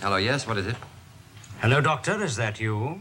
Hello, 0.00 0.16
yes, 0.16 0.46
what 0.46 0.58
is 0.58 0.66
it? 0.66 0.76
Hello, 1.60 1.80
Doctor, 1.80 2.22
is 2.22 2.36
that 2.36 2.60
you? 2.60 3.00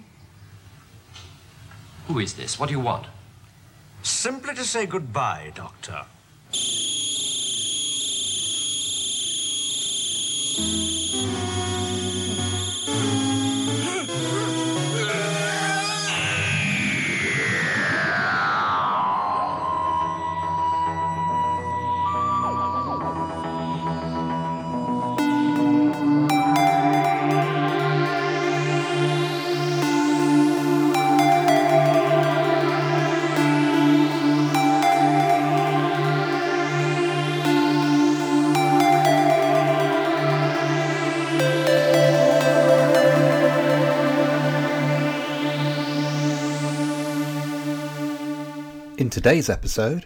Who 2.07 2.19
is 2.19 2.35
this? 2.35 2.57
What 2.57 2.67
do 2.67 2.73
you 2.73 2.79
want? 2.79 3.07
Simply 4.01 4.55
to 4.55 4.63
say 4.63 4.85
goodbye, 4.85 5.51
Doctor. 5.55 6.05
Today's 49.25 49.49
episode, 49.49 50.05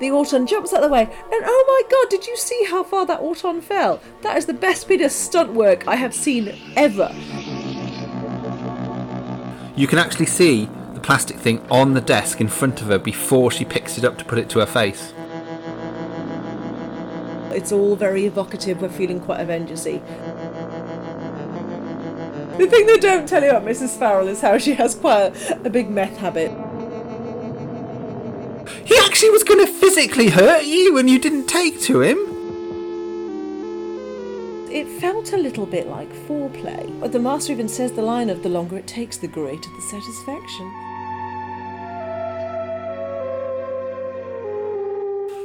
The 0.00 0.10
Auton 0.10 0.48
jumps 0.48 0.72
out 0.72 0.82
of 0.82 0.90
the 0.90 0.92
way, 0.92 1.02
and 1.02 1.12
oh 1.44 1.64
my 1.68 1.88
god, 1.88 2.10
did 2.10 2.26
you 2.26 2.36
see 2.36 2.66
how 2.68 2.82
far 2.82 3.06
that 3.06 3.20
Auton 3.20 3.60
fell? 3.60 4.00
That 4.22 4.36
is 4.36 4.46
the 4.46 4.52
best 4.52 4.88
bit 4.88 5.00
of 5.00 5.12
stunt 5.12 5.52
work 5.52 5.86
I 5.86 5.94
have 5.94 6.12
seen 6.12 6.58
ever. 6.74 7.08
you 9.76 9.86
can 9.86 10.00
actually 10.00 10.26
see 10.26 10.68
the 10.92 11.00
plastic 11.00 11.36
thing 11.36 11.64
on 11.70 11.94
the 11.94 12.00
desk 12.00 12.40
in 12.40 12.48
front 12.48 12.82
of 12.82 12.88
her 12.88 12.98
before 12.98 13.52
she 13.52 13.64
picks 13.64 13.96
it 13.96 14.04
up 14.04 14.18
to 14.18 14.24
put 14.24 14.40
it 14.40 14.48
to 14.48 14.58
her 14.58 14.66
face. 14.66 15.14
It's 17.52 17.70
all 17.70 17.94
very 17.94 18.26
evocative, 18.26 18.82
we're 18.82 18.88
feeling 18.88 19.20
quite 19.20 19.38
Avengersy. 19.38 20.02
The 22.58 22.66
thing 22.66 22.86
they 22.86 22.98
don't 22.98 23.26
tell 23.26 23.42
you 23.42 23.48
about 23.50 23.64
Mrs. 23.64 23.98
Farrell 23.98 24.28
is 24.28 24.42
how 24.42 24.58
she 24.58 24.74
has 24.74 24.94
quite 24.94 25.34
a, 25.50 25.62
a 25.64 25.70
big 25.70 25.88
meth 25.88 26.18
habit. 26.18 26.50
He 28.84 28.94
actually 28.98 29.30
was 29.30 29.42
going 29.42 29.64
to 29.64 29.72
physically 29.72 30.28
hurt 30.28 30.64
you 30.64 30.98
and 30.98 31.08
you 31.08 31.18
didn't 31.18 31.46
take 31.46 31.80
to 31.82 32.02
him. 32.02 32.18
It 34.70 34.86
felt 35.00 35.32
a 35.32 35.38
little 35.38 35.64
bit 35.64 35.88
like 35.88 36.12
foreplay. 36.26 37.00
But 37.00 37.12
the 37.12 37.18
master 37.18 37.52
even 37.52 37.68
says 37.68 37.92
the 37.92 38.02
line 38.02 38.28
of 38.28 38.42
the 38.42 38.50
longer 38.50 38.76
it 38.76 38.86
takes, 38.86 39.16
the 39.16 39.28
greater 39.28 39.70
the 39.70 39.82
satisfaction. 39.82 40.70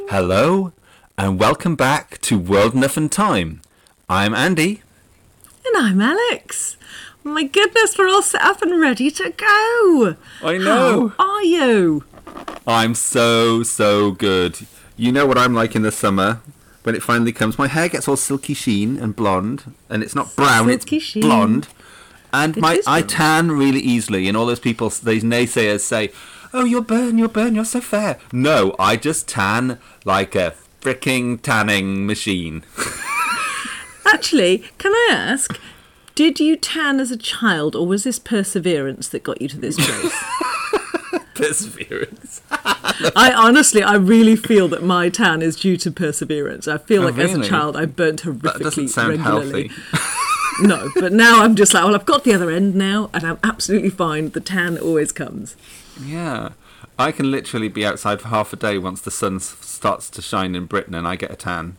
Hello, 0.09 0.73
and 1.17 1.39
welcome 1.39 1.77
back 1.77 2.19
to 2.21 2.37
World 2.37 2.73
Enough 2.73 2.97
and 2.97 3.11
Time. 3.11 3.61
I'm 4.09 4.33
Andy. 4.33 4.81
And 5.67 5.85
I'm 5.85 6.01
Alex. 6.01 6.77
My 7.23 7.43
goodness, 7.43 7.97
we're 7.97 8.07
all 8.07 8.21
set 8.21 8.41
up 8.41 8.61
and 8.61 8.79
ready 8.79 9.11
to 9.11 9.29
go. 9.31 10.15
I 10.41 10.57
know. 10.57 11.09
How 11.17 11.29
are 11.35 11.43
you? 11.43 12.03
I'm 12.65 12.95
so, 12.95 13.63
so 13.63 14.11
good. 14.11 14.59
You 14.95 15.11
know 15.11 15.25
what 15.25 15.37
I'm 15.37 15.53
like 15.53 15.75
in 15.75 15.81
the 15.81 15.91
summer. 15.91 16.41
When 16.83 16.95
it 16.95 17.03
finally 17.03 17.33
comes, 17.33 17.57
my 17.57 17.67
hair 17.67 17.89
gets 17.89 18.07
all 18.07 18.15
silky 18.15 18.53
sheen 18.53 18.97
and 18.97 19.15
blonde, 19.15 19.73
and 19.89 20.01
it's 20.03 20.15
not 20.15 20.35
brown, 20.37 20.67
Silky 20.69 20.95
it's 20.97 21.05
sheen. 21.05 21.21
blonde. 21.21 21.67
And 22.31 22.55
It 22.57 22.61
my 22.61 22.81
I 22.87 23.01
tan 23.01 23.51
really 23.51 23.81
easily, 23.81 24.27
and 24.27 24.37
all 24.37 24.45
those 24.45 24.59
people, 24.59 24.89
these 24.89 25.23
naysayers 25.23 25.81
say, 25.81 26.11
"Oh, 26.53 26.63
you're 26.63 26.81
burn, 26.81 27.17
you're 27.17 27.27
burn, 27.27 27.55
you're 27.55 27.65
so 27.65 27.81
fair." 27.81 28.19
No, 28.31 28.73
I 28.79 28.95
just 28.95 29.27
tan 29.27 29.79
like 30.05 30.33
a 30.35 30.53
freaking 30.81 31.41
tanning 31.41 32.05
machine. 32.05 32.63
Actually, 34.07 34.59
can 34.77 34.91
I 34.93 35.09
ask, 35.11 35.59
did 36.15 36.39
you 36.39 36.55
tan 36.55 36.99
as 36.99 37.11
a 37.11 37.17
child 37.17 37.75
or 37.75 37.85
was 37.85 38.03
this 38.03 38.19
perseverance 38.19 39.07
that 39.09 39.23
got 39.23 39.41
you 39.41 39.47
to 39.49 39.57
this 39.57 39.75
place? 39.77 40.13
Perseverance. 41.35 42.41
I 42.51 43.31
honestly, 43.35 43.83
I 43.83 43.93
really 43.95 44.35
feel 44.35 44.67
that 44.69 44.81
my 44.83 45.09
tan 45.09 45.41
is 45.43 45.55
due 45.55 45.77
to 45.77 45.91
perseverance. 45.91 46.67
I 46.67 46.77
feel 46.79 47.03
Oh, 47.03 47.05
like 47.05 47.17
as 47.19 47.35
a 47.35 47.43
child 47.43 47.75
I 47.77 47.85
burnt 47.85 48.23
horrifically 48.23 49.07
regularly. 49.07 49.67
healthy. 49.67 49.71
no, 50.61 50.89
but 50.95 51.13
now 51.13 51.43
I'm 51.43 51.55
just 51.55 51.75
like, 51.75 51.83
well, 51.83 51.93
I've 51.93 52.07
got 52.07 52.23
the 52.23 52.33
other 52.33 52.49
end 52.49 52.73
now 52.73 53.11
and 53.13 53.23
I'm 53.23 53.37
absolutely 53.43 53.91
fine. 53.91 54.29
The 54.29 54.39
tan 54.39 54.79
always 54.79 55.11
comes. 55.11 55.55
Yeah. 56.03 56.49
I 56.97 57.11
can 57.11 57.29
literally 57.29 57.67
be 57.67 57.85
outside 57.85 58.19
for 58.21 58.29
half 58.29 58.51
a 58.51 58.55
day 58.55 58.79
once 58.79 59.01
the 59.01 59.11
sun 59.11 59.39
starts 59.39 60.09
to 60.09 60.21
shine 60.23 60.55
in 60.55 60.65
Britain 60.65 60.95
and 60.95 61.07
I 61.07 61.15
get 61.15 61.29
a 61.29 61.35
tan. 61.35 61.77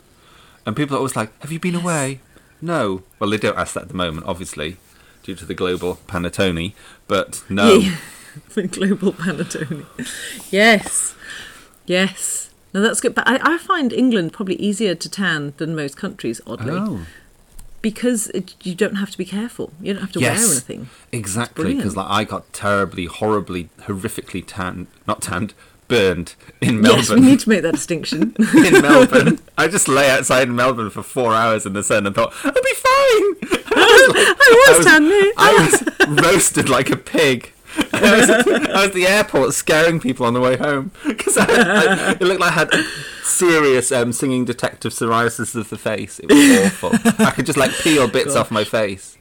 And 0.69 0.77
people 0.77 0.97
are 0.97 0.99
always 0.99 1.17
like, 1.17 1.31
Have 1.41 1.51
you 1.51 1.59
been 1.59 1.75
away? 1.75 2.21
No. 2.61 3.03
Well, 3.19 3.31
they 3.31 3.39
don't 3.39 3.57
ask 3.57 3.73
that 3.73 3.85
at 3.85 3.89
the 3.89 3.95
moment, 3.95 4.27
obviously, 4.27 4.77
due 5.23 5.35
to 5.35 5.47
the 5.47 5.55
global 5.55 5.99
panettone. 6.07 6.75
But 7.07 7.43
no. 7.49 7.77
Yeah. 7.77 7.97
the 8.55 8.67
global 8.67 9.15
panettone. 9.15 9.87
Yes. 10.53 11.15
Yes. 11.87 12.51
No, 12.75 12.83
that's 12.83 13.01
good. 13.01 13.15
But 13.15 13.27
I, 13.27 13.55
I 13.55 13.57
find 13.57 13.95
England 13.95 14.35
probably 14.35 14.57
easier 14.57 14.95
to 14.95 15.09
tan 15.09 15.55
than 15.57 15.75
most 15.75 15.97
countries, 15.97 16.39
oddly. 16.47 16.75
Oh. 16.75 17.07
Because 17.81 18.29
it, 18.35 18.55
you 18.63 18.75
don't 18.75 18.97
have 18.97 19.11
to 19.11 19.17
be 19.17 19.25
careful. 19.25 19.73
You 19.81 19.95
don't 19.95 20.03
have 20.03 20.13
to 20.13 20.21
wear 20.21 20.33
anything. 20.33 20.91
Exactly. 21.13 21.77
Because 21.77 21.97
like, 21.97 22.11
I 22.11 22.25
got 22.25 22.53
terribly, 22.53 23.07
horribly, 23.07 23.71
horrifically 23.79 24.45
tanned, 24.47 24.89
not 25.07 25.23
tanned, 25.23 25.55
burned 25.89 26.35
in 26.61 26.81
Melbourne. 26.81 26.99
Yes, 26.99 27.11
we 27.11 27.21
need 27.21 27.41
to 27.41 27.49
make 27.49 27.63
that 27.63 27.75
distinction. 27.75 28.37
in 28.55 28.83
Melbourne. 28.83 29.41
I 29.57 29.69
just 29.69 29.89
lay 29.89 30.11
outside 30.11 30.49
in 30.49 30.57
Melbourne 30.57 30.91
for 30.91 31.03
four 31.03 31.35
hours 31.35 31.67
in 31.67 31.73
the 31.73 31.83
sun 31.83 32.07
and 32.07 32.15
thought, 32.15 32.33
I'll 32.45 32.53
be 32.53 32.75
fine. 32.75 33.65
I 33.75 34.75
was 34.77 34.87
tan 34.87 35.09
there. 35.09 35.33
I 35.37 35.69
was 36.07 36.23
roasted 36.23 36.69
like 36.69 36.91
a 36.91 36.97
pig. 36.97 37.53
I 37.93 38.19
was, 38.19 38.31
I 38.31 38.37
was 38.37 38.87
at 38.87 38.93
the 38.93 39.07
airport 39.07 39.55
scaring 39.55 40.01
people 40.01 40.27
on 40.27 40.35
the 40.35 40.41
way 40.41 40.57
home 40.57 40.91
because 41.07 41.37
I, 41.37 41.45
I, 41.45 42.11
it 42.13 42.21
looked 42.21 42.41
like 42.41 42.53
I 42.53 42.55
had 42.55 42.73
serious 43.23 43.93
um, 43.93 44.13
singing 44.13 44.45
detective 44.45 44.93
psoriasis 44.93 45.55
of 45.55 45.69
the 45.69 45.79
face. 45.79 46.19
It 46.19 46.29
was 46.31 46.67
awful. 46.67 46.91
I 47.25 47.31
could 47.31 47.47
just 47.47 47.59
like 47.59 47.71
peel 47.73 48.09
bits 48.09 48.35
off 48.35 48.51
my 48.51 48.65
face. 48.65 49.17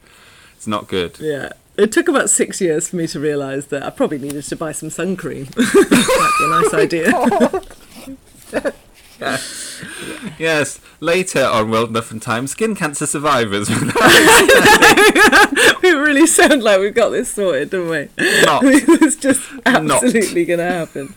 It's 0.56 0.66
not 0.66 0.88
good. 0.88 1.18
Yeah. 1.20 1.52
It 1.78 1.92
took 1.92 2.08
about 2.08 2.28
six 2.28 2.60
years 2.60 2.88
for 2.88 2.96
me 2.96 3.06
to 3.06 3.20
realise 3.20 3.66
that 3.66 3.84
I 3.84 3.90
probably 3.90 4.18
needed 4.18 4.42
to 4.42 4.56
buy 4.56 4.72
some 4.72 4.90
sun 4.90 5.14
cream. 5.16 5.44
That'd 5.54 5.90
be 5.90 6.44
a 6.44 6.48
nice 6.48 6.74
oh 6.74 6.78
idea. 6.78 7.12
Yes. 10.38 10.80
Later 11.00 11.44
on 11.44 11.70
World 11.70 11.90
Enough 11.90 12.10
and 12.10 12.20
Time, 12.20 12.48
skin 12.48 12.74
cancer 12.74 13.06
survivors. 13.06 13.68
we 15.82 15.90
really 15.92 16.26
sound 16.26 16.64
like 16.64 16.80
we've 16.80 16.94
got 16.94 17.10
this 17.10 17.32
sorted, 17.32 17.70
don't 17.70 17.88
we? 17.88 18.08
Not. 18.44 18.64
it's 18.64 19.14
just 19.16 19.40
absolutely 19.66 20.44
going 20.44 20.58
to 20.58 20.64
happen. 20.64 21.08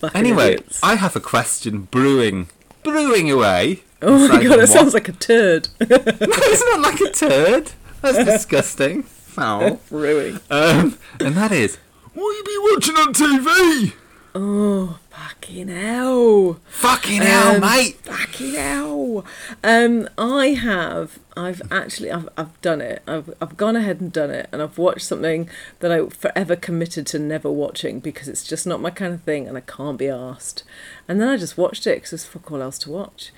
Fucking 0.00 0.18
Anyway, 0.18 0.54
idiots. 0.54 0.80
I 0.82 0.96
have 0.96 1.14
a 1.14 1.20
question 1.20 1.82
brewing, 1.82 2.48
brewing 2.82 3.30
away. 3.30 3.82
Oh 4.00 4.26
my 4.28 4.42
god, 4.42 4.58
it 4.58 4.66
sounds 4.68 4.94
like 4.94 5.08
a 5.08 5.12
turd. 5.12 5.68
no, 5.80 5.86
it's 5.90 6.64
not 6.64 6.80
like 6.80 7.00
a 7.00 7.10
turd. 7.12 7.70
That's 8.00 8.24
disgusting. 8.24 9.04
Foul. 9.36 9.80
Brewing. 9.88 10.40
Um, 10.50 10.98
and 11.20 11.34
that 11.36 11.52
is, 11.52 11.76
what 12.14 12.30
you 12.36 12.44
be 12.44 12.58
watching 12.72 12.96
on 12.96 13.14
TV? 13.14 13.92
Oh, 14.34 14.98
fucking 15.10 15.68
hell. 15.68 16.58
Fucking 16.68 17.20
hell, 17.22 17.56
Um, 17.56 17.60
mate. 17.60 17.96
Fucking 18.02 18.54
hell. 18.54 19.24
Um, 19.62 20.08
I 20.16 20.48
have. 20.48 21.18
I've 21.36 21.60
actually. 21.70 22.10
I've, 22.10 22.28
I've 22.38 22.58
done 22.62 22.80
it. 22.80 23.02
I've, 23.06 23.32
I've 23.42 23.56
gone 23.58 23.76
ahead 23.76 24.00
and 24.00 24.10
done 24.10 24.30
it, 24.30 24.48
and 24.52 24.62
I've 24.62 24.78
watched 24.78 25.02
something 25.06 25.50
that 25.80 25.92
I 25.92 26.06
forever 26.08 26.56
committed 26.56 27.06
to 27.08 27.18
never 27.18 27.50
watching 27.50 28.00
because 28.00 28.26
it's 28.28 28.44
just 28.44 28.66
not 28.66 28.80
my 28.80 28.88
kind 28.90 29.12
of 29.12 29.22
thing, 29.22 29.46
and 29.48 29.56
I 29.56 29.60
can't 29.62 29.98
be 29.98 30.08
asked. 30.08 30.64
And 31.08 31.20
then 31.20 31.28
I 31.28 31.36
just 31.36 31.58
watched 31.58 31.86
it 31.86 31.96
because 31.96 32.10
there's 32.10 32.24
fuck 32.24 32.50
all 32.50 32.62
else 32.62 32.78
to 32.80 32.90
watch. 32.90 33.32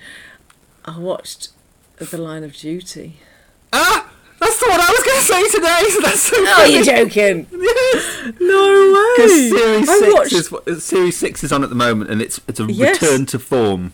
I 0.85 0.97
watched 0.97 1.49
The 1.97 2.17
Line 2.17 2.43
of 2.45 2.53
Duty. 2.55 3.17
Ah, 3.73 4.11
that's 4.45 4.59
the 4.59 4.67
one 4.69 4.79
I 4.79 4.89
was 4.89 5.03
going 5.03 5.19
to 5.19 5.25
say 5.25 5.57
today. 5.57 5.89
So 5.89 6.01
that's 6.01 6.21
so 6.21 6.35
Oh, 6.37 6.55
funny. 6.57 6.73
you're 6.73 6.83
joking? 6.83 7.47
Yes. 7.65 8.33
No 8.39 9.13
Because 9.15 9.31
way. 9.31 9.49
series 9.49 9.89
I 9.89 9.99
six 9.99 10.51
watched. 10.51 10.67
is 10.67 10.83
series 10.83 11.17
six 11.17 11.43
is 11.43 11.51
on 11.51 11.63
at 11.63 11.69
the 11.69 11.75
moment, 11.75 12.09
and 12.09 12.21
it's 12.21 12.39
it's 12.47 12.59
a 12.59 12.65
Yes. 12.65 13.01
return 13.01 13.25
to 13.27 13.39
form. 13.39 13.93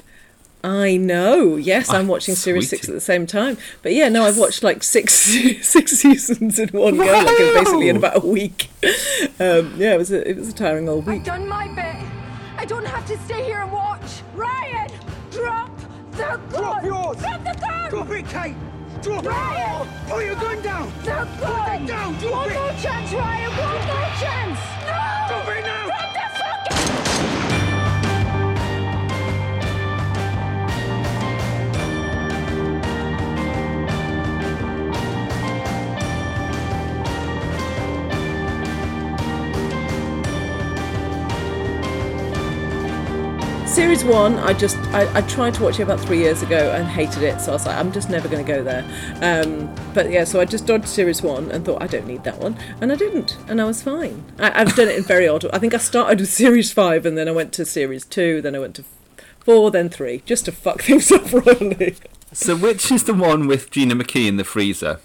I 0.63 0.95
know. 0.97 1.55
Yes, 1.55 1.89
I'm 1.89 2.05
Ah, 2.05 2.13
watching 2.13 2.35
Series 2.35 2.69
Six 2.69 2.87
at 2.87 2.93
the 2.93 3.01
same 3.01 3.25
time. 3.25 3.57
But 3.81 3.93
yeah, 3.93 4.09
no, 4.09 4.23
I've 4.25 4.37
watched 4.37 4.61
like 4.61 4.83
six 4.83 5.13
six 5.63 5.91
seasons 5.93 6.59
in 6.59 6.69
one 6.69 6.97
go, 6.97 7.03
like 7.03 7.25
basically 7.37 7.89
in 7.89 7.97
about 7.97 8.23
a 8.23 8.27
week. 8.27 8.69
Um, 9.39 9.73
yeah, 9.77 9.93
it 9.95 9.97
was 9.97 10.11
a 10.11 10.27
it 10.29 10.37
was 10.37 10.49
a 10.49 10.53
tiring 10.53 10.87
old 10.87 11.07
week. 11.07 11.21
I've 11.21 11.25
done 11.25 11.47
my 11.47 11.67
bit. 11.69 12.07
I 12.57 12.65
don't 12.65 12.85
have 12.85 13.05
to 13.07 13.17
stay 13.25 13.43
here 13.43 13.61
and 13.61 13.71
watch. 13.71 14.21
Ryan, 14.35 14.91
drop 15.31 15.71
They're 16.11 16.37
Drop 16.49 16.83
yours! 16.83 17.17
Drop 17.17 17.43
the 17.43 17.57
gun! 17.59 17.89
Drop 17.89 18.09
it, 18.11 18.27
Kate! 18.27 18.55
Drop 19.01 19.25
Ryan! 19.25 19.65
Oh, 19.65 19.83
it! 19.83 20.09
Put 20.11 20.25
your 20.25 20.35
gun 20.35 20.61
down! 20.61 20.93
They're 21.01 21.25
gone! 21.39 21.85
down, 21.87 22.13
drop 22.19 22.33
One 22.33 22.51
it! 22.51 22.53
more 22.53 22.69
chance, 22.69 23.13
Ryan! 23.13 23.49
One 23.49 23.87
more 23.89 24.11
chance! 24.21 24.59
No! 24.85 25.25
Drop 25.27 25.47
it 25.49 25.65
now! 25.65 25.85
Drop 25.87 26.13
the 26.13 26.40
Series 43.71 44.03
one, 44.03 44.37
I 44.37 44.51
just 44.51 44.75
I, 44.93 45.19
I 45.19 45.21
tried 45.21 45.53
to 45.53 45.63
watch 45.63 45.79
it 45.79 45.83
about 45.83 46.01
three 46.01 46.17
years 46.17 46.41
ago 46.41 46.73
and 46.75 46.85
hated 46.85 47.23
it, 47.23 47.39
so 47.39 47.51
I 47.51 47.53
was 47.53 47.65
like, 47.65 47.77
I'm 47.77 47.93
just 47.93 48.09
never 48.09 48.27
going 48.27 48.45
to 48.45 48.51
go 48.51 48.61
there. 48.61 48.83
Um, 49.21 49.73
but 49.93 50.11
yeah, 50.11 50.25
so 50.25 50.41
I 50.41 50.45
just 50.45 50.67
dodged 50.67 50.89
series 50.89 51.21
one 51.21 51.49
and 51.51 51.63
thought 51.63 51.81
I 51.81 51.87
don't 51.87 52.05
need 52.05 52.25
that 52.25 52.37
one, 52.37 52.57
and 52.81 52.91
I 52.91 52.95
didn't, 52.95 53.37
and 53.47 53.61
I 53.61 53.63
was 53.63 53.81
fine. 53.81 54.25
I, 54.37 54.59
I've 54.59 54.75
done 54.75 54.89
it 54.89 54.97
in 54.97 55.03
very 55.03 55.25
odd. 55.25 55.45
I 55.53 55.57
think 55.57 55.73
I 55.73 55.77
started 55.77 56.19
with 56.19 56.27
series 56.29 56.73
five, 56.73 57.05
and 57.05 57.17
then 57.17 57.29
I 57.29 57.31
went 57.31 57.53
to 57.53 57.65
series 57.65 58.03
two, 58.03 58.41
then 58.41 58.57
I 58.57 58.59
went 58.59 58.75
to 58.75 58.83
four, 59.39 59.71
then 59.71 59.87
three, 59.87 60.21
just 60.25 60.43
to 60.45 60.51
fuck 60.51 60.81
things 60.83 61.09
up 61.09 61.31
royally. 61.31 61.95
So 62.33 62.57
which 62.57 62.91
is 62.91 63.05
the 63.05 63.13
one 63.13 63.47
with 63.47 63.71
Gina 63.71 63.95
McKee 63.95 64.27
in 64.27 64.35
the 64.35 64.43
freezer? 64.43 64.99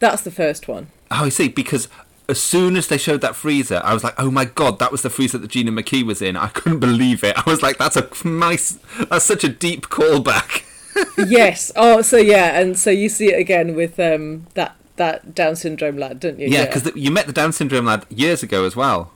That's 0.00 0.20
the 0.20 0.30
first 0.30 0.68
one. 0.68 0.88
Oh, 1.10 1.24
I 1.24 1.28
see. 1.30 1.48
Because 1.48 1.88
as 2.30 2.40
soon 2.40 2.76
as 2.76 2.86
they 2.86 2.96
showed 2.98 3.20
that 3.20 3.36
freezer, 3.36 3.80
I 3.84 3.92
was 3.92 4.02
like, 4.04 4.14
"Oh 4.18 4.30
my 4.30 4.44
god, 4.44 4.78
that 4.78 4.92
was 4.92 5.02
the 5.02 5.10
freezer 5.10 5.38
that 5.38 5.50
Gina 5.50 5.70
McKee 5.72 6.04
was 6.04 6.22
in." 6.22 6.36
I 6.36 6.48
couldn't 6.48 6.78
believe 6.80 7.22
it. 7.24 7.36
I 7.36 7.48
was 7.50 7.62
like, 7.62 7.78
"That's 7.78 7.96
a 7.96 8.08
nice. 8.26 8.78
That's 9.10 9.24
such 9.24 9.44
a 9.44 9.48
deep 9.48 9.88
callback." 9.88 10.64
yes. 11.28 11.70
Oh, 11.76 12.02
so 12.02 12.16
yeah, 12.16 12.58
and 12.58 12.78
so 12.78 12.90
you 12.90 13.08
see 13.08 13.32
it 13.32 13.38
again 13.38 13.74
with 13.74 13.98
um 14.00 14.46
that 14.54 14.76
that 14.96 15.34
Down 15.34 15.56
syndrome 15.56 15.96
lad, 15.96 16.20
don't 16.20 16.38
you? 16.38 16.48
Yeah, 16.48 16.66
because 16.66 16.90
you 16.94 17.10
met 17.10 17.26
the 17.26 17.32
Down 17.32 17.52
syndrome 17.52 17.86
lad 17.86 18.06
years 18.08 18.42
ago 18.42 18.64
as 18.64 18.76
well. 18.76 19.12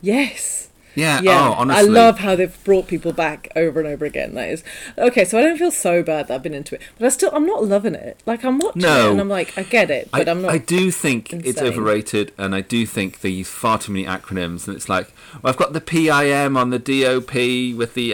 yes. 0.00 0.68
Yeah. 0.96 1.20
Yeah, 1.22 1.48
Oh, 1.48 1.52
honestly. 1.52 1.88
I 1.88 1.88
love 1.88 2.18
how 2.18 2.34
they've 2.34 2.64
brought 2.64 2.88
people 2.88 3.12
back 3.12 3.48
over 3.54 3.78
and 3.78 3.88
over 3.88 4.04
again. 4.04 4.34
That 4.34 4.48
is 4.48 4.64
okay. 4.98 5.24
So 5.24 5.38
I 5.38 5.42
don't 5.42 5.58
feel 5.58 5.70
so 5.70 6.02
bad 6.02 6.26
that 6.28 6.34
I've 6.34 6.42
been 6.42 6.54
into 6.54 6.74
it, 6.74 6.80
but 6.98 7.06
I 7.06 7.08
still 7.10 7.30
I'm 7.32 7.46
not 7.46 7.64
loving 7.64 7.94
it. 7.94 8.18
Like 8.26 8.44
I'm 8.44 8.58
watching 8.58 8.82
No. 8.82 9.08
it 9.08 9.10
and 9.12 9.20
I'm 9.20 9.28
like 9.28 9.56
I 9.56 9.62
get 9.62 9.90
it, 9.90 10.10
but 10.10 10.26
I, 10.28 10.30
am 10.30 10.42
not. 10.42 10.50
I 10.50 10.58
do 10.58 10.90
think 10.90 11.32
it's 11.32 11.60
overrated, 11.62 12.32
and 12.36 12.54
I 12.54 12.62
do 12.62 12.86
think 12.86 13.20
they 13.20 13.28
use 13.28 13.48
far 13.48 13.78
too 13.78 13.92
many 13.92 14.04
acronyms. 14.06 14.66
And 14.66 14.76
it's 14.76 14.88
like, 14.88 15.12
well, 15.42 15.50
I've 15.50 15.56
got 15.56 15.72
the 15.72 15.80
PIM 15.80 16.56
on 16.56 16.70
the 16.70 16.78
DOP 16.78 17.34
with 17.76 17.94
the 17.94 18.12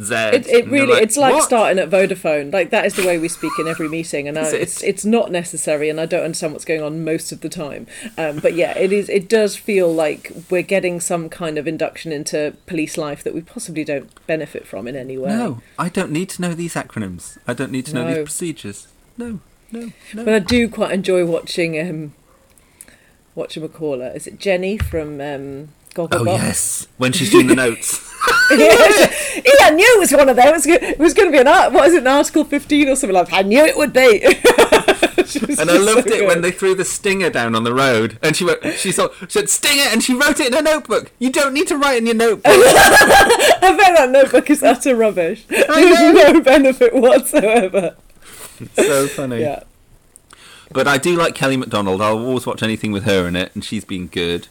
NPZ. 0.00 0.32
It, 0.32 0.46
it 0.46 0.68
really 0.68 1.00
it's 1.00 1.16
like 1.16 1.34
"What?" 1.34 1.44
starting 1.44 1.78
at 1.78 1.90
Vodafone. 1.90 2.52
Like 2.52 2.70
that 2.70 2.86
is 2.86 2.94
the 2.94 3.06
way 3.06 3.18
we 3.18 3.28
speak 3.28 3.52
in 3.58 3.68
every 3.68 3.88
meeting, 3.88 4.28
and 4.28 4.38
I, 4.38 4.48
it? 4.48 4.54
it's 4.54 4.82
it's 4.82 5.04
not 5.04 5.30
necessary, 5.30 5.88
and 5.90 6.00
I 6.00 6.06
don't 6.06 6.24
understand 6.24 6.52
what's 6.52 6.64
going 6.64 6.82
on 6.82 7.04
most 7.04 7.32
of 7.32 7.40
the 7.40 7.48
time. 7.48 7.86
Um, 8.16 8.38
but 8.38 8.54
yeah, 8.54 8.76
it 8.78 8.92
is. 8.92 9.08
It 9.08 9.28
does 9.28 9.56
feel 9.56 9.92
like 9.92 10.32
we're 10.50 10.62
getting 10.62 11.00
some 11.00 11.28
kind 11.28 11.58
of 11.58 11.68
induction 11.68 12.12
into 12.12 12.56
police 12.66 12.96
life 12.96 13.22
that 13.24 13.34
we 13.34 13.42
possibly 13.42 13.84
don't 13.84 14.10
benefit 14.26 14.66
from 14.66 14.88
in 14.88 14.96
any 14.96 15.18
way. 15.18 15.30
No, 15.30 15.60
I 15.78 15.88
don't 15.88 16.10
need 16.10 16.28
to 16.30 16.42
know 16.42 16.54
these 16.54 16.74
acronyms. 16.74 17.38
I 17.46 17.52
don't 17.54 17.70
need 17.72 17.86
to 17.86 17.94
know 17.94 18.04
No. 18.04 18.14
these 18.14 18.24
procedures. 18.24 18.88
No, 19.18 19.40
no, 19.70 19.92
no. 20.14 20.24
But 20.24 20.34
I 20.34 20.38
do 20.38 20.68
quite 20.68 20.92
enjoy 20.92 21.26
watching 21.26 21.78
um 21.78 22.14
call 23.72 24.00
her. 24.00 24.12
Is 24.14 24.26
it 24.26 24.38
Jenny 24.38 24.78
from 24.78 25.20
um 25.20 25.68
Gogglebox? 25.94 26.08
oh 26.20 26.24
yes, 26.24 26.88
when 26.98 27.12
she's 27.12 27.30
doing 27.30 27.46
the 27.46 27.54
notes. 27.66 28.09
Yeah, 29.42 29.66
I 29.66 29.70
knew 29.70 29.84
it 29.96 29.98
was 29.98 30.12
one 30.12 30.28
of 30.28 30.36
them. 30.36 30.48
It 30.48 30.52
was, 30.52 30.66
it 30.66 30.98
was 30.98 31.14
going 31.14 31.28
to 31.28 31.32
be 31.32 31.40
an 31.40 31.48
art. 31.48 31.72
What 31.72 31.86
is 31.86 31.94
it, 31.94 32.02
an 32.02 32.08
Article 32.08 32.44
15 32.44 32.88
or 32.88 32.96
something 32.96 33.14
like 33.14 33.28
that? 33.28 33.36
I 33.36 33.42
knew 33.42 33.64
it 33.64 33.76
would 33.76 33.92
be. 33.92 34.36
And 35.30 35.70
I 35.70 35.74
just 35.74 35.86
so 35.86 35.94
loved 35.94 36.08
it 36.08 36.26
when 36.26 36.40
they 36.40 36.50
threw 36.50 36.74
the 36.74 36.84
stinger 36.84 37.30
down 37.30 37.54
on 37.54 37.62
the 37.62 37.72
road, 37.72 38.18
and 38.20 38.34
she 38.34 38.44
wrote, 38.44 38.64
she 38.74 38.90
saw, 38.90 39.10
she 39.20 39.26
said 39.28 39.48
stinger, 39.48 39.84
and 39.84 40.02
she 40.02 40.12
wrote 40.12 40.40
it 40.40 40.48
in 40.48 40.52
her 40.54 40.62
notebook. 40.62 41.12
You 41.20 41.30
don't 41.30 41.54
need 41.54 41.68
to 41.68 41.76
write 41.76 41.98
in 41.98 42.06
your 42.06 42.16
notebook. 42.16 42.46
I 42.46 43.58
bet 43.60 43.96
that 43.96 44.10
notebook 44.10 44.50
is 44.50 44.62
utter 44.62 44.96
rubbish. 44.96 45.44
There's 45.44 46.14
no 46.14 46.40
benefit 46.40 46.94
whatsoever. 46.94 47.94
so 48.74 49.06
funny. 49.06 49.42
Yeah. 49.42 49.62
But 50.72 50.88
I 50.88 50.98
do 50.98 51.16
like 51.16 51.34
Kelly 51.34 51.56
Macdonald. 51.56 52.00
I'll 52.02 52.18
always 52.18 52.46
watch 52.46 52.62
anything 52.62 52.90
with 52.90 53.04
her 53.04 53.28
in 53.28 53.36
it, 53.36 53.52
and 53.54 53.64
she's 53.64 53.84
been 53.84 54.08
good. 54.08 54.48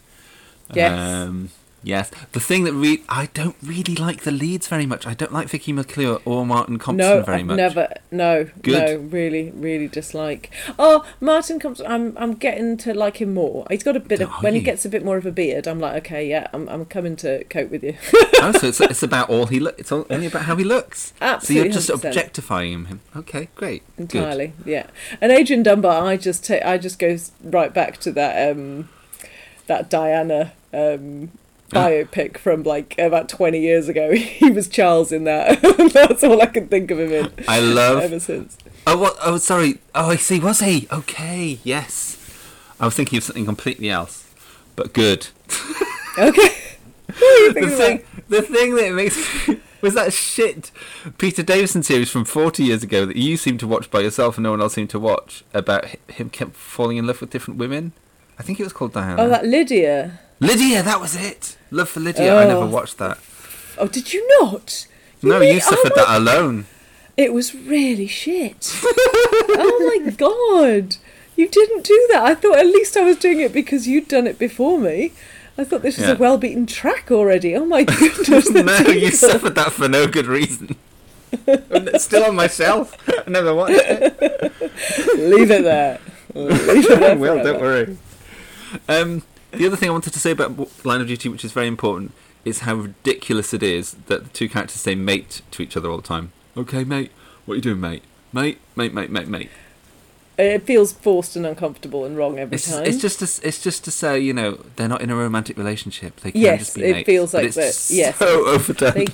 Yes. 0.73 0.91
Um, 0.97 1.49
yes. 1.83 2.11
The 2.31 2.39
thing 2.39 2.63
that 2.65 2.73
re- 2.73 3.03
I 3.09 3.27
don't 3.33 3.55
really 3.63 3.95
like 3.95 4.21
the 4.23 4.31
leads 4.31 4.67
very 4.67 4.85
much. 4.85 5.07
I 5.07 5.13
don't 5.13 5.31
like 5.33 5.47
Vicky 5.49 5.71
McClure 5.73 6.19
or 6.25 6.45
Martin 6.45 6.77
Compston 6.79 6.97
no, 6.97 7.21
very 7.23 7.39
I've 7.39 7.45
much. 7.45 7.57
never. 7.57 7.93
No, 8.11 8.49
Good. 8.61 8.73
no, 8.83 8.95
really, 9.09 9.51
really 9.51 9.87
dislike. 9.87 10.51
Oh, 10.77 11.05
Martin 11.19 11.59
comes. 11.59 11.81
I'm, 11.81 12.17
I'm 12.17 12.33
getting 12.33 12.77
to 12.77 12.93
like 12.93 13.17
him 13.21 13.33
more. 13.33 13.65
He's 13.69 13.83
got 13.83 13.95
a 13.95 13.99
bit 13.99 14.21
of 14.21 14.29
Are 14.29 14.41
when 14.41 14.53
he 14.55 14.61
gets 14.61 14.85
a 14.85 14.89
bit 14.89 15.03
more 15.05 15.17
of 15.17 15.25
a 15.25 15.31
beard. 15.31 15.67
I'm 15.67 15.79
like, 15.79 15.95
okay, 16.05 16.27
yeah, 16.27 16.47
I'm, 16.53 16.67
I'm 16.69 16.85
coming 16.85 17.15
to 17.17 17.43
cope 17.45 17.69
with 17.71 17.83
you. 17.83 17.95
oh, 18.41 18.51
so 18.59 18.67
it's, 18.67 18.81
it's 18.81 19.03
about 19.03 19.29
all 19.29 19.45
he. 19.47 19.59
Lo- 19.59 19.71
it's 19.77 19.91
all, 19.91 20.05
only 20.09 20.25
about 20.27 20.43
how 20.43 20.55
he 20.55 20.63
looks. 20.63 21.13
Absolutely, 21.21 21.71
So 21.71 21.87
you're 21.89 21.97
just 21.99 22.03
100%. 22.05 22.07
objectifying 22.07 22.85
him. 22.85 23.01
Okay, 23.15 23.49
great. 23.55 23.83
Good. 23.97 24.15
entirely 24.15 24.53
yeah 24.65 24.87
and 25.19 25.31
adrian 25.31 25.61
dunbar 25.61 26.05
i 26.05 26.15
just 26.17 26.45
ta- 26.45 26.59
i 26.63 26.77
just 26.77 26.97
goes 26.99 27.31
right 27.43 27.73
back 27.73 27.97
to 27.97 28.11
that 28.13 28.49
um 28.51 28.87
that 29.67 29.89
diana 29.89 30.53
um. 30.73 31.31
Biopic 31.69 32.37
from 32.37 32.63
like 32.63 32.97
about 32.97 33.29
20 33.29 33.59
years 33.59 33.87
ago 33.87 34.11
he 34.15 34.49
was 34.51 34.67
charles 34.67 35.11
in 35.11 35.23
that 35.23 35.61
that's 35.93 36.23
all 36.23 36.41
i 36.41 36.45
can 36.45 36.67
think 36.67 36.91
of 36.91 36.99
him 36.99 37.11
in 37.11 37.31
I 37.47 37.59
love. 37.59 37.99
ever 38.03 38.19
since 38.19 38.57
Oh, 38.87 38.97
what? 38.97 39.17
Oh, 39.23 39.37
sorry. 39.37 39.77
Oh, 39.93 40.09
I 40.09 40.15
see. 40.15 40.39
Was 40.39 40.61
he? 40.61 40.87
Okay. 40.91 41.59
Yes. 41.63 42.17
I 42.79 42.85
was 42.85 42.95
thinking 42.95 43.17
of 43.17 43.23
something 43.23 43.45
completely 43.45 43.87
else, 43.89 44.25
but 44.75 44.93
good. 44.93 45.27
okay 46.17 46.49
what 47.05 47.23
are 47.23 47.37
you 47.39 47.53
the 47.53 47.69
thing, 47.75 47.97
about? 47.99 48.29
the 48.29 48.41
thing 48.41 48.75
that 48.75 48.93
makes 48.93 49.47
me, 49.47 49.59
was 49.81 49.93
that 49.95 50.13
shit 50.13 50.71
Peter 51.17 51.43
Davison 51.43 51.83
series 51.83 52.09
from 52.09 52.25
40 52.25 52.63
years 52.63 52.83
ago 52.83 53.05
that 53.05 53.15
you 53.15 53.37
seemed 53.37 53.59
to 53.61 53.67
watch 53.67 53.89
by 53.91 53.99
yourself 54.01 54.37
and 54.37 54.43
no 54.43 54.51
one 54.51 54.61
else 54.61 54.73
seemed 54.73 54.89
to 54.91 54.99
watch 54.99 55.43
about 55.53 55.85
him 56.09 56.29
kept 56.29 56.55
falling 56.55 56.97
in 56.97 57.07
love 57.07 57.21
with 57.21 57.29
different 57.29 57.59
women. 57.59 57.93
I 58.37 58.43
think 58.43 58.59
it 58.59 58.63
was 58.63 58.73
called 58.73 58.93
Diana. 58.93 59.21
oh 59.21 59.29
that 59.29 59.45
lydia 59.45 60.19
Lydia, 60.39 60.83
that 60.83 61.01
was 61.01 61.15
it. 61.15 61.57
Love 61.71 61.89
for 61.89 61.99
Lydia. 61.99 62.35
I 62.37 62.45
never 62.45 62.61
Oh. 62.61 62.67
watched 62.67 62.97
that. 62.97 63.17
oh 63.77 63.87
did 63.87 64.13
you 64.13 64.25
not 64.41 64.87
No, 65.21 65.39
really- 65.39 65.53
you 65.53 65.59
suffered 65.61 65.93
oh 65.95 66.05
that 66.05 66.17
alone. 66.17 66.65
it 67.17 67.31
was 67.33 67.53
really 67.55 68.07
shit 68.07 68.75
oh 68.83 70.01
my 70.05 70.11
god 70.17 70.97
you 71.37 71.47
didn't 71.47 71.83
do 71.85 72.07
that 72.11 72.23
i 72.23 72.35
thought 72.35 72.57
at 72.59 72.65
least 72.65 72.97
i 72.97 73.01
was 73.01 73.15
doing 73.17 73.39
it 73.39 73.53
because 73.53 73.87
you'd 73.87 74.07
done 74.09 74.27
it 74.27 74.37
before 74.39 74.79
me 74.79 75.11
I 75.57 75.63
thought 75.65 75.81
this 75.81 75.97
was 75.97 76.07
Yeah. 76.07 76.13
a 76.15 76.17
well-beaten 76.17 76.67
track 76.67 77.11
already. 77.11 77.53
Oh 77.53 77.65
my 77.65 77.83
goodness! 77.99 78.49
no, 78.49 78.77
you 78.91 79.11
suffered 79.11 79.55
that 79.55 79.73
for 79.73 79.89
no 79.89 80.07
good 80.07 80.25
reason. 80.25 80.77
It's 81.33 82.05
still 82.05 82.23
on 82.23 82.35
myself. 82.37 82.95
I 83.09 83.29
never 83.29 83.53
watched 83.53 83.75
it. 83.77 84.13
Leave 85.17 85.51
it 85.51 85.63
there. 85.63 85.99
Leave 86.33 86.85
it 86.89 86.99
there 87.01 87.17
well, 87.17 87.33
forever. 87.33 87.43
don't 87.51 87.61
worry. 87.61 87.97
Um, 88.87 89.23
the 89.51 89.65
other 89.67 89.75
thing 89.75 89.89
I 89.89 89.91
wanted 89.91 90.13
to 90.13 90.19
say 90.19 90.31
about 90.31 90.85
Line 90.85 91.01
of 91.01 91.07
Duty, 91.07 91.29
which 91.29 91.43
is 91.45 91.51
very 91.51 91.67
important, 91.67 92.11
is 92.45 92.59
how 92.59 92.75
ridiculous 92.75 93.53
it 93.53 93.63
is 93.63 93.93
that 94.07 94.23
the 94.23 94.29
two 94.29 94.47
characters 94.49 94.81
say 94.81 94.95
mate 94.95 95.41
to 95.51 95.61
each 95.63 95.75
other 95.75 95.89
all 95.89 95.97
the 95.97 96.03
time. 96.07 96.31
Okay, 96.55 96.83
mate. 96.83 97.11
What 97.45 97.53
are 97.53 97.55
you 97.57 97.61
doing, 97.61 97.81
mate? 97.81 98.03
Mate, 98.31 98.59
mate, 98.75 98.93
mate, 98.93 99.09
mate, 99.09 99.27
mate. 99.27 99.49
It 100.37 100.63
feels 100.63 100.93
forced 100.93 101.35
and 101.35 101.45
uncomfortable 101.45 102.05
and 102.05 102.15
wrong 102.15 102.39
every 102.39 102.55
It's, 102.55 102.71
time. 102.71 102.85
it's 102.85 103.01
just 103.01 103.19
to, 103.19 103.47
it's 103.47 103.61
just 103.61 103.83
to 103.83 103.91
say, 103.91 104.19
you 104.19 104.33
know, 104.33 104.63
they're 104.77 104.87
not 104.87 105.01
in 105.01 105.09
a 105.09 105.15
romantic 105.15 105.57
relationship. 105.57 106.17
They 106.21 106.31
can 106.31 106.39
Yes, 106.39 106.59
just 106.59 106.75
be 106.75 106.83
it 106.83 106.91
mates. 106.93 107.05
feels 107.05 107.31
But 107.33 107.37
like 107.39 107.45
it's 107.57 107.87
that, 107.89 107.93
yes. 107.93 108.17
so 108.17 108.47
overdone. 108.47 108.93
They- 108.93 109.07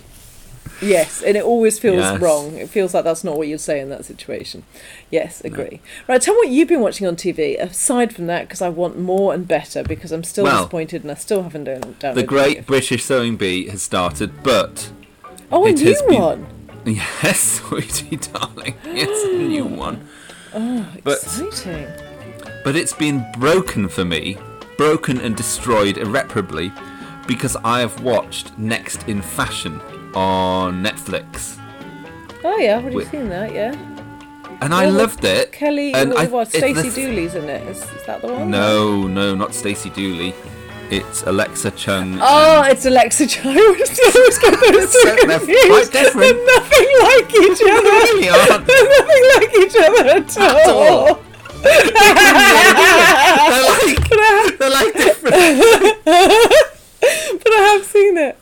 yes, 0.82 1.22
and 1.22 1.36
it 1.38 1.44
always 1.44 1.80
feels 1.80 1.98
Yes. 1.98 2.20
wrong. 2.22 2.56
It 2.58 2.70
feels 2.70 2.94
like 2.94 3.04
that's 3.04 3.24
not 3.24 3.38
what 3.38 3.48
you'd 3.48 3.60
say 3.62 3.80
in 3.80 3.90
that 3.90 4.06
situation. 4.06 4.64
Yes, 5.12 5.42
agree. 5.44 5.82
Right, 6.08 6.22
tell 6.22 6.34
me 6.36 6.40
what 6.40 6.50
you've 6.50 6.68
been 6.68 6.82
watching 6.82 7.08
on 7.08 7.16
TV 7.16 7.56
aside 7.60 8.14
from 8.14 8.28
that, 8.28 8.48
because 8.48 8.62
I 8.62 8.70
want 8.70 8.98
more 9.00 9.34
and 9.34 9.48
better. 9.48 9.84
Because 9.84 10.12
I'm 10.12 10.24
still 10.24 10.44
Well, 10.46 10.58
disappointed 10.58 11.04
and 11.04 11.12
I 11.12 11.16
still 11.16 11.44
haven't 11.44 11.66
done 11.66 11.96
downloaded. 12.00 12.16
the 12.16 12.24
Great 12.24 12.58
it. 12.58 12.66
British 12.66 13.04
Sewing 13.04 13.38
Bee 13.38 13.68
has 13.70 13.82
started, 13.82 14.44
but 14.44 14.92
oh, 15.52 15.66
a 15.66 15.70
it 15.70 15.78
new 15.80 15.96
been- 16.08 16.22
one. 16.22 16.48
yes, 16.86 17.40
sweetie 17.62 18.18
darling, 18.34 18.76
it's 18.86 19.24
a 19.24 19.38
new 19.48 19.64
oh. 19.66 19.68
one. 19.80 20.08
Oh, 20.54 20.88
but 21.04 21.22
Exciting. 21.24 21.88
but 22.64 22.76
it's 22.76 22.94
been 22.94 23.26
broken 23.38 23.90
for 23.90 24.06
me, 24.06 24.38
broken 24.78 25.20
and 25.20 25.36
destroyed 25.36 25.98
irreparably, 25.98 26.72
because 27.28 27.58
I 27.64 27.80
have 27.80 28.04
watched 28.04 28.58
Next 28.60 29.08
in 29.10 29.22
Fashion 29.22 29.82
on 30.16 30.82
Netflix, 30.84 31.58
Oh 32.44 32.58
yeah, 32.58 32.76
I've 32.78 32.84
already 32.84 32.98
Wait. 32.98 33.08
seen 33.10 33.30
that. 33.30 33.54
Yeah, 33.54 33.74
and 34.62 34.74
I 34.74 34.86
Well, 34.86 34.94
loved 34.94 35.24
it. 35.26 35.52
Kelly. 35.52 35.94
and 35.94 36.14
what, 36.14 36.30
what 36.32 36.48
Stacey 36.50 36.90
Dooley's 36.92 37.34
in 37.36 37.50
it. 37.50 37.64
Is, 37.68 37.78
is 37.84 38.04
that 38.06 38.22
the 38.22 38.28
one? 38.28 38.50
No, 38.52 39.08
no, 39.08 39.34
not 39.36 39.54
Stacey 39.54 39.90
Dooley. 39.90 40.34
It's 40.92 41.24
Alexa 41.24 41.72
Chung. 41.72 42.20
Oh, 42.22 42.62
it's 42.64 42.86
Alexa 42.86 43.26
Chung. 43.26 43.58
I 43.58 43.58
was 43.58 43.90
So 44.92 45.04
they're 45.04 45.40
quite 45.66 45.92
different. 45.92 46.38
They're 46.38 46.46
nothing 46.46 46.90
like 47.02 47.34
each 47.34 47.62
other. 47.66 47.90
really 47.90 48.30
aren't. 48.30 48.68
They're 48.68 48.90
nothing 48.98 49.24
like 49.36 49.52
each 49.58 49.76
other 49.76 50.04
at 50.10 50.38
all. 50.38 51.08
all. 51.08 51.20
They're 51.66 53.64
like, 53.64 54.58
they're 54.60 54.70
like 54.70 54.94
different. 54.94 55.36
But 56.06 57.52
I 57.52 57.62
have 57.74 57.84
seen 57.86 58.18
it. 58.18 58.38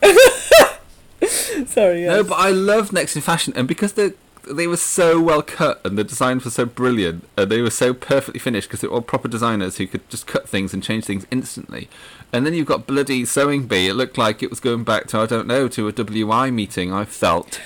Sorry. 1.66 2.02
Yes. 2.02 2.16
No, 2.16 2.24
but 2.24 2.34
I 2.34 2.50
love 2.50 2.92
Next 2.92 3.16
in 3.16 3.22
Fashion, 3.22 3.52
and 3.56 3.68
because 3.68 3.94
they 3.94 4.12
they 4.50 4.66
were 4.66 4.76
so 4.76 5.20
well 5.20 5.42
cut 5.42 5.80
and 5.86 5.96
the 5.96 6.04
designs 6.04 6.44
were 6.44 6.50
so 6.50 6.66
brilliant, 6.66 7.26
and 7.36 7.50
they 7.50 7.62
were 7.62 7.70
so 7.70 7.94
perfectly 7.94 8.40
finished 8.40 8.68
because 8.68 8.80
they 8.80 8.88
were 8.88 8.94
all 8.94 9.02
proper 9.02 9.28
designers 9.28 9.76
who 9.76 9.86
could 9.86 10.08
just 10.08 10.26
cut 10.26 10.48
things 10.48 10.74
and 10.74 10.82
change 10.82 11.04
things 11.04 11.26
instantly. 11.30 11.88
And 12.32 12.44
then 12.44 12.54
you've 12.54 12.66
got 12.66 12.86
bloody 12.86 13.24
Sewing 13.24 13.66
Bee. 13.66 13.88
It 13.88 13.94
looked 13.94 14.18
like 14.18 14.42
it 14.42 14.50
was 14.50 14.60
going 14.60 14.84
back 14.84 15.06
to 15.08 15.18
I 15.18 15.26
don't 15.26 15.46
know 15.46 15.68
to 15.68 15.88
a 15.88 15.92
WI 15.92 16.50
meeting. 16.50 16.92
I 16.92 17.04
felt. 17.04 17.60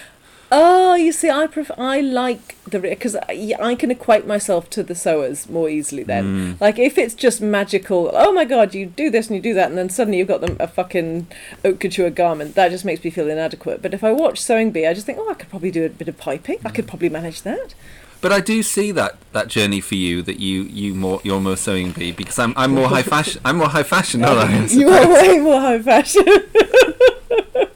Oh, 0.50 0.94
you 0.94 1.12
see, 1.12 1.28
I 1.28 1.46
prefer. 1.46 1.74
I 1.76 2.00
like 2.00 2.62
the 2.64 2.78
because 2.78 3.16
I, 3.16 3.54
I 3.60 3.74
can 3.74 3.90
equate 3.90 4.26
myself 4.26 4.70
to 4.70 4.82
the 4.82 4.94
sewers 4.94 5.48
more 5.48 5.68
easily. 5.68 6.02
Then, 6.02 6.24
mm. 6.24 6.60
like 6.60 6.78
if 6.78 6.96
it's 6.96 7.14
just 7.14 7.42
magical. 7.42 8.10
Oh 8.14 8.32
my 8.32 8.46
god, 8.46 8.74
you 8.74 8.86
do 8.86 9.10
this 9.10 9.26
and 9.26 9.36
you 9.36 9.42
do 9.42 9.52
that, 9.54 9.68
and 9.68 9.76
then 9.76 9.90
suddenly 9.90 10.18
you've 10.18 10.28
got 10.28 10.40
them 10.40 10.56
a 10.58 10.66
fucking 10.66 11.26
haute 11.62 11.80
couture 11.80 12.10
garment. 12.10 12.54
That 12.54 12.70
just 12.70 12.84
makes 12.84 13.04
me 13.04 13.10
feel 13.10 13.28
inadequate. 13.28 13.82
But 13.82 13.92
if 13.92 14.02
I 14.02 14.12
watch 14.12 14.40
Sewing 14.40 14.70
Bee, 14.70 14.86
I 14.86 14.94
just 14.94 15.04
think, 15.04 15.18
oh, 15.20 15.30
I 15.30 15.34
could 15.34 15.50
probably 15.50 15.70
do 15.70 15.84
a 15.84 15.90
bit 15.90 16.08
of 16.08 16.16
piping. 16.16 16.58
I 16.64 16.70
could 16.70 16.86
mm. 16.86 16.88
probably 16.88 17.10
manage 17.10 17.42
that. 17.42 17.74
But 18.20 18.32
I 18.32 18.40
do 18.40 18.62
see 18.62 18.90
that, 18.92 19.16
that 19.32 19.46
journey 19.48 19.80
for 19.80 19.94
you 19.94 20.22
that 20.22 20.40
you 20.40 20.62
you 20.62 20.94
more 20.94 21.20
you're 21.24 21.40
more 21.40 21.56
Sewing 21.56 21.92
Bee 21.92 22.12
because 22.12 22.38
I'm 22.38 22.54
I'm 22.56 22.72
more 22.72 22.88
high 22.88 23.02
fashion. 23.02 23.42
I'm 23.44 23.58
more 23.58 23.68
high 23.68 23.82
fashion, 23.82 24.24
aren't 24.24 24.50
I? 24.72 24.74
You 24.74 24.88
are 24.88 25.12
way 25.12 25.38
more 25.40 25.60
high 25.60 25.82
fashion. 25.82 26.24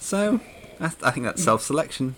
So 0.00 0.38
that's, 0.78 1.02
I 1.02 1.10
think 1.12 1.24
that's 1.24 1.42
self-selection. 1.42 2.14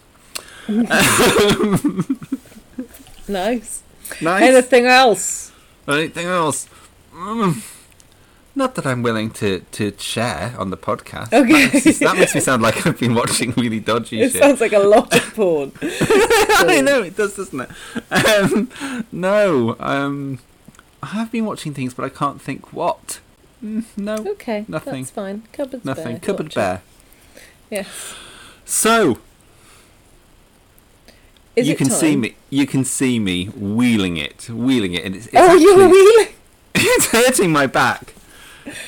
Nice. 3.28 3.83
Nice. 4.21 4.42
Anything 4.42 4.87
else? 4.87 5.52
Anything 5.87 6.26
else? 6.26 6.68
Mm. 7.14 7.62
Not 8.56 8.75
that 8.75 8.87
I'm 8.87 9.02
willing 9.02 9.30
to, 9.33 9.61
to 9.73 9.92
share 9.99 10.54
on 10.59 10.71
the 10.71 10.76
podcast. 10.76 11.33
Okay. 11.33 11.66
That 11.66 11.75
makes, 11.85 11.99
that 12.00 12.16
makes 12.18 12.35
me 12.35 12.40
sound 12.40 12.62
like 12.62 12.87
I've 12.87 12.99
been 12.99 13.14
watching 13.14 13.52
really 13.56 13.80
dodgy 13.80 14.21
It 14.21 14.33
shit. 14.33 14.42
sounds 14.42 14.61
like 14.61 14.73
a 14.73 14.78
lot 14.80 15.14
of 15.14 15.35
porn. 15.35 15.73
I 15.83 16.80
know 16.85 17.02
it 17.02 17.16
does, 17.16 17.37
doesn't 17.37 17.61
it? 17.61 17.71
Um, 18.11 18.71
no, 19.12 19.76
um, 19.78 20.40
I 21.07 21.11
have 21.11 21.31
been 21.31 21.45
watching 21.47 21.73
things, 21.73 21.95
but 21.95 22.05
I 22.05 22.09
can't 22.09 22.41
think 22.41 22.73
what. 22.73 23.21
Mm, 23.65 23.85
no, 23.97 24.15
Okay, 24.33 24.65
Nothing. 24.69 25.03
that's 25.03 25.11
fine. 25.11 25.45
Cupboard's 25.53 25.85
nothing. 25.85 26.19
Cupboard 26.21 26.47
Watch 26.47 26.55
bear. 26.57 26.83
Yes. 27.71 28.15
So 28.65 29.19
Is 31.55 31.67
you 31.69 31.73
it 31.75 31.79
can 31.79 31.89
see 31.91 32.17
me. 32.17 32.35
You 32.51 32.67
can 32.67 32.85
see 32.85 33.19
me 33.19 33.47
wheeling 33.47 34.17
it, 34.17 34.49
wheeling 34.51 34.95
it, 34.95 35.05
and 35.05 35.15
it's, 35.15 35.27
it's 35.27 35.37
Oh, 35.37 35.55
actually- 35.55 35.87
wheeling. 35.87 36.29
it's 36.75 37.07
hurting 37.07 37.53
my 37.53 37.67
back. 37.67 38.15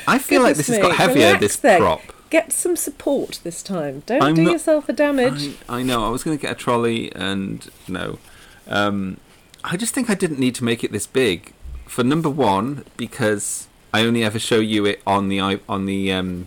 I 0.09 0.19
feel 0.19 0.43
like 0.43 0.57
this 0.57 0.67
Goodness 0.67 0.89
has 0.89 0.97
got 0.99 1.09
heavier. 1.09 1.27
Relax 1.27 1.41
this 1.41 1.57
then. 1.57 1.81
prop. 1.81 2.01
Get 2.31 2.53
some 2.53 2.75
support 2.77 3.41
this 3.45 3.63
time. 3.63 4.03
Don't 4.07 4.23
I'm 4.23 4.35
do 4.35 4.43
not- 4.43 4.53
yourself 4.53 4.89
a 4.89 4.93
damage. 4.93 5.55
I, 5.69 5.79
I 5.79 5.83
know. 5.83 6.05
I 6.05 6.09
was 6.11 6.25
going 6.25 6.37
to 6.37 6.43
get 6.43 6.51
a 6.53 6.55
trolley, 6.57 7.13
and 7.15 7.67
no. 7.87 8.19
Um, 8.67 9.19
I 9.65 9.77
just 9.77 9.95
think 9.95 10.11
I 10.11 10.15
didn't 10.15 10.39
need 10.41 10.55
to 10.57 10.65
make 10.65 10.83
it 10.85 10.91
this 10.93 11.07
big. 11.07 11.53
For 11.99 12.05
number 12.05 12.31
one, 12.31 12.85
because 12.97 13.67
I 13.93 14.03
only 14.03 14.23
ever 14.23 14.39
show 14.39 14.61
you 14.61 14.87
it 14.87 15.03
on 15.05 15.27
the 15.27 15.41
on 15.41 15.87
the 15.87 16.13
um, 16.13 16.47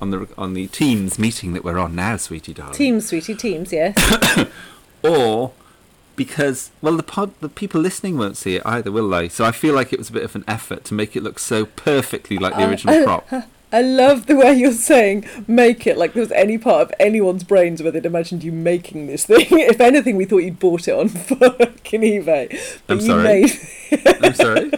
on 0.00 0.10
the 0.10 0.28
on 0.38 0.54
the 0.54 0.68
Teams 0.68 1.18
meeting 1.18 1.52
that 1.54 1.64
we're 1.64 1.78
on 1.78 1.96
now, 1.96 2.16
sweetie 2.16 2.54
darling. 2.54 2.74
Teams, 2.74 3.08
sweetie, 3.08 3.34
teams. 3.34 3.72
Yes. 3.72 3.96
Or 5.02 5.50
because 6.14 6.70
well, 6.80 6.96
the 6.96 7.02
pod, 7.02 7.32
the 7.40 7.48
people 7.48 7.80
listening 7.80 8.18
won't 8.18 8.36
see 8.36 8.54
it 8.54 8.62
either, 8.64 8.92
will 8.92 9.08
they? 9.08 9.28
So 9.28 9.44
I 9.44 9.50
feel 9.50 9.74
like 9.74 9.92
it 9.92 9.98
was 9.98 10.10
a 10.10 10.12
bit 10.12 10.22
of 10.22 10.36
an 10.36 10.44
effort 10.46 10.84
to 10.84 10.94
make 10.94 11.16
it 11.16 11.24
look 11.24 11.40
so 11.40 11.64
perfectly 11.66 12.38
like 12.38 12.54
the 12.54 12.62
Uh, 12.62 12.68
original 12.70 13.02
prop. 13.02 13.28
I 13.70 13.82
love 13.82 14.26
the 14.26 14.34
way 14.36 14.54
you're 14.54 14.72
saying 14.72 15.26
"make 15.46 15.86
it" 15.86 15.98
like 15.98 16.14
there 16.14 16.22
was 16.22 16.32
any 16.32 16.56
part 16.56 16.82
of 16.82 16.92
anyone's 16.98 17.44
brains 17.44 17.82
where 17.82 17.92
they'd 17.92 18.06
imagined 18.06 18.42
you 18.42 18.50
making 18.52 19.06
this 19.08 19.26
thing. 19.26 19.46
if 19.50 19.80
anything, 19.80 20.16
we 20.16 20.24
thought 20.24 20.38
you'd 20.38 20.58
bought 20.58 20.88
it 20.88 20.92
on 20.94 21.08
fucking 21.10 22.00
eBay. 22.00 22.48
But 22.86 22.94
I'm 22.94 23.00
you 23.00 23.06
sorry. 23.06 23.22
made. 23.24 23.60
I'm 24.24 24.34
sorry. 24.34 24.70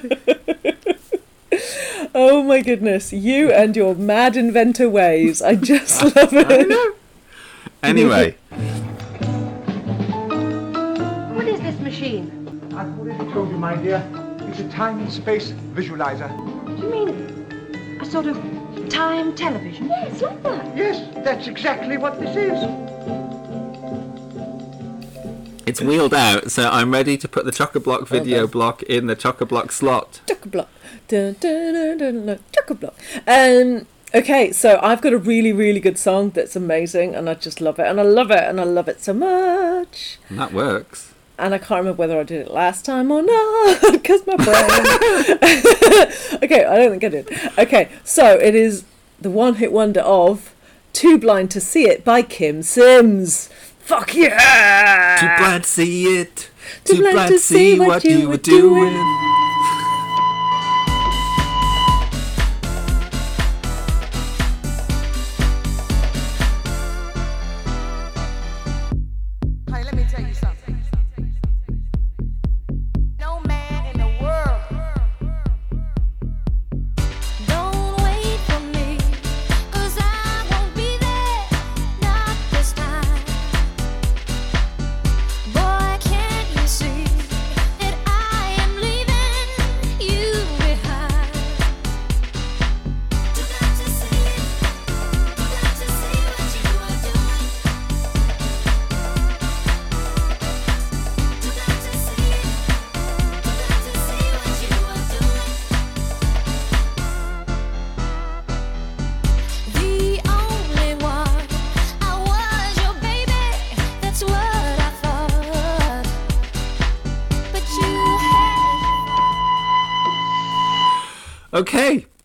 Oh 2.12 2.42
my 2.42 2.60
goodness, 2.62 3.12
you 3.12 3.52
and 3.52 3.76
your 3.76 3.94
mad 3.94 4.36
inventor 4.36 4.88
ways. 4.88 5.40
I 5.40 5.54
just 5.54 6.02
love 6.16 6.32
it. 6.32 6.50
I 6.50 6.62
know. 6.62 6.92
Anyway, 7.82 8.36
What 11.34 11.46
is 11.46 11.60
this 11.60 11.78
machine? 11.80 12.70
I've 12.76 12.98
already 12.98 13.32
told 13.32 13.50
you, 13.50 13.56
my 13.56 13.76
dear. 13.76 14.02
It's 14.48 14.58
a 14.60 14.68
time 14.68 14.98
and 14.98 15.12
space 15.12 15.52
visualizer. 15.74 16.28
Do 16.76 16.82
you 16.82 16.90
mean 16.90 17.08
a 18.00 18.04
sort 18.04 18.26
of 18.26 18.36
time 18.90 19.34
television? 19.34 19.88
Yes, 19.88 20.20
like 20.20 20.42
that. 20.42 20.76
Yes, 20.76 21.14
that's 21.24 21.46
exactly 21.46 21.96
what 21.96 22.20
this 22.20 22.36
is. 22.36 22.90
it's 25.70 25.80
wheeled 25.80 26.12
out, 26.12 26.50
so 26.50 26.68
I'm 26.68 26.90
ready 26.90 27.16
to 27.16 27.28
put 27.28 27.44
the 27.44 27.52
Chock-a-Block 27.52 28.08
video 28.08 28.48
block 28.48 28.82
in 28.82 29.06
the 29.06 29.14
Chock-a-Block 29.14 29.70
slot. 29.70 30.20
Chock-a-block. 30.26 30.68
Dun, 31.06 31.36
dun, 31.38 31.74
dun, 31.74 31.98
dun, 31.98 32.26
dun, 32.26 32.38
chock-a-block. 32.52 32.94
Um, 33.26 33.86
okay, 34.12 34.50
so 34.50 34.80
I've 34.82 35.00
got 35.00 35.12
a 35.12 35.18
really, 35.18 35.52
really 35.52 35.78
good 35.78 35.96
song 35.96 36.30
that's 36.30 36.56
amazing, 36.56 37.14
and 37.14 37.30
I 37.30 37.34
just 37.34 37.60
love 37.60 37.78
it, 37.78 37.86
and 37.86 38.00
I 38.00 38.02
love 38.02 38.32
it, 38.32 38.42
and 38.42 38.60
I 38.60 38.64
love 38.64 38.88
it 38.88 39.00
so 39.00 39.12
much. 39.12 40.18
And 40.28 40.40
that 40.40 40.52
works. 40.52 41.09
And 41.40 41.54
I 41.54 41.58
can't 41.58 41.78
remember 41.78 41.96
whether 41.96 42.20
I 42.20 42.22
did 42.22 42.42
it 42.42 42.50
last 42.50 42.84
time 42.84 43.10
or 43.10 43.22
not, 43.22 43.78
because 43.92 44.26
my 44.26 44.36
brain. 44.36 44.46
okay, 46.42 46.66
I 46.66 46.76
don't 46.76 46.90
think 46.90 47.04
I 47.04 47.08
did. 47.08 47.28
Okay, 47.58 47.88
so 48.04 48.34
it 48.38 48.54
is 48.54 48.84
the 49.18 49.30
one-hit 49.30 49.72
wonder 49.72 50.00
of 50.00 50.54
"Too 50.92 51.16
Blind 51.16 51.50
to 51.52 51.60
See 51.60 51.88
It" 51.88 52.04
by 52.04 52.22
Kym 52.22 52.62
Sims. 52.62 53.48
Fuck 53.78 54.14
yeah! 54.14 55.16
Too 55.18 55.42
blind 55.42 55.64
to 55.64 55.68
see 55.70 56.20
it. 56.20 56.50
Too 56.84 56.96
Too 56.96 57.00
blind 57.00 57.14
blind 57.14 57.32
to 57.32 57.38
see 57.38 57.78
what 57.78 57.88
what 57.88 58.04
you 58.04 58.24
were 58.24 58.32
were 58.32 58.36
doing. 58.36 59.39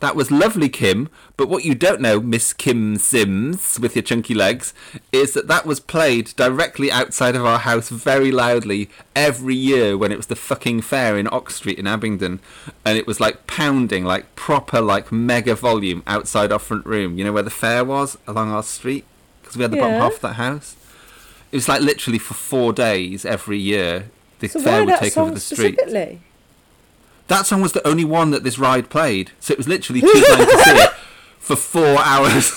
That 0.05 0.15
was 0.15 0.29
lovely, 0.29 0.69
Kym. 0.69 1.07
But 1.35 1.49
what 1.49 1.65
you 1.65 1.73
don't 1.73 1.99
know, 1.99 2.19
Miss 2.19 2.53
Kym 2.53 2.99
Sims, 2.99 3.79
with 3.79 3.95
your 3.95 4.03
chunky 4.03 4.35
legs, 4.35 4.71
is 5.11 5.33
that 5.33 5.47
that 5.47 5.65
was 5.65 5.79
played 5.79 6.35
directly 6.35 6.91
outside 6.91 7.35
of 7.35 7.43
our 7.43 7.57
house 7.57 7.89
very 7.89 8.31
loudly 8.31 8.87
every 9.15 9.55
year 9.55 9.97
when 9.97 10.11
it 10.11 10.17
was 10.17 10.27
the 10.27 10.35
fucking 10.35 10.81
fair 10.81 11.17
in 11.17 11.27
Ock 11.31 11.49
Street 11.49 11.79
in 11.79 11.87
Abingdon, 11.87 12.39
and 12.85 12.99
it 12.99 13.07
was 13.07 13.19
like 13.19 13.47
pounding, 13.47 14.05
like 14.05 14.35
proper, 14.35 14.79
like 14.79 15.11
mega 15.11 15.55
volume 15.55 16.03
outside 16.05 16.51
our 16.51 16.59
front 16.59 16.85
room. 16.85 17.17
You 17.17 17.23
know 17.23 17.33
where 17.33 17.41
the 17.41 17.49
fair 17.49 17.83
was 17.83 18.15
along 18.27 18.51
our 18.51 18.61
street 18.61 19.05
because 19.41 19.57
we 19.57 19.63
had 19.63 19.71
the 19.71 19.77
bottom 19.77 19.99
half 19.99 20.17
of 20.17 20.21
that 20.21 20.33
house. 20.33 20.75
It 21.51 21.55
was 21.55 21.67
like 21.67 21.81
literally 21.81 22.19
for 22.19 22.35
four 22.35 22.73
days 22.73 23.25
every 23.25 23.57
year. 23.57 24.11
the 24.37 24.49
So 24.49 24.59
fair 24.59 24.85
would 24.85 24.99
take 24.99 25.17
over 25.17 25.31
the 25.31 25.39
street. 25.39 25.79
specifically? 25.79 26.21
That 27.27 27.47
song 27.47 27.61
was 27.61 27.71
the 27.71 27.85
only 27.87 28.05
one 28.05 28.29
that 28.31 28.43
this 28.43 28.59
ride 28.59 28.89
played, 28.89 29.31
so 29.39 29.51
it 29.51 29.57
was 29.57 29.67
literally 29.67 30.01
too 30.01 30.07
late 30.07 30.49
to 30.49 30.57
see 30.63 30.71
it 30.71 30.89
for 31.39 31.55
four 31.55 31.97
hours. 31.99 32.53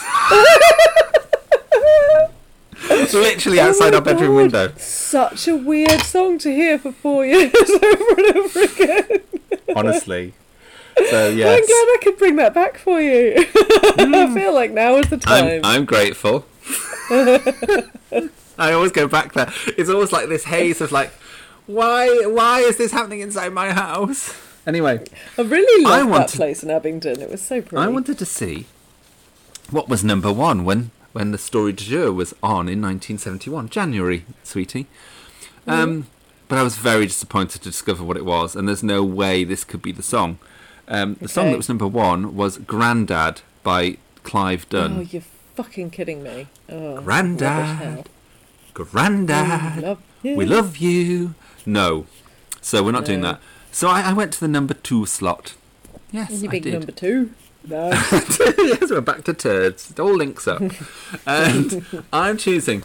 It's 2.82 3.14
literally 3.14 3.60
outside 3.60 3.94
Oh 3.94 3.96
our 3.96 4.02
bedroom 4.02 4.32
God. 4.32 4.36
window. 4.36 4.72
Such 4.76 5.48
a 5.48 5.56
weird 5.56 6.02
song 6.02 6.38
to 6.38 6.50
hear 6.50 6.78
for 6.78 6.92
four 6.92 7.24
years 7.24 7.54
over 7.70 8.14
and 8.18 8.36
over 8.36 8.62
again. 8.62 9.08
Honestly. 9.74 10.34
So 11.08 11.28
I'm 11.30 11.36
glad 11.36 11.46
I 11.46 11.96
could 12.02 12.18
bring 12.18 12.36
that 12.36 12.52
back 12.52 12.76
for 12.76 13.00
you. 13.00 13.36
I 13.38 14.26
hmm. 14.26 14.34
feel 14.34 14.52
like 14.52 14.72
now 14.72 14.96
is 14.96 15.08
the 15.08 15.16
time. 15.16 15.60
I'm 15.62 15.64
I'm 15.64 15.84
grateful. 15.84 16.44
I 17.10 18.72
always 18.72 18.90
go 18.92 19.06
back 19.06 19.32
there. 19.32 19.50
It's 19.78 19.88
always 19.88 20.12
like 20.12 20.28
this 20.28 20.44
haze 20.44 20.80
of 20.80 20.90
like, 20.90 21.12
why 21.66 22.08
why 22.26 22.60
is 22.60 22.76
this 22.76 22.90
happening 22.90 23.20
inside 23.20 23.52
my 23.52 23.70
house? 23.70 24.34
Anyway, 24.68 25.02
I 25.38 25.42
really 25.42 25.86
I 25.86 26.02
loved 26.02 26.34
that 26.34 26.36
place 26.36 26.62
in 26.62 26.70
Abingdon. 26.70 27.22
It 27.22 27.30
was 27.30 27.40
so 27.40 27.62
pretty. 27.62 27.78
I 27.82 27.88
wanted 27.88 28.18
to 28.18 28.26
see 28.26 28.66
what 29.70 29.88
was 29.88 30.04
number 30.04 30.30
one 30.30 30.62
when 30.66 30.90
when 31.12 31.32
the 31.32 31.38
story 31.38 31.72
du 31.72 31.84
jour 31.84 32.12
was 32.12 32.34
on 32.42 32.68
in 32.68 32.82
1971, 32.82 33.70
January, 33.70 34.26
sweetie. 34.44 34.86
Um, 35.66 36.06
but 36.48 36.58
I 36.58 36.62
was 36.62 36.76
very 36.76 37.06
disappointed 37.06 37.62
to 37.62 37.70
discover 37.70 38.04
what 38.04 38.18
it 38.18 38.26
was, 38.26 38.54
and 38.54 38.68
there's 38.68 38.82
no 38.82 39.02
way 39.02 39.42
this 39.42 39.64
could 39.64 39.80
be 39.80 39.90
the 39.90 40.02
song. 40.02 40.38
Um, 40.86 41.16
the 41.18 41.28
song 41.28 41.50
that 41.50 41.56
was 41.56 41.68
number 41.70 41.86
one 41.86 42.36
was 42.36 42.58
"Grandad" 42.58 43.40
by 43.62 43.96
Clive 44.22 44.68
Dunn. 44.68 44.98
Oh, 44.98 45.00
you're 45.00 45.22
fucking 45.54 45.90
kidding 45.90 46.22
me. 46.22 46.46
Oh, 46.68 47.00
Grandad. 47.00 48.06
Grandad, 48.74 49.76
We 49.76 49.82
love 49.86 49.98
you. 50.22 50.36
we 50.36 50.44
love 50.46 50.76
you. 50.76 51.34
No, 51.64 52.06
so 52.60 52.82
we're 52.82 52.92
not 52.92 53.06
doing 53.06 53.22
that. 53.22 53.40
So 53.72 53.88
I, 53.88 54.02
I 54.02 54.12
went 54.12 54.32
to 54.34 54.40
the 54.40 54.48
number 54.48 54.74
two 54.74 55.06
slot. 55.06 55.54
Yes, 56.10 56.42
You 56.42 56.48
I 56.48 56.52
big 56.52 56.62
did. 56.64 56.72
number 56.74 56.92
two. 56.92 57.32
No. 57.66 57.88
yes, 58.58 58.90
we're 58.90 59.00
back 59.00 59.24
to 59.24 59.34
turds. 59.34 59.90
It 59.90 60.00
all 60.00 60.14
links 60.14 60.48
up. 60.48 60.62
and 61.26 61.86
I'm 62.12 62.36
choosing 62.38 62.82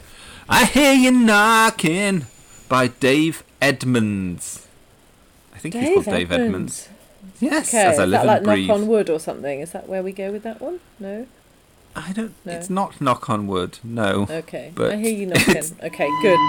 I 0.50 0.66
Hear 0.66 0.94
You 0.94 1.12
Knocking 1.12 2.26
by 2.68 2.88
Dave 2.88 3.44
Edmunds. 3.62 4.68
I 5.56 5.60
think 5.60 5.76
he's 5.76 5.84
Dave 5.86 5.94
called 6.04 6.06
Dave 6.18 6.32
Edmunds. 6.32 6.90
Edmunds. 6.90 6.90
Yes, 7.40 7.70
Okay, 7.70 7.84
as 7.86 8.00
I 8.00 8.04
is 8.04 8.10
live 8.10 8.22
that 8.22 8.26
like 8.28 8.44
breathe. 8.44 8.68
knock 8.68 8.78
on 8.78 8.88
wood 8.88 9.10
or 9.10 9.20
something? 9.20 9.62
Is 9.62 9.72
that 9.72 9.88
where 9.88 10.04
we 10.04 10.12
go 10.12 10.32
with 10.32 10.44
that 10.44 10.62
one? 10.62 10.80
No. 11.00 11.28
I 11.96 12.12
don't. 12.12 12.34
No. 12.44 12.52
It's 12.54 12.70
not 12.70 13.00
knock 13.00 13.30
on 13.30 13.48
wood. 13.48 13.80
No. 13.84 14.28
Okay. 14.30 14.72
But 14.76 14.92
I 14.94 14.96
hear 14.98 15.14
you 15.14 15.28
knocking. 15.28 15.64
Okay, 15.84 16.10
good. 16.22 16.40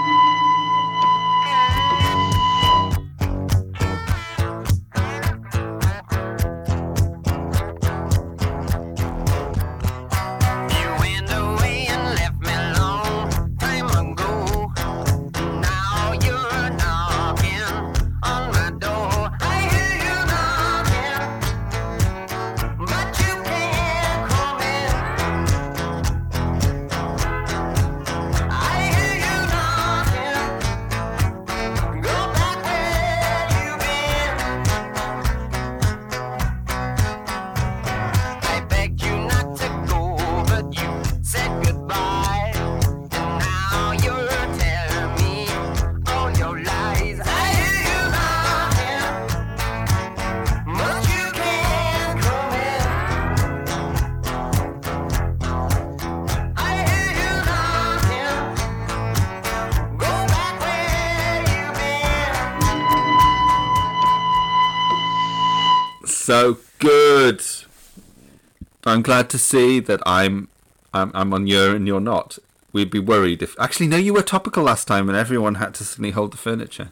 Glad 69.05 69.29
to 69.29 69.37
see 69.37 69.79
that 69.79 70.01
I'm, 70.03 70.47
I'm, 70.91 71.11
I'm 71.13 71.31
on 71.31 71.45
your 71.45 71.75
and 71.75 71.85
you're 71.85 72.01
not. 72.01 72.39
We'd 72.73 72.89
be 72.89 72.99
worried 72.99 73.43
if. 73.43 73.57
Actually, 73.59 73.87
no, 73.87 73.97
you 73.97 74.13
were 74.13 74.23
topical 74.23 74.63
last 74.63 74.87
time, 74.87 75.07
and 75.07 75.17
everyone 75.17 75.55
had 75.55 75.75
to 75.75 75.85
suddenly 75.85 76.09
hold 76.11 76.33
the 76.33 76.37
furniture. 76.37 76.89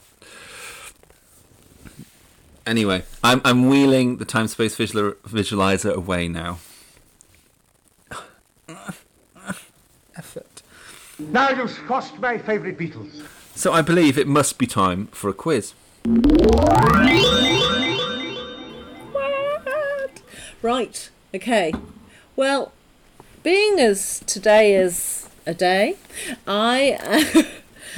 Anyway, 2.66 3.04
I'm 3.22 3.42
I'm 3.44 3.68
wheeling 3.68 4.18
the 4.18 4.26
time 4.26 4.48
space 4.48 4.78
visual, 4.78 5.12
visualizer 5.28 5.94
away 5.94 6.30
now. 6.30 6.60
Effort. 10.16 10.62
Now 11.20 11.50
you've 11.50 11.72
squashed 11.72 12.18
my 12.20 12.38
favourite 12.38 12.78
Beatles. 12.78 13.26
So 13.56 13.74
I 13.74 13.82
believe 13.82 14.18
it 14.18 14.28
must 14.28 14.58
be 14.58 14.68
time 14.68 15.08
for 15.08 15.30
a 15.30 15.34
quiz. 15.34 15.74
What? 16.06 16.94
Right. 20.62 21.10
Okay. 21.36 21.74
Well, 22.36 22.72
being 23.44 23.80
as 23.80 24.22
today 24.26 24.74
is 24.76 25.30
a 25.46 25.54
day, 25.54 25.98
I 26.48 26.98
uh, 27.00 27.44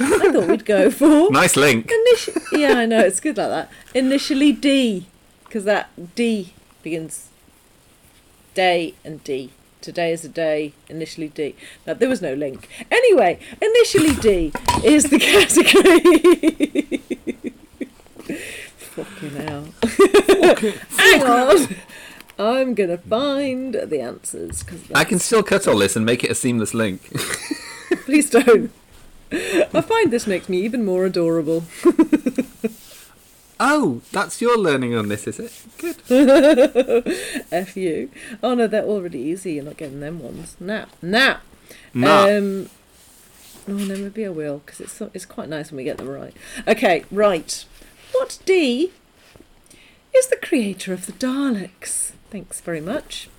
I 0.00 0.32
thought 0.32 0.48
we'd 0.48 0.64
go 0.66 0.90
for 0.90 1.30
Nice 1.30 1.56
link. 1.56 1.88
Initi- 1.90 2.58
yeah, 2.60 2.74
I 2.74 2.86
know 2.86 3.00
it's 3.00 3.20
good 3.20 3.36
like 3.38 3.48
that. 3.48 3.70
Initially 3.94 4.52
D, 4.52 5.06
because 5.44 5.64
that 5.64 5.88
D 6.14 6.52
begins 6.82 7.28
day 8.54 8.94
and 9.04 9.22
D. 9.24 9.50
Today 9.80 10.12
is 10.12 10.24
a 10.24 10.28
day. 10.28 10.72
Initially 10.88 11.28
D. 11.28 11.54
Now 11.86 11.94
there 11.94 12.08
was 12.08 12.20
no 12.20 12.34
link. 12.34 12.68
Anyway, 12.90 13.38
initially 13.62 14.14
D 14.16 14.52
is 14.84 15.04
the 15.04 15.18
category. 15.30 17.02
Fucking 18.96 19.30
hell. 19.30 19.68
Hang 20.98 21.22
on. 21.22 21.76
I'm 22.38 22.74
gonna 22.74 22.98
find 22.98 23.74
the 23.74 24.00
answers 24.00 24.62
because 24.62 24.90
I 24.94 25.04
can 25.04 25.18
still 25.18 25.42
cut 25.42 25.66
all 25.66 25.78
this 25.78 25.96
and 25.96 26.04
make 26.04 26.22
it 26.22 26.30
a 26.30 26.34
seamless 26.34 26.74
link. 26.74 27.10
please 28.04 28.30
don't. 28.30 28.70
I 29.32 29.80
find 29.80 30.12
this 30.12 30.26
makes 30.26 30.48
me 30.48 30.58
even 30.62 30.84
more 30.84 31.04
adorable. 31.04 31.64
oh, 33.60 34.02
that's 34.12 34.40
your 34.40 34.56
learning 34.56 34.94
on 34.94 35.08
this, 35.08 35.26
is 35.26 35.38
it? 35.40 35.52
Good. 35.78 37.16
F 37.50 37.76
you. 37.76 38.10
Oh 38.42 38.54
no, 38.54 38.66
they're 38.66 38.84
already 38.84 39.18
easy. 39.18 39.54
You're 39.54 39.64
not 39.64 39.76
getting 39.76 40.00
them 40.00 40.20
ones. 40.20 40.56
Now, 40.60 40.86
now. 41.02 41.40
Nah. 41.92 42.28
Um, 42.28 42.70
oh 43.68 43.72
no, 43.72 43.96
maybe 43.96 44.26
I 44.26 44.28
will 44.28 44.62
because 44.64 44.80
it's 44.80 44.92
so- 44.92 45.10
it's 45.12 45.26
quite 45.26 45.48
nice 45.48 45.70
when 45.70 45.78
we 45.78 45.84
get 45.84 45.98
them 45.98 46.08
right. 46.08 46.34
Okay, 46.68 47.04
right. 47.10 47.64
What 48.12 48.38
D 48.44 48.92
is 50.14 50.28
the 50.28 50.36
creator 50.36 50.92
of 50.92 51.06
the 51.06 51.12
Daleks? 51.12 52.12
Thanks 52.36 52.60
very 52.60 52.82
much. 52.82 53.30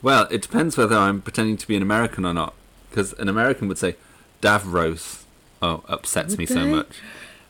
Well, 0.00 0.26
it 0.30 0.40
depends 0.40 0.78
whether 0.78 0.96
I'm 0.96 1.20
pretending 1.20 1.58
to 1.58 1.68
be 1.68 1.76
an 1.76 1.82
American 1.82 2.24
or 2.24 2.32
not. 2.32 2.54
Because 2.88 3.12
an 3.18 3.28
American 3.28 3.68
would 3.68 3.76
say, 3.76 3.96
Davros. 4.40 5.24
Oh, 5.60 5.84
upsets 5.86 6.30
Would 6.30 6.38
me 6.38 6.46
so 6.46 6.64
much. 6.66 6.88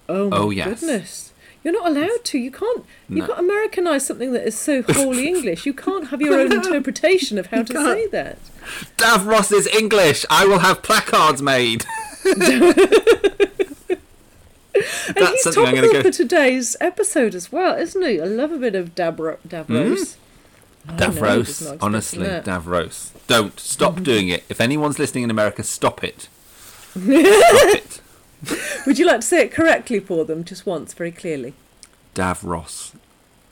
Oh 0.09 0.29
my 0.29 0.37
Oh, 0.39 0.51
yes. 0.51 0.81
goodness. 0.81 1.33
You're 1.63 1.75
not 1.75 1.87
allowed 1.93 2.25
to. 2.25 2.39
You 2.39 2.51
can't. 2.51 2.85
You 3.09 3.19
No. 3.19 3.27
can't 3.29 3.39
Americanize 3.39 4.07
something 4.07 4.33
that 4.33 4.45
is 4.45 4.59
so 4.59 4.83
wholly 4.83 5.29
English. 5.35 5.67
You 5.67 5.73
can't 5.73 6.09
have 6.09 6.21
your 6.21 6.41
own 6.41 6.53
interpretation 6.61 7.39
of 7.39 7.47
how 7.47 7.63
to 7.63 7.73
can't. 7.73 7.87
say 7.97 8.07
that. 8.09 8.39
Davros 8.97 9.53
is 9.53 9.69
English. 9.69 10.27
I 10.29 10.47
will 10.47 10.59
have 10.59 10.83
placards 10.83 11.41
made. 11.41 11.85
And 15.09 15.17
That's 15.17 15.31
he's 15.33 15.43
something 15.43 15.67
I'm 15.67 15.75
topical 15.77 16.03
for 16.03 16.11
today's 16.11 16.77
episode 16.81 17.35
as 17.35 17.51
well, 17.51 17.77
isn't 17.77 18.01
he? 18.05 18.21
I 18.21 18.25
love 18.27 18.53
a 18.53 18.59
bit 18.59 18.75
of 18.77 18.95
Dabro- 18.95 19.39
Davros. 19.49 19.67
Oh, 19.67 19.67
no, 19.69 19.73
he 19.73 19.77
does 19.77 20.17
not 20.17 20.78
Davros. 20.97 21.77
Honestly, 21.81 22.25
that. 22.25 22.45
Davros. 22.45 23.11
Don't 23.27 23.59
stop 23.61 24.03
doing 24.03 24.29
it. 24.29 24.45
If 24.49 24.61
anyone's 24.61 24.99
listening 24.99 25.25
in 25.25 25.31
America, 25.31 25.63
stop 25.63 26.03
it. 26.03 26.29
stop 26.91 27.03
it. 27.03 28.01
Would 28.87 28.99
you 28.99 29.07
like 29.07 29.21
to 29.21 29.27
say 29.27 29.43
it 29.43 29.53
correctly 29.53 30.01
for 30.01 30.25
them, 30.25 30.45
just 30.45 30.65
once, 30.65 30.95
very 30.95 31.13
clearly? 31.13 31.55
Davros. 32.15 32.95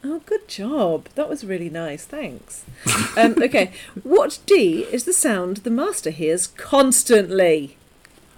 Oh, 0.04 0.20
good 0.24 0.46
job. 0.46 1.08
That 1.16 1.28
was 1.28 1.44
really 1.44 1.68
nice. 1.68 2.04
Thanks. 2.04 2.64
um, 3.16 3.34
okay, 3.42 3.72
what 4.02 4.38
D 4.46 4.86
is 4.92 5.04
the 5.04 5.12
sound 5.12 5.58
the 5.58 5.70
master 5.70 6.10
hears 6.10 6.46
constantly? 6.46 7.76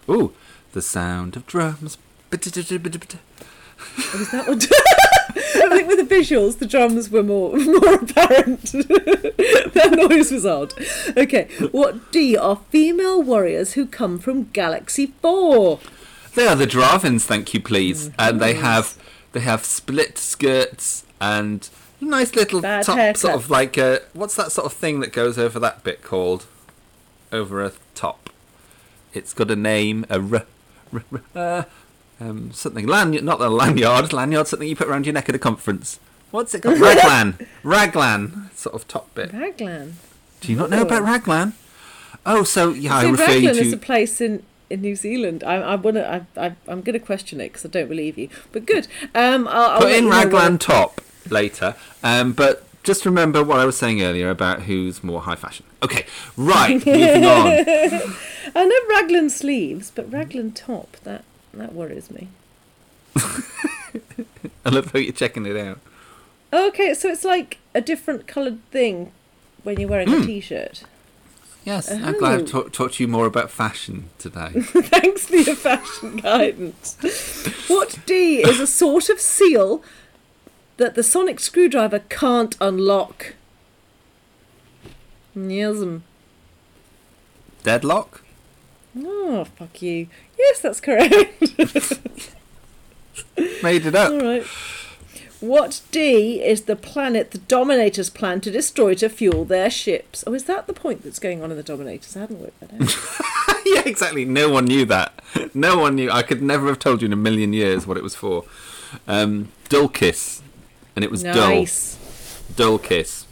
Ooh, 0.09 0.33
the 0.73 0.81
sound 0.83 1.37
of 1.37 1.47
drums. 1.47 1.99
Oh, 2.33 2.37
was 2.37 4.31
that 4.31 4.49
what? 4.49 4.67
I 5.37 5.69
think 5.71 5.89
with 5.89 6.09
the 6.09 6.15
visuals, 6.15 6.59
the 6.59 6.67
drums 6.67 7.11
were 7.11 7.23
more 7.23 7.57
more 7.57 7.95
apparent. 7.95 8.63
that 8.73 9.95
noise 9.97 10.33
was 10.33 10.47
odd. 10.47 10.75
Okay, 11.17 11.49
what 11.71 12.11
D 12.13 12.37
are 12.37 12.61
female 12.71 13.23
warriors 13.23 13.75
who 13.75 13.87
come 13.87 14.19
from 14.19 14.45
Galaxy 14.45 15.07
Four? 15.21 15.81
They 16.35 16.47
are 16.47 16.57
the 16.57 16.67
Drahvins, 16.67 17.23
thank 17.23 17.53
you, 17.53 17.61
please, 17.61 18.09
mm. 18.09 18.15
and 18.19 18.41
they 18.41 18.55
mm. 18.55 18.61
have 18.61 18.97
they 19.33 19.41
have 19.41 19.65
split 19.65 20.19
skirts 20.19 21.05
and 21.21 21.69
nice 22.01 22.35
little 22.35 22.61
Bad 22.61 22.85
top, 22.85 22.97
haircut. 22.97 23.19
sort 23.19 23.35
of 23.35 23.51
like 23.51 23.77
a 23.77 24.03
what's 24.13 24.37
that 24.37 24.53
sort 24.53 24.67
of 24.67 24.73
thing 24.73 25.01
that 25.01 25.13
goes 25.13 25.39
over 25.39 25.59
that 25.59 25.85
bit 25.85 26.03
called? 26.03 26.47
Over 27.31 27.63
a 27.63 27.73
top. 27.95 28.31
It's 29.13 29.35
got 29.35 29.51
a 29.51 29.57
name, 29.57 30.07
a 30.09 30.21
r, 30.21 30.47
r, 30.93 31.03
r 31.35 31.67
um, 32.21 32.53
something 32.53 32.87
lanyard, 32.87 33.25
not 33.25 33.39
the 33.39 33.49
lanyard, 33.51 34.13
lanyard, 34.13 34.49
something 34.49 34.69
you 34.69 34.77
put 34.77 34.89
around 34.89 35.07
your 35.07 35.13
neck 35.13 35.29
at 35.29 35.35
a 35.35 35.39
conference. 35.39 36.01
What's 36.31 36.55
it 36.55 36.63
called? 36.63 36.81
Raglan, 36.81 37.47
raglan, 37.63 38.51
sort 38.55 38.75
of 38.75 38.87
top 38.87 39.15
bit. 39.15 39.33
Raglan. 39.33 39.97
Do 40.41 40.53
you 40.53 40.59
not 40.59 40.71
know 40.71 40.83
about 40.83 41.03
Raglan? 41.03 41.55
Oh, 42.27 42.43
so 42.43 42.73
yeah, 42.73 42.97
I 42.97 43.03
See, 43.03 43.11
refer 43.11 43.33
you 43.33 43.49
Raglan 43.49 43.67
is 43.67 43.73
a 43.73 43.79
place 43.79 44.21
in, 44.21 44.43
in 44.69 44.83
New 44.83 44.95
Zealand. 44.95 45.43
I, 45.43 45.55
I 45.57 45.75
wanna, 45.77 46.27
I, 46.37 46.47
I, 46.47 46.57
I'm 46.67 46.83
going 46.83 46.99
to 46.99 47.05
question 47.05 47.41
it 47.41 47.49
because 47.49 47.65
I 47.65 47.69
don't 47.69 47.89
believe 47.89 48.19
you. 48.19 48.29
But 48.53 48.67
good. 48.67 48.89
Um, 49.15 49.49
I'll, 49.49 49.71
I'll 49.71 49.81
Put 49.81 49.93
in 49.93 50.05
you 50.05 50.11
know 50.11 50.17
Raglan 50.17 50.59
top 50.59 51.01
later. 51.31 51.75
Um, 52.03 52.33
but 52.33 52.65
just 52.83 53.07
remember 53.07 53.43
what 53.43 53.59
I 53.59 53.65
was 53.65 53.77
saying 53.77 54.03
earlier 54.03 54.31
about 54.31 54.63
who's 54.63 55.03
more 55.03 55.23
high 55.23 55.37
fashion. 55.37 55.65
Okay, 55.83 56.07
right, 56.37 56.71
moving 56.87 57.25
on. 57.25 58.15
I 58.55 58.65
know 58.65 58.97
Raglan 58.97 59.31
sleeves, 59.31 59.91
but 59.91 60.11
Raglan 60.13 60.53
top 60.53 60.97
that 61.05 61.25
that 61.55 61.75
worries 61.75 62.11
me. 62.11 62.29
I 63.17 64.71
love 64.71 64.93
how 64.93 64.99
you're 64.99 65.13
checking 65.13 65.47
it 65.47 65.57
out. 65.57 65.79
Okay, 66.53 66.95
so 66.95 67.09
it's 67.09 67.25
like 67.25 67.59
a 67.75 67.81
different 67.81 68.27
coloured 68.27 68.63
thing 68.71 69.13
when 69.65 69.79
you're 69.81 69.89
wearing 69.89 70.09
Hmm. 70.09 70.23
a 70.23 70.27
t-shirt. 70.27 70.83
Yes, 71.65 71.91
I'm 71.91 72.17
glad 72.19 72.39
Oh. 72.41 72.43
I've 72.43 72.51
ta- 72.51 72.69
taught 72.73 72.99
you 73.01 73.09
more 73.09 73.27
about 73.27 73.51
fashion 73.51 74.09
today. 74.19 74.51
Thanks 74.61 75.27
for 75.27 75.37
your 75.37 75.57
fashion 75.57 76.17
guidance. 76.23 76.97
What 77.69 77.99
D 78.07 78.39
is 78.39 78.59
a 78.61 78.67
sort 78.67 79.11
of 79.11 79.21
seal 79.21 79.83
that 80.79 80.95
the 80.95 81.03
sonic 81.03 81.41
screwdriver 81.41 81.99
can't 82.09 82.57
unlock? 82.61 83.35
Yesm. 85.37 86.03
Deadlock? 87.65 88.23
Oh, 88.99 89.45
fuck 89.45 89.83
you. 89.83 90.09
Yes, 90.39 90.61
that's 90.61 90.81
correct. 90.81 91.13
Made 93.63 93.87
it 93.87 93.95
up. 93.95 94.13
All 94.13 94.21
right. 94.21 94.45
What 95.41 95.83
D 95.93 96.43
is 96.43 96.63
the 96.63 96.75
planet 96.75 97.31
the 97.31 97.39
Dominators 97.39 98.11
plan 98.11 98.41
to 98.41 98.51
destroy 98.51 98.95
to 98.95 99.09
fuel 99.09 99.45
their 99.45 99.71
ships? 99.71 100.25
Oh, 100.27 100.35
is 100.35 100.45
that 100.45 100.67
the 100.67 100.73
point 100.73 101.05
that's 101.05 101.21
going 101.21 101.45
on 101.45 101.53
in 101.53 101.57
the 101.57 101.63
Dominators? 101.63 102.17
I 102.17 102.21
hadn't 102.21 102.41
worked 102.41 102.59
that 102.61 102.73
out. 102.73 103.61
yeah, 103.67 103.83
exactly. 103.87 104.25
No 104.25 104.49
one 104.49 104.65
knew 104.65 104.85
that. 104.87 105.23
No 105.55 105.79
one 105.79 105.95
knew. 105.95 106.11
I 106.11 106.23
could 106.23 106.43
never 106.43 106.67
have 106.67 106.81
told 106.81 107.03
you 107.03 107.07
in 107.07 107.13
a 107.13 107.17
million 107.17 107.53
years 107.53 107.87
what 107.87 107.97
it 107.97 108.03
was 108.03 108.17
for. 108.17 108.45
Um, 109.07 109.53
Dulkis. 109.69 110.43
And 110.97 111.05
it 111.05 111.11
was 111.11 111.23
nice. 111.23 111.97
dull. 112.57 112.79
Dulkis. 112.79 113.27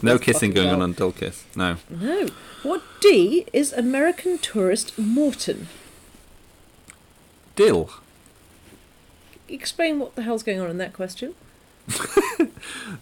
No 0.00 0.18
kissing 0.18 0.52
going 0.52 0.68
on 0.68 0.78
dull. 0.78 0.82
on 0.82 0.92
dull 0.94 1.12
kiss. 1.12 1.44
No. 1.54 1.76
No. 1.90 2.28
What 2.62 2.82
D 3.00 3.44
is 3.52 3.74
American 3.74 4.38
tourist 4.38 4.98
Morton? 4.98 5.68
Dill. 7.56 7.90
Explain 9.48 9.98
what 9.98 10.14
the 10.14 10.22
hell's 10.22 10.42
going 10.42 10.60
on 10.60 10.70
in 10.70 10.78
that 10.78 10.92
question. 10.92 11.34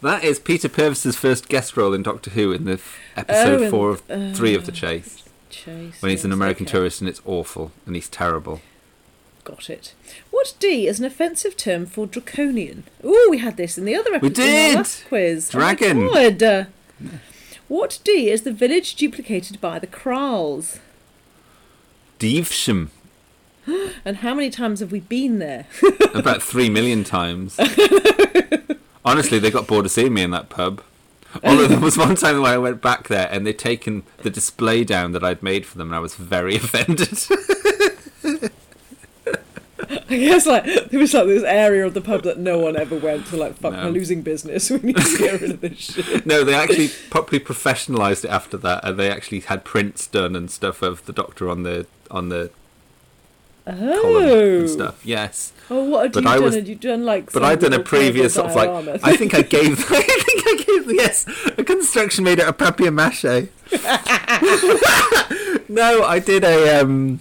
That 0.03 0.25
is 0.25 0.39
Peter 0.39 0.69
Purves's 0.69 1.17
first 1.17 1.49
guest 1.49 1.77
role 1.77 1.93
in 1.93 2.03
Doctor 2.03 2.31
Who 2.31 2.53
in 2.53 2.65
the 2.65 2.75
f- 2.75 2.99
episode 3.17 3.63
Oh, 3.63 3.71
four 3.71 3.91
of 3.91 4.03
uh, 4.11 4.33
three 4.33 4.55
of 4.55 4.65
the 4.67 4.73
Chase. 4.73 5.23
Chase. 5.51 6.01
When 6.01 6.11
he's 6.11 6.25
an 6.25 6.33
American 6.33 6.65
okay. 6.65 6.73
tourist 6.73 7.01
and 7.01 7.09
it's 7.09 7.21
awful 7.27 7.73
and 7.85 7.95
he's 7.95 8.09
terrible. 8.09 8.61
Got 9.45 9.69
it. 9.69 9.95
What 10.31 10.55
D 10.59 10.87
is 10.87 10.99
an 10.99 11.05
offensive 11.05 11.57
term 11.57 11.87
for 11.87 12.07
draconian? 12.07 12.85
Oh, 13.05 13.29
we 13.31 13.39
had 13.39 13.57
this 13.57 13.77
in 13.77 13.85
the 13.85 13.95
other 13.95 14.15
episode. 14.15 14.39
our 14.41 14.83
did! 14.83 14.87
quiz. 15.09 15.49
Dragon. 15.51 16.09
Oh 16.09 16.13
my 16.13 16.31
God. 16.31 16.69
What 17.69 17.99
D 18.05 18.31
is 18.31 18.43
the 18.43 18.53
village 18.53 18.95
duplicated 18.95 19.61
by 19.61 19.79
the 19.79 19.87
Kraals? 19.87 20.79
Devesham. 22.19 22.89
And 24.05 24.17
how 24.19 24.35
many 24.35 24.51
times 24.51 24.81
have 24.81 24.93
we 24.93 25.01
been 25.01 25.39
there? 25.39 25.67
About 26.15 26.43
three 26.43 26.71
million 26.71 27.05
times. 27.05 27.59
Honestly, 29.05 29.39
they 29.39 29.51
got 29.51 29.67
bored 29.67 29.85
of 29.87 29.91
seeing 29.91 30.15
me 30.15 30.23
in 30.23 30.31
that 30.31 30.49
pub. 30.49 30.83
Although 31.45 31.67
there 31.69 31.79
was 31.81 31.97
one 31.97 32.17
time 32.17 32.41
when 32.41 32.51
I 32.51 32.59
went 32.59 32.81
back 32.83 33.09
there 33.09 33.29
and 33.31 33.47
they'd 33.47 33.59
taken 33.59 34.03
the 34.23 34.31
display 34.31 34.83
down 34.85 35.13
that 35.13 35.23
I'd 35.23 35.43
made 35.43 35.65
for 35.65 35.79
them 35.79 35.89
and 35.89 35.95
I 35.97 36.01
was 36.01 36.15
very 36.17 36.57
offended. 36.63 37.19
I 40.09 40.17
guess 40.17 40.45
like 40.47 40.65
there 40.91 41.01
was 41.01 41.15
like 41.15 41.27
this 41.27 41.43
area 41.45 41.87
of 41.87 41.95
the 41.95 42.01
pub 42.01 42.23
that 42.25 42.39
no 42.39 42.59
one 42.59 42.77
ever 42.77 42.97
went 42.97 43.27
to. 43.27 43.37
Like, 43.37 43.55
fuck, 43.55 43.73
No. 43.73 43.85
we're 43.87 43.91
losing 43.93 44.23
business. 44.23 44.71
We 44.71 44.79
need 44.79 44.97
to 44.97 45.19
get 45.19 45.41
rid 45.41 45.51
of 45.53 45.61
this 45.61 45.79
shit. 45.79 46.27
no, 46.27 46.43
they 46.45 46.55
actually 46.55 46.89
properly 47.11 47.41
professionalised 47.41 48.25
it 48.25 48.31
after 48.31 48.57
that 48.59 48.85
and 48.85 48.99
they 48.99 49.11
actually 49.11 49.41
had 49.41 49.65
prints 49.65 50.07
done 50.07 50.35
and 50.37 50.51
stuff 50.51 50.83
of 50.83 51.05
the 51.07 51.13
doctor 51.13 51.49
on 51.49 51.63
the 51.63 51.87
on 52.11 52.29
the 52.29 52.51
column 53.65 53.79
Oh. 54.03 54.59
and 54.61 54.71
stuff. 54.71 55.01
Yes. 55.05 55.53
Oh, 55.71 55.85
what 55.85 56.03
had 56.05 56.13
But 56.13 56.25
you 56.25 56.29
I 56.31 56.35
done? 56.35 56.45
was- 56.45 56.55
Had 56.55 56.69
you 56.69 56.75
done 56.75 57.05
like? 57.05 57.33
But 57.33 57.45
I'd 57.45 57.61
done 57.61 57.73
a 57.73 57.81
previous 57.81 58.35
sort 58.35 58.51
of 58.51 58.57
like 58.57 59.01
I 59.05 59.17
think 59.17 59.35
I 59.35 59.43
gave 59.59 59.79
I 59.91 60.03
think 60.03 60.43
I 60.47 60.65
gave 60.67 60.93
yes 60.95 61.27
a 61.59 61.63
construction 61.65 62.25
made 62.25 62.41
out 62.41 62.49
of 62.49 62.59
papier 62.59 62.91
mache. 62.91 63.25
no, 65.69 66.03
I 66.05 66.19
did 66.25 66.45
a 66.45 66.81
um. 66.81 67.21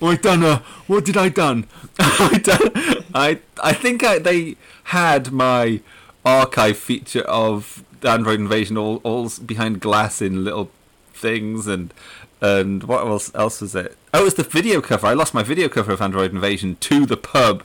I 0.00 0.14
done 0.16 0.44
a 0.44 0.56
what 0.86 1.04
did 1.04 1.16
I 1.16 1.28
done? 1.28 1.66
I 1.98 2.38
done 2.42 3.04
I 3.14 3.40
I 3.62 3.72
think 3.72 4.04
I, 4.04 4.18
they 4.20 4.56
had 4.84 5.32
my 5.32 5.80
archive 6.24 6.78
feature 6.78 7.22
of 7.22 7.82
the 8.00 8.08
Android 8.10 8.38
invasion 8.38 8.76
all 8.78 8.96
all 9.02 9.28
behind 9.44 9.80
glass 9.80 10.22
in 10.22 10.44
little 10.44 10.70
things 11.12 11.66
and 11.66 11.92
and 12.40 12.82
what 12.84 13.06
else 13.06 13.30
else 13.34 13.60
was 13.60 13.74
it? 13.74 13.96
Oh, 14.14 14.20
it 14.20 14.24
was 14.24 14.34
the 14.34 14.42
video 14.42 14.80
cover. 14.80 15.06
I 15.06 15.12
lost 15.14 15.34
my 15.34 15.42
video 15.42 15.68
cover 15.68 15.92
of 15.92 16.00
Android 16.00 16.32
invasion 16.32 16.76
to 16.80 17.04
the 17.06 17.16
pub 17.16 17.64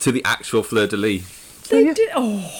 to 0.00 0.12
the 0.12 0.22
actual 0.24 0.62
fleur 0.62 0.86
de 0.86 0.96
lis. 0.96 1.24
They 1.68 1.92
did. 1.92 2.10
Oh, 2.14 2.52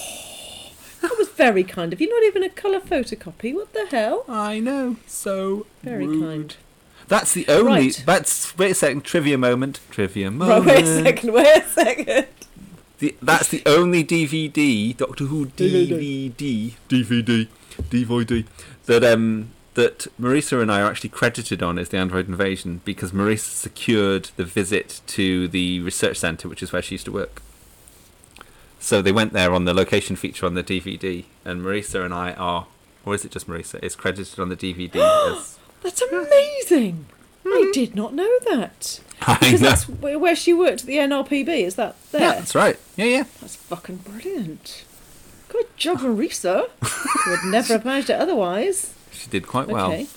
that 1.01 1.17
was 1.17 1.29
very 1.29 1.63
kind 1.63 1.93
of 1.93 2.01
you. 2.01 2.09
Not 2.09 2.23
even 2.23 2.43
a 2.43 2.49
colour 2.49 2.79
photocopy. 2.79 3.53
What 3.53 3.73
the 3.73 3.85
hell? 3.89 4.25
I 4.27 4.59
know, 4.59 4.97
so 5.05 5.65
Very 5.83 6.07
rude. 6.07 6.21
kind. 6.21 6.55
That's 7.07 7.33
the 7.33 7.47
only. 7.47 7.71
Right. 7.87 8.03
That's 8.05 8.57
wait 8.57 8.71
a 8.71 8.75
second. 8.75 9.03
Trivia 9.05 9.37
moment. 9.37 9.79
Trivia 9.91 10.27
Right, 10.31 10.37
moment. 10.37 10.65
wait 10.67 10.83
a 10.83 11.03
second. 11.03 11.33
Wait 11.33 11.57
a 11.63 11.67
second. 11.69 12.27
The, 12.99 13.15
that's 13.21 13.49
the 13.49 13.61
only 13.67 14.03
DVD 14.03 14.97
Doctor 14.97 15.25
Who 15.25 15.45
DVD 15.45 16.31
DVD 16.89 17.47
DVD 17.79 18.45
that 18.87 19.03
um 19.03 19.51
that 19.77 20.07
Marisa 20.19 20.59
and 20.59 20.71
I 20.71 20.81
are 20.81 20.89
actually 20.89 21.11
credited 21.11 21.61
on 21.61 21.77
as 21.77 21.89
the 21.89 21.97
Android 21.97 22.27
Invasion 22.27 22.81
because 22.83 23.11
Marisa 23.11 23.51
secured 23.51 24.31
the 24.35 24.43
visit 24.43 25.01
to 25.05 25.47
the 25.47 25.81
research 25.81 26.17
centre, 26.17 26.49
which 26.49 26.63
is 26.63 26.73
where 26.73 26.81
she 26.81 26.95
used 26.95 27.05
to 27.05 27.11
work. 27.11 27.43
So 28.79 29.03
they 29.03 29.11
went 29.11 29.33
there 29.33 29.53
on 29.53 29.65
the 29.65 29.75
location 29.75 30.15
feature 30.15 30.47
on 30.47 30.55
the 30.55 30.63
DVD, 30.63 31.25
and 31.45 31.61
Marisa 31.61 32.03
and 32.03 32.11
I 32.11 32.33
are, 32.33 32.65
or 33.05 33.13
is 33.13 33.23
it 33.23 33.29
just 33.29 33.47
Marisa? 33.47 33.81
Is 33.83 33.95
credited 33.95 34.39
on 34.39 34.49
the 34.49 34.57
DVD 34.57 34.95
as. 35.37 35.59
That's 35.83 36.01
amazing. 36.01 37.05
I 37.45 37.49
mm-hmm. 37.49 37.71
did 37.71 37.95
not 37.95 38.15
know 38.15 38.39
that. 38.49 38.99
Because 39.19 39.61
know. 39.61 39.69
that's 39.69 39.87
where 39.87 40.35
she 40.35 40.55
worked 40.55 40.81
at 40.81 40.87
the 40.87 40.97
NRPB. 40.97 41.49
Is 41.49 41.75
that 41.75 41.95
there? 42.11 42.21
Yeah, 42.21 42.33
that's 42.33 42.55
right. 42.55 42.79
Yeah, 42.95 43.05
yeah. 43.05 43.23
That's 43.41 43.55
fucking 43.57 43.97
brilliant. 43.97 44.85
Good 45.49 45.67
job, 45.77 45.99
Marisa. 45.99 46.67
Would 47.27 47.51
never 47.51 47.73
have 47.73 47.85
managed 47.85 48.09
it 48.09 48.19
otherwise. 48.19 48.95
She 49.17 49.29
did 49.29 49.47
quite 49.47 49.67
well. 49.67 49.87
Okay. 49.91 50.07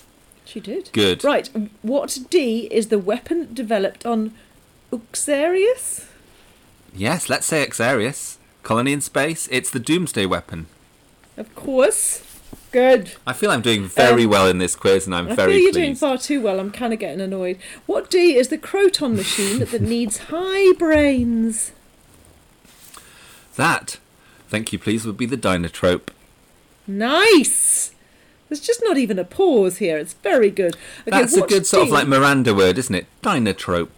She 0.45 0.61
did. 0.61 0.91
Good. 0.93 1.23
Right. 1.25 1.49
What 1.83 2.19
D 2.29 2.69
is 2.71 2.89
the 2.89 2.99
weapon 2.99 3.55
developed 3.55 4.05
on 4.05 4.33
Uxarieus? 4.93 6.07
Yes, 6.95 7.29
let's 7.29 7.47
say 7.47 7.65
Xarius. 7.67 8.37
Colony 8.63 8.93
in 8.93 9.01
space. 9.01 9.49
It's 9.51 9.71
the 9.71 9.79
Doomsday 9.79 10.27
weapon. 10.27 10.67
Of 11.37 11.55
course. 11.55 12.25
Good. 12.73 13.13
I 13.27 13.33
feel 13.33 13.51
I'm 13.51 13.63
doing 13.63 13.87
very 13.87 14.25
Um, 14.25 14.31
well 14.31 14.47
in 14.47 14.59
this 14.59 14.77
quiz, 14.77 15.07
and 15.07 15.15
I'm 15.15 15.29
I 15.31 15.35
very 15.35 15.53
feel 15.55 15.61
you're 15.63 15.73
pleased. 15.73 15.85
doing 15.85 15.95
far 15.97 16.19
too 16.19 16.41
well. 16.41 16.61
I'm 16.61 16.71
kind 16.71 16.93
of 16.93 16.99
getting 16.99 17.21
annoyed. 17.21 17.59
What 17.87 18.11
D 18.11 18.37
is 18.37 18.49
the 18.49 18.59
Kroton 18.59 19.15
machine 19.17 19.61
that 19.61 19.81
needs 19.81 20.19
high 20.31 20.73
brains? 20.79 21.73
That, 23.57 23.99
thank 24.49 24.73
you, 24.73 24.79
please, 24.79 25.05
would 25.07 25.17
be 25.17 25.27
the 25.27 25.37
Dynatrope. 25.37 26.09
Nice. 26.87 27.90
There's 28.51 28.61
just 28.61 28.83
not 28.83 28.99
even 28.99 29.17
a 29.21 29.25
pause 29.25 29.79
here. 29.79 29.97
It's 29.97 30.15
very 30.15 30.51
good. 30.51 30.75
Okay, 31.07 31.21
That's 31.21 31.37
a 31.37 31.43
good 31.43 31.67
sort 31.67 31.87
of 31.87 31.93
like 31.93 32.09
Miranda 32.09 32.53
word, 32.53 32.79
isn't 32.79 32.95
it? 32.95 33.07
Dynatrope. 33.23 33.91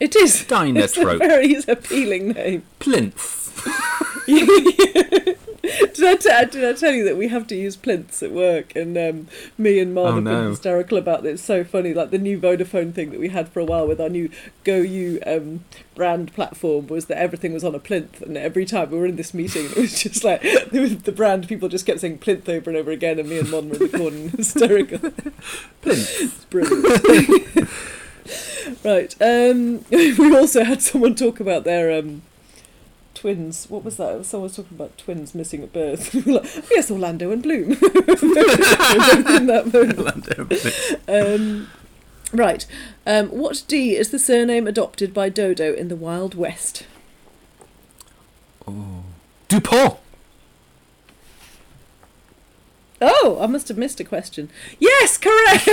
It 0.00 0.16
is. 0.16 0.46
Diner 0.46 0.80
It's 0.84 0.96
a 0.96 1.04
very 1.18 1.56
appealing 1.68 2.30
name. 2.30 2.62
Plinth. 2.80 3.52
Did 5.94 6.04
I, 6.04 6.14
t- 6.46 6.50
did 6.52 6.64
I 6.64 6.72
tell 6.72 6.92
you 6.92 7.04
that 7.04 7.16
we 7.16 7.28
have 7.28 7.46
to 7.48 7.56
use 7.56 7.76
plinths 7.76 8.22
at 8.22 8.30
work? 8.30 8.74
And 8.76 8.96
um, 8.96 9.26
me 9.58 9.78
and 9.80 9.92
Mark 9.94 10.08
Oh, 10.10 10.14
have 10.16 10.24
no. 10.24 10.40
been 10.42 10.50
hysterical 10.50 10.96
about 10.98 11.26
it. 11.26 11.30
It's 11.30 11.42
so 11.42 11.64
funny. 11.64 11.92
Like 11.92 12.10
the 12.10 12.18
new 12.18 12.38
Vodafone 12.40 12.94
thing 12.94 13.10
that 13.10 13.20
we 13.20 13.28
had 13.28 13.48
for 13.48 13.60
a 13.60 13.64
while 13.64 13.86
with 13.86 14.00
our 14.00 14.08
new 14.08 14.30
Go 14.64 14.76
You 14.78 15.20
um, 15.26 15.64
brand 15.94 16.32
platform 16.32 16.86
was 16.86 17.06
that 17.06 17.18
everything 17.18 17.52
was 17.52 17.64
on 17.64 17.74
a 17.74 17.78
plinth. 17.80 18.22
And 18.22 18.36
every 18.38 18.64
time 18.64 18.90
we 18.90 18.98
were 18.98 19.06
in 19.06 19.16
this 19.16 19.34
meeting, 19.34 19.66
it 19.66 19.76
was 19.76 20.02
just 20.02 20.24
like 20.24 20.40
the 20.42 21.12
brand 21.14 21.48
people 21.48 21.68
just 21.68 21.84
kept 21.86 22.00
saying 22.00 22.18
plinth 22.18 22.48
over 22.48 22.70
and 22.70 22.76
over 22.78 22.90
again. 22.90 23.18
And 23.18 23.28
me 23.28 23.38
and 23.38 23.50
Mon 23.50 23.68
were 23.68 23.76
in 23.76 23.90
the 23.90 23.98
corner 23.98 24.28
hysterical. 24.36 24.98
Plinth. 25.82 26.20
It's 26.20 26.44
brilliant. 26.44 27.68
right. 28.84 29.14
Um, 29.20 29.84
we 29.90 30.36
also 30.36 30.64
had 30.64 30.82
someone 30.82 31.14
talk 31.14 31.40
about 31.40 31.64
their 31.64 31.98
um, 31.98 32.22
twins. 33.18 33.66
What 33.68 33.84
was 33.84 33.96
that? 33.96 34.24
Someone 34.24 34.44
was 34.44 34.56
talking 34.56 34.76
about 34.76 34.96
twins 34.96 35.34
missing 35.34 35.62
at 35.62 35.72
birth. 35.72 36.14
We 36.18 36.22
were 36.22 36.40
like, 36.40 36.50
"Oh, 36.56 36.62
yes, 36.70 36.90
Orlando 36.90 37.30
and 37.30 37.42
Bloom. 37.42 37.72
in 37.72 37.78
that 39.46 39.70
moment. 39.72 40.98
Um, 41.08 41.68
right. 42.32 42.66
Um, 43.06 43.28
what 43.28 43.64
D 43.66 43.96
is 43.96 44.10
the 44.10 44.18
surname 44.18 44.66
adopted 44.66 45.12
by 45.12 45.28
Dodo 45.28 45.72
in 45.74 45.88
the 45.88 45.96
Wild 45.96 46.34
West? 46.34 46.84
Oh, 48.66 49.04
Dupont. 49.48 49.96
Oh, 53.00 53.38
I 53.40 53.46
must 53.46 53.68
have 53.68 53.78
missed 53.78 54.00
a 54.00 54.04
question. 54.04 54.50
Yes, 54.80 55.18
correct. 55.18 55.68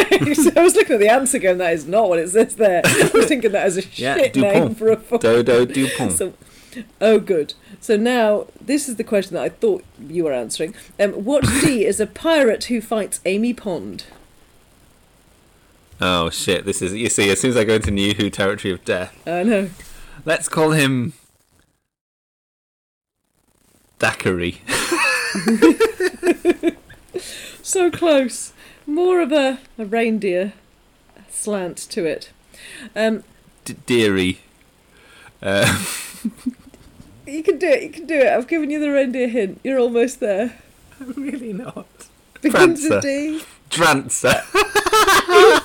I 0.56 0.62
was 0.62 0.76
looking 0.76 0.94
at 0.94 1.00
the 1.00 1.10
answer 1.10 1.40
going, 1.40 1.58
that 1.58 1.74
is 1.74 1.88
not 1.88 2.08
what 2.08 2.20
it 2.20 2.30
says 2.30 2.56
there. 2.56 2.82
I 2.86 3.10
was 3.14 3.26
thinking 3.26 3.52
that 3.52 3.66
as 3.66 3.78
a 3.78 3.84
Yeah, 3.96 4.16
shit 4.16 4.36
name 4.36 4.76
for 4.76 4.92
a 4.92 4.96
fucking 4.98 5.20
Dodo 5.22 5.66
Dupont. 5.66 6.12
So, 6.12 6.34
oh, 7.02 7.20
good. 7.20 7.54
So 7.80 7.98
now 7.98 8.48
this 8.60 8.90
is 8.90 8.96
the 8.96 9.04
question 9.04 9.36
that 9.36 9.44
I 9.44 9.50
thought 9.50 9.84
you 10.00 10.24
were 10.24 10.34
answering. 10.34 10.74
Um, 11.00 11.26
what 11.26 11.44
D 11.62 11.86
is 11.86 12.00
a 12.00 12.08
pirate 12.08 12.66
who 12.66 12.82
fights 12.82 13.20
Amy 13.26 13.54
Pond? 13.54 14.06
Oh 16.02 16.30
shit! 16.30 16.66
This 16.66 16.82
is 16.82 16.94
you 16.94 17.10
see. 17.10 17.30
As 17.30 17.40
soon 17.40 17.52
as 17.52 17.58
I 17.58 17.64
go 17.64 17.76
into 17.76 17.92
New 17.92 18.14
Who 18.16 18.30
territory 18.30 18.74
of 18.74 18.84
death, 18.84 19.16
I 19.26 19.44
know. 19.44 19.70
let's 20.26 20.50
call 20.50 20.72
him 20.72 21.14
Thackeray. 24.00 24.62
So 27.66 27.90
close. 27.90 28.54
More 28.86 29.20
of 29.22 29.32
a, 29.32 29.58
a 29.80 29.86
reindeer 29.86 30.54
slant 31.30 31.78
to 31.90 32.06
it. 32.06 32.30
Um, 32.96 33.24
D- 33.66 33.76
Deary. 33.88 34.40
Uh, 35.42 35.84
you 37.28 37.44
can 37.44 37.58
do 37.58 37.68
it. 37.68 37.84
You 37.84 37.90
can 37.90 38.06
do 38.06 38.16
it. 38.16 38.28
I've 38.28 38.48
given 38.48 38.70
you 38.70 38.80
the 38.80 38.92
reindeer 38.92 39.28
hint. 39.28 39.60
You're 39.64 39.80
almost 39.80 40.20
there. 40.20 40.54
I'm 41.00 41.14
really 41.14 41.54
not. 41.54 41.88
Begins 42.42 42.88
Prancer. 42.88 42.96
with 42.96 43.04
D. 43.04 43.42
Drancer. 43.70 44.42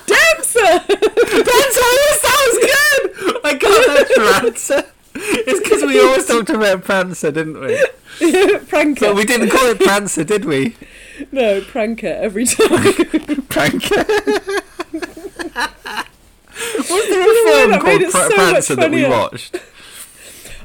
Dancer. 0.07 0.79
Prancer 0.85 1.83
always 1.89 2.19
sounds 2.21 2.57
good. 2.57 3.41
I 3.45 3.57
got 3.59 3.87
that 3.87 4.41
Prancer. 4.41 4.83
It's 5.13 5.59
because 5.59 5.83
we 5.83 5.99
always 5.99 6.25
talked 6.25 6.49
about 6.49 6.83
Prancer, 6.83 7.31
didn't 7.31 7.59
we? 7.59 7.75
Pranker. 8.19 8.99
But 9.01 9.15
we 9.15 9.25
didn't 9.25 9.49
call 9.49 9.65
it 9.67 9.79
Prancer, 9.79 10.23
did 10.23 10.45
we? 10.45 10.75
No, 11.31 11.61
pranker 11.61 12.05
every 12.05 12.45
time. 12.45 12.67
Pranker. 13.47 14.07
Was 16.89 17.09
there 17.09 17.21
a 17.21 17.69
film 17.69 17.79
called 17.79 18.01
it 18.01 18.11
Pra- 18.11 18.29
so 18.29 18.35
Prancer 18.35 18.75
that 18.75 18.91
we 18.91 19.07
watched? 19.07 19.57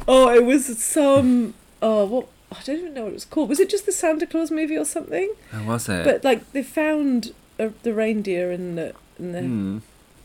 Oh, 0.08 0.28
it 0.34 0.44
was 0.44 0.78
some. 0.82 1.54
Oh, 1.82 2.04
what? 2.06 2.28
I 2.52 2.62
don't 2.64 2.78
even 2.78 2.94
know 2.94 3.02
what 3.02 3.10
it 3.10 3.14
was 3.14 3.24
called. 3.24 3.48
Was 3.48 3.58
it 3.60 3.68
just 3.68 3.86
the 3.86 3.92
Santa 3.92 4.26
Claus 4.26 4.50
movie 4.50 4.76
or 4.76 4.84
something? 4.84 5.34
Oh, 5.52 5.64
was 5.64 5.88
it? 5.88 6.04
But 6.04 6.22
like 6.24 6.52
they 6.52 6.62
found 6.62 7.32
a, 7.58 7.70
the 7.82 7.92
reindeer 7.92 8.50
in 8.52 8.76
the 8.76 8.94
in 9.18 9.32
the 9.32 9.40
Hmm. 9.40 9.78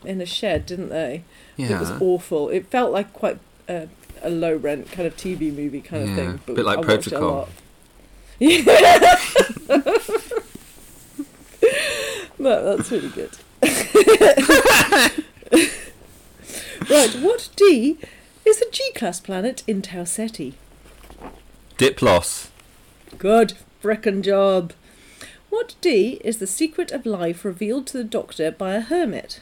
in 0.04 0.20
a 0.20 0.26
shed, 0.26 0.66
didn't 0.66 0.90
they? 0.90 1.24
Yeah. 1.56 1.76
It 1.76 1.80
was 1.80 1.90
awful. 2.00 2.48
It 2.48 2.66
felt 2.66 2.92
like 2.92 3.12
quite 3.12 3.38
a, 3.68 3.88
a 4.22 4.30
low 4.30 4.54
rent 4.56 4.90
kind 4.92 5.06
of 5.06 5.16
TV 5.16 5.54
movie 5.54 5.80
kind 5.80 6.04
Yeah, 6.04 6.10
of 6.10 6.16
thing. 6.16 6.40
But 6.46 6.56
bit 6.56 6.64
like 6.64 6.78
I 6.78 6.82
a 6.82 6.84
Protocol. 6.84 7.48
Yeah. 8.38 9.18
no, 12.38 12.76
that's 12.76 12.90
really 12.90 13.08
good. 13.10 13.30
right, 16.90 17.10
what 17.20 17.48
D 17.56 17.98
is 18.44 18.60
a 18.60 18.70
G 18.70 18.90
class 18.94 19.20
planet 19.20 19.62
in 19.66 19.82
Tau 19.82 20.04
Ceti? 20.04 20.54
Diplos. 21.78 22.48
Good 23.18 23.54
frickin' 23.82 24.22
job. 24.22 24.72
What 25.50 25.74
D 25.80 26.20
is 26.24 26.38
the 26.38 26.46
secret 26.46 26.92
of 26.92 27.04
life 27.04 27.44
revealed 27.44 27.86
to 27.88 27.98
the 27.98 28.04
Doctor 28.04 28.50
by 28.50 28.74
a 28.74 28.80
hermit? 28.80 29.40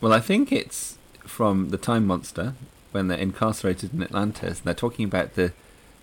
Well, 0.00 0.12
I 0.12 0.20
think 0.20 0.52
it's 0.52 0.96
from 1.26 1.70
the 1.70 1.76
Time 1.76 2.06
Monster 2.06 2.54
when 2.92 3.08
they're 3.08 3.18
incarcerated 3.18 3.92
in 3.92 4.02
Atlantis. 4.02 4.58
And 4.58 4.64
they're 4.64 4.74
talking 4.74 5.04
about 5.04 5.34
the 5.34 5.52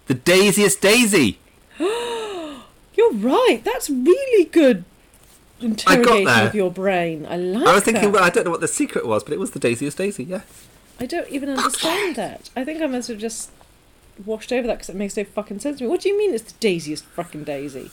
the 0.08 0.14
daisiest 0.14 0.82
daisy. 0.82 1.40
You're 1.80 3.14
right. 3.14 3.62
That's 3.64 3.90
really 3.90 4.46
good 4.46 4.86
interrogating 5.60 6.26
there. 6.26 6.48
of 6.48 6.56
your 6.56 6.72
brain. 6.72 7.26
I 7.30 7.38
like 7.38 7.68
I 7.68 7.74
was 7.74 7.84
thinking, 7.84 8.04
that. 8.04 8.12
well, 8.12 8.24
I 8.24 8.30
don't 8.30 8.46
know 8.46 8.52
what 8.52 8.62
the 8.62 8.68
secret 8.68 9.06
was, 9.06 9.24
but 9.24 9.34
it 9.34 9.40
was 9.40 9.52
the 9.52 9.60
daisiest 9.60 9.98
daisy. 9.98 10.24
Yeah. 10.24 10.42
I 11.00 11.06
don't 11.06 11.30
even 11.30 11.50
understand 11.50 12.16
that. 12.16 12.50
I 12.56 12.64
think 12.64 12.82
I 12.82 12.88
must 12.88 13.08
have 13.08 13.20
just 13.20 13.52
washed 14.26 14.52
over 14.52 14.68
that 14.68 14.76
because 14.76 14.90
it 14.90 14.96
makes 14.96 15.16
no 15.16 15.24
fucking 15.24 15.60
sense 15.60 15.78
to 15.78 15.84
me. 15.84 15.90
What 15.90 16.02
do 16.02 16.10
you 16.10 16.18
mean 16.18 16.34
it's 16.34 16.52
the 16.52 16.60
daisiest 16.60 17.06
fucking 17.06 17.44
daisy? 17.44 17.92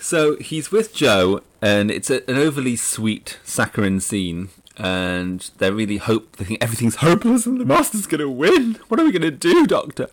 So 0.00 0.36
he's 0.36 0.70
with 0.70 0.94
Jo, 0.94 1.42
and 1.60 1.90
it's 1.90 2.10
a, 2.10 2.28
an 2.30 2.36
overly 2.36 2.76
sweet 2.76 3.38
saccharine 3.44 4.00
scene. 4.00 4.48
And 4.78 5.50
they're 5.56 5.72
really 5.72 5.96
hope 5.96 6.36
thinking 6.36 6.58
everything's 6.60 6.96
hopeless 6.96 7.46
and 7.46 7.58
the 7.58 7.64
master's 7.64 8.06
gonna 8.06 8.30
win. 8.30 8.74
What 8.88 9.00
are 9.00 9.04
we 9.04 9.12
gonna 9.12 9.30
do, 9.30 9.66
Doctor? 9.66 10.08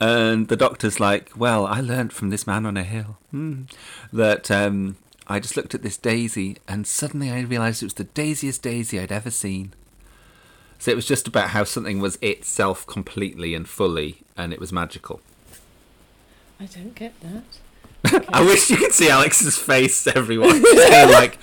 And 0.00 0.48
the 0.48 0.56
doctor's 0.56 0.98
like, 0.98 1.30
"Well, 1.36 1.66
I 1.66 1.80
learned 1.80 2.14
from 2.14 2.30
this 2.30 2.46
man 2.46 2.64
on 2.64 2.78
a 2.78 2.82
hill 2.82 3.18
hmm, 3.30 3.64
that 4.10 4.50
um, 4.50 4.96
I 5.30 5.40
just 5.40 5.56
looked 5.56 5.74
at 5.74 5.82
this 5.82 5.96
daisy, 5.96 6.58
and 6.68 6.86
suddenly 6.86 7.30
I 7.30 7.40
realised 7.40 7.82
it 7.82 7.86
was 7.86 7.94
the 7.94 8.04
daisiest 8.04 8.62
daisy 8.62 8.98
I'd 9.00 9.12
ever 9.12 9.30
seen." 9.30 9.72
So 10.78 10.90
it 10.90 10.96
was 10.96 11.06
just 11.06 11.28
about 11.28 11.50
how 11.50 11.64
something 11.64 12.00
was 12.00 12.18
itself 12.20 12.86
completely 12.86 13.54
and 13.54 13.68
fully, 13.68 14.18
and 14.36 14.52
it 14.52 14.58
was 14.60 14.72
magical. 14.72 15.20
I 16.58 16.64
don't 16.66 16.94
get 16.94 17.14
that. 17.20 18.24
I 18.32 18.42
wish 18.42 18.70
you 18.70 18.76
could 18.76 18.92
see 18.92 19.08
Alex's 19.08 19.56
face, 19.56 20.06
everyone. 20.06 20.62
Just 20.62 21.12
like, 21.12 21.38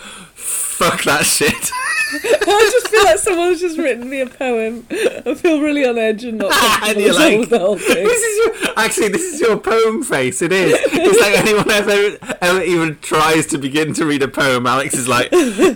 fuck 0.78 1.04
that 1.04 1.26
shit. 1.26 1.54
I 2.10 2.70
just 2.72 2.88
feel 2.88 3.04
like 3.04 3.18
someone's 3.18 3.60
just 3.60 3.78
written 3.78 4.10
me 4.10 4.22
a 4.22 4.28
poem. 4.28 4.86
I 4.92 5.34
feel 5.36 5.60
really 5.60 5.86
on 5.86 5.98
edge 5.98 6.24
and 6.24 6.38
not 6.38 6.54
and 6.84 7.00
you're 7.00 7.14
like, 7.14 7.50
the 7.50 7.60
whole 7.60 7.78
thing. 7.78 8.04
this 8.08 8.22
is 8.22 8.64
your, 8.64 8.74
actually, 8.78 9.10
this 9.10 9.34
is 9.34 9.42
your 9.42 9.58
poem 9.58 10.04
face. 10.04 10.42
It 10.42 10.52
is. 10.54 10.80
It's 10.86 11.20
like 11.20 11.38
anyone 11.38 11.70
ever, 11.70 12.18
ever 12.42 12.62
even 12.64 12.98
tries 13.00 13.48
to 13.48 13.58
begin 13.58 13.94
to 13.96 14.06
read 14.06 14.22
a 14.22 14.28
poem, 14.28 14.68
Alex 14.68 14.94
is 14.94 15.08
like, 15.08 15.34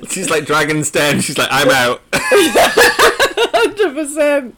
she's 0.09 0.29
like 0.29 0.45
Dragon's 0.45 0.91
Den. 0.91 1.19
She's 1.19 1.37
like, 1.37 1.49
I'm 1.51 1.69
out. 1.69 2.01
Hundred 3.53 3.93
percent. 3.93 4.55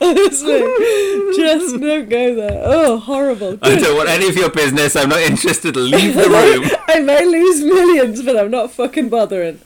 Honestly, 0.00 0.60
just 1.36 1.80
don't 1.80 2.08
go 2.08 2.34
there. 2.34 2.62
Oh, 2.64 2.98
horrible. 2.98 3.58
I 3.62 3.76
don't 3.76 3.96
want 3.96 4.08
any 4.08 4.28
of 4.28 4.36
your 4.36 4.50
business. 4.50 4.96
I'm 4.96 5.08
not 5.08 5.20
interested. 5.20 5.76
Leave 5.76 6.14
the 6.14 6.28
room. 6.28 6.70
I 6.88 7.00
may 7.00 7.24
lose 7.24 7.62
millions, 7.62 8.22
but 8.22 8.36
I'm 8.36 8.50
not 8.50 8.70
fucking 8.70 9.08
bothering. 9.08 9.60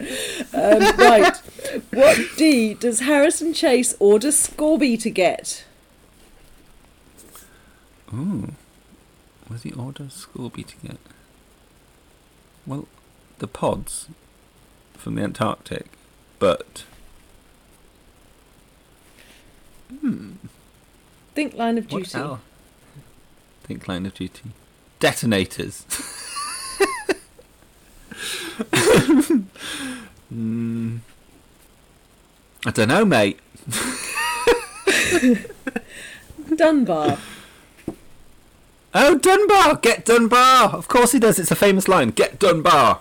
Um, 0.54 0.96
right. 0.96 1.36
What 1.92 2.18
D 2.36 2.74
does 2.74 3.00
Harrison 3.00 3.52
Chase 3.52 3.94
order 3.98 4.28
Scorby 4.28 5.00
to 5.02 5.10
get? 5.10 5.64
Ooh. 8.14 8.54
What 9.46 9.56
does 9.56 9.62
he 9.64 9.72
order 9.72 10.04
Scorby 10.04 10.66
to 10.66 10.76
get? 10.86 10.98
Well, 12.66 12.86
the 13.38 13.48
pods 13.48 14.08
from 14.94 15.14
the 15.16 15.22
Antarctic, 15.22 15.86
but 16.38 16.84
Think 21.34 21.54
line 21.54 21.78
of 21.78 21.90
what 21.90 22.04
duty. 22.04 22.18
else? 22.18 22.40
Think 23.62 23.88
line 23.88 24.06
of 24.06 24.14
duty. 24.14 24.50
Detonators. 24.98 25.84
mm, 30.32 30.98
I 32.66 32.70
don't 32.70 32.88
know, 32.88 33.04
mate. 33.04 33.38
Dunbar. 36.56 37.18
Oh, 38.94 39.18
Dunbar! 39.18 39.76
Get 39.76 40.04
Dunbar! 40.04 40.70
Of 40.70 40.88
course 40.88 41.12
he 41.12 41.18
does. 41.18 41.38
It's 41.38 41.50
a 41.50 41.56
famous 41.56 41.86
line. 41.88 42.10
Get 42.10 42.38
Dunbar. 42.38 43.00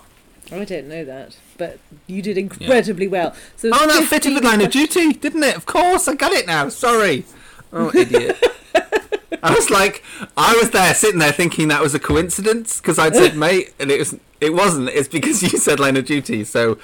I 0.52 0.64
didn't 0.64 0.88
know 0.88 1.04
that, 1.04 1.36
but 1.58 1.78
you 2.06 2.22
did 2.22 2.38
incredibly 2.38 3.06
well. 3.08 3.34
So 3.56 3.68
Oh, 3.72 3.86
that 3.86 4.00
15 4.00 4.06
fitted 4.06 4.34
with 4.34 4.44
Line 4.44 4.60
of 4.62 4.70
Duty, 4.70 5.12
didn't 5.12 5.42
it? 5.42 5.56
Of 5.56 5.66
course, 5.66 6.08
I 6.08 6.14
got 6.14 6.32
it 6.32 6.46
now. 6.46 6.68
Sorry. 6.68 7.24
Oh, 7.72 7.90
idiot. 7.94 8.42
I 9.42 9.54
was 9.54 9.68
like, 9.70 10.02
I 10.36 10.56
was 10.56 10.70
there 10.70 10.94
sitting 10.94 11.18
there 11.18 11.32
thinking 11.32 11.68
that 11.68 11.82
was 11.82 11.94
a 11.94 11.98
coincidence 12.00 12.80
because 12.80 12.98
I'd 12.98 13.14
said 13.14 13.36
mate, 13.36 13.74
and 13.78 13.90
it 13.90 13.98
was. 13.98 14.16
It 14.40 14.54
wasn't. 14.54 14.88
It's 14.90 15.08
because 15.08 15.42
you 15.52 15.58
said 15.58 15.78
Line 15.78 15.96
of 15.96 16.06
Duty. 16.06 16.44
So, 16.44 16.78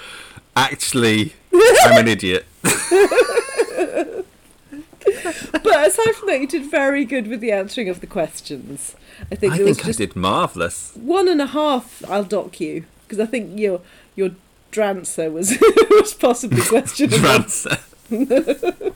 actually, 0.57 1.35
I'm 1.53 1.99
an 1.99 2.09
idiot. 2.09 2.45
But 5.63 5.89
aside 5.89 6.15
from 6.15 6.29
that, 6.29 6.41
you 6.41 6.47
did 6.47 6.71
very 6.71 7.05
good 7.05 7.27
with 7.27 7.41
the 7.41 7.53
answering 7.53 7.89
of 7.89 8.01
the 8.01 8.07
questions. 8.07 8.97
I 9.31 9.35
think 9.35 9.53
I 9.53 9.59
think 9.59 9.87
I 9.87 9.93
did 9.93 10.17
marvelous. 10.17 10.93
one 10.97 11.29
and 11.29 11.41
a 11.41 11.47
half. 11.47 12.03
I'll 12.09 12.25
dock 12.25 12.61
you 12.61 12.85
because 13.03 13.21
I 13.21 13.27
think 13.27 13.59
your 13.59 13.81
your 14.17 14.31
drancer 14.75 15.31
was 15.31 15.57
was 15.91 16.15
possibly 16.15 16.61
questionable. 16.61 17.19
Transfer. 17.19 17.79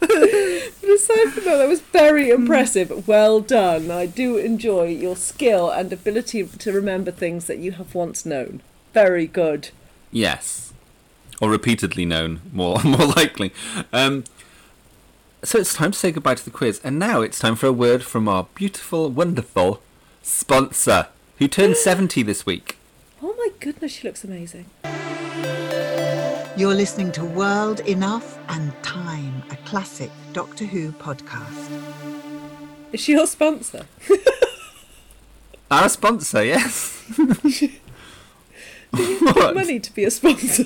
But 0.00 0.88
aside 0.94 1.32
from 1.32 1.44
that, 1.44 1.58
that 1.58 1.68
was 1.68 1.82
very 1.82 2.30
impressive. 2.30 3.06
Well 3.06 3.40
done. 3.40 3.90
I 3.90 4.06
do 4.06 4.38
enjoy 4.38 4.88
your 4.88 5.14
skill 5.14 5.70
and 5.70 5.92
ability 5.92 6.44
to 6.44 6.72
remember 6.72 7.10
things 7.10 7.46
that 7.46 7.58
you 7.58 7.72
have 7.72 7.94
once 7.94 8.24
known. 8.24 8.62
Very 8.94 9.26
good. 9.26 9.68
Yes, 10.10 10.72
or 11.40 11.50
repeatedly 11.50 12.06
known, 12.06 12.40
more 12.52 12.78
more 12.84 13.06
likely. 13.06 13.52
Um, 13.92 14.24
so 15.44 15.58
it's 15.58 15.74
time 15.74 15.92
to 15.92 15.98
say 15.98 16.10
goodbye 16.12 16.34
to 16.34 16.44
the 16.44 16.50
quiz, 16.50 16.80
and 16.82 16.98
now 16.98 17.20
it's 17.20 17.38
time 17.38 17.56
for 17.56 17.66
a 17.66 17.72
word 17.72 18.02
from 18.02 18.26
our 18.26 18.48
beautiful, 18.54 19.10
wonderful 19.10 19.82
sponsor, 20.22 21.08
who 21.38 21.46
turned 21.46 21.76
seventy 21.76 22.22
this 22.22 22.44
week. 22.44 22.79
My 23.60 23.66
goodness, 23.66 23.92
she 23.92 24.08
looks 24.08 24.24
amazing. 24.24 24.64
You're 26.56 26.72
listening 26.74 27.12
to 27.12 27.22
World 27.22 27.80
Enough 27.80 28.38
and 28.48 28.72
Time, 28.82 29.42
a 29.50 29.56
classic 29.66 30.10
Doctor 30.32 30.64
Who 30.64 30.92
podcast. 30.92 31.68
Is 32.94 33.00
she 33.02 33.12
your 33.12 33.26
sponsor? 33.26 33.84
Our 35.70 35.90
sponsor, 35.90 36.42
yes. 36.42 37.04
Put 38.92 39.36
What? 39.36 39.54
money 39.54 39.78
to 39.78 39.92
be 39.94 40.04
a 40.04 40.10
sponsor. 40.10 40.64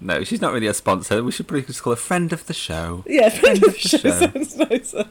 No, 0.00 0.22
she's 0.22 0.40
not 0.40 0.52
really 0.52 0.68
a 0.68 0.74
sponsor. 0.74 1.24
We 1.24 1.32
should 1.32 1.48
probably 1.48 1.66
just 1.66 1.82
call 1.82 1.94
her 1.94 1.96
friend 1.96 2.32
of 2.32 2.46
the 2.46 2.54
show. 2.54 3.02
Yeah, 3.08 3.30
friend 3.30 3.60
of 3.64 3.72
the 3.72 3.78
show 3.80 3.98
show. 3.98 4.10
sounds 4.10 4.56
nicer. 4.56 5.06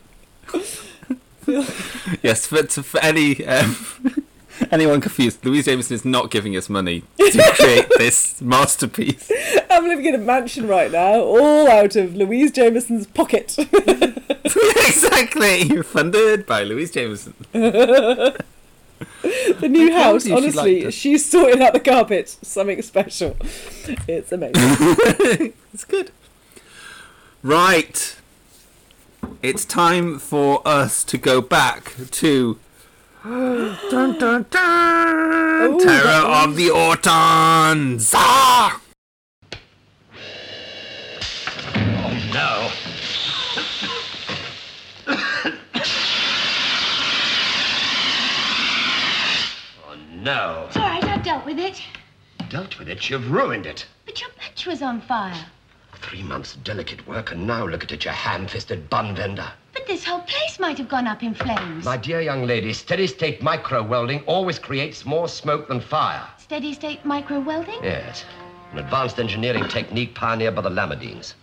Yes, 2.24 2.48
for, 2.48 2.64
to, 2.64 2.84
for 2.84 3.02
any 3.02 3.46
um, 3.46 3.76
anyone 4.72 5.02
confused, 5.02 5.46
Louise 5.46 5.66
Jameson 5.66 5.96
is 5.96 6.06
not 6.06 6.32
giving 6.32 6.56
us 6.56 6.70
money 6.70 7.04
to 7.18 7.52
create 7.56 7.88
this 7.98 8.42
masterpiece. 8.42 9.32
I'm 9.70 9.88
living 9.88 10.06
in 10.06 10.16
a 10.16 10.20
mansion 10.20 10.68
right 10.68 10.92
now, 10.92 11.22
all 11.22 11.68
out 11.70 11.96
of 11.96 12.16
Louise 12.16 12.52
Jameson's 12.52 13.08
pocket. 13.08 13.56
exactly, 14.44 15.64
You're 15.64 15.84
funded 15.84 16.46
by 16.46 16.64
Louise 16.64 16.92
Jameson. 16.92 17.34
the 17.52 18.44
new 19.62 19.92
I 19.94 20.04
house, 20.04 20.26
she 20.26 20.34
honestly, 20.34 20.84
liked 20.84 20.94
she's 20.94 21.30
sorting 21.30 21.62
out 21.62 21.74
the 21.74 21.80
carpet. 21.80 22.30
Something 22.42 22.82
special. 22.82 23.36
It's 24.08 24.32
amazing. 24.32 24.54
it's 25.74 25.86
good. 25.86 26.12
Right. 27.42 28.16
It's 29.42 29.66
time 29.66 30.20
for 30.20 30.62
us 30.66 31.04
to 31.06 31.18
go 31.18 31.42
back 31.42 31.94
to 32.12 32.60
dun, 33.90 34.18
dun, 34.20 34.46
dun, 34.50 35.80
Terror 35.80 36.28
of 36.28 36.58
the 36.58 36.68
Autons. 36.68 38.12
Ah! 38.14 38.82
Oh, 42.04 42.12
no. 42.34 42.70
oh, 49.88 49.96
no. 50.16 50.66
It's 50.68 50.76
all 50.76 50.84
right, 50.84 51.06
I've 51.06 51.24
dealt 51.24 51.46
with 51.46 51.60
it. 51.60 51.82
Dealt 52.50 52.78
with 52.78 52.90
it, 52.90 53.10
you've 53.10 53.32
ruined 53.32 53.66
it. 53.66 53.86
But 54.06 54.20
your 54.20 54.32
match 54.38 54.66
was 54.66 54.82
on 54.82 55.00
fire. 55.00 55.46
Three 56.02 56.24
months' 56.24 56.58
delicate 56.58 57.08
work, 57.08 57.32
and 57.32 57.48
now 57.48 57.66
look 57.66 57.86
at 57.86 57.94
it, 57.94 58.04
you 58.04 58.12
ham-fisted 58.12 58.90
bun 58.90 59.16
vendor. 59.16 59.54
But 59.74 59.88
this 59.88 60.04
whole 60.04 60.22
place 60.22 60.60
might 60.60 60.78
have 60.78 60.88
gone 60.88 61.08
up 61.08 61.24
in 61.24 61.34
flames. 61.34 61.84
My 61.84 61.98
dear 61.98 62.22
young 62.22 62.46
lady, 62.46 62.74
steady-state 62.74 63.42
micro-welding 63.42 64.22
always 64.28 64.60
creates 64.60 65.06
more 65.06 65.28
smoke 65.28 65.68
than 65.68 65.82
fire. 65.82 66.26
Steady 66.38 66.74
state 66.74 67.04
micro 67.04 67.40
welding? 67.40 67.80
Yes, 67.84 68.24
an 68.72 68.80
advanced 68.80 69.20
engineering 69.20 69.68
technique 69.68 70.14
pioneered 70.14 70.56
by 70.56 70.62
the 70.62 70.70
Lamadines. 70.70 71.34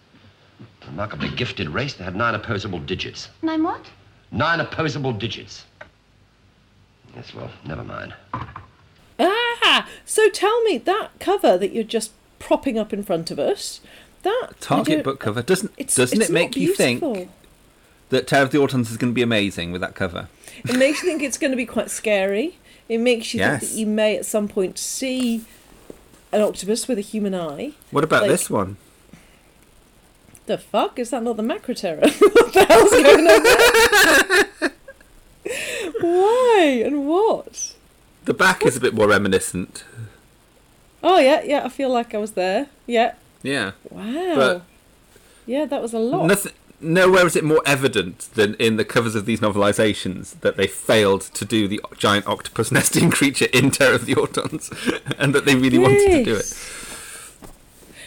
Remarkably 0.86 1.28
gifted 1.30 1.68
race 1.68 1.94
that 1.94 2.04
had 2.04 2.16
nine 2.16 2.34
opposable 2.34 2.78
digits. 2.78 3.28
Nine 3.42 3.62
what? 3.62 3.84
Nine 4.30 4.60
opposable 4.60 5.12
digits. 5.12 5.64
Yes, 7.16 7.34
well, 7.34 7.50
never 7.66 7.82
mind. 7.82 8.14
ah! 9.18 9.88
So 10.04 10.28
tell 10.28 10.62
me, 10.62 10.78
that 10.78 11.10
cover 11.18 11.58
that 11.58 11.72
you're 11.72 11.82
just 11.82 12.12
propping 12.38 12.78
up 12.78 12.92
in 12.92 13.02
front 13.02 13.30
of 13.30 13.38
us, 13.38 13.80
that. 14.22 14.48
I 14.52 14.54
Target 14.60 15.04
book 15.04 15.18
cover. 15.20 15.42
Doesn't 15.42 15.72
It's, 15.76 15.96
doesn't 15.96 16.20
it's 16.20 16.30
it 16.30 16.32
make 16.32 16.56
you 16.56 16.74
think 16.74 17.00
beautiful. 17.00 17.34
That 18.11 18.27
Terror 18.27 18.42
of 18.44 18.51
the 18.51 18.59
Autons 18.59 18.90
is 18.90 18.96
going 18.96 19.12
to 19.12 19.14
be 19.14 19.23
amazing 19.23 19.73
with 19.73 19.81
that 19.81 19.94
cover? 19.94 20.29
It 20.64 20.77
makes 20.77 21.03
you 21.03 21.09
think 21.09 21.23
it's 21.23 21.38
going 21.38 21.51
to 21.53 21.57
be 21.57 21.66
quite 21.66 21.90
scary. 21.90 22.59
It 22.88 22.99
makes 22.99 23.33
you 23.35 23.40
think 23.40 23.61
that 23.61 23.70
you 23.70 23.87
may 23.87 24.16
at 24.16 24.27
some 24.27 24.46
point 24.49 24.79
see 24.79 25.44
an 26.33 26.40
octopus 26.42 26.87
with 26.87 26.99
a 26.99 27.03
human 27.03 27.35
eye. 27.35 27.73
What 27.90 28.05
about 28.05 28.23
Like- 28.23 28.31
this 28.31 28.51
one? 28.51 28.77
The 30.46 30.59
fuck? 30.59 30.99
Is 30.99 31.11
that 31.11 31.23
not 31.23 31.37
the 31.37 31.42
macro 31.44 31.75
terror? 31.75 32.01
what 32.18 32.53
the 32.53 32.64
hell's 32.64 32.90
going 32.90 33.27
on 33.27 33.42
there? 33.42 34.73
Why 36.01 36.83
and 36.85 37.07
what? 37.07 37.75
The 38.25 38.35
back 38.35 38.64
is 38.66 38.77
a 38.77 38.81
bit 38.81 38.92
more 38.94 39.09
reminiscent. 39.09 39.85
Oh 41.03 41.18
yeah, 41.18 41.42
yeah. 41.42 41.64
I 41.64 41.68
feel 41.68 41.88
like 41.88 42.14
I 42.14 42.18
was 42.18 42.33
there. 42.33 42.66
Yeah. 42.87 43.14
Yeah. 43.42 43.73
Wow. 43.90 44.35
But- 44.35 44.62
yeah, 45.46 45.64
that 45.64 45.81
was 45.83 45.92
a 45.94 45.99
lot. 45.99 46.27
Nothing, 46.27 46.53
nowhere 46.80 47.26
is 47.26 47.36
it 47.36 47.44
more 47.44 47.62
evident 47.66 48.28
than 48.34 48.54
in 48.54 48.76
the 48.76 48.84
covers 48.84 49.14
of 49.14 49.26
these 49.26 49.40
novelizations 49.40 50.38
that 50.40 50.56
they 50.56 50.66
failed 50.66 51.22
to 51.22 51.44
do 51.44 51.68
the 51.68 51.80
giant 51.96 52.26
octopus 52.26 52.70
nesting 52.76 53.10
creature 53.10 53.46
in 53.52 53.70
Terror 53.70 53.94
of 53.94 54.06
the 54.06 54.14
Autons, 54.14 54.70
and 55.18 55.34
that 55.34 55.44
they 55.44 55.54
really 55.54 55.78
wanted 55.78 56.08
to 56.10 56.24
do 56.24 56.36
it. 56.36 56.54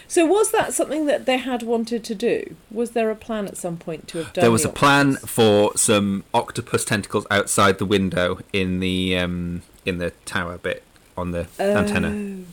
So 0.07 0.25
was 0.27 0.51
that 0.51 0.73
something 0.73 1.07
that 1.07 1.25
they 1.25 1.37
had 1.37 1.63
wanted 1.63 2.03
to 2.03 2.13
do? 2.13 2.55
Was 2.69 2.91
there 2.91 3.09
a 3.09 3.15
plan 3.15 3.47
at 3.47 3.57
some 3.57 3.77
point 3.77 4.07
to 4.09 4.19
have 4.19 4.33
done? 4.33 4.43
There 4.43 4.51
was 4.51 4.61
the 4.61 4.69
a 4.69 4.73
plan 4.73 5.15
for 5.15 5.75
some 5.75 6.23
octopus 6.35 6.85
tentacles 6.85 7.25
outside 7.31 7.79
the 7.79 7.85
window 7.85 8.39
in 8.51 8.79
the 8.79 9.17
um, 9.17 9.63
in 9.85 9.97
the 9.97 10.11
tower 10.25 10.59
bit 10.59 10.83
on 11.17 11.31
the 11.31 11.47
antenna. 11.59 12.43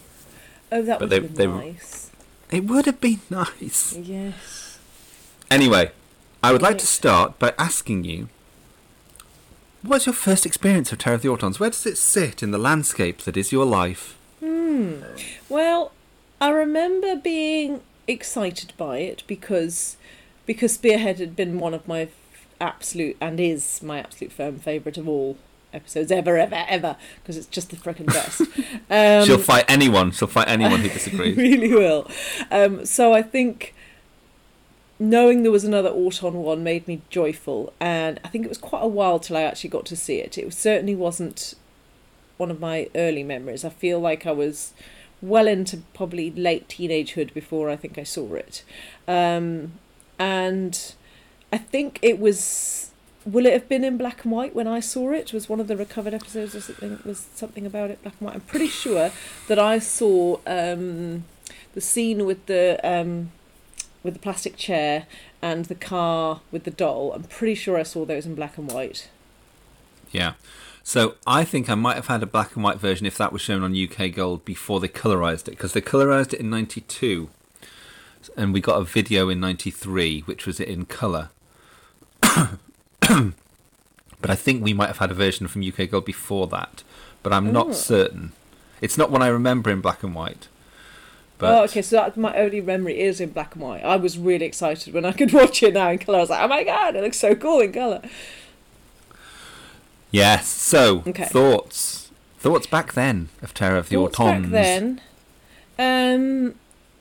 Oh, 0.73 0.83
that 0.83 1.01
But 1.01 1.11
would 1.11 1.23
have 1.23 1.35
they- 1.37 1.47
nice. 1.47 2.11
It 2.51 2.65
would 2.65 2.87
have 2.87 3.01
been 3.01 3.21
nice. 3.31 3.95
Yes. 3.95 4.79
Anyway, 5.51 5.91
I 6.43 6.53
would 6.53 6.63
like 6.63 6.79
to 6.79 6.87
start 6.87 7.39
by 7.39 7.53
asking 7.59 8.05
you. 8.05 8.29
What's 9.83 10.07
your 10.07 10.13
first 10.15 10.45
experience 10.45 10.93
of 10.93 10.99
Terror 10.99 11.17
of 11.17 11.23
the 11.23 11.29
Autons? 11.29 11.59
Where 11.59 11.71
does 11.71 11.87
it 11.87 11.97
sit 11.97 12.43
in 12.43 12.51
the 12.51 12.59
landscape 12.59 13.19
that 13.23 13.37
is 13.37 13.53
your 13.53 13.65
life? 13.65 14.17
Well, 15.49 15.93
I 16.41 16.51
remember 16.51 17.17
being 17.17 17.81
excited 18.07 18.73
by 18.77 18.99
it 18.99 19.23
because 19.27 19.97
because 20.47 20.73
Spearhead 20.75 21.19
had 21.19 21.37
been 21.37 21.59
one 21.59 21.75
of 21.75 21.87
my 21.87 22.03
f- 22.03 22.11
absolute 22.61 23.17
and 23.21 23.39
is 23.39 23.83
my 23.83 23.99
absolute 24.01 24.33
firm 24.33 24.59
favourite 24.59 24.97
of 24.97 25.07
all 25.09 25.37
episodes 25.73 26.11
ever, 26.11 26.37
ever, 26.39 26.65
ever 26.69 26.97
because 27.23 27.37
it's 27.37 27.47
just 27.47 27.71
the 27.71 27.77
frickin' 27.77 28.07
best. 28.07 28.43
Um, 28.91 29.25
She'll 29.25 29.39
fight 29.39 29.65
anyone. 29.69 30.11
She'll 30.11 30.27
fight 30.29 30.49
anyone 30.49 30.81
who 30.81 30.89
disagrees. 30.99 31.37
really 31.37 31.73
will. 31.73 32.11
Um, 32.51 32.85
so 32.85 33.13
I 33.13 33.23
think 33.23 33.73
knowing 35.01 35.43
there 35.43 35.51
was 35.51 35.65
another 35.65 35.89
Auton 35.89 36.35
one 36.35 36.63
made 36.63 36.87
me 36.87 37.01
joyful, 37.09 37.73
and 37.81 38.21
I 38.23 38.29
think 38.29 38.45
it 38.45 38.49
was 38.49 38.59
quite 38.59 38.85
a 38.85 38.89
while 38.89 39.19
till 39.19 39.37
I 39.37 39.43
actually 39.43 39.71
got 39.71 39.87
to 39.87 39.97
see 39.97 40.19
it. 40.19 40.37
It 40.37 40.53
certainly 40.53 40.95
wasn't 40.95 41.55
one 42.37 42.51
of 42.51 42.61
my 42.61 42.89
early 42.95 43.25
memories. 43.25 43.65
I 43.65 43.71
feel 43.71 43.99
like 43.99 44.27
I 44.27 44.33
was 44.33 44.75
well 45.23 45.49
into 45.49 45.79
probably 45.95 46.31
late 46.31 46.69
teenagehood 46.69 47.33
before 47.33 47.71
I 47.71 47.77
think 47.77 47.99
I 47.99 48.03
saw 48.05 48.35
it, 48.35 48.63
um, 49.09 49.73
and 50.19 50.95
I 51.53 51.59
think 51.59 51.99
it 52.03 52.21
was. 52.21 52.87
Will 53.27 53.45
it 53.45 53.53
have 53.53 53.69
been 53.69 53.85
in 53.85 53.99
black 53.99 54.25
and 54.25 54.33
white 54.33 54.55
when 54.55 54.67
I 54.67 54.81
saw 54.81 55.13
it? 55.13 55.35
Was 55.35 55.47
one 55.47 55.61
of 55.61 55.69
the 55.69 55.77
recovered 55.77 56.15
episodes 56.15 56.55
or 56.55 56.61
something? 56.61 56.99
Was 57.05 57.27
something 57.35 57.67
about 57.67 57.91
it 57.91 58.03
black 58.03 58.15
and 58.19 58.27
white? 58.27 58.35
I'm 58.35 58.41
pretty 58.43 58.69
sure 58.69 59.11
that 59.47 59.59
I 59.59 59.79
saw 59.79 60.39
um, 60.47 61.25
the 61.75 61.83
scene 61.83 62.25
with 62.25 62.47
the 62.47 62.81
um, 62.83 63.31
with 64.03 64.15
the 64.15 64.21
plastic 64.21 64.57
chair 64.57 65.07
and 65.43 65.67
the 65.67 65.75
car 65.75 66.41
with 66.51 66.65
the 66.65 66.71
doll. 66.71 67.13
I'm 67.13 67.25
pretty 67.25 67.55
sure 67.55 67.77
I 67.77 67.83
saw 67.83 68.05
those 68.05 68.27
in 68.27 68.35
black 68.35 68.57
and 68.59 68.71
white. 68.71 69.09
Yeah. 70.11 70.35
So 70.83 71.15
I 71.27 71.45
think 71.45 71.69
I 71.69 71.75
might 71.75 71.97
have 71.97 72.07
had 72.09 72.23
a 72.23 72.27
black 72.27 72.55
and 72.57 72.65
white 72.65 72.79
version 72.79 73.07
if 73.07 73.17
that 73.19 73.33
was 73.33 73.43
shown 73.43 73.63
on 73.63 73.77
UK 73.77 74.13
Gold 74.15 74.45
before 74.45 74.81
they 74.81 74.89
colorized 74.89 75.47
it, 75.47 75.51
because 75.53 75.73
they 75.75 75.81
colorized 75.81 76.33
it 76.33 76.41
in 76.41 76.51
'92, 76.51 77.29
and 78.37 78.53
we 78.53 78.61
got 78.61 78.81
a 78.81 78.85
video 78.85 79.29
in 79.29 79.39
'93, 79.41 80.21
which 80.23 80.47
was 80.47 80.59
in 80.59 80.87
color. 80.87 81.29
but 82.21 84.31
I 84.31 84.35
think 84.35 84.65
we 84.65 84.73
might 84.73 84.89
have 84.89 84.99
had 84.99 85.11
a 85.11 85.15
version 85.15 85.47
from 85.49 85.63
UK 85.63 85.91
Gold 85.91 86.05
before 86.05 86.47
that, 86.49 86.83
but 87.23 87.33
I'm 87.33 87.49
Oh. 87.49 87.53
not 87.53 87.75
certain. 87.75 88.33
It's 88.81 88.97
not 88.99 89.11
one 89.11 89.23
I 89.23 89.29
remember 89.29 89.71
in 89.71 89.81
black 89.83 90.03
and 90.03 90.15
white. 90.15 90.49
But 91.41 91.59
oh, 91.59 91.65
okay. 91.65 91.83
So 91.83 91.97
that 91.97 92.17
my 92.17 92.37
only 92.37 92.61
memory 92.61 93.01
is 93.01 93.21
in 93.21 93.31
black 93.31 93.55
and 93.55 93.65
white. 93.65 93.83
I 93.85 93.97
was 93.97 94.17
really 94.19 94.47
excited 94.47 94.95
when 94.95 95.05
I 95.05 95.13
could 95.13 95.33
watch 95.41 95.63
it 95.63 95.75
now 95.75 95.91
in 95.91 95.99
color. 95.99 96.19
I 96.19 96.21
was 96.21 96.31
like, 96.31 96.43
oh 96.43 96.49
my 96.49 96.63
god, 96.65 96.95
it 96.97 97.03
looks 97.03 97.19
so 97.19 97.35
cool 97.35 97.61
in 97.61 97.73
color. 97.73 98.03
yes. 100.11 100.47
So 100.49 101.03
Okay. 101.07 101.25
thoughts, 101.25 102.11
thoughts 102.39 102.67
back 102.67 102.93
then 102.93 103.29
of 103.43 103.55
Terror 103.55 103.79
of 103.79 103.89
the 103.89 103.97
Thoughts 103.97 104.17
Autons. 104.19 104.43
back 104.43 104.51
then. 104.51 105.01
Um, 105.79 106.55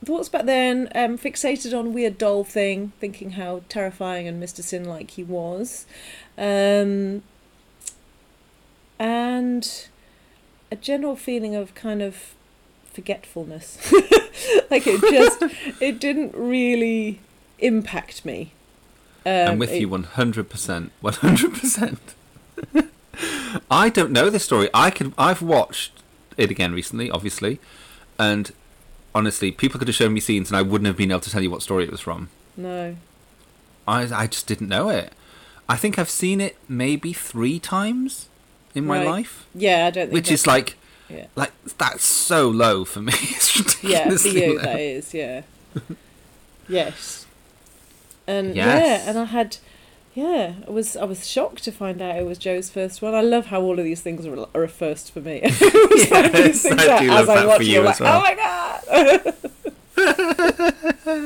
thoughts 0.04 0.28
back 0.30 0.46
then. 0.46 0.88
Um, 0.94 1.18
fixated 1.18 1.78
on 1.78 1.92
weird 1.92 2.16
doll 2.18 2.44
thing, 2.44 2.92
thinking 3.00 3.32
how 3.32 3.62
terrifying 3.68 4.26
and 4.26 4.42
Mr. 4.42 4.62
Sin 4.62 4.84
like 4.84 5.10
he 5.12 5.22
was, 5.22 5.84
um, 6.38 7.22
and 8.98 9.88
a 10.72 10.76
general 10.76 11.16
feeling 11.16 11.54
of 11.54 11.74
kind 11.74 12.00
of 12.02 12.34
forgetfulness. 12.92 13.78
like 14.70 14.86
it 14.86 15.00
just, 15.00 15.42
it 15.80 15.98
didn't 16.00 16.34
really 16.34 17.20
impact 17.58 18.24
me. 18.24 18.52
Um, 19.26 19.32
I'm 19.48 19.58
with 19.58 19.70
it- 19.72 19.80
you 19.80 19.88
100%. 19.88 20.90
100%. 21.02 21.98
I 23.70 23.88
don't 23.88 24.12
know 24.12 24.30
this 24.30 24.44
story. 24.44 24.68
I 24.72 24.90
could 24.90 25.12
I've 25.18 25.42
watched 25.42 25.92
it 26.36 26.50
again 26.50 26.72
recently, 26.72 27.10
obviously, 27.10 27.58
and 28.18 28.50
honestly, 29.14 29.50
people 29.50 29.78
could 29.78 29.88
have 29.88 29.94
shown 29.94 30.12
me 30.14 30.20
scenes 30.20 30.50
and 30.50 30.56
I 30.56 30.62
wouldn't 30.62 30.86
have 30.86 30.96
been 30.96 31.10
able 31.10 31.20
to 31.20 31.30
tell 31.30 31.42
you 31.42 31.50
what 31.50 31.62
story 31.62 31.84
it 31.84 31.90
was 31.90 32.00
from. 32.00 32.28
No. 32.56 32.96
I 33.88 34.02
I 34.22 34.26
just 34.26 34.46
didn't 34.46 34.68
know 34.68 34.88
it. 34.88 35.12
I 35.68 35.76
think 35.76 35.98
I've 35.98 36.10
seen 36.10 36.40
it 36.40 36.56
maybe 36.68 37.12
3 37.12 37.58
times 37.60 38.28
in 38.74 38.86
my 38.86 38.98
Right. 38.98 39.06
life, 39.06 39.46
Yeah, 39.54 39.86
I 39.86 39.90
don't 39.90 40.06
think. 40.06 40.14
which 40.14 40.30
is 40.30 40.46
like 40.46 40.76
Yeah. 41.12 41.26
like 41.36 41.52
that's 41.78 42.04
so 42.04 42.48
low 42.48 42.84
for 42.84 43.00
me. 43.00 43.12
It's 43.20 43.82
yeah, 43.82 44.08
for 44.16 44.28
you 44.28 44.56
low. 44.56 44.62
that 44.62 44.78
is, 44.80 45.12
yeah. 45.14 45.42
yes. 46.68 47.26
Um, 48.28 48.34
and 48.36 48.54
Yes. 48.56 48.80
yeah, 49.04 49.08
and 49.10 49.18
I 49.18 49.24
had, 49.24 49.56
yeah, 50.14 50.54
I 50.66 50.70
was 50.70 50.96
I 50.96 51.04
was 51.04 51.26
shocked 51.26 51.64
to 51.64 51.72
find 51.72 52.00
out 52.02 52.16
it 52.16 52.26
was 52.26 52.38
Jo's 52.38 52.70
first 52.70 53.02
one. 53.02 53.14
I 53.14 53.22
love 53.22 53.46
how 53.46 53.60
all 53.62 53.78
of 53.78 53.84
these 53.84 54.00
things 54.02 54.24
are, 54.26 54.46
are 54.54 54.62
a 54.62 54.68
first 54.68 55.10
for 55.12 55.20
me. 55.20 55.40
I 55.44 55.48
always 55.74 56.06
find 56.08 56.34
these 56.34 56.64
Yes, 56.64 56.78
I 56.78 57.00
do 57.00 57.08
love 57.10 57.26
that 57.26 57.56
for 57.56 57.62
you 57.62 57.80
as 57.86 58.00
like, 58.00 58.00
well. 58.00 58.18
oh 58.18 58.22
my 58.22 58.34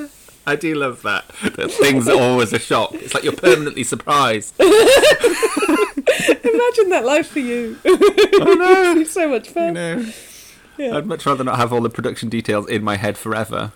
god. 0.00 0.10
I 0.46 0.56
do 0.56 0.74
love 0.74 1.02
that. 1.02 1.26
That 1.56 1.70
things 1.70 2.08
are 2.08 2.20
always 2.20 2.52
a 2.52 2.58
shock. 2.58 2.92
It's 2.94 3.14
like 3.14 3.24
you're 3.24 3.32
permanently 3.32 3.84
surprised. 3.84 4.54
Imagine 4.60 4.72
that 6.90 7.02
life 7.04 7.28
for 7.28 7.38
you. 7.40 7.78
Oh 7.84 8.54
no! 8.94 9.04
so 9.04 9.28
much 9.28 9.48
fun. 9.48 9.68
You 9.68 9.72
know, 9.72 10.06
Yeah. 10.76 10.96
I'd 10.96 11.06
much 11.06 11.24
rather 11.26 11.44
not 11.44 11.56
have 11.56 11.72
all 11.72 11.80
the 11.80 11.88
production 11.90 12.28
details 12.28 12.68
in 12.68 12.82
my 12.82 12.96
head 12.96 13.16
forever. 13.16 13.72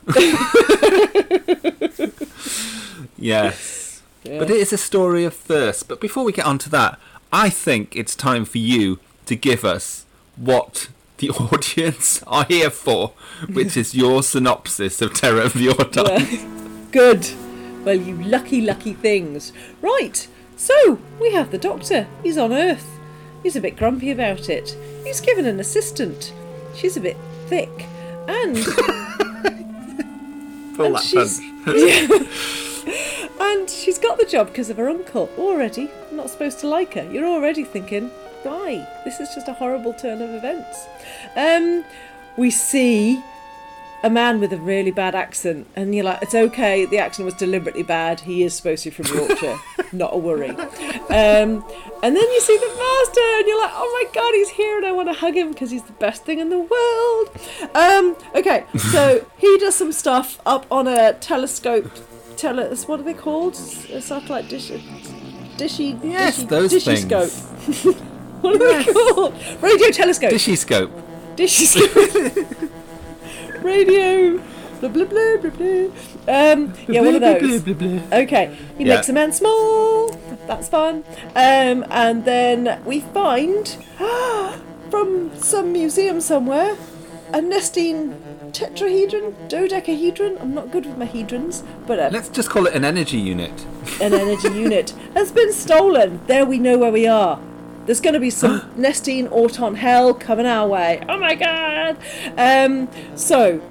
yes. 3.16 4.02
Yeah. 4.24 4.38
But 4.38 4.50
it 4.50 4.56
is 4.56 4.72
a 4.72 4.78
story 4.78 5.24
of 5.24 5.34
thirst. 5.34 5.88
But 5.88 6.00
before 6.00 6.24
we 6.24 6.32
get 6.32 6.44
on 6.44 6.58
to 6.58 6.70
that, 6.70 6.98
I 7.32 7.50
think 7.50 7.94
it's 7.96 8.14
time 8.14 8.44
for 8.44 8.58
you 8.58 8.98
to 9.26 9.36
give 9.36 9.64
us 9.64 10.04
what 10.36 10.88
the 11.18 11.30
audience 11.30 12.22
are 12.26 12.44
here 12.44 12.70
for, 12.70 13.12
which 13.52 13.76
is 13.76 13.94
your 13.94 14.22
synopsis 14.22 15.00
of 15.02 15.14
Terror 15.14 15.42
of 15.42 15.52
the 15.54 15.68
Autons. 15.68 16.57
Good. 16.91 17.28
Well, 17.84 17.97
you 17.97 18.16
lucky, 18.16 18.61
lucky 18.61 18.95
things. 18.95 19.53
Right, 19.82 20.26
so 20.57 20.99
we 21.20 21.32
have 21.32 21.51
the 21.51 21.59
doctor. 21.59 22.07
He's 22.22 22.39
on 22.39 22.53
Earth. 22.53 22.99
He's 23.43 23.57
a 23.57 23.61
bit 23.61 23.76
grumpy 23.76 24.11
about 24.11 24.49
it. 24.49 24.76
He's 25.05 25.20
given 25.20 25.47
an 25.47 25.61
assistant. 25.61 26.32
She's 26.74 26.97
a 26.97 27.01
bit 27.01 27.16
thick. 27.47 27.86
And. 28.26 28.57
Pull 30.76 30.86
and 30.86 30.95
that 30.97 31.03
she's- 31.03 31.41
punch. 31.64 33.28
and 33.41 33.70
she's 33.70 33.99
got 33.99 34.18
the 34.18 34.26
job 34.26 34.49
because 34.49 34.70
of 34.70 34.76
her 34.76 34.89
uncle. 34.89 35.30
Already. 35.39 35.91
I'm 36.11 36.16
not 36.16 36.30
supposed 36.30 36.59
to 36.61 36.68
like 36.68 36.95
her. 36.95 37.09
You're 37.11 37.26
already 37.26 37.64
thinking, 37.64 38.09
why? 38.43 38.86
This 39.05 39.20
is 39.20 39.34
just 39.34 39.49
a 39.49 39.53
horrible 39.53 39.93
turn 39.95 40.20
of 40.22 40.30
events. 40.30 40.86
Um, 41.36 41.84
we 42.36 42.51
see 42.51 43.22
a 44.03 44.11
man 44.11 44.38
with 44.38 44.53
a 44.53 44.57
really 44.57 44.90
bad 44.90 45.14
accent, 45.14 45.66
and 45.74 45.94
you're 45.94 46.05
like, 46.05 46.22
it's 46.22 46.34
okay, 46.34 46.84
the 46.84 46.99
accent 46.99 47.24
was 47.24 47.34
deliberately 47.34 47.82
bad. 47.82 48.20
He 48.20 48.44
is 48.44 48.55
supposed 48.55 48.84
to 48.84 48.90
be 48.90 49.03
from 49.03 49.16
Yorkshire, 49.16 49.59
not 49.92 50.14
a 50.14 50.16
worry. 50.16 50.51
Um, 50.51 51.64
and 52.03 52.16
then 52.16 52.16
you 52.16 52.40
see 52.40 52.57
the 52.57 52.68
master, 52.68 53.20
and 53.20 53.46
you're 53.49 53.61
like, 53.61 53.72
oh 53.74 54.05
my 54.05 54.12
god, 54.14 54.34
he's 54.34 54.51
here, 54.51 54.76
and 54.76 54.86
I 54.86 54.92
want 54.92 55.09
to 55.09 55.14
hug 55.14 55.34
him 55.34 55.51
because 55.51 55.70
he's 55.70 55.82
the 55.82 55.92
best 55.92 56.24
thing 56.24 56.38
in 56.38 56.49
the 56.49 56.61
world. 56.61 57.30
Um, 57.74 58.16
okay, 58.36 58.64
so 58.92 59.26
he 59.38 59.59
does 59.59 59.74
some 59.74 59.92
stuff 59.92 60.40
up 60.46 60.66
on 60.70 60.86
a 60.86 61.14
telescope. 61.14 61.90
Tele- 62.36 62.76
what 62.86 63.01
are 63.01 63.03
they 63.03 63.14
called? 63.14 63.55
A 63.55 64.01
satellite 64.01 64.49
dish. 64.49 64.70
Dishy. 64.70 65.99
Yes, 66.05 66.44
dishy, 66.44 66.49
those 66.49 66.72
dishy 66.72 67.05
things. 67.05 67.32
scope. 67.32 67.96
what 68.42 68.55
are 68.55 68.59
they 68.59 68.92
called? 68.92 69.34
Radio 69.61 69.90
telescope. 69.90 70.30
Dishy 70.30 70.57
scope. 70.57 70.92
Dishy 71.34 71.66
scope. 71.66 72.70
Radio. 73.62 74.40
Blah 74.80 74.88
blah 74.90 75.04
blah 75.04 75.36
blah 75.40 75.50
blah. 75.50 75.84
Um, 76.28 76.72
yeah, 76.86 77.00
one 77.00 77.14
of 77.16 77.20
those. 77.20 77.66
Okay, 78.12 78.56
he 78.76 78.84
Yeah. 78.84 78.94
makes 78.96 79.09
a 79.09 79.12
man 79.12 79.32
small. 79.32 80.09
That's 80.46 80.68
fun. 80.68 81.04
Um, 81.34 81.84
and 81.90 82.24
then 82.24 82.80
we 82.84 83.00
find 83.00 83.76
from 84.90 85.30
some 85.36 85.72
museum 85.72 86.20
somewhere 86.20 86.76
a 87.32 87.42
nesting 87.42 88.14
tetrahedron, 88.52 89.34
dodecahedron. 89.48 90.38
I'm 90.40 90.54
not 90.54 90.70
good 90.70 90.86
with 90.86 90.96
my 90.96 91.06
hedrons, 91.06 91.62
but 91.86 91.98
a 91.98 92.09
Let's 92.11 92.28
just 92.30 92.48
call 92.48 92.66
it 92.66 92.74
an 92.74 92.84
energy 92.84 93.18
unit. 93.18 93.66
an 94.00 94.14
energy 94.14 94.48
unit 94.48 94.94
has 95.14 95.30
been 95.32 95.52
stolen. 95.52 96.20
There 96.26 96.46
we 96.46 96.59
know 96.59 96.78
where 96.78 96.92
we 96.92 97.06
are. 97.06 97.38
There's 97.89 98.03
going 98.03 98.12
to 98.12 98.20
be 98.20 98.28
some 98.28 98.70
nesting 98.76 99.28
Auton 99.28 99.74
hell 99.74 100.12
coming 100.12 100.45
our 100.45 100.68
way. 100.68 101.03
Oh 101.09 101.16
my 101.16 101.34
god! 101.34 101.97
Um, 102.36 102.86
so, 103.16 103.62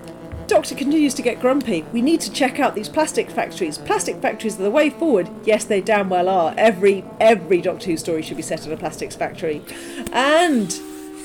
Doctor 0.47 0.74
continues 0.74 1.13
to 1.13 1.22
get 1.22 1.39
grumpy. 1.39 1.84
We 1.93 2.01
need 2.01 2.22
to 2.22 2.32
check 2.32 2.59
out 2.59 2.74
these 2.74 2.89
plastic 2.89 3.30
factories. 3.30 3.78
Plastic 3.78 4.20
factories 4.20 4.59
are 4.59 4.63
the 4.63 4.72
way 4.72 4.89
forward. 4.89 5.30
Yes, 5.43 5.65
they 5.65 5.82
damn 5.82 6.09
well 6.09 6.30
are. 6.30 6.55
Every 6.57 7.05
every 7.20 7.61
Doctor 7.61 7.91
Who 7.91 7.97
story 7.97 8.24
should 8.24 8.38
be 8.38 8.41
set 8.41 8.65
in 8.65 8.72
a 8.72 8.78
plastics 8.78 9.15
factory. 9.15 9.61
And 10.11 10.74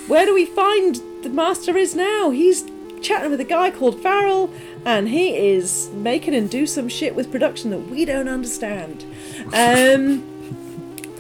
where 0.07 0.26
do 0.26 0.34
we 0.34 0.45
find 0.45 0.97
the 1.22 1.30
master 1.30 1.78
is 1.78 1.97
now? 1.97 2.28
He's 2.28 2.70
chatting 3.01 3.30
with 3.30 3.40
a 3.40 3.45
guy 3.45 3.70
called 3.70 4.03
Farrell, 4.03 4.53
and 4.84 5.09
he 5.09 5.34
is 5.34 5.88
making 5.95 6.34
him 6.34 6.47
do 6.47 6.66
some 6.66 6.90
shit 6.90 7.14
with 7.14 7.32
production 7.32 7.70
that 7.70 7.88
we 7.88 8.05
don't 8.05 8.28
understand. 8.28 9.07
Um, 9.55 10.31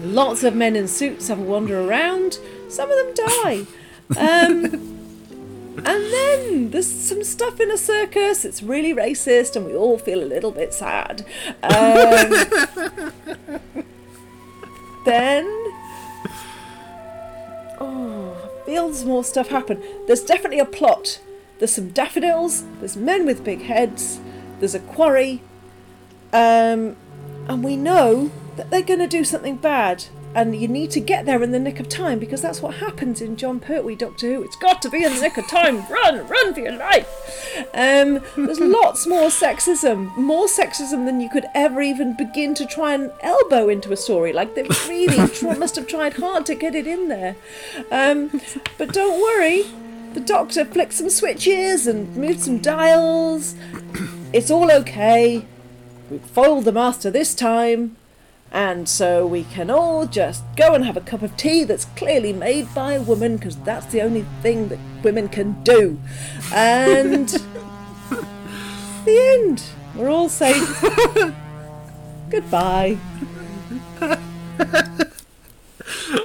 lots 0.02 0.44
of 0.44 0.54
men 0.54 0.76
in 0.76 0.88
suits 0.88 1.28
have 1.28 1.38
a 1.38 1.42
wander 1.42 1.80
around. 1.80 2.38
Some 2.68 2.90
of 2.90 2.96
them 2.96 3.14
die. 3.26 3.66
Um, 4.18 4.64
and 5.76 5.86
then 5.86 6.70
there's 6.70 6.90
some 6.90 7.24
stuff 7.24 7.60
in 7.60 7.70
a 7.70 7.76
circus. 7.78 8.44
It's 8.44 8.62
really 8.62 8.94
racist, 8.94 9.56
and 9.56 9.66
we 9.66 9.74
all 9.74 9.98
feel 9.98 10.22
a 10.22 10.26
little 10.26 10.50
bit 10.50 10.74
sad. 10.74 11.24
Um, 11.62 13.12
then 15.04 15.46
Oh, 17.84 18.36
feels 18.64 19.04
more 19.04 19.24
stuff 19.24 19.48
happen. 19.48 19.82
There's 20.06 20.22
definitely 20.22 20.60
a 20.60 20.64
plot. 20.64 21.20
There's 21.58 21.72
some 21.72 21.90
daffodils. 21.90 22.64
There's 22.78 22.96
men 22.96 23.26
with 23.26 23.42
big 23.42 23.62
heads. 23.62 24.20
There's 24.60 24.74
a 24.74 24.80
quarry. 24.80 25.42
Um, 26.32 26.96
and 27.48 27.62
we 27.62 27.76
know 27.76 28.30
that 28.56 28.70
they're 28.70 28.82
going 28.82 29.00
to 29.00 29.06
do 29.06 29.24
something 29.24 29.56
bad. 29.56 30.04
And 30.34 30.56
you 30.56 30.66
need 30.66 30.90
to 30.92 31.00
get 31.00 31.26
there 31.26 31.42
in 31.42 31.50
the 31.50 31.58
nick 31.58 31.78
of 31.78 31.90
time 31.90 32.18
because 32.18 32.40
that's 32.40 32.62
what 32.62 32.76
happens 32.76 33.20
in 33.20 33.36
Jon 33.36 33.60
Pertwee 33.60 33.96
Doctor 33.96 34.32
Who. 34.32 34.42
It's 34.42 34.56
got 34.56 34.80
to 34.80 34.88
be 34.88 35.04
in 35.04 35.14
the 35.14 35.20
nick 35.20 35.36
of 35.36 35.46
time. 35.46 35.86
Run, 35.90 36.26
run 36.26 36.54
for 36.54 36.60
your 36.60 36.72
life. 36.72 37.06
Um, 37.74 38.20
there's 38.34 38.60
lots 38.60 39.06
more 39.06 39.28
sexism, 39.28 40.16
more 40.16 40.46
sexism 40.46 41.04
than 41.04 41.20
you 41.20 41.28
could 41.28 41.44
ever 41.54 41.82
even 41.82 42.16
begin 42.16 42.54
to 42.54 42.64
try 42.64 42.94
and 42.94 43.12
elbow 43.20 43.68
into 43.68 43.92
a 43.92 43.96
story. 43.96 44.32
Like 44.32 44.54
they 44.54 44.62
really 44.88 45.28
tr- 45.28 45.52
must 45.58 45.76
have 45.76 45.86
tried 45.86 46.14
hard 46.14 46.46
to 46.46 46.54
get 46.54 46.74
it 46.74 46.86
in 46.86 47.08
there. 47.08 47.36
Um, 47.90 48.40
but 48.78 48.94
don't 48.94 49.20
worry, 49.20 49.64
the 50.14 50.20
Doctor 50.20 50.64
flicked 50.64 50.94
some 50.94 51.10
switches 51.10 51.86
and 51.86 52.16
moved 52.16 52.40
some 52.40 52.58
dials. 52.58 53.54
It's 54.32 54.50
all 54.50 54.72
okay. 54.72 55.44
We've 56.12 56.20
foiled 56.20 56.66
the 56.66 56.72
Master 56.72 57.10
this 57.10 57.34
time. 57.34 57.96
And 58.50 58.86
so 58.86 59.26
we 59.26 59.44
can 59.44 59.70
all 59.70 60.06
just 60.06 60.44
go 60.56 60.74
and 60.74 60.84
have 60.84 60.98
a 60.98 61.00
cup 61.00 61.22
of 61.22 61.34
tea 61.38 61.64
that's 61.64 61.86
clearly 61.96 62.34
made 62.34 62.74
by 62.74 62.92
a 62.92 63.00
woman 63.00 63.38
because 63.38 63.56
that's 63.56 63.86
the 63.86 64.02
only 64.02 64.26
thing 64.42 64.68
that 64.68 64.78
women 65.02 65.30
can 65.30 65.62
do. 65.62 65.98
And 66.52 67.28
the 69.06 69.38
end. 69.38 69.62
We're 69.94 70.10
all 70.10 70.28
safe. 70.28 70.82
Goodbye. 72.28 72.98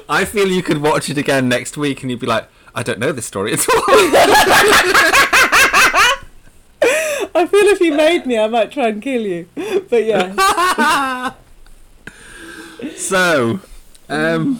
I 0.09 0.25
feel 0.25 0.49
you 0.49 0.63
could 0.63 0.81
watch 0.81 1.09
it 1.09 1.17
again 1.17 1.47
next 1.47 1.77
week 1.77 2.01
and 2.01 2.11
you'd 2.11 2.19
be 2.19 2.27
like, 2.27 2.49
I 2.75 2.83
don't 2.83 2.99
know 2.99 3.13
this 3.13 3.25
story 3.25 3.53
at 3.53 3.65
all. 3.69 5.13
I 7.38 7.45
feel 7.45 7.65
if 7.65 7.79
you 7.79 7.93
made 7.93 8.25
me, 8.25 8.38
I 8.38 8.47
might 8.47 8.71
try 8.71 8.88
and 8.88 9.01
kill 9.01 9.21
you. 9.21 9.47
But 9.89 10.03
yeah. 10.03 11.33
so, 12.95 13.61
um, 14.09 14.59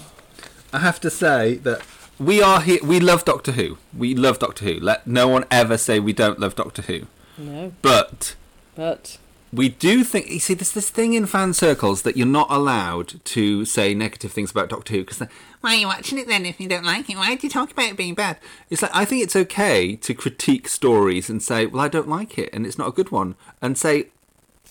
I 0.72 0.80
have 0.80 1.00
to 1.02 1.10
say 1.10 1.56
that 1.56 1.82
we 2.20 2.42
are 2.42 2.62
here. 2.62 2.80
We 2.84 3.00
love 3.00 3.26
Doctor 3.26 3.52
Who. 3.54 3.78
We 3.96 4.16
love 4.16 4.40
Doctor 4.40 4.64
Who. 4.66 4.80
Let 4.80 5.06
no 5.06 5.28
one 5.28 5.46
ever 5.52 5.78
say 5.78 6.00
we 6.00 6.14
don't 6.14 6.40
love 6.40 6.56
Doctor 6.56 6.84
Who. 6.84 7.08
No. 7.38 7.74
But 7.82 8.36
But 8.76 9.18
we 9.54 9.70
do 9.70 10.04
think. 10.04 10.30
You 10.30 10.40
see, 10.40 10.54
there's 10.54 10.72
this 10.72 10.90
thing 10.90 11.14
in 11.14 11.26
fan 11.26 11.54
circles 11.54 12.02
that 12.02 12.18
you're 12.18 12.28
not 12.28 12.52
allowed 12.52 13.24
to 13.26 13.66
say 13.66 13.94
negative 13.94 14.32
things 14.32 14.52
about 14.52 14.70
Doctor 14.70 14.94
Who 14.94 15.00
because 15.06 15.28
why 15.62 15.76
are 15.76 15.78
you 15.78 15.88
watching 15.88 16.18
it 16.18 16.28
then 16.28 16.46
if 16.46 16.60
you 16.60 16.68
don't 16.68 16.86
like 16.86 17.10
it? 17.10 17.18
Why 17.18 17.36
do 17.36 17.48
you 17.48 17.52
talk 17.52 17.72
about 17.72 17.92
it 17.92 17.98
being 17.98 18.14
bad? 18.14 18.38
It's 18.70 18.82
like 18.82 18.92
I 18.94 19.06
think 19.06 19.24
it's 19.24 19.36
okay 19.36 19.96
to 19.96 20.14
critique 20.14 20.68
stories 20.68 21.30
and 21.30 21.42
say, 21.42 21.66
well, 21.66 21.84
I 21.84 21.88
don't 21.88 22.10
like 22.10 22.38
it 22.38 22.50
and 22.54 22.66
it's 22.66 22.78
not 22.78 22.90
a 22.90 22.92
good 22.92 23.12
one, 23.12 23.36
and 23.62 23.78
say 23.78 24.08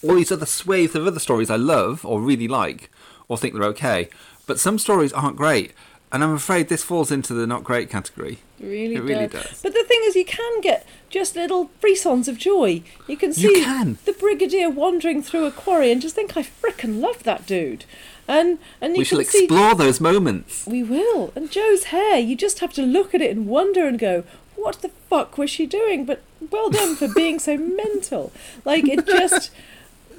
all 0.03 0.14
these 0.14 0.33
other 0.33 0.47
swathes 0.47 0.95
of 0.95 1.07
other 1.07 1.20
stories 1.20 1.51
I 1.51 1.57
love 1.57 2.05
or 2.05 2.20
really 2.20 2.49
like 2.49 2.91
or 3.29 3.39
think 3.39 3.55
they're 3.55 3.64
okay, 3.64 4.09
but 4.47 4.61
some 4.61 4.79
stories 4.79 5.12
aren't 5.12 5.37
great. 5.37 5.72
And 6.12 6.22
I'm 6.22 6.32
afraid 6.34 6.68
this 6.68 6.84
falls 6.84 7.11
into 7.11 7.34
the 7.34 7.46
not 7.46 7.64
great 7.64 7.90
category. 7.90 8.38
it 8.61 8.64
really, 8.66 8.94
It 8.94 9.02
really 9.02 9.26
does. 9.26 9.42
does. 9.44 9.62
But 9.62 9.74
the 9.74 9.82
thing 9.84 10.00
is, 10.04 10.14
you 10.14 10.24
can 10.24 10.61
get 10.61 10.86
just 11.11 11.34
little 11.34 11.70
frissons 11.82 12.28
of 12.28 12.38
joy. 12.38 12.82
You 13.09 13.16
can 13.16 13.30
You 13.30 13.54
see 13.54 13.62
can. 13.62 13.98
the 14.04 14.12
brigadier 14.12 14.70
wandering 14.70 15.20
through 15.22 15.46
a 15.46 15.50
quarry 15.50 15.90
and 15.90 16.00
just 16.00 16.14
think, 16.14 16.36
I 16.36 16.42
frickin' 16.42 17.00
love 17.00 17.24
that 17.24 17.44
dude. 17.46 17.84
And 18.28 18.59
and 18.80 18.94
you 18.94 19.00
we 19.00 19.04
shall 19.04 19.22
see 19.24 19.44
explore 19.44 19.74
those 19.74 20.00
moments. 20.00 20.64
We 20.66 20.82
will. 20.82 21.32
And 21.36 21.50
Jo's 21.50 21.84
hair, 21.84 22.18
you 22.18 22.36
just 22.36 22.61
have 22.61 22.72
to 22.74 22.82
look 22.82 23.14
at 23.14 23.20
it 23.20 23.36
and 23.36 23.46
wonder 23.46 23.86
and 23.86 23.98
go, 23.98 24.24
what 24.54 24.82
the 24.82 24.88
fuck 25.11 25.36
was 25.38 25.50
she 25.50 25.66
doing? 25.66 26.04
But 26.04 26.22
well 26.50 26.70
done 26.70 26.96
for 26.96 27.09
being 27.14 27.38
so 27.40 27.57
mental. 27.82 28.32
Like, 28.64 28.86
it 28.88 29.07
just. 29.07 29.50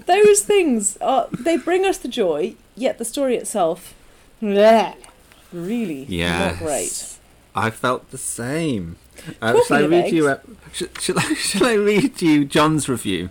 Those 0.05 0.41
things, 0.41 0.95
are, 0.97 1.27
they 1.37 1.57
bring 1.57 1.85
us 1.85 1.97
the 1.97 2.07
joy, 2.07 2.55
yet 2.75 2.97
the 2.97 3.03
story 3.03 3.35
itself, 3.35 3.93
bleh, 4.41 4.95
really 5.53 6.05
Yes. 6.09 6.53
not 6.59 6.63
great. 6.65 7.13
I 7.55 7.69
felt 7.71 8.11
the 8.11 8.17
same. 8.17 8.97
Uh, 9.41 9.59
shall 9.63 9.77
I 9.77 9.85
read 9.85 10.11
you? 10.13 10.29
eggs. 10.29 10.39
Uh, 10.47 10.53
sh- 10.73 10.83
shall, 11.01 11.19
I, 11.19 11.33
shall 11.35 11.65
I 11.65 11.73
read 11.73 12.21
you 12.21 12.45
John's 12.45 12.87
review? 12.87 13.29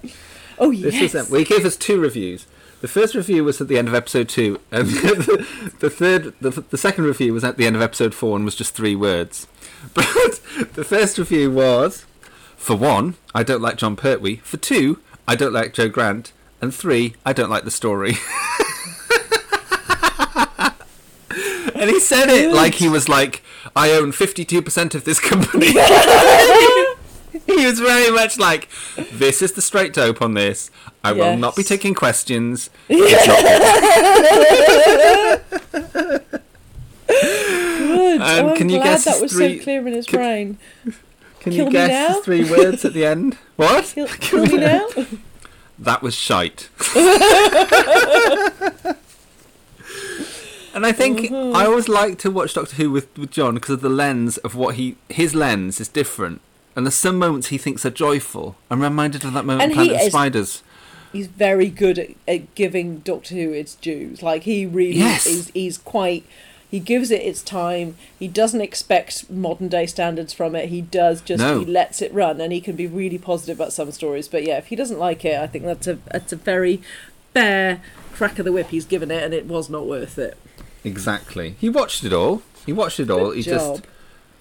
Oh, 0.58 0.72
This 0.72 0.94
yes. 0.94 1.14
is, 1.14 1.14
uh, 1.14 1.24
well, 1.30 1.38
he 1.38 1.44
gave 1.44 1.64
us 1.64 1.76
two 1.76 2.00
reviews. 2.00 2.46
The 2.80 2.88
first 2.88 3.14
review 3.14 3.44
was 3.44 3.60
at 3.60 3.68
the 3.68 3.78
end 3.78 3.88
of 3.88 3.94
episode 3.94 4.28
two, 4.28 4.60
and 4.70 4.88
the, 4.88 5.70
the 5.80 5.90
third, 5.90 6.34
the, 6.40 6.50
the 6.50 6.76
second 6.78 7.04
review 7.04 7.32
was 7.32 7.44
at 7.44 7.56
the 7.56 7.66
end 7.66 7.76
of 7.76 7.82
episode 7.82 8.14
four, 8.14 8.36
and 8.36 8.44
was 8.44 8.54
just 8.56 8.74
three 8.74 8.96
words. 8.96 9.46
But 9.94 10.40
the 10.74 10.84
first 10.84 11.16
review 11.18 11.50
was, 11.50 12.04
for 12.56 12.74
one, 12.76 13.14
I 13.34 13.42
don't 13.44 13.62
like 13.62 13.76
Jon 13.76 13.94
Pertwee. 13.96 14.36
For 14.36 14.56
two, 14.56 14.98
I 15.28 15.36
don't 15.36 15.52
like 15.52 15.72
Jo 15.72 15.88
Grant. 15.88 16.32
And 16.60 16.74
three, 16.74 17.14
I 17.24 17.32
don't 17.32 17.50
like 17.50 17.64
the 17.64 17.70
story. 17.70 18.14
and 21.74 21.90
he 21.90 22.00
said 22.00 22.28
it 22.28 22.52
like 22.52 22.74
he 22.74 22.88
was 22.88 23.08
like, 23.08 23.42
I 23.74 23.90
own 23.92 24.12
fifty-two 24.12 24.62
percent 24.62 24.94
of 24.94 25.04
this 25.04 25.20
company. 25.20 25.66
he 27.46 27.66
was 27.66 27.80
very 27.80 28.10
much 28.10 28.38
like, 28.38 28.68
"This 29.12 29.42
is 29.42 29.52
the 29.52 29.62
straight 29.62 29.92
dope 29.92 30.22
on 30.22 30.34
this. 30.34 30.70
I 31.04 31.12
will 31.12 31.36
not 31.36 31.56
be 31.56 31.62
taking 31.62 31.94
questions." 31.94 32.70
Good. 32.88 33.20
Um, 38.20 38.20
oh, 38.20 38.48
I'm 38.50 38.56
can 38.56 38.68
you 38.68 38.78
glad 38.78 38.84
guess 38.84 39.04
that 39.04 39.22
was 39.22 39.32
three- 39.32 39.58
so 39.58 39.64
clear 39.64 39.86
in 39.86 39.94
his 39.94 40.06
can- 40.06 40.18
brain. 40.18 40.58
Can 41.40 41.52
Kill 41.52 41.66
you 41.66 41.70
guess 41.70 42.16
the 42.16 42.22
three 42.22 42.50
words 42.50 42.84
at 42.84 42.92
the 42.92 43.06
end? 43.06 43.38
What? 43.54 43.84
Kill, 43.84 44.08
kill 44.08 44.46
me 44.46 44.56
now? 44.56 44.88
That 45.78 46.02
was 46.02 46.16
shite. 46.16 46.68
And 50.76 50.86
I 50.86 50.92
think 50.92 51.18
Mm-hmm. 51.20 51.56
I 51.56 51.64
always 51.66 51.88
like 51.88 52.18
to 52.18 52.30
watch 52.30 52.54
Doctor 52.54 52.76
Who 52.76 52.90
with, 52.92 53.16
with 53.18 53.30
John 53.32 53.54
because 53.54 53.70
of 53.70 53.80
the 53.80 53.88
lens 53.88 54.36
of 54.38 54.54
what 54.54 54.76
he 54.76 54.96
his 55.08 55.34
lens 55.34 55.80
is 55.80 55.88
different. 55.88 56.40
And 56.76 56.84
there's 56.86 56.94
some 56.94 57.18
moments 57.18 57.48
he 57.48 57.58
thinks 57.58 57.84
are 57.86 57.90
joyful. 57.90 58.54
I'm 58.70 58.82
reminded 58.82 59.24
of 59.24 59.32
that 59.32 59.44
moment 59.46 59.62
And 59.62 59.72
in 59.72 59.76
Planet 59.78 60.02
is- 60.02 60.12
Spiders. 60.12 60.62
he's 61.12 61.26
very 61.26 61.70
good 61.70 61.98
at, 61.98 62.10
at 62.28 62.54
giving 62.54 62.98
Doctor 62.98 63.34
Who 63.34 63.52
its 63.52 63.74
dues. 63.76 64.22
Like 64.22 64.42
he 64.44 64.66
really 64.66 64.98
Yes. 64.98 65.26
is. 65.26 65.50
He's 65.54 65.78
quite. 65.78 66.24
He 66.70 66.80
gives 66.80 67.10
it 67.12 67.22
its 67.22 67.42
time. 67.42 67.96
He 68.18 68.26
doesn't 68.28 68.60
expect 68.60 69.30
modern 69.30 69.68
day 69.68 69.86
standards 69.86 70.32
from 70.34 70.54
it. 70.56 70.68
He 70.68 70.80
does 70.82 71.20
just 71.22 71.40
No. 71.42 71.60
he 71.60 71.64
lets 71.64 72.02
it 72.02 72.12
run, 72.12 72.40
and 72.40 72.52
he 72.52 72.60
can 72.60 72.76
be 72.76 72.86
really 72.88 73.18
positive 73.18 73.56
about 73.58 73.72
some 73.72 73.90
stories. 73.92 74.28
But 74.28 74.42
yeah, 74.44 74.58
if 74.58 74.66
he 74.66 74.76
doesn't 74.76 74.98
like 74.98 75.24
it, 75.24 75.38
I 75.40 75.46
think 75.46 75.64
that's 75.64 75.86
a 75.86 75.98
that's 76.12 76.32
a 76.32 76.36
very 76.36 76.82
fair 77.32 77.80
crack 78.12 78.38
of 78.38 78.44
the 78.44 78.52
whip 78.52 78.68
he's 78.70 78.84
given 78.84 79.10
it, 79.10 79.22
and 79.22 79.32
it 79.32 79.46
was 79.46 79.70
not 79.70 79.86
worth 79.86 80.18
it. 80.18 80.36
Exactly. 80.86 81.56
He 81.58 81.68
watched 81.68 82.04
it 82.04 82.12
all. 82.12 82.42
He 82.64 82.72
watched 82.72 83.00
it 83.00 83.10
all. 83.10 83.30
Good 83.30 83.36
he 83.36 83.42
job. 83.42 83.52
just 83.52 83.86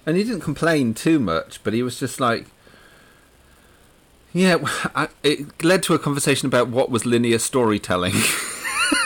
and 0.05 0.15
he 0.15 0.23
didn't 0.23 0.41
complain 0.41 0.93
too 0.93 1.19
much, 1.19 1.63
but 1.63 1.73
he 1.73 1.81
was 1.81 1.99
just 1.99 2.19
like, 2.19 2.45
yeah. 4.33 4.57
I, 4.93 5.07
it 5.23 5.63
led 5.63 5.81
to 5.83 5.95
a 5.95 5.99
conversation 5.99 6.45
about 6.45 6.67
what 6.67 6.89
was 6.89 7.05
linear 7.05 7.39
storytelling. 7.39 8.13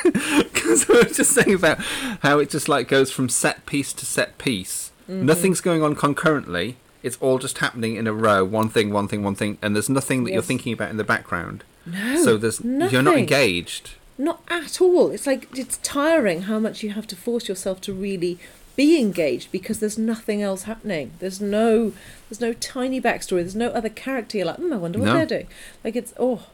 Because 0.03 0.89
I 0.89 1.03
was 1.07 1.17
just 1.17 1.31
saying 1.31 1.53
about 1.53 1.79
how 2.21 2.39
it 2.39 2.49
just 2.49 2.67
like 2.69 2.87
goes 2.87 3.11
from 3.11 3.29
set 3.29 3.65
piece 3.65 3.93
to 3.93 4.05
set 4.05 4.37
piece. 4.37 4.91
Mm-hmm. 5.09 5.25
Nothing's 5.25 5.61
going 5.61 5.81
on 5.81 5.95
concurrently. 5.95 6.77
It's 7.01 7.17
all 7.21 7.39
just 7.39 7.59
happening 7.59 7.95
in 7.95 8.07
a 8.07 8.13
row. 8.13 8.43
One 8.43 8.69
thing, 8.69 8.91
one 8.91 9.07
thing, 9.07 9.23
one 9.23 9.35
thing, 9.35 9.57
and 9.61 9.75
there's 9.75 9.89
nothing 9.89 10.25
that 10.25 10.33
you're 10.33 10.41
thinking 10.41 10.73
about 10.73 10.89
in 10.89 10.97
the 10.97 11.03
background. 11.03 11.63
No, 11.85 12.23
so 12.23 12.37
there's 12.37 12.59
you're 12.61 13.01
not 13.01 13.17
engaged. 13.17 13.91
Not 14.19 14.41
at 14.49 14.81
all. 14.81 15.11
It's 15.11 15.25
like 15.25 15.47
it's 15.57 15.77
tiring 15.77 16.43
how 16.43 16.59
much 16.59 16.83
you 16.83 16.89
have 16.91 17.07
to 17.07 17.15
force 17.15 17.47
yourself 17.47 17.79
to 17.81 17.93
really 17.93 18.37
be 18.75 18.99
engaged 18.99 19.49
because 19.51 19.79
there's 19.79 19.97
nothing 19.97 20.41
else 20.41 20.63
happening. 20.63 21.11
There's 21.19 21.39
no 21.39 21.93
there's 22.29 22.41
no 22.41 22.51
tiny 22.53 22.99
backstory. 22.99 23.39
There's 23.41 23.55
no 23.55 23.69
other 23.69 23.87
character. 23.89 24.37
You're 24.37 24.47
like, 24.47 24.57
hmm, 24.57 24.73
I 24.73 24.75
wonder 24.77 24.99
what 24.99 25.05
No. 25.05 25.13
they're 25.13 25.25
doing. 25.25 25.47
Like 25.85 25.95
it's 25.95 26.13
oh, 26.19 26.47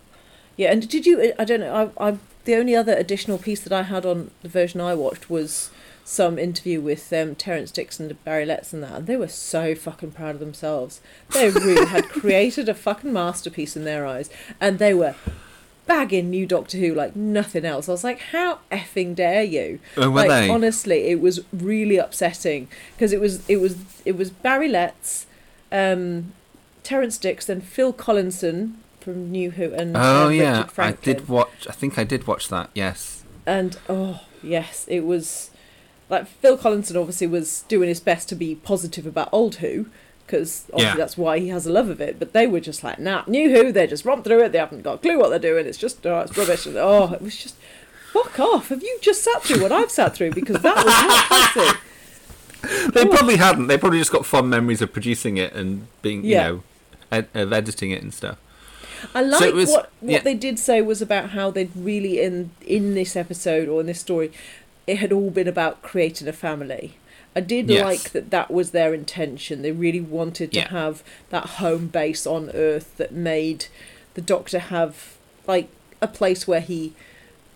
yeah. 0.56 0.72
And 0.72 0.88
did 0.88 1.08
you? 1.08 1.34
I 1.40 1.44
don't 1.44 1.60
know. 1.62 1.92
I, 1.98 2.10
I 2.10 2.18
the 2.46 2.56
only 2.56 2.76
other 2.76 2.94
additional 2.94 3.40
piece 3.40 3.62
that 3.62 3.74
I 3.74 3.82
had 3.82 4.06
on 4.06 4.30
the 4.44 4.50
version 4.50 4.80
I 4.80 4.94
watched 4.94 5.28
was 5.32 5.72
some 6.04 6.38
interview 6.38 6.80
with 6.80 7.12
um, 7.12 7.34
Terrance 7.34 7.72
Dicks 7.72 8.00
and 8.00 8.24
Barry 8.24 8.46
Letts 8.46 8.74
and 8.74 8.84
that, 8.84 8.92
and 8.94 9.08
they 9.08 9.18
were 9.18 9.28
so 9.28 9.74
fucking 9.74 10.12
proud 10.12 10.36
of 10.36 10.40
themselves. 10.40 11.02
They 11.32 11.50
really 11.50 11.88
had 11.88 12.10
created 12.10 12.70
a 12.70 12.76
fucking 12.76 13.12
masterpiece 13.12 13.76
in 13.76 13.86
their 13.86 14.06
eyes, 14.06 14.30
and 14.62 14.78
they 14.78 14.94
were 14.94 15.16
bagging 15.86 16.30
new 16.30 16.46
Doctor 16.46 16.78
Who 16.78 16.94
like 16.94 17.16
nothing 17.16 17.66
else. 17.66 17.88
I 17.88 17.92
was 17.92 18.04
like, 18.04 18.20
how 18.20 18.60
effing 18.72 19.16
dare 19.16 19.44
you? 19.44 19.80
Oh, 19.98 20.10
were 20.10 20.22
like, 20.22 20.30
they? 20.30 20.50
Honestly, 20.50 21.08
it 21.08 21.22
was 21.22 21.42
really 21.54 21.98
upsetting 21.98 22.68
because 22.96 23.14
it 23.14 23.20
was 23.20 23.48
it 23.50 23.58
was 23.58 23.78
it 24.06 24.18
was 24.18 24.30
Barry 24.30 24.68
Letts, 24.68 25.28
um, 25.72 26.34
Terrance 26.84 27.18
Dicks, 27.18 27.46
Phil 27.46 27.94
Collinson 27.94 28.78
from 29.00 29.32
New 29.32 29.52
Who, 29.52 29.74
and 29.74 29.96
Oh 29.96 30.26
uh, 30.26 30.30
yeah, 30.30 30.68
I 30.78 30.94
did 30.94 31.28
watch. 31.30 31.68
I 31.70 31.74
think 31.74 31.98
I 31.98 32.04
did 32.04 32.28
watch 32.28 32.50
that. 32.50 32.70
Yes. 32.74 33.24
And 33.46 33.78
oh 33.88 34.22
yes, 34.42 34.86
it 34.88 35.02
was 35.02 35.52
like 36.10 36.28
Phil 36.28 36.58
Collinson 36.58 36.98
obviously 36.98 37.28
was 37.28 37.62
doing 37.68 37.90
his 37.90 38.00
best 38.00 38.30
to 38.30 38.36
be 38.36 38.56
positive 38.56 39.06
about 39.06 39.30
old 39.32 39.56
Who 39.56 39.88
because 40.26 40.64
obviously 40.74 40.88
Yeah. 40.92 40.96
that's 40.96 41.18
why 41.18 41.40
he 41.40 41.50
has 41.50 41.66
a 41.68 41.72
love 41.72 41.90
of 41.90 42.02
it. 42.02 42.18
But 42.20 42.34
they 42.34 42.48
were 42.48 42.60
just 42.60 42.84
like, 42.84 43.00
nah, 43.00 43.24
new 43.28 43.50
Who, 43.52 43.72
they 43.72 43.88
just 43.88 44.06
romp 44.06 44.24
through 44.24 44.44
it. 44.44 44.52
They 44.52 44.58
haven't 44.58 44.82
got 44.84 44.96
a 44.96 44.98
clue 45.00 45.20
what 45.20 45.30
they're 45.30 45.40
doing. 45.40 45.66
It's 45.68 45.78
just 45.78 46.06
oh, 46.06 46.20
it's 46.22 46.38
rubbish. 46.38 46.66
And, 46.66 46.78
oh, 46.78 47.14
it 47.14 47.22
was 47.22 47.36
just 47.38 47.56
fuck 48.14 48.40
off. 48.40 48.70
Have 48.70 48.82
you 48.84 48.98
just 49.02 49.24
sat 49.24 49.44
through 49.44 49.62
what 49.62 49.72
I've 49.72 49.92
sat 49.92 50.16
through? 50.16 50.32
Because 50.32 50.62
that 50.62 50.76
was 50.76 50.86
not 50.86 51.54
classic. 51.54 51.82
They 52.94 53.06
probably 53.06 53.36
hadn't. 53.36 53.68
They 53.68 53.78
probably 53.78 54.00
just 54.00 54.12
got 54.12 54.26
fond 54.26 54.50
memories 54.50 54.82
of 54.82 54.92
producing 54.92 55.38
it 55.38 55.54
and 55.54 55.88
being, 56.02 56.26
Yeah. 56.26 56.48
you 56.48 56.54
know, 56.56 56.64
ed- 57.12 57.28
of 57.36 57.54
editing 57.54 57.92
it 57.92 58.02
and 58.02 58.12
stuff. 58.12 58.38
I 59.14 59.22
like 59.22 59.44
it 59.44 59.54
was- 59.54 59.70
what 59.70 59.92
what 60.00 60.12
yeah. 60.12 60.20
they 60.22 60.34
did 60.34 60.58
say 60.58 60.82
was 60.82 61.00
about 61.00 61.30
how 61.32 61.52
they'd 61.52 61.70
really 61.76 62.20
in 62.22 62.50
in 62.66 62.96
this 62.96 63.16
episode 63.16 63.68
or 63.68 63.82
in 63.82 63.86
this 63.86 64.00
story, 64.00 64.32
it 64.88 64.98
had 64.98 65.12
all 65.12 65.30
been 65.30 65.48
about 65.48 65.84
creating 65.84 66.28
a 66.28 66.34
family. 66.34 66.96
I 67.36 67.42
did 67.42 67.70
Yes. 67.70 67.84
like 67.84 68.12
that 68.14 68.32
that 68.32 68.50
was 68.52 68.72
their 68.72 68.94
intention. 68.94 69.62
They 69.62 69.72
really 69.72 70.00
wanted 70.02 70.52
to 70.54 70.60
Yeah. 70.60 70.70
have 70.70 71.04
that 71.30 71.46
home 71.62 71.88
base 71.88 72.26
on 72.26 72.50
Earth 72.54 72.96
that 72.98 73.12
made 73.12 73.66
the 74.14 74.22
Doctor 74.22 74.60
have 74.60 75.16
like 75.48 75.68
a 76.02 76.08
place 76.08 76.48
where 76.48 76.62
he 76.62 76.94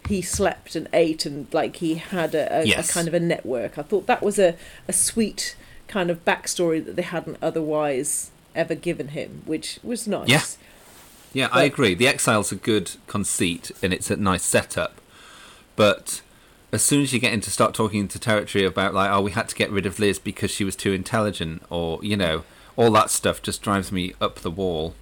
he 0.08 0.22
slept 0.22 0.76
and 0.76 0.88
ate 0.92 1.26
and 1.26 1.48
like 1.54 1.78
he 1.78 1.96
had 1.96 2.34
a, 2.34 2.62
a, 2.62 2.66
Yes. 2.66 2.90
a 2.90 2.94
kind 2.94 3.08
of 3.08 3.14
a 3.14 3.20
network. 3.20 3.78
I 3.78 3.84
thought 3.84 4.08
that 4.08 4.22
was 4.24 4.40
a, 4.40 4.56
a 4.88 4.94
sweet 4.94 5.56
kind 5.88 6.10
of 6.10 6.26
backstory 6.26 6.84
that 6.84 6.96
they 6.96 7.02
hadn't 7.04 7.38
otherwise 7.42 8.32
ever 8.56 8.76
given 8.76 9.10
him, 9.10 9.44
which 9.46 9.80
was 9.84 10.08
nice. 10.08 10.28
Yeah. 10.30 10.42
Yeah, 11.32 11.50
I 11.52 11.64
agree. 11.64 11.94
The 11.94 12.08
Exile's 12.08 12.52
a 12.52 12.56
good 12.56 12.92
conceit 13.08 13.72
and 13.84 13.94
it's 13.94 14.10
a 14.10 14.16
nice 14.18 14.44
setup. 14.44 15.00
But 15.76 16.22
as 16.72 16.82
soon 16.84 17.02
as 17.02 17.14
you 17.14 17.20
get 17.20 17.34
into 17.34 17.50
start 17.50 17.74
talking 17.74 18.00
into 18.02 18.20
territory 18.20 18.64
about 18.66 18.94
like, 18.94 19.10
oh, 19.10 19.22
we 19.22 19.32
had 19.32 19.50
to 19.50 19.56
get 19.56 19.72
rid 19.72 19.86
of 19.86 20.00
Liz 20.00 20.20
because 20.20 20.52
she 20.52 20.64
was 20.64 20.76
too 20.76 20.92
intelligent, 20.94 21.64
or 21.70 22.00
you 22.04 22.16
know, 22.18 22.44
all 22.76 22.92
that 22.92 23.10
stuff 23.10 23.42
just 23.42 23.62
drives 23.62 23.92
me 23.92 24.14
up 24.22 24.36
the 24.40 24.52
wall. 24.52 24.94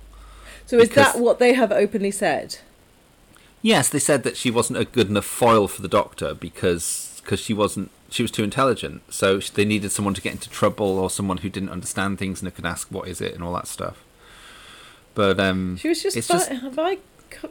So 0.66 0.78
is 0.78 0.90
Because- 0.90 1.14
that 1.14 1.20
what 1.20 1.40
they 1.40 1.54
have 1.54 1.72
openly 1.72 2.12
said? 2.12 2.58
Yes, 3.62 3.90
they 3.90 4.00
said 4.00 4.24
that 4.24 4.38
she 4.38 4.52
wasn't 4.52 4.80
a 4.80 4.86
good 4.86 5.10
enough 5.10 5.26
foil 5.26 5.68
for 5.68 5.82
the 5.82 5.88
Doctor 5.88 6.34
because 6.34 7.22
cause 7.26 7.40
she 7.40 7.54
wasn't 7.54 7.92
she 8.10 8.22
was 8.22 8.32
too 8.32 8.44
intelligent. 8.44 9.02
So 9.14 9.40
they 9.40 9.66
needed 9.66 9.92
someone 9.92 10.14
to 10.14 10.22
get 10.22 10.32
into 10.34 10.50
trouble 10.50 10.98
or 11.00 11.10
someone 11.10 11.38
who 11.40 11.50
didn't 11.50 11.70
understand 11.70 12.20
things 12.20 12.42
and 12.42 12.54
could 12.56 12.66
ask 12.66 12.88
what 12.90 13.08
is 13.08 13.20
it 13.20 13.34
and 13.34 13.44
all 13.44 13.54
that 13.54 13.68
stuff. 13.68 14.04
But 15.16 15.40
um, 15.40 15.78
She 15.78 15.90
was 15.90 16.04
just, 16.04 16.16
it's 16.16 16.28
by, 16.28 16.38
just 16.38 16.76
by 16.76 16.98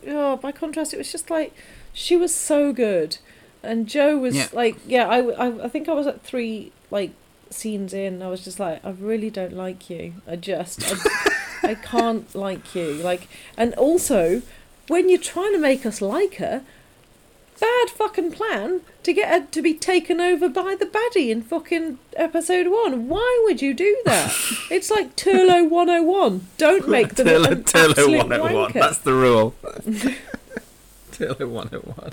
oh, 0.06 0.36
by 0.36 0.52
contrast, 0.52 0.94
it 0.94 0.98
was 0.98 1.10
just 1.10 1.28
like 1.30 1.52
she 1.92 2.16
was 2.16 2.34
so 2.34 2.72
good, 2.72 3.18
and 3.66 3.86
Jo 3.86 4.16
was 4.18 4.36
Yeah. 4.36 4.48
like, 4.52 4.76
yeah, 4.86 5.06
I, 5.08 5.18
I, 5.18 5.64
I 5.64 5.68
think 5.68 5.88
I 5.88 5.92
was 5.92 6.06
at 6.06 6.22
three 6.22 6.72
like 6.90 7.10
scenes 7.50 7.92
in. 7.92 8.22
I 8.22 8.28
was 8.28 8.42
just 8.44 8.58
like, 8.60 8.84
I 8.84 8.90
really 8.90 9.30
don't 9.30 9.52
like 9.54 9.90
you. 9.90 10.14
I 10.26 10.36
just, 10.36 10.82
I, 10.84 11.70
I 11.70 11.74
can't 11.92 12.32
like 12.34 12.74
you. 12.74 12.94
Like, 12.94 13.28
and 13.56 13.74
also 13.74 14.42
when 14.88 15.08
you're 15.08 15.18
trying 15.18 15.52
to 15.52 15.58
make 15.58 15.84
us 15.86 16.00
like 16.00 16.36
her. 16.36 16.62
Bad 17.58 17.88
fucking 17.88 18.32
plan 18.32 18.82
to 19.02 19.14
get 19.14 19.30
her 19.30 19.46
to 19.50 19.62
be 19.62 19.72
taken 19.72 20.20
over 20.20 20.46
by 20.46 20.74
the 20.78 20.84
baddie 20.84 21.30
in 21.30 21.40
fucking 21.40 21.98
episode 22.14 22.66
one. 22.68 23.08
Why 23.08 23.40
would 23.46 23.62
you 23.62 23.72
do 23.72 23.96
that? 24.04 24.30
It's 24.70 24.90
like 24.90 25.16
Turlo 25.16 25.66
101. 25.66 26.46
Don't 26.58 26.86
make 26.96 27.14
them 27.14 27.26
Turlo, 27.28 27.52
an 27.52 27.64
Turlo 27.64 28.18
101. 28.18 28.52
wanker. 28.52 28.72
That's 28.74 28.98
the 28.98 29.14
rule. 29.14 29.54
Turlo 31.12 31.48
101. 31.48 32.10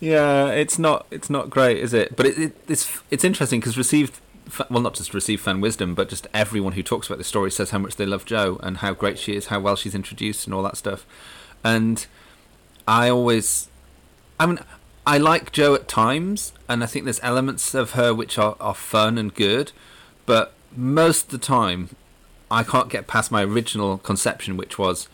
Yeah, 0.00 0.48
it's 0.48 0.78
not 0.78 1.06
it's 1.10 1.30
not 1.30 1.50
great, 1.50 1.78
is 1.78 1.94
it? 1.94 2.16
But 2.16 2.26
it, 2.26 2.38
it 2.38 2.56
it's 2.68 3.00
it's 3.10 3.24
interesting 3.24 3.60
because 3.60 3.76
received 3.78 4.20
well 4.70 4.80
not 4.80 4.94
just 4.94 5.12
received 5.14 5.42
fan 5.42 5.60
wisdom, 5.60 5.94
but 5.94 6.08
just 6.08 6.26
everyone 6.32 6.72
who 6.74 6.82
talks 6.82 7.06
about 7.06 7.18
the 7.18 7.24
story 7.24 7.50
says 7.50 7.70
how 7.70 7.78
much 7.78 7.96
they 7.96 8.06
love 8.06 8.24
Jo 8.24 8.58
and 8.62 8.78
how 8.78 8.94
great 8.94 9.18
she 9.18 9.34
is, 9.34 9.46
how 9.46 9.60
well 9.60 9.76
she's 9.76 9.94
introduced, 9.94 10.46
and 10.46 10.54
all 10.54 10.62
that 10.62 10.76
stuff. 10.76 11.06
And 11.64 12.06
I 12.86 13.08
always, 13.08 13.68
I 14.38 14.46
mean, 14.46 14.60
I 15.06 15.18
like 15.18 15.52
Jo 15.52 15.74
at 15.74 15.88
times, 15.88 16.52
and 16.68 16.82
I 16.82 16.86
think 16.86 17.04
there's 17.04 17.20
elements 17.22 17.74
of 17.74 17.92
her 17.92 18.14
which 18.14 18.38
are, 18.38 18.56
are 18.60 18.74
fun 18.74 19.18
and 19.18 19.34
good, 19.34 19.72
but 20.26 20.52
most 20.76 21.26
of 21.26 21.30
the 21.30 21.38
time, 21.38 21.90
I 22.50 22.62
can't 22.62 22.88
get 22.88 23.06
past 23.06 23.32
my 23.32 23.42
original 23.42 23.98
conception, 23.98 24.56
which 24.56 24.78
was 24.78 25.08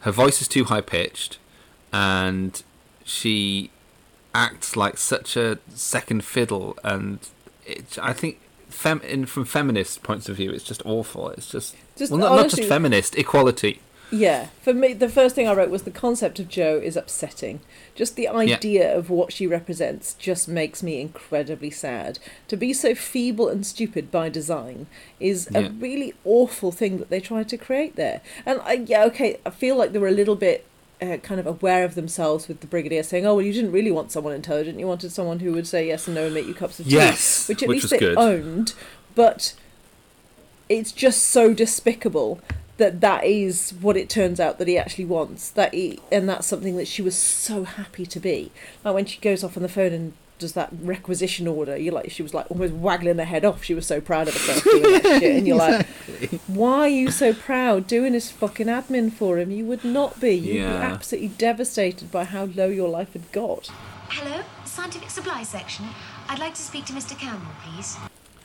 her 0.00 0.10
voice 0.10 0.40
is 0.40 0.48
too 0.48 0.64
high 0.64 0.80
pitched, 0.80 1.38
and 1.92 2.60
she 3.04 3.70
acts 4.34 4.76
like 4.76 4.98
such 4.98 5.36
a 5.36 5.58
second 5.74 6.24
fiddle, 6.24 6.76
and 6.84 7.18
it, 7.64 7.98
I 8.02 8.12
think. 8.12 8.40
Fem- 8.68 9.02
in, 9.02 9.24
from 9.24 9.44
feminist 9.44 10.02
points 10.02 10.28
of 10.28 10.34
view, 10.34 10.50
it's 10.50 10.64
just 10.64 10.82
awful. 10.84 11.28
It's 11.28 11.48
just, 11.48 11.76
Just 11.96 12.10
well, 12.10 12.18
not, 12.18 12.34
not 12.34 12.50
just 12.50 12.64
feminist 12.64 13.14
equality. 13.16 13.80
Yeah, 14.10 14.48
for 14.62 14.74
me, 14.74 14.94
the 14.94 15.08
first 15.08 15.36
thing 15.36 15.46
I 15.46 15.54
wrote 15.54 15.70
was 15.70 15.84
the 15.84 15.92
concept 15.92 16.40
of 16.40 16.48
Jo 16.48 16.80
is 16.82 16.96
upsetting. 16.96 17.60
Just 17.94 18.16
the 18.16 18.26
idea 18.26 18.96
of 18.96 19.10
what 19.10 19.32
she 19.32 19.46
represents 19.46 20.14
just 20.14 20.48
makes 20.48 20.82
me 20.82 21.00
incredibly 21.00 21.70
sad. 21.70 22.18
To 22.48 22.56
be 22.56 22.72
so 22.72 22.96
feeble 22.96 23.48
and 23.48 23.64
stupid 23.64 24.10
by 24.10 24.28
design 24.28 24.88
is 25.20 25.48
a 25.54 25.70
really 25.70 26.14
awful 26.24 26.72
thing 26.72 26.98
that 26.98 27.10
they 27.10 27.20
tried 27.20 27.48
to 27.50 27.56
create 27.56 27.94
there. 27.94 28.22
And 28.44 28.60
I, 28.64 28.72
yeah, 28.72 29.04
okay, 29.04 29.38
I 29.46 29.50
feel 29.50 29.76
like 29.76 29.92
they 29.92 30.00
were 30.00 30.08
a 30.08 30.12
little 30.12 30.36
bit. 30.36 30.66
Uh, 31.02 31.16
kind 31.18 31.40
of 31.40 31.46
aware 31.46 31.84
of 31.84 31.96
themselves 31.96 32.46
with 32.46 32.60
the 32.60 32.66
brigadier 32.66 33.02
saying, 33.02 33.26
"Oh 33.26 33.34
well, 33.34 33.44
you 33.44 33.52
didn't 33.52 33.72
really 33.72 33.90
want 33.90 34.12
someone 34.12 34.32
intelligent. 34.32 34.78
You 34.78 34.86
wanted 34.86 35.10
someone 35.10 35.40
who 35.40 35.52
would 35.52 35.66
say 35.66 35.86
yes 35.86 36.06
and 36.06 36.14
no 36.14 36.26
and 36.26 36.34
make 36.34 36.46
you 36.46 36.54
cups 36.54 36.78
of 36.78 36.86
tea." 36.86 36.92
Yes, 36.92 37.48
which 37.48 37.62
at 37.62 37.68
which 37.68 37.82
least 37.82 37.90
they 37.90 37.98
good. 37.98 38.16
owned. 38.16 38.74
But 39.14 39.54
it's 40.68 40.92
just 40.92 41.24
so 41.24 41.52
despicable 41.52 42.40
that 42.76 43.00
that 43.00 43.24
is 43.24 43.72
what 43.80 43.96
it 43.96 44.08
turns 44.08 44.40
out 44.40 44.58
that 44.58 44.68
he 44.68 44.76
actually 44.78 45.04
wants 45.04 45.50
that 45.50 45.72
he 45.72 46.00
and 46.10 46.28
that's 46.28 46.46
something 46.46 46.76
that 46.76 46.88
she 46.88 47.02
was 47.02 47.16
so 47.16 47.64
happy 47.64 48.04
to 48.04 48.18
be 48.18 48.50
like 48.82 48.94
when 48.94 49.06
she 49.06 49.20
goes 49.20 49.44
off 49.44 49.56
on 49.56 49.62
the 49.62 49.68
phone 49.68 49.92
and 49.92 50.12
does 50.38 50.52
that 50.54 50.68
requisition 50.82 51.46
order 51.46 51.76
you're 51.76 51.94
like 51.94 52.10
she 52.10 52.22
was 52.22 52.34
like 52.34 52.50
almost 52.50 52.72
waggling 52.74 53.18
her 53.18 53.24
head 53.24 53.44
off. 53.44 53.62
She 53.64 53.74
was 53.74 53.86
so 53.86 54.00
proud 54.00 54.28
of 54.28 54.34
herself 54.34 54.64
doing 54.64 54.82
that 54.82 55.02
shit. 55.20 55.36
And 55.36 55.46
you're 55.46 55.56
like 55.56 55.86
why 56.46 56.80
are 56.80 56.88
you 56.88 57.10
so 57.10 57.32
proud 57.32 57.86
doing 57.86 58.12
this 58.12 58.30
fucking 58.30 58.66
admin 58.66 59.12
for 59.12 59.38
him? 59.38 59.50
You 59.50 59.64
would 59.66 59.84
not 59.84 60.20
be. 60.20 60.34
You'd 60.34 60.54
be 60.54 60.64
absolutely 60.64 61.28
devastated 61.28 62.10
by 62.10 62.24
how 62.24 62.46
low 62.46 62.68
your 62.68 62.88
life 62.88 63.12
had 63.12 63.30
got. 63.32 63.70
Hello, 64.08 64.42
scientific 64.64 65.10
supply 65.10 65.42
section. 65.42 65.86
I'd 66.28 66.38
like 66.38 66.54
to 66.54 66.62
speak 66.62 66.84
to 66.86 66.92
Mr. 66.92 67.18
Campbell, 67.18 67.52
please. 67.64 67.96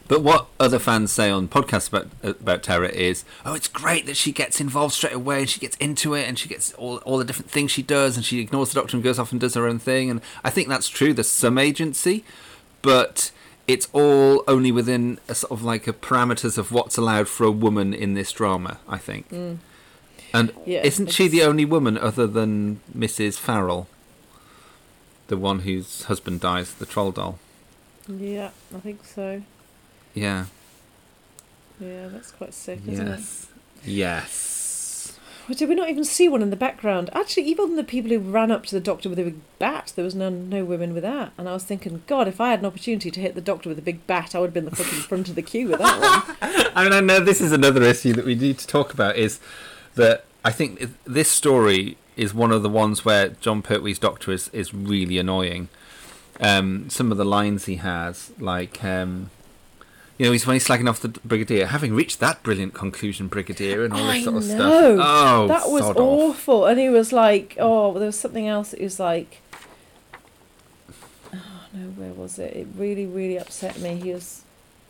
But 0.09 0.23
what 0.23 0.47
other 0.59 0.79
fans 0.79 1.11
say 1.11 1.29
on 1.29 1.47
podcasts 1.47 1.87
about 1.87 2.07
about 2.23 2.63
Terra 2.63 2.89
is, 2.89 3.23
oh, 3.45 3.53
it's 3.53 3.67
great 3.67 4.07
that 4.07 4.17
she 4.17 4.31
gets 4.31 4.59
involved 4.59 4.95
straight 4.95 5.13
away 5.13 5.41
and 5.41 5.49
she 5.49 5.59
gets 5.59 5.77
into 5.77 6.15
it 6.15 6.27
and 6.27 6.37
she 6.37 6.49
gets 6.49 6.73
all 6.73 6.97
all 6.97 7.19
the 7.19 7.23
different 7.23 7.51
things 7.51 7.71
she 7.71 7.83
does 7.83 8.17
and 8.17 8.25
she 8.25 8.39
ignores 8.39 8.69
the 8.69 8.81
doctor 8.81 8.97
and 8.97 9.03
goes 9.03 9.19
off 9.19 9.31
and 9.31 9.39
does 9.39 9.53
her 9.53 9.67
own 9.67 9.79
thing. 9.79 10.09
And 10.09 10.19
I 10.43 10.49
think 10.49 10.67
that's 10.67 10.89
true. 10.89 11.13
There's 11.13 11.29
some 11.29 11.57
agency, 11.57 12.25
but 12.81 13.31
it's 13.67 13.87
all 13.93 14.43
only 14.47 14.71
within 14.71 15.19
a 15.27 15.35
sort 15.35 15.51
of 15.51 15.63
like 15.63 15.87
a 15.87 15.93
parameters 15.93 16.57
of 16.57 16.71
what's 16.71 16.97
allowed 16.97 17.27
for 17.27 17.43
a 17.45 17.51
woman 17.51 17.93
in 17.93 18.15
this 18.15 18.31
drama. 18.31 18.79
I 18.87 18.97
think. 18.97 19.29
Mm. 19.29 19.59
And 20.33 20.53
Yeah, 20.65 20.81
isn't 20.83 21.11
she 21.11 21.27
the 21.27 21.43
only 21.43 21.65
woman 21.65 21.97
other 21.97 22.27
than 22.27 22.81
Mrs. 22.95 23.37
Farrell, 23.37 23.87
the 25.27 25.37
one 25.37 25.59
whose 25.59 26.03
husband 26.03 26.41
dies, 26.41 26.73
the 26.73 26.85
troll 26.85 27.11
doll? 27.11 27.39
yeah 28.09 28.49
i 28.75 28.79
think 28.79 29.05
so 29.05 29.41
Yeah. 30.13 30.45
yeah 31.79 32.07
that's 32.07 32.31
quite 32.31 32.53
sick 32.53 32.79
isn't 32.87 33.07
it 33.07 33.19
Yes. 33.19 33.47
Yes. 33.85 34.39
Well, 35.49 35.57
did 35.57 35.67
we 35.67 35.73
not 35.73 35.89
even 35.89 36.03
see 36.03 36.29
one 36.29 36.43
in 36.43 36.51
the 36.51 36.55
background? 36.55 37.09
Actually, 37.11 37.45
even 37.45 37.75
the 37.75 37.83
people 37.83 38.11
who 38.11 38.19
ran 38.19 38.51
up 38.51 38.67
to 38.67 38.75
the 38.75 38.79
doctor 38.79 39.09
with 39.09 39.17
a 39.17 39.23
big 39.23 39.39
bat, 39.57 39.93
there 39.95 40.05
was 40.05 40.13
no 40.13 40.29
no 40.29 40.63
women 40.63 40.93
with 40.93 41.01
that. 41.01 41.31
And 41.39 41.49
I 41.49 41.53
was 41.53 41.63
thinking, 41.63 42.03
God, 42.05 42.27
if 42.27 42.39
I 42.39 42.51
had 42.51 42.59
an 42.59 42.67
opportunity 42.67 43.09
to 43.09 43.19
hit 43.19 43.33
the 43.33 43.41
doctor 43.41 43.67
with 43.67 43.79
a 43.79 43.81
big 43.81 44.05
bat, 44.05 44.35
I 44.35 44.39
would 44.39 44.49
have 44.49 44.53
been 44.53 44.65
the 44.65 44.75
fucking 44.75 44.99
front 45.07 45.27
of 45.27 45.33
the 45.33 45.41
queue 45.41 45.69
with 45.69 45.79
that 45.79 45.99
one. 45.99 46.37
I 46.75 46.83
mean, 46.83 46.93
I 46.93 46.99
know 46.99 47.19
this 47.19 47.41
is 47.41 47.51
another 47.51 47.81
issue 47.81 48.13
that 48.13 48.25
we 48.25 48.35
need 48.35 48.59
to 48.59 48.67
talk 48.67 48.93
about 48.93 49.15
is 49.15 49.39
that 49.95 50.25
I 50.45 50.51
think 50.51 50.87
this 51.05 51.31
story 51.31 51.97
is 52.15 52.31
one 52.31 52.51
of 52.51 52.61
the 52.61 52.69
ones 52.69 53.03
where 53.03 53.29
Jon 53.29 53.63
Pertwee's 53.63 53.97
Doctor 53.97 54.31
is, 54.31 54.49
is 54.49 54.71
really 54.71 55.17
annoying. 55.17 55.69
Um, 56.39 56.91
some 56.91 57.11
of 57.11 57.17
the 57.17 57.25
lines 57.25 57.65
he 57.65 57.77
has, 57.77 58.31
like, 58.39 58.83
um, 58.83 59.31
you 60.19 60.25
know, 60.25 60.33
he's 60.33 60.45
when 60.45 60.55
he's 60.55 60.67
slagging 60.67 60.89
off 60.89 60.99
the 60.99 61.07
Brigadier, 61.07 61.67
having 61.67 61.95
reached 61.95 62.19
that 62.19 62.43
brilliant 62.43 62.73
conclusion, 62.73 63.29
Brigadier, 63.29 63.85
and 63.85 63.93
all 63.93 63.99
this 63.99 64.15
I 64.17 64.21
sort 64.23 64.35
of 64.35 64.47
know. 64.49 64.95
stuff. 64.97 65.07
Oh, 65.07 65.47
that 65.47 65.69
was 65.69 65.83
sod 65.85 65.95
off. 65.97 66.01
awful. 66.03 66.65
And 66.65 66.77
he 66.77 66.89
was 66.89 67.13
like, 67.13 67.55
oh, 67.57 67.93
there 67.93 68.07
was 68.07 68.19
something 68.19 68.45
else. 68.45 68.73
It 68.73 68.83
was 68.83 68.99
like, 68.99 69.41
oh 71.33 71.37
no, 71.73 71.85
where 71.95 72.11
was 72.11 72.37
it? 72.37 72.53
It 72.53 72.67
really, 72.75 73.05
really 73.05 73.37
upset 73.37 73.79
me. 73.79 73.95
He 73.95 74.11
was, 74.13 74.41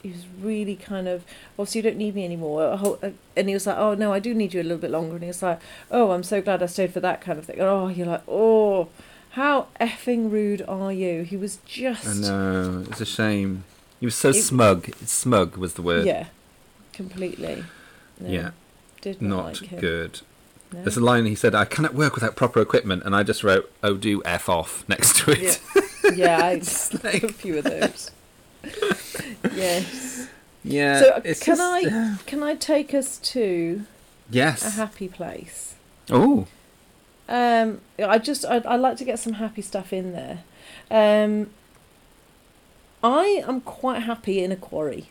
he 0.02 0.10
was 0.10 0.26
really 0.42 0.76
kind 0.76 1.08
of, 1.08 1.24
oh, 1.60 1.66
so 1.66 1.78
you 1.78 1.84
don't 1.84 1.98
need 1.98 2.16
me 2.16 2.26
anymore. 2.26 2.64
Uh, 2.64 3.12
And 3.38 3.48
he 3.50 3.54
was 3.54 3.68
like, 3.68 3.78
oh 3.78 3.94
no, 3.94 4.12
I 4.12 4.18
do 4.18 4.34
need 4.34 4.56
you 4.56 4.62
a 4.62 4.64
little 4.64 4.80
bit 4.80 4.90
longer. 4.90 5.14
And 5.14 5.22
he 5.24 5.28
was 5.28 5.44
like, 5.44 5.60
oh, 5.92 6.10
I'm 6.10 6.24
so 6.24 6.42
glad 6.42 6.64
I 6.64 6.66
stayed 6.66 6.92
for 6.92 7.02
that 7.02 7.22
kind 7.22 7.38
of 7.38 7.46
thing. 7.46 7.60
And, 7.60 7.68
oh, 7.70 7.88
you're 7.90 8.08
like, 8.08 8.24
oh, 8.28 8.90
how 9.34 9.68
effing 9.80 10.32
rude 10.32 10.64
are 10.68 10.92
you? 10.92 11.22
He 11.22 11.38
was 11.38 11.60
just, 11.68 12.08
I 12.08 12.14
know, 12.16 12.84
it's 12.90 13.00
a 13.00 13.06
shame. 13.06 13.64
He 14.00 14.06
was 14.06 14.16
so 14.16 14.30
It- 14.30 14.34
smug. 14.42 14.90
Smug 15.06 15.58
was 15.58 15.74
the 15.74 15.82
word. 15.82 16.06
yeah, 16.06 16.26
completely. 16.94 17.66
No, 18.20 18.30
Yeah. 18.30 18.52
did 19.02 19.22
not, 19.22 19.30
Not 19.60 19.62
like 19.62 19.80
good. 19.82 20.22
No. 20.72 20.84
There's 20.84 20.98
a 20.98 21.02
line 21.02 21.26
he 21.26 21.36
said, 21.36 21.56
I 21.56 21.66
cannot 21.66 21.96
work 21.96 22.14
without 22.16 22.36
proper 22.36 22.62
equipment, 22.62 23.02
and 23.04 23.16
I 23.16 23.24
just 23.24 23.44
wrote, 23.44 23.72
oh, 23.84 23.96
do 23.96 24.22
F 24.24 24.48
off 24.50 24.84
next 24.88 25.16
to 25.18 25.32
it. 25.32 25.60
Yeah, 26.04 26.12
yeah, 26.14 26.38
I 26.46 26.50
have 27.12 27.24
a 27.24 27.34
few 27.34 27.58
of 27.58 27.64
those. 27.64 28.12
yes. 29.56 30.28
Yeah, 30.64 31.00
So 31.00 31.10
uh, 31.10 31.22
can 31.22 31.34
just- 31.34 31.62
I 31.62 32.18
can 32.26 32.44
I 32.44 32.56
take 32.56 32.94
us 32.94 33.18
to 33.18 33.84
Yes. 34.30 34.64
a 34.66 34.70
happy 34.72 35.08
place? 35.08 35.74
Oh, 36.10 36.46
Um, 37.28 37.82
I 37.98 38.18
just 38.18 38.44
I 38.46 38.58
I 38.58 38.76
like 38.76 38.98
to 38.98 39.06
get 39.06 39.20
some 39.20 39.34
happy 39.34 39.62
stuff 39.62 39.94
in 39.94 40.12
there. 40.14 40.40
Um, 40.92 41.50
I 43.04 43.44
am 43.48 43.62
quite 43.62 44.04
happy 44.04 44.44
in 44.44 44.52
a 44.52 44.56
quarry. 44.56 45.10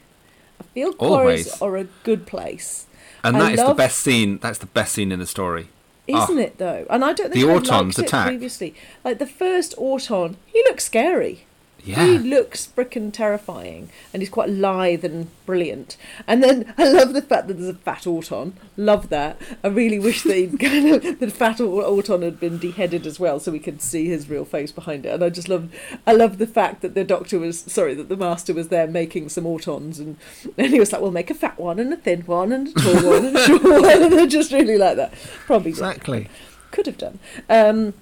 I 0.61 0.65
feel 0.75 0.93
quarries 0.93 1.49
Always. 1.61 1.63
are 1.63 1.77
a 1.77 1.89
good 2.05 2.27
place. 2.27 2.87
and 3.25 3.37
I 3.37 3.41
that 3.41 3.53
is 3.59 3.65
the 3.67 3.75
best 3.75 3.99
scene. 4.01 4.39
That's 4.39 4.59
the 4.59 4.67
best 4.67 4.93
scene 4.95 5.11
in 5.13 5.19
the 5.19 5.27
story. 5.27 5.69
Ah. 6.13 6.25
Isn't 6.25 6.39
Oh. 6.39 6.43
it 6.43 6.59
though? 6.59 6.87
And 6.91 7.05
I 7.05 7.13
don't 7.13 7.33
The 7.33 7.41
think 7.41 7.51
I 7.51 7.55
Auton's 7.55 7.99
liked 7.99 7.99
it 7.99 8.05
attack. 8.07 8.27
previously. 8.29 8.75
Like 9.05 9.19
the 9.19 9.27
first 9.27 9.75
Auton, 9.79 10.37
he 10.47 10.63
looks 10.69 10.85
scary. 10.85 11.45
Yeah. 11.85 12.05
He 12.05 12.19
looks 12.19 12.67
frickin' 12.67 13.13
terrifying, 13.13 13.89
and 14.13 14.21
he's 14.21 14.29
quite 14.29 14.51
lithe 14.51 15.05
and 15.05 15.29
brilliant. 15.47 15.97
And 16.27 16.43
then 16.43 16.75
I 16.79 16.89
love 16.91 17.15
the 17.15 17.23
fact 17.23 17.47
that 17.49 17.55
there's 17.55 17.69
a 17.71 17.75
fat 17.75 18.07
Auton. 18.07 18.55
Love 18.77 19.09
that. 19.11 19.41
I 19.65 19.69
really 19.69 19.99
wish 19.99 20.25
that 20.25 20.37
he'd 20.37 20.59
kind 20.61 20.89
of 20.89 21.19
the 21.21 21.31
fat 21.31 21.61
Au- 21.61 21.81
Auton 21.99 22.23
had 22.23 22.41
been 22.41 22.59
deheaded 22.59 23.07
as 23.07 23.19
well, 23.21 23.39
so 23.41 23.53
we 23.53 23.59
could 23.61 23.81
see 23.81 24.07
his 24.07 24.29
real 24.29 24.45
face 24.45 24.73
behind 24.73 25.07
it. 25.07 25.11
And 25.15 25.23
I 25.25 25.31
just 25.31 25.49
love, 25.49 25.71
I 26.07 26.13
love 26.13 26.39
the 26.39 26.47
fact 26.49 26.83
that 26.83 26.95
the 26.95 27.05
doctor 27.05 27.39
was 27.39 27.61
sorry 27.61 27.95
that 27.95 28.09
the 28.09 28.17
master 28.17 28.53
was 28.53 28.69
there 28.69 28.87
making 28.89 29.29
some 29.29 29.45
Autons, 29.45 29.99
and 29.99 30.17
and 30.59 30.69
he 30.73 30.81
was 30.81 30.93
like, 30.93 31.01
"We'll 31.01 31.11
make 31.13 31.31
a 31.31 31.35
fat 31.35 31.59
one 31.59 31.79
and 31.79 31.93
a 31.93 31.97
thin 31.97 32.23
one 32.23 32.53
and 32.53 32.69
a 32.69 32.73
tall 32.73 32.95
one 33.13 33.25
and 33.27 33.37
a 33.37 33.47
short 33.47 33.63
one," 33.65 34.03
and 34.03 34.15
I 34.15 34.27
just 34.27 34.53
really 34.53 34.77
like 34.79 34.97
that. 34.97 35.15
Probably 35.47 35.71
Exactly. 35.71 36.29
could 36.73 36.87
have 36.87 36.99
done. 36.99 37.19
Um, 37.49 37.95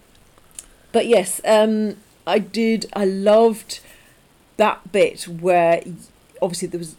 but 0.93 1.07
yes, 1.07 1.41
um, 1.45 1.97
I 2.27 2.39
did. 2.39 2.87
I 2.95 3.05
loved 3.05 3.81
that 4.57 4.91
bit 4.93 5.25
where 5.25 5.83
obviously 6.43 6.69
there 6.69 6.79
was 6.79 6.97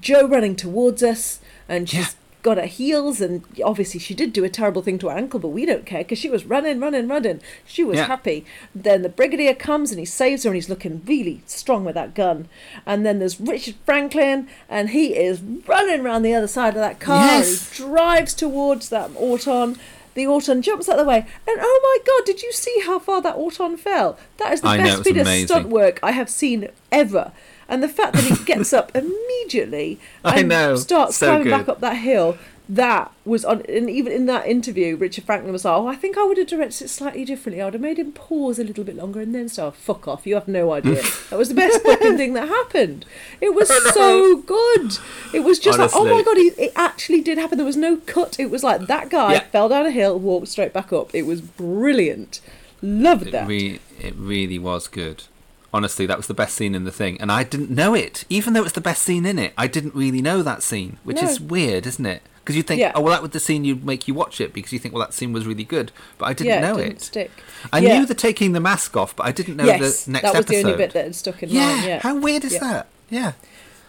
Jo 0.00 0.26
running 0.26 0.56
towards 0.56 1.02
us, 1.02 1.40
and 1.68 1.88
she's 1.88 2.16
got 2.42 2.56
her 2.56 2.66
heels, 2.66 3.20
and 3.20 3.42
obviously 3.64 3.98
she 3.98 4.14
did 4.14 4.32
do 4.32 4.44
a 4.44 4.48
terrible 4.48 4.80
thing 4.80 4.96
to 4.98 5.08
her 5.08 5.16
ankle, 5.16 5.40
but 5.40 5.48
we 5.48 5.66
don't 5.66 5.84
care 5.84 6.02
because 6.04 6.18
she 6.18 6.30
was 6.30 6.44
running, 6.44 6.78
running, 6.78 7.08
running. 7.08 7.40
She 7.66 7.82
was 7.84 7.96
Yeah. 7.98 8.06
happy. 8.06 8.44
Then 8.74 9.02
the 9.02 9.08
brigadier 9.08 9.54
comes 9.54 9.90
and 9.90 9.98
he 9.98 10.04
saves 10.06 10.44
her, 10.44 10.50
and 10.50 10.54
he's 10.54 10.68
looking 10.68 11.02
really 11.04 11.40
strong 11.46 11.84
with 11.84 11.94
that 11.96 12.14
gun. 12.14 12.48
And 12.86 13.04
then 13.04 13.18
there's 13.18 13.40
Richard 13.40 13.74
Franklin, 13.84 14.46
and 14.68 14.90
he 14.90 15.16
is 15.16 15.40
running 15.66 16.00
around 16.00 16.22
the 16.22 16.34
other 16.34 16.46
side 16.48 16.74
of 16.74 16.80
that 16.80 17.00
car. 17.00 17.24
Yes. 17.26 17.70
He 17.76 17.82
drives 17.84 18.34
towards 18.34 18.88
that 18.90 19.10
Auton. 19.16 19.76
The 20.14 20.26
Auton 20.26 20.62
jumps 20.62 20.88
out 20.88 20.98
of 20.98 21.04
the 21.04 21.08
way, 21.08 21.18
and 21.18 21.58
oh 21.60 21.80
my 21.82 21.98
god, 22.06 22.26
did 22.26 22.42
you 22.42 22.52
see 22.52 22.82
how 22.84 22.98
far 22.98 23.22
that 23.22 23.36
Auton 23.36 23.76
fell? 23.76 24.18
That 24.38 24.52
is 24.52 24.60
the 24.62 24.68
I 24.68 24.78
best 24.78 24.98
was 24.98 25.06
bit 25.06 25.16
of 25.18 25.28
stunt 25.48 25.68
work 25.68 26.00
I 26.02 26.12
have 26.12 26.28
seen 26.28 26.68
ever. 26.90 27.32
And 27.68 27.82
the 27.82 27.88
fact 27.88 28.14
that 28.14 28.24
he 28.24 28.44
gets 28.44 28.72
up 28.72 28.90
immediately 28.96 30.00
and 30.24 30.48
know, 30.48 30.76
starts 30.76 31.16
so 31.16 31.26
climbing 31.26 31.44
good. 31.44 31.50
back 31.50 31.68
up 31.68 31.80
that 31.80 31.98
hill, 31.98 32.38
that 32.68 33.10
was 33.24 33.44
on. 33.44 33.62
And 33.68 33.88
even 33.88 34.12
in 34.12 34.26
that 34.26 34.46
interview, 34.46 34.96
Richard 34.96 35.24
Franklin 35.24 35.52
was 35.52 35.64
like, 35.64 35.74
"Oh, 35.76 35.86
I 35.86 35.96
think 35.96 36.18
I 36.18 36.24
would 36.24 36.36
have 36.38 36.46
directed 36.48 36.84
it 36.84 36.88
slightly 36.88 37.24
differently. 37.24 37.62
I 37.62 37.64
would 37.66 37.74
have 37.74 37.80
made 37.82 37.98
him 37.98 38.12
pause 38.12 38.58
a 38.58 38.64
little 38.64 38.84
bit 38.84 38.96
longer 38.96 39.20
and 39.20 39.34
then 39.34 39.48
start. 39.48 39.74
Fuck 39.76 40.06
off! 40.06 40.26
You 40.26 40.34
have 40.34 40.48
no 40.48 40.72
idea. 40.72 41.02
that 41.30 41.38
was 41.38 41.48
the 41.48 41.54
best 41.54 41.82
fucking 41.82 42.16
thing 42.16 42.34
that 42.34 42.48
happened. 42.48 43.06
It 43.40 43.54
was 43.54 43.68
so 43.94 44.38
good. 44.42 44.98
It 45.32 45.40
was 45.40 45.58
just 45.58 45.78
like, 45.78 45.90
oh 45.94 46.04
my 46.04 46.22
god, 46.22 46.36
he, 46.36 46.48
it 46.62 46.72
actually 46.76 47.20
did 47.22 47.38
happen. 47.38 47.56
There 47.58 47.64
was 47.66 47.76
no 47.76 47.96
cut. 47.98 48.38
It 48.38 48.50
was 48.50 48.62
like 48.62 48.86
that 48.86 49.08
guy 49.08 49.32
Yeah. 49.34 49.40
fell 49.44 49.68
down 49.70 49.86
a 49.86 49.90
hill, 49.90 50.18
walked 50.18 50.48
straight 50.48 50.72
back 50.72 50.92
up. 50.92 51.14
It 51.14 51.22
was 51.22 51.40
brilliant. 51.40 52.40
Loved 52.82 53.28
It, 53.28 53.32
that. 53.32 53.48
re- 53.48 53.80
it 54.00 54.14
really 54.16 54.58
was 54.58 54.88
good. 54.88 55.24
Honestly, 55.72 56.06
that 56.06 56.16
was 56.16 56.28
the 56.28 56.34
best 56.34 56.54
scene 56.54 56.74
in 56.74 56.84
the 56.84 56.92
thing, 56.92 57.20
and 57.20 57.30
I 57.30 57.44
didn't 57.44 57.70
know 57.70 57.92
it. 57.94 58.24
Even 58.30 58.52
though 58.54 58.62
it's 58.62 58.72
the 58.72 58.80
best 58.80 59.02
scene 59.02 59.26
in 59.26 59.38
it, 59.38 59.52
I 59.58 59.66
didn't 59.66 59.94
really 59.94 60.22
know 60.22 60.42
that 60.42 60.62
scene, 60.62 60.98
which 61.04 61.22
is 61.22 61.40
weird, 61.40 61.86
isn't 61.86 62.06
it? 62.06 62.22
Because 62.48 62.56
you 62.56 62.62
think, 62.62 62.80
Yeah. 62.80 62.92
oh 62.94 63.02
well, 63.02 63.12
that 63.12 63.20
was 63.20 63.32
the 63.32 63.40
scene 63.40 63.66
you'd 63.66 63.84
make 63.84 64.08
you 64.08 64.14
watch 64.14 64.40
it 64.40 64.54
because 64.54 64.72
you 64.72 64.78
think, 64.78 64.94
well, 64.94 65.04
that 65.04 65.12
scene 65.12 65.34
was 65.34 65.44
really 65.46 65.64
good, 65.64 65.92
but 66.16 66.24
I 66.30 66.32
didn't 66.32 66.46
yeah, 66.54 66.60
know 66.62 66.76
it 66.78 66.84
didn't 66.84 66.92
it. 66.96 67.02
stick. 67.02 67.30
I 67.74 67.78
Yeah. 67.80 67.98
knew 67.98 68.06
the 68.06 68.14
taking 68.14 68.52
the 68.52 68.60
mask 68.60 68.96
off, 68.96 69.14
but 69.14 69.26
I 69.26 69.32
didn't 69.32 69.56
know 69.56 69.64
yes, 69.66 70.04
the 70.06 70.12
next 70.12 70.22
that 70.22 70.34
was 70.34 70.46
episode. 70.46 70.62
the 70.62 70.64
only 70.72 70.78
bit 70.78 70.92
that 70.94 71.04
had 71.04 71.14
stuck 71.14 71.42
in 71.42 71.50
yeah, 71.50 71.66
mind. 71.66 71.84
Yeah, 71.84 71.98
how 72.00 72.16
weird 72.18 72.44
is 72.46 72.58
that? 72.58 72.86
Yeah. 73.10 73.32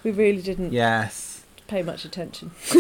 We 0.04 0.12
really 0.12 0.42
didn't 0.42 0.74
Yes. 0.74 1.40
pay 1.68 1.82
much 1.84 2.04
attention. 2.04 2.52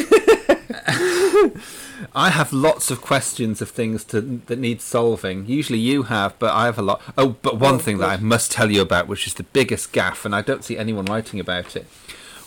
I 2.14 2.30
have 2.32 2.52
lots 2.52 2.92
of 2.92 3.00
questions 3.02 3.62
of 3.62 3.70
things 3.70 4.04
to, 4.06 4.20
that 4.48 4.60
need 4.60 4.82
solving. 4.82 5.46
Usually 5.46 5.80
you 5.80 6.04
have, 6.04 6.38
but 6.40 6.54
I 6.54 6.66
have 6.66 6.78
a 6.78 6.82
lot. 6.82 7.02
Oh, 7.18 7.38
but 7.42 7.58
one 7.58 7.76
Oh, 7.76 7.78
thing 7.78 8.00
that 8.00 8.10
I 8.10 8.18
must 8.18 8.52
tell 8.52 8.70
you 8.70 8.82
about, 8.82 9.08
which 9.08 9.28
is 9.28 9.36
the 9.36 9.44
biggest 9.44 9.94
gaff, 9.94 10.26
and 10.26 10.36
I 10.36 10.42
don't 10.42 10.64
see 10.66 10.78
anyone 10.78 11.06
writing 11.06 11.40
about 11.40 11.76
it. 11.78 11.86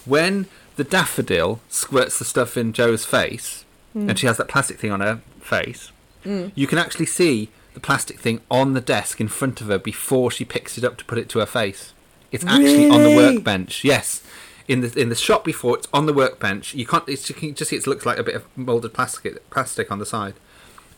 When 0.05 0.47
the 0.77 0.85
daffodil 0.85 1.61
squirts 1.69 2.19
the 2.19 2.25
stuff 2.25 2.57
in 2.57 2.73
Jo's 2.73 3.05
face, 3.05 3.65
Hmm. 3.93 4.09
and 4.11 4.19
she 4.19 4.27
has 4.27 4.37
that 4.39 4.49
plastic 4.49 4.79
thing 4.79 4.91
on 4.91 5.01
her 5.01 5.21
face, 5.41 5.91
Mm. 6.25 6.53
you 6.55 6.67
can 6.67 6.79
actually 6.79 7.07
see 7.07 7.51
the 7.75 7.81
plastic 7.81 8.19
thing 8.21 8.41
on 8.51 8.75
the 8.75 8.81
desk 8.81 9.21
in 9.21 9.29
front 9.29 9.61
of 9.61 9.67
her 9.69 9.79
before 9.79 10.31
she 10.31 10.45
picks 10.45 10.79
it 10.79 10.85
up 10.85 10.97
to 10.99 11.05
put 11.05 11.19
it 11.19 11.29
to 11.31 11.41
her 11.41 11.47
face. 11.47 11.93
It's 12.31 12.45
actually 12.45 12.89
on 12.89 13.03
the 13.03 13.15
workbench. 13.17 13.83
Yes, 13.85 14.23
in 14.69 14.81
the 14.81 14.99
in 14.99 15.09
the 15.11 15.15
shot 15.15 15.45
before 15.45 15.77
it's 15.77 15.89
on 15.93 16.07
the 16.07 16.13
workbench. 16.15 16.75
You 16.75 16.87
can't. 16.87 17.03
It's, 17.09 17.29
you 17.29 17.35
can 17.35 17.55
just 17.55 17.71
see 17.71 17.77
it 17.77 17.87
looks 17.87 18.07
like 18.07 18.19
a 18.19 18.23
bit 18.23 18.35
of 18.37 18.45
molded 18.57 18.95
plastic 18.95 19.51
plastic 19.51 19.91
on 19.91 19.99
the 19.99 20.07
side, 20.07 20.35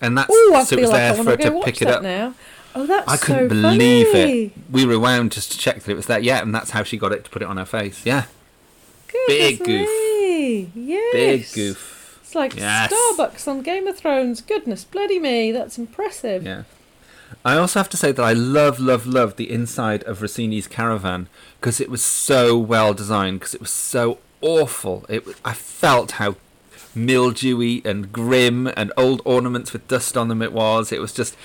and 0.01 0.17
that's 0.17 0.29
Oh, 0.31 0.53
I 0.55 0.63
so 0.65 0.77
it 0.77 0.83
was 0.83 0.91
like 0.91 0.99
there 1.01 1.13
I 1.13 1.17
for 1.17 1.25
her 1.31 1.37
to 1.37 1.43
go 1.43 1.49
to 1.51 1.57
watch 1.57 1.65
pick 1.65 1.83
it 1.83 1.89
up. 1.89 2.03
now. 2.03 2.35
Oh, 2.77 2.87
that's 2.87 3.09
I 3.09 3.17
couldn't 3.17 3.49
so 3.51 3.55
believe 3.55 4.09
funny. 4.09 4.43
it. 4.47 4.53
We 4.71 4.85
rewound 4.85 5.33
just 5.33 5.51
to 5.53 5.59
check 5.59 5.81
that 5.83 5.91
it 5.91 5.95
was 5.97 6.07
there. 6.07 6.19
Yeah, 6.21 6.43
and 6.43 6.55
that's 6.55 6.71
how 6.71 6.83
she 6.83 6.97
got 6.99 7.13
it 7.13 7.25
to 7.25 7.31
put 7.31 7.41
it 7.43 7.49
on 7.49 7.57
her 7.57 7.65
face. 7.65 8.03
Yeah, 8.05 8.25
Big 9.27 9.59
goof. 9.59 9.89
me. 9.89 10.71
Yes. 10.75 11.13
big 11.13 11.47
goof. 11.53 12.19
It's 12.23 12.35
like 12.35 12.57
Yes. 12.57 12.93
Starbucks 12.93 13.47
on 13.49 13.63
Game 13.63 13.87
of 13.87 13.97
Thrones. 13.97 14.41
Goodness 14.41 14.85
bloody 14.85 15.19
me, 15.19 15.53
that's 15.53 15.79
impressive. 15.79 16.43
Yeah. 16.45 16.63
I 17.45 17.57
also 17.57 17.79
have 17.81 17.89
to 17.91 17.97
say 17.97 18.13
that 18.13 18.23
I 18.23 18.33
love, 18.33 18.79
love, 18.79 19.07
love 19.07 19.37
the 19.37 19.51
inside 19.51 20.03
of 20.05 20.21
Rossini's 20.23 20.67
caravan 20.67 21.29
because 21.61 21.81
it 21.81 21.91
was 21.91 22.05
so 22.05 22.57
well 22.57 22.95
designed. 22.95 23.41
Because 23.41 23.55
it 23.55 23.61
was 23.61 23.71
so 23.71 24.19
awful. 24.41 25.05
It 25.09 25.21
w- 25.21 25.37
I 25.45 25.53
felt 25.53 26.13
how 26.13 26.37
mildewy 26.95 27.83
and 27.85 28.13
grim 28.13 28.69
and 28.77 28.93
old 28.97 29.21
ornaments 29.25 29.73
with 29.73 29.87
dust 29.89 30.17
on 30.17 30.29
them 30.29 30.43
it 30.43 30.53
was. 30.53 30.93
It 30.93 31.01
was 31.01 31.13
just, 31.13 31.37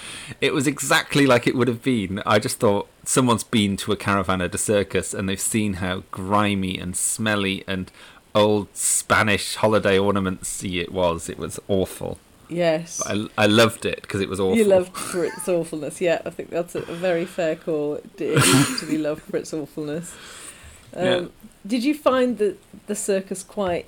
it 0.42 0.54
was 0.54 0.68
exactly 0.68 1.26
like 1.26 1.48
it 1.48 1.56
would 1.56 1.68
have 1.68 1.82
been. 1.84 2.22
I 2.26 2.40
just 2.40 2.60
thought 2.60 2.88
someone's 3.10 3.44
been 3.44 3.76
to 3.76 3.92
a 3.92 3.96
caravan 3.98 4.40
at 4.40 4.54
a 4.54 4.58
circus 4.58 5.16
and 5.16 5.28
they've 5.28 5.42
seen 5.42 5.74
how 5.76 6.04
grimy 6.12 6.78
and 6.78 6.96
smelly 6.96 7.64
and 7.66 7.92
old 8.36 8.68
Spanish 8.76 9.56
holiday 9.56 9.98
ornaments 9.98 10.64
it 10.64 10.92
was. 10.92 11.28
It 11.28 11.40
was 11.40 11.60
awful. 11.68 12.20
Yes. 12.50 13.02
I, 13.08 13.28
I 13.36 13.48
loved 13.48 13.84
it 13.88 14.04
because 14.04 14.22
it 14.22 14.30
was 14.30 14.40
awful. 14.40 14.56
You 14.56 14.66
loved 14.66 14.96
for 14.96 15.26
its 15.26 15.48
awfulness. 15.48 16.00
Yeah, 16.00 16.22
I 16.24 16.30
think 16.30 16.52
that's 16.52 16.76
a 16.76 16.82
very 16.82 17.26
fair 17.26 17.56
call. 17.56 17.96
It 17.96 18.22
is 18.22 18.80
to 18.80 18.86
be 18.86 19.00
loved 19.00 19.24
for 19.24 19.38
its 19.38 19.54
awfulness. 19.54 20.16
Um, 20.96 21.06
Yeah. 21.06 21.26
Did 21.66 21.84
you 21.84 21.96
find 21.96 22.38
the 22.38 22.56
the 22.86 22.96
circus 22.96 23.44
quite 23.44 23.88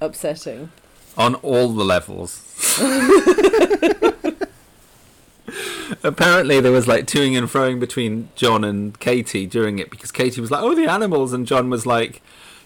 upsetting? 0.00 0.70
on 1.16 1.34
all 1.36 1.68
the 1.68 1.84
levels. 1.84 2.42
Apparently, 6.02 6.60
there 6.60 6.72
was 6.72 6.86
like 6.86 7.06
toing 7.06 7.36
and 7.36 7.48
froing 7.48 7.80
between 7.80 8.28
Jon 8.34 8.64
and 8.64 8.98
Katy 9.00 9.46
during 9.46 9.78
it 9.78 9.90
because 9.90 10.10
Katy 10.12 10.40
was 10.40 10.50
like, 10.50 10.62
"Oh, 10.62 10.74
the 10.74 10.90
animals," 10.90 11.32
and 11.32 11.46
Jon 11.46 11.70
was 11.70 11.86
like, 11.86 12.22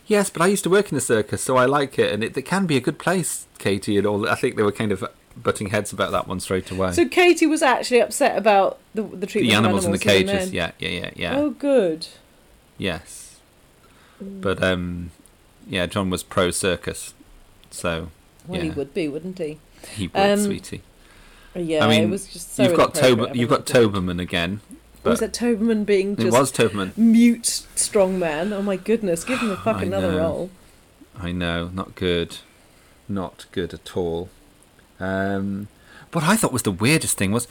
"Yes, 0.06 0.30
but 0.30 0.42
I 0.42 0.46
used 0.46 0.64
to 0.64 0.70
work 0.70 0.90
in 0.90 0.98
a 0.98 1.00
circus, 1.00 1.42
so 1.42 1.56
I 1.56 1.66
like 1.66 1.98
it, 1.98 2.12
and 2.12 2.24
it, 2.24 2.36
it 2.36 2.42
can 2.42 2.66
be 2.66 2.76
a 2.76 2.80
good 2.80 2.98
place." 2.98 3.46
Katy 3.58 3.98
and 3.98 4.06
all. 4.06 4.28
I 4.28 4.34
think 4.34 4.56
they 4.56 4.62
were 4.62 4.72
kind 4.72 4.92
of 4.92 5.04
butting 5.36 5.68
heads 5.68 5.92
about 5.92 6.10
that 6.12 6.26
one 6.26 6.40
straight 6.40 6.70
away. 6.70 6.92
So 6.92 7.08
Katy 7.08 7.46
was 7.46 7.62
actually 7.62 8.00
upset 8.00 8.36
about 8.36 8.78
the 8.94 9.02
the 9.02 9.26
treatment 9.26 9.50
the 9.50 9.56
animals, 9.56 9.84
of 9.84 9.84
animals 9.84 9.86
in 9.86 9.92
the 9.92 9.98
cages, 9.98 10.52
yeah, 10.52 10.72
yeah, 10.78 10.88
yeah, 10.88 11.10
yeah. 11.16 11.36
Oh, 11.36 11.50
good. 11.50 12.08
Yes, 12.78 13.38
but 14.20 14.62
um, 14.62 15.10
yeah, 15.66 15.86
Jon 15.86 16.10
was 16.10 16.22
pro 16.22 16.50
circus, 16.50 17.14
so 17.70 18.08
Well, 18.46 18.58
yeah, 18.58 18.64
he 18.64 18.70
would 18.70 18.94
be, 18.94 19.08
wouldn't 19.08 19.38
he? 19.38 19.58
he 19.94 20.08
would, 20.08 20.20
Um, 20.20 20.38
sweetie. 20.38 20.82
Yeah, 21.54 21.84
I 21.84 21.88
mean, 21.88 22.04
it 22.04 22.10
was 22.10 22.28
just 22.28 22.54
so 22.54 22.62
you've 22.62 22.76
got 22.76 22.94
Tober, 22.94 23.30
you've 23.34 23.50
got. 23.50 23.66
Toberman 23.66 24.20
again. 24.20 24.60
Was 25.02 25.22
it 25.22 25.32
Toberman 25.32 25.84
being 25.86 26.12
It 26.12 26.20
just 26.20 26.32
was 26.32 26.52
Toberman. 26.52 26.96
mute 26.96 27.46
strong 27.74 28.18
man? 28.18 28.52
Oh 28.52 28.62
my 28.62 28.76
goodness, 28.76 29.24
give 29.24 29.40
him 29.40 29.48
the 29.48 29.56
fuck 29.64 29.76
I 29.78 29.82
another 29.84 30.12
know. 30.12 30.18
role. 30.18 30.50
I 31.18 31.32
know, 31.32 31.68
not 31.72 31.94
good, 31.94 32.38
not 33.08 33.46
good 33.52 33.74
at 33.74 33.96
all. 33.96 34.28
Um, 34.98 35.68
what 36.12 36.24
I 36.24 36.36
thought 36.36 36.52
was 36.52 36.62
the 36.62 36.70
weirdest 36.70 37.16
thing 37.16 37.32
was, 37.32 37.48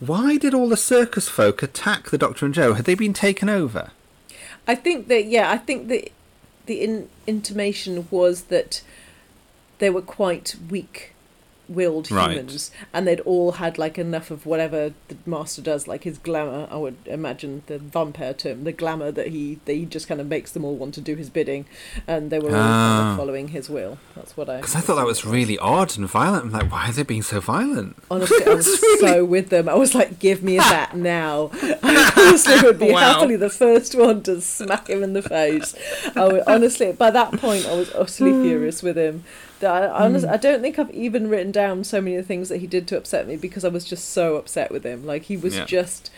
why 0.00 0.36
did 0.36 0.54
all 0.54 0.68
the 0.68 0.76
circus 0.76 1.28
folk 1.28 1.62
attack 1.62 2.10
the 2.10 2.18
Doctor 2.18 2.44
and 2.46 2.54
Jo? 2.54 2.74
Had 2.74 2.84
they 2.84 2.94
been 2.94 3.12
taken 3.12 3.48
over? 3.48 3.90
I 4.66 4.74
think 4.74 5.08
that 5.08 5.24
yeah, 5.26 5.50
I 5.50 5.56
think 5.56 5.88
that 5.88 6.10
the 6.66 6.82
in, 6.82 7.08
intimation 7.26 8.06
was 8.10 8.42
that 8.44 8.82
they 9.78 9.88
were 9.90 10.02
quite 10.02 10.56
weak 10.68 11.12
willed 11.68 12.10
Right. 12.10 12.30
humans 12.30 12.70
and 12.94 13.06
they'd 13.06 13.20
all 13.20 13.52
had 13.52 13.76
like 13.78 13.98
enough 13.98 14.30
of 14.30 14.46
whatever 14.46 14.92
the 15.08 15.16
master 15.26 15.60
does 15.60 15.86
like 15.86 16.04
his 16.04 16.16
glamour 16.18 16.66
i 16.70 16.76
would 16.76 16.96
imagine 17.06 17.62
the 17.66 17.78
vampire 17.78 18.32
term 18.32 18.64
the 18.64 18.72
glamour 18.72 19.10
that 19.10 19.28
he 19.28 19.60
that 19.66 19.74
he 19.74 19.84
just 19.84 20.08
kind 20.08 20.20
of 20.20 20.26
makes 20.26 20.52
them 20.52 20.64
all 20.64 20.76
want 20.76 20.94
to 20.94 21.00
do 21.02 21.14
his 21.14 21.28
bidding 21.28 21.66
and 22.06 22.30
they 22.30 22.38
were 22.38 22.48
all 22.48 22.54
kind 22.54 22.64
Ah. 22.64 23.10
of 23.12 23.16
following 23.18 23.48
his 23.48 23.68
will 23.68 23.98
that's 24.16 24.36
what 24.36 24.48
i 24.48 24.56
Because 24.56 24.74
I 24.74 24.80
thought 24.80 24.96
that 24.96 25.06
was 25.06 25.24
really 25.26 25.58
odd 25.58 25.96
and 25.98 26.08
violent. 26.08 26.44
I'm 26.46 26.52
like, 26.52 26.72
why 26.72 26.88
are 26.88 26.92
they 26.92 27.02
being 27.02 27.22
so 27.22 27.38
violent? 27.40 27.96
Honestly, 28.10 28.44
I 28.46 28.54
was 28.60 29.00
so 29.00 29.24
with 29.24 29.50
them. 29.50 29.68
I 29.68 29.74
was 29.74 29.94
like, 29.94 30.18
"Give 30.18 30.42
me 30.42 30.56
a 30.56 30.60
that 30.76 30.96
now!" 30.96 31.50
I 31.82 32.12
honestly 32.16 32.56
would 32.62 32.78
be 32.78 32.92
Wow. 32.92 32.98
happily 33.00 33.36
the 33.36 33.50
first 33.50 33.94
one 33.94 34.22
to 34.22 34.40
smack 34.40 34.88
him 34.88 35.02
in 35.02 35.12
the 35.12 35.22
face. 35.22 35.74
I 36.16 36.24
would, 36.28 36.42
honestly, 36.46 36.92
by 36.92 37.10
that 37.10 37.32
point, 37.38 37.66
I 37.66 37.74
was 37.76 37.90
utterly 37.94 38.32
furious 38.44 38.82
with 38.82 38.96
him. 38.96 39.24
I, 39.62 39.86
I, 39.86 40.04
honest, 40.04 40.24
Hmm. 40.26 40.32
I 40.32 40.36
don't 40.36 40.60
think 40.60 40.78
I've 40.78 40.90
even 40.92 41.28
written 41.28 41.50
down 41.52 41.84
so 41.84 42.00
many 42.00 42.16
of 42.16 42.24
the 42.24 42.28
things 42.28 42.48
that 42.48 42.58
he 42.58 42.66
did 42.66 42.86
to 42.88 42.96
upset 42.96 43.26
me 43.26 43.36
because 43.36 43.64
I 43.64 43.68
was 43.68 43.84
just 43.84 44.10
so 44.10 44.36
upset 44.36 44.70
with 44.70 44.84
him. 44.84 45.04
Like 45.06 45.24
he 45.24 45.36
was 45.36 45.56
Yeah. 45.56 45.64
just 45.64 46.10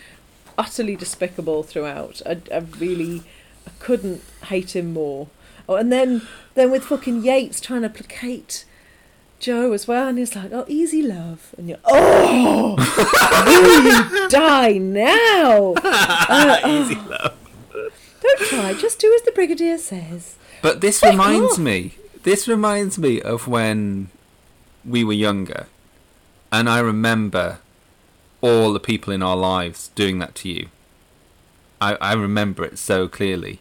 utterly 0.58 0.96
despicable 0.96 1.62
throughout. 1.62 2.20
I, 2.26 2.38
I 2.52 2.58
really 2.78 3.22
I 3.66 3.70
couldn't 3.78 4.22
hate 4.46 4.74
him 4.76 4.92
more. 4.92 5.28
Oh, 5.68 5.76
and 5.76 5.92
then 5.92 6.22
then 6.54 6.70
with 6.70 6.84
fucking 6.84 7.22
Yates 7.22 7.60
trying 7.60 7.82
to 7.82 7.88
placate 7.88 8.64
Jo 9.38 9.72
as 9.72 9.86
well, 9.88 10.08
and 10.08 10.18
he's 10.18 10.34
like, 10.36 10.52
"Oh, 10.52 10.64
easy 10.68 11.00
love," 11.02 11.54
and 11.56 11.68
you're, 11.68 11.78
"Oh, 11.84 12.74
will 13.46 13.82
you 14.22 14.28
die 14.28 14.72
now?" 14.78 15.74
Uh, 16.32 16.58
Easy 16.66 16.96
oh, 16.98 17.08
love. 17.08 17.36
Don't 18.22 18.40
try. 18.40 18.74
Just 18.74 18.98
do 18.98 19.12
as 19.14 19.22
the 19.22 19.32
brigadier 19.32 19.78
says. 19.78 20.36
But 20.62 20.80
this 20.80 21.00
Heck 21.00 21.12
reminds 21.12 21.54
off. 21.54 21.58
me. 21.58 21.94
This 22.22 22.46
reminds 22.46 22.98
me 22.98 23.20
of 23.22 23.48
when 23.48 24.10
we 24.84 25.04
were 25.04 25.14
younger, 25.14 25.66
and 26.52 26.68
I 26.68 26.80
remember 26.80 27.60
all 28.42 28.72
the 28.74 28.80
people 28.80 29.12
in 29.12 29.22
our 29.22 29.36
lives 29.36 29.88
doing 29.94 30.18
that 30.18 30.34
to 30.36 30.50
you. 30.50 30.68
I, 31.80 31.94
I 31.94 32.12
remember 32.12 32.62
it 32.64 32.78
so 32.78 33.08
clearly, 33.08 33.60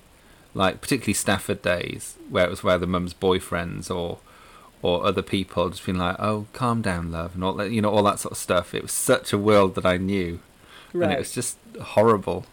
like 0.54 0.82
particularly 0.82 1.14
Stafford 1.14 1.62
days, 1.62 2.18
where 2.30 2.46
it 2.46 2.50
was 2.50 2.62
where 2.64 2.78
the 2.78 2.88
mum's 2.88 3.14
boyfriends 3.14 3.90
or 3.94 4.20
or 4.82 5.06
other 5.06 5.22
people 5.22 5.70
just 5.70 5.86
being 5.86 5.98
like, 5.98 6.18
"Oh, 6.20 6.48
calm 6.52 6.82
down, 6.82 7.12
love," 7.12 7.36
and 7.36 7.44
all 7.46 7.54
that, 7.54 7.72
you 7.72 7.82
know, 7.82 7.90
all 7.90 8.04
that 8.04 8.20
sort 8.20 8.34
of 8.34 8.38
stuff. 8.38 8.74
It 8.76 8.82
was 8.82 8.92
such 8.92 9.32
a 9.32 9.38
world 9.38 9.76
that 9.76 9.86
I 9.86 9.96
knew, 9.98 10.40
and 10.94 11.04
it 11.14 11.20
was 11.20 11.32
just 11.32 11.58
horrible. 11.82 12.46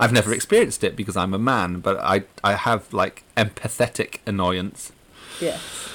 I've 0.00 0.12
never 0.12 0.32
experienced 0.32 0.82
it 0.84 0.96
because 0.96 1.16
I'm 1.16 1.34
a 1.34 1.38
man, 1.38 1.80
but 1.80 1.98
I 2.00 2.24
I 2.42 2.54
have 2.54 2.90
like 2.94 3.24
empathetic 3.36 4.20
annoyance. 4.26 4.92
Yes. 5.40 5.90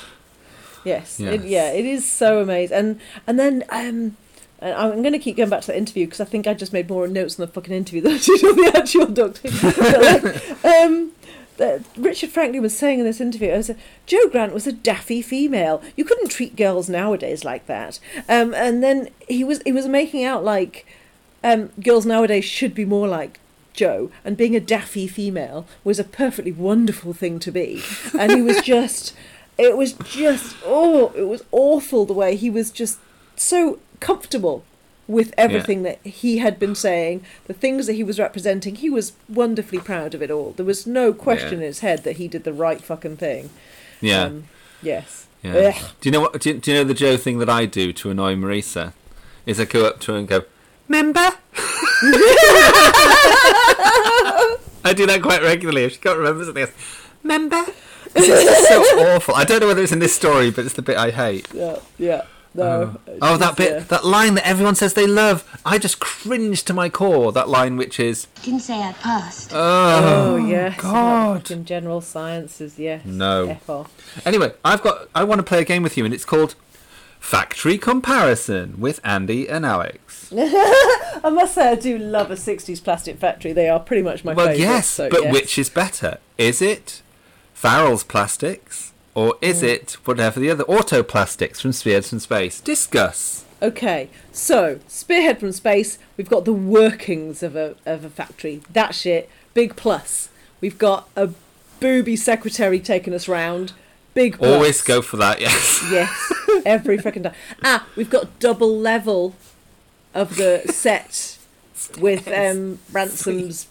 Yes. 0.84 1.20
Yes. 1.20 1.34
It, 1.34 1.44
yeah, 1.46 1.72
it 1.72 1.86
is 1.86 2.10
so 2.10 2.42
amazing. 2.42 2.78
And 2.78 3.02
and 3.28 3.39
then 3.39 3.64
um 3.70 4.18
and 4.62 4.76
I'm 4.76 5.02
going 5.02 5.14
to 5.14 5.20
keep 5.20 5.38
going 5.38 5.50
back 5.50 5.62
to 5.62 5.68
the 5.68 5.78
interview 5.78 6.06
because 6.06 6.22
I 6.22 6.26
think 6.26 6.46
I 6.46 6.54
just 6.54 6.72
made 6.72 6.88
more 6.88 7.08
notes 7.08 7.39
on 7.39 7.46
the 7.46 7.52
fucking 7.52 7.74
interview 7.74 8.02
than 8.04 8.14
I 8.14 8.18
did 8.20 8.44
on 8.44 8.56
the 8.56 8.72
actual 8.76 9.08
Doctor. 9.08 9.50
Like, 10.62 10.64
um, 10.64 11.12
that 11.58 11.82
Richard 11.98 12.30
Franklin 12.30 12.62
was 12.62 12.78
saying 12.78 13.00
in 13.00 13.06
this 13.06 13.20
interview, 13.20 13.54
I 13.54 13.62
said, 13.62 13.78
Jo 14.06 14.28
Grant 14.30 14.54
was 14.54 14.68
a 14.68 14.72
daffy 14.72 15.22
female. 15.22 15.82
You 15.96 16.06
couldn't 16.06 16.30
treat 16.30 16.56
girls 16.56 16.89
nowadays 16.89 17.44
like 17.44 17.66
that. 17.66 18.00
Um, 18.30 18.54
and 18.54 18.84
then 18.84 19.10
he 19.28 19.44
was 19.44 19.62
he 19.64 19.72
was 19.72 19.88
making 19.88 20.24
out 20.24 20.44
like 20.44 20.86
um, 21.44 21.70
girls 21.84 22.06
nowadays 22.06 22.46
should 22.46 22.74
be 22.74 22.86
more 22.86 23.08
like 23.08 23.39
Jo, 23.74 24.11
and 24.26 24.36
being 24.38 24.55
a 24.55 24.59
daffy 24.59 25.07
female 25.07 25.65
was 25.84 25.99
a 25.99 26.03
perfectly 26.03 26.51
wonderful 26.51 27.13
thing 27.13 27.39
to 27.39 27.51
be. 27.51 27.82
And 28.17 28.32
he 28.32 28.41
was 28.41 28.61
just, 28.61 29.13
it 29.57 29.78
was 29.78 29.93
just, 29.93 30.55
oh, 30.65 31.11
it 31.15 31.24
was 31.28 31.43
awful 31.51 32.05
the 32.05 32.13
way 32.13 32.36
he 32.36 32.49
was 32.49 32.72
just 32.72 32.99
so 33.36 33.80
comfortable 33.99 34.63
with 35.07 35.34
everything 35.38 35.84
that 35.84 35.99
he 36.05 36.38
had 36.38 36.57
been 36.59 36.76
saying, 36.76 37.24
the 37.47 37.53
things 37.53 37.86
that 37.88 37.93
he 37.93 38.03
was 38.03 38.19
representing. 38.19 38.76
He 38.76 38.89
was 38.89 39.13
wonderfully 39.28 39.80
proud 39.80 40.13
of 40.13 40.22
it 40.22 40.32
all. 40.32 40.51
There 40.51 40.65
was 40.65 40.88
no 40.88 41.11
question 41.11 41.49
Yeah. 41.49 41.55
in 41.55 41.61
his 41.63 41.80
head 41.80 42.03
that 42.03 42.17
he 42.17 42.28
did 42.30 42.43
the 42.45 42.53
right 42.53 42.82
fucking 42.82 43.17
thing. 43.17 43.49
Yeah. 43.99 44.24
Um, 44.24 44.45
yes. 44.82 45.28
Yeah. 45.43 45.78
Do 45.99 46.07
you 46.07 46.11
know 46.11 46.22
what? 46.22 46.39
Do 46.39 46.49
you, 46.49 46.57
do 46.59 46.72
you 46.72 46.78
know 46.78 46.84
the 46.84 46.93
Jo 46.93 47.17
thing 47.17 47.39
that 47.39 47.49
I 47.49 47.65
do 47.65 47.91
to 47.93 48.09
annoy 48.11 48.36
Marisa? 48.36 48.93
Is 49.45 49.59
I 49.59 49.65
go 49.65 49.86
up 49.86 49.99
to 50.01 50.11
her 50.13 50.17
and 50.19 50.28
go, 50.28 50.43
"Member." 50.92 51.20
I 54.84 54.94
do 54.96 55.06
that 55.08 55.22
quite 55.22 55.42
regularly. 55.42 55.84
If 55.86 55.94
she 55.94 56.00
can't 56.00 56.18
remember 56.18 56.44
something, 56.46 56.64
else, 56.64 56.74
member. 57.24 57.64
It's 58.14 58.28
just 58.28 58.68
so 58.68 58.82
awful. 59.16 59.36
I 59.36 59.46
don't 59.46 59.62
know 59.62 59.68
whether 59.68 59.82
it's 59.82 59.94
in 59.94 60.00
this 60.00 60.14
story, 60.14 60.52
but 60.52 60.66
it's 60.66 60.74
the 60.74 60.82
bit 60.82 60.98
I 60.98 61.12
hate. 61.12 61.48
Yeah. 61.54 61.78
Yeah. 61.98 62.24
No. 62.54 62.98
Oh, 63.22 63.38
that 63.38 63.56
bit, 63.56 63.72
uh, 63.74 63.80
that 63.88 64.04
line 64.04 64.34
that 64.36 64.46
everyone 64.46 64.76
says 64.76 64.96
they 64.96 65.08
love. 65.08 65.48
I 65.66 65.78
just 65.78 66.02
cringe 66.02 66.64
to 66.64 66.74
my 66.74 66.89
core. 66.89 67.32
That 67.32 67.48
line, 67.48 67.78
which 67.78 68.02
is, 68.02 68.26
Didn't 68.44 68.60
say 68.60 68.82
I 68.82 68.92
passed. 68.92 69.52
oh, 69.54 70.34
Oh, 70.34 70.36
yes. 70.36 70.82
God. 70.82 71.50
In 71.52 71.64
general 71.64 72.02
sciences, 72.02 72.78
yes. 72.78 73.06
No. 73.06 73.46
F 73.48 73.70
off. 73.70 74.26
Anyway, 74.26 74.52
I've 74.66 74.82
got. 74.82 75.08
I 75.16 75.24
want 75.24 75.39
to 75.39 75.44
play 75.44 75.62
a 75.62 75.64
game 75.64 75.82
with 75.82 75.96
you, 75.96 76.04
and 76.04 76.14
it's 76.14 76.26
called 76.26 76.56
Factory 77.22 77.78
Comparison 77.78 78.80
with 78.80 78.99
Andy 79.03 79.47
and 79.47 79.65
Alex. 79.65 80.34
I 80.36 81.30
must 81.32 81.53
say, 81.55 81.69
I 81.69 81.76
do 81.76 81.97
love 81.97 82.32
a 82.32 82.36
60s 82.36 82.84
plastic 82.84 83.19
factory. 83.19 83.53
They 83.53 83.69
are 83.69 83.80
pretty 83.80 84.01
much 84.01 84.26
my 84.26 84.34
well, 84.34 84.47
favourite. 84.47 84.59
yes, 84.67 84.88
so, 84.88 85.09
but 85.09 85.24
yes. 85.24 85.32
which 85.34 85.57
is 85.59 85.69
better? 85.69 86.17
Is 86.38 86.61
it 86.61 87.01
Farrell's 87.53 88.03
Plastics, 88.03 88.91
or 89.13 89.36
is 89.39 89.61
Mm. 89.61 89.67
it 89.69 89.97
whatever 90.03 90.39
the 90.39 90.49
other 90.49 90.63
Autoplastics 90.65 91.61
from 91.61 91.72
Spearhead 91.72 92.05
from 92.05 92.19
Space? 92.19 92.59
Discuss. 92.59 93.45
Okay, 93.61 94.09
so 94.32 94.80
Spearhead 94.88 95.39
from 95.39 95.51
Space, 95.51 95.99
we've 96.17 96.28
got 96.30 96.43
the 96.45 96.51
workings 96.53 97.43
of 97.43 97.55
a, 97.55 97.76
of 97.86 98.03
a 98.03 98.09
factory. 98.09 98.61
That 98.74 98.95
shit, 98.95 99.30
big 99.53 99.76
plus. 99.76 100.30
We've 100.59 100.78
got 100.80 101.07
a 101.15 101.30
booby 101.80 102.15
secretary 102.15 102.80
taking 102.80 103.13
us 103.13 103.28
round. 103.28 103.74
Big 104.14 104.38
plus. 104.38 104.51
Always 104.51 104.82
go 104.82 105.01
for 105.01 105.18
that. 105.18 105.39
Yes. 105.39 105.84
Yes, 105.91 106.34
every 106.66 106.97
freaking 106.97 107.24
time. 107.24 107.34
Ah, 107.64 107.88
we've 107.95 108.09
got 108.09 108.39
double 108.39 108.78
level 108.78 109.36
of 110.14 110.36
the 110.36 110.62
set 110.72 111.38
with 111.99 112.28
um, 112.28 112.80
Ransom's 112.91 113.68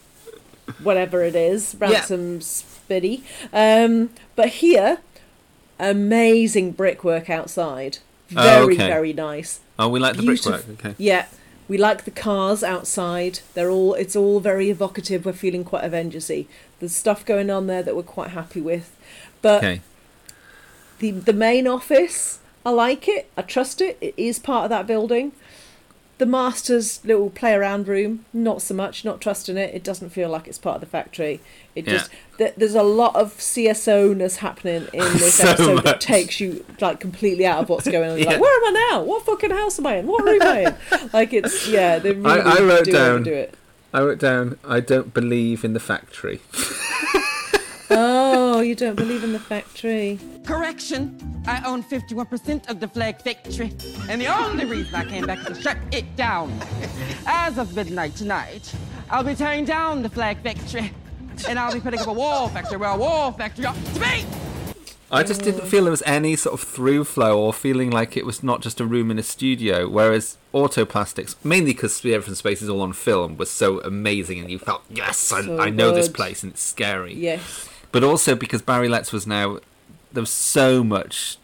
whatever 0.82 1.22
it 1.22 1.34
is, 1.34 1.74
Ransom's 1.78 2.64
biddy. 2.88 3.22
Um, 3.53 4.11
but 4.36 4.49
here, 4.49 4.99
amazing 5.78 6.72
brickwork 6.72 7.28
outside. 7.30 7.99
Oh, 8.36 8.43
Very, 8.43 8.74
okay. 8.76 8.86
very 8.86 9.12
nice. 9.12 9.61
Oh, 9.78 9.88
we 9.88 9.99
like 9.99 10.16
the 10.16 10.22
Beautif- 10.22 10.45
brickwork. 10.45 10.68
Okay. 10.86 10.95
Yeah, 10.99 11.26
we 11.68 11.76
like 11.78 12.05
the 12.05 12.11
cars 12.12 12.62
outside. 12.62 13.41
They're 13.55 13.70
all. 13.70 13.95
It's 13.95 14.14
all 14.14 14.38
very 14.41 14.70
evocative. 14.70 15.24
We're 15.24 15.32
feeling 15.32 15.64
quite 15.64 15.82
Avengersy. 15.84 16.47
There's 16.78 16.95
stuff 16.95 17.24
going 17.24 17.51
on 17.51 17.66
there 17.66 17.82
that 17.82 17.97
we're 17.97 18.03
quite 18.05 18.30
happy 18.30 18.61
with, 18.61 18.97
but 19.43 19.59
Okay. 19.64 19.80
The 21.01 21.11
the 21.11 21.32
main 21.32 21.66
office, 21.66 22.38
I 22.64 22.70
like 22.70 23.09
it. 23.09 23.30
I 23.36 23.42
trust 23.42 23.80
it. 23.80 23.98
It 24.01 24.14
is 24.16 24.38
part 24.38 24.64
of 24.64 24.70
that 24.70 24.86
building. 24.86 25.32
The 26.18 26.26
master's 26.26 27.03
little 27.03 27.30
play 27.30 27.55
around 27.55 27.88
room, 27.88 28.26
not 28.34 28.61
so 28.61 28.74
much. 28.74 29.07
Not 29.07 29.22
trusting 29.22 29.57
it. 29.57 29.74
It 29.74 29.82
doesn't 29.82 30.11
feel 30.11 30.28
like 30.28 30.46
it's 30.46 30.59
part 30.59 30.74
of 30.74 30.80
the 30.82 30.86
factory. 30.86 31.40
It 31.74 31.86
Yeah. 31.86 31.92
just 31.94 32.11
th- 32.36 32.53
there's 32.59 32.74
a 32.74 32.82
lot 32.82 33.16
of 33.16 33.38
CSO-ness 33.38 34.36
happening 34.36 34.86
in 34.92 35.01
this 35.14 35.36
So 35.36 35.48
episode 35.48 35.84
that 35.84 36.01
takes 36.03 36.38
you 36.38 36.62
like 36.78 37.01
completely 37.01 37.46
out 37.46 37.61
of 37.62 37.70
what's 37.70 37.88
going 37.88 38.11
on. 38.11 38.18
You're 38.18 38.26
Yeah. 38.26 38.32
Like, 38.32 38.40
where 38.42 38.68
am 38.68 38.76
I 38.76 38.88
now? 38.90 39.03
What 39.03 39.24
fucking 39.24 39.51
house 39.51 39.78
am 39.78 39.86
I 39.86 39.96
in? 39.96 40.07
What 40.07 40.22
room 40.24 40.42
am 40.42 40.48
I 40.48 40.61
in? 40.66 41.09
Like 41.14 41.32
it's 41.32 41.66
yeah, 41.66 41.98
they 41.98 42.12
really 42.12 42.40
I, 42.42 42.57
I 42.57 42.61
wrote 42.61 42.84
do 42.84 42.92
down. 42.92 43.11
overdo 43.20 43.32
it. 43.32 43.55
I 43.94 44.01
wrote 44.03 44.18
down. 44.18 44.59
I 44.62 44.80
don't 44.80 45.14
believe 45.14 45.64
in 45.64 45.72
the 45.72 45.80
factory. 45.80 46.40
Oh, 47.93 48.61
you 48.61 48.76
don't 48.76 48.95
believe 48.95 49.24
in 49.24 49.32
the 49.32 49.41
factory. 49.41 50.18
Correction. 50.45 51.43
I 51.47 51.62
own 51.66 51.82
51% 51.82 52.70
of 52.70 52.78
the 52.78 52.86
flag 52.86 53.20
factory. 53.20 53.72
And 54.09 54.20
the 54.20 54.26
only 54.26 54.64
reason 54.64 54.95
I 54.95 55.05
came 55.05 55.26
back 55.26 55.38
is 55.51 55.57
to 55.57 55.62
shut 55.62 55.76
it 55.91 56.14
down. 56.14 56.57
As 57.26 57.59
of 57.59 57.74
midnight 57.74 58.14
tonight, 58.14 58.72
I'll 59.11 59.24
be 59.24 59.34
tearing 59.34 59.64
down 59.64 60.03
the 60.03 60.09
flag 60.09 60.41
factory. 60.43 60.93
And 61.49 61.59
I'll 61.59 61.72
be 61.72 61.80
putting 61.80 61.99
up 61.99 62.07
a 62.07 62.12
wall 62.12 62.49
factory 62.49 62.76
where 62.76 62.91
a 62.91 62.97
wall 62.97 63.32
factory 63.32 63.66
ought 63.66 63.74
to 63.74 64.01
be. 64.01 64.24
I 65.12 65.24
just 65.24 65.43
didn't 65.43 65.66
feel 65.66 65.82
there 65.82 65.91
was 65.91 66.05
any 66.07 66.36
sort 66.36 66.55
of 66.55 66.68
through 66.68 67.03
flow 67.03 67.41
or 67.41 67.53
feeling 67.53 67.91
like 67.91 68.16
it 68.16 68.24
was 68.24 68.45
not 68.45 68.62
just 68.62 68.78
a 68.78 68.86
room 68.86 69.11
in 69.11 69.18
a 69.18 69.24
studio. 69.24 69.88
Whereas 69.88 70.38
Autoplastics, 70.55 71.34
mainly 71.43 71.72
because 71.72 71.97
Spearhead 71.97 72.22
from 72.22 72.36
Space 72.36 72.62
is 72.62 72.68
all 72.68 72.80
on 72.82 72.93
film, 72.93 73.36
was 73.36 73.51
so 73.51 73.80
amazing 73.80 74.38
and 74.38 74.49
you 74.49 74.61
felt, 74.61 74.84
yes, 74.88 75.32
I, 75.32 75.43
So 75.43 75.59
I 75.59 75.70
know 75.70 75.93
this 75.93 76.09
place 76.09 76.45
and 76.45 76.53
it's 76.53 76.62
scary. 76.62 77.14
Yes. 77.14 77.68
But 77.93 78.05
also 78.05 78.34
because 78.34 78.62
Barry 78.62 78.88
Letts 78.88 79.12
was 79.12 79.26
now, 79.26 79.59
there 80.12 80.22
was 80.22 80.30
so 80.30 80.84
much 80.84 81.38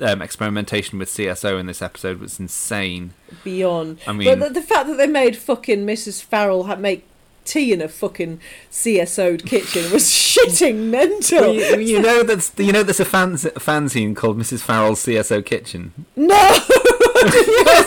um, 0.00 0.20
experimentation 0.20 0.98
with 0.98 1.08
CSO 1.08 1.58
in 1.58 1.66
this 1.66 1.80
episode 1.80 2.20
was 2.20 2.38
insane. 2.38 3.14
beyond. 3.44 3.98
I 4.06 4.12
mean- 4.12 4.38
but 4.38 4.48
the, 4.48 4.60
the 4.60 4.66
fact 4.66 4.88
that 4.88 4.96
they 4.96 5.06
made 5.06 5.36
fucking 5.36 5.86
Mrs. 5.86 6.22
Farrell 6.22 6.64
ha- 6.64 6.76
make 6.76 7.04
tea 7.44 7.72
in 7.72 7.80
a 7.80 7.88
fucking 7.88 8.40
CSO'd 8.72 9.46
kitchen 9.46 9.90
was 9.92 10.04
shitting 10.10 10.90
mental. 10.90 11.54
You, 11.54 11.78
you 11.78 12.00
know 12.02 12.22
that's 12.24 12.52
you 12.58 12.72
know 12.72 12.82
there's 12.82 12.98
a 13.00 13.04
fans, 13.04 13.44
fanzine 13.44 14.14
called 14.16 14.36
Mrs. 14.36 14.60
Farrell's 14.62 15.04
CSO 15.04 15.44
Kitchen. 15.46 15.92
No. 16.16 16.34
yes. 17.24 17.86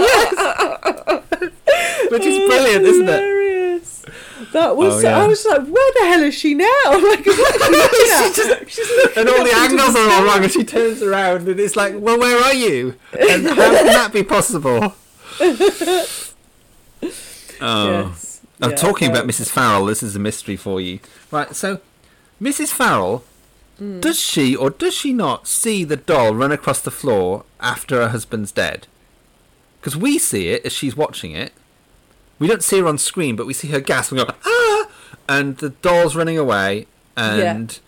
yes. 0.00 1.50
Which 2.10 2.24
is 2.24 2.48
brilliant, 2.48 2.84
isn't 2.84 3.08
it? 3.08 3.20
That 4.52 4.76
was. 4.76 4.96
Oh, 5.04 5.08
yeah. 5.08 5.18
I 5.18 5.26
was 5.26 5.44
like, 5.44 5.66
where 5.66 5.92
the 5.94 6.06
hell 6.06 6.22
is 6.22 6.34
she 6.34 6.54
now? 6.54 6.66
Like, 6.86 7.24
what 7.26 7.60
are 7.62 7.70
you 7.70 7.78
looking 7.78 8.10
at? 8.12 8.24
She's 8.24 8.36
just- 8.36 8.70
She's 8.70 9.16
and 9.16 9.28
all 9.28 9.44
the 9.44 9.52
angles 9.54 9.94
are 9.96 10.10
all 10.10 10.24
wrong, 10.24 10.42
and 10.42 10.52
she 10.52 10.64
turns 10.64 11.02
around, 11.02 11.48
and 11.48 11.58
it's 11.60 11.76
like, 11.76 11.94
well, 11.98 12.18
where 12.18 12.38
are 12.42 12.54
you? 12.54 12.94
And 13.18 13.46
how 13.46 13.54
can 13.54 13.86
that 13.86 14.12
be 14.12 14.22
possible? 14.22 14.94
Oh, 17.62 17.90
Yes. 18.08 18.40
I'm 18.62 18.70
Yeah, 18.70 18.76
talking 18.76 19.08
no. 19.08 19.14
about 19.14 19.28
Mrs. 19.28 19.48
Farrell. 19.50 19.84
This 19.86 20.02
is 20.02 20.16
a 20.16 20.18
mystery 20.18 20.56
for 20.56 20.80
you, 20.80 20.98
right? 21.30 21.54
So, 21.54 21.80
Mrs. 22.40 22.68
Farrell 22.68 23.24
Mm. 23.80 24.02
Does 24.02 24.20
she 24.20 24.54
or 24.54 24.68
does 24.68 24.92
she 24.92 25.10
not 25.14 25.48
see 25.48 25.84
the 25.84 25.96
doll 25.96 26.34
run 26.34 26.52
across 26.52 26.82
the 26.82 26.90
floor 26.90 27.44
after 27.60 27.96
her 27.96 28.08
husband's 28.10 28.52
dead? 28.52 28.86
Because 29.80 29.96
we 29.96 30.18
see 30.18 30.48
it 30.48 30.66
as 30.66 30.72
she's 30.74 30.94
watching 30.94 31.32
it. 31.32 31.54
We 32.40 32.48
don't 32.48 32.64
see 32.64 32.80
her 32.80 32.88
on 32.88 32.98
screen, 32.98 33.36
but 33.36 33.46
we 33.46 33.54
see 33.54 33.68
her 33.68 33.80
gasp 33.80 34.10
and 34.10 34.26
go 34.26 34.34
ah, 34.44 34.90
and 35.28 35.58
the 35.58 35.68
doll's 35.70 36.16
running 36.16 36.36
away, 36.36 36.88
and 37.16 37.78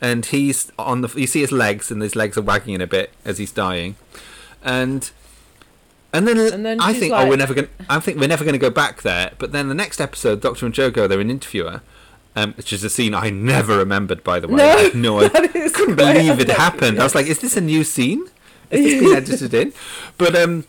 and 0.00 0.24
he's 0.24 0.72
on 0.78 1.02
the. 1.02 1.12
You 1.14 1.26
see 1.26 1.40
his 1.40 1.52
legs, 1.52 1.90
and 1.90 2.00
his 2.00 2.16
legs 2.16 2.38
are 2.38 2.42
wagging 2.42 2.72
in 2.72 2.80
a 2.80 2.86
bit 2.86 3.10
as 3.24 3.36
he's 3.36 3.52
dying, 3.52 3.96
and 4.62 5.10
and 6.16 6.26
then, 6.26 6.38
And 6.38 6.64
then 6.64 6.80
I 6.80 6.94
think 6.94 7.12
oh 7.12 7.28
we're 7.28 7.36
never 7.36 7.52
going. 7.52 7.68
I 7.90 8.00
think 8.00 8.18
we're 8.18 8.28
never 8.28 8.44
going 8.44 8.54
to 8.54 8.58
go 8.58 8.70
back 8.70 9.02
there. 9.02 9.32
But 9.38 9.52
then 9.52 9.68
the 9.68 9.74
next 9.74 10.00
episode, 10.00 10.40
Doctor 10.40 10.64
and 10.64 10.74
Jo 10.74 10.90
go 10.90 11.06
there 11.06 11.20
and 11.20 11.30
interview 11.30 11.64
her. 11.64 11.82
Um, 12.34 12.52
which 12.52 12.70
is 12.70 12.84
a 12.84 12.90
scene 12.90 13.14
I 13.14 13.30
never 13.30 13.78
remembered, 13.78 14.22
by 14.22 14.40
the 14.40 14.48
way. 14.48 14.56
No, 14.56 14.78
I 14.78 14.90
no, 14.94 15.20
I 15.24 15.70
couldn't 15.72 15.96
believe 15.96 16.38
it 16.38 16.50
happened. 16.50 17.00
I 17.00 17.04
was 17.04 17.14
like, 17.14 17.26
"Is 17.26 17.38
this 17.38 17.56
a 17.56 17.62
new 17.62 17.82
scene? 17.82 18.26
Is 18.70 18.84
this 18.84 19.02
been 19.02 19.16
edited 19.40 19.54
in?" 19.54 19.72
But 20.18 20.36
um, 20.36 20.64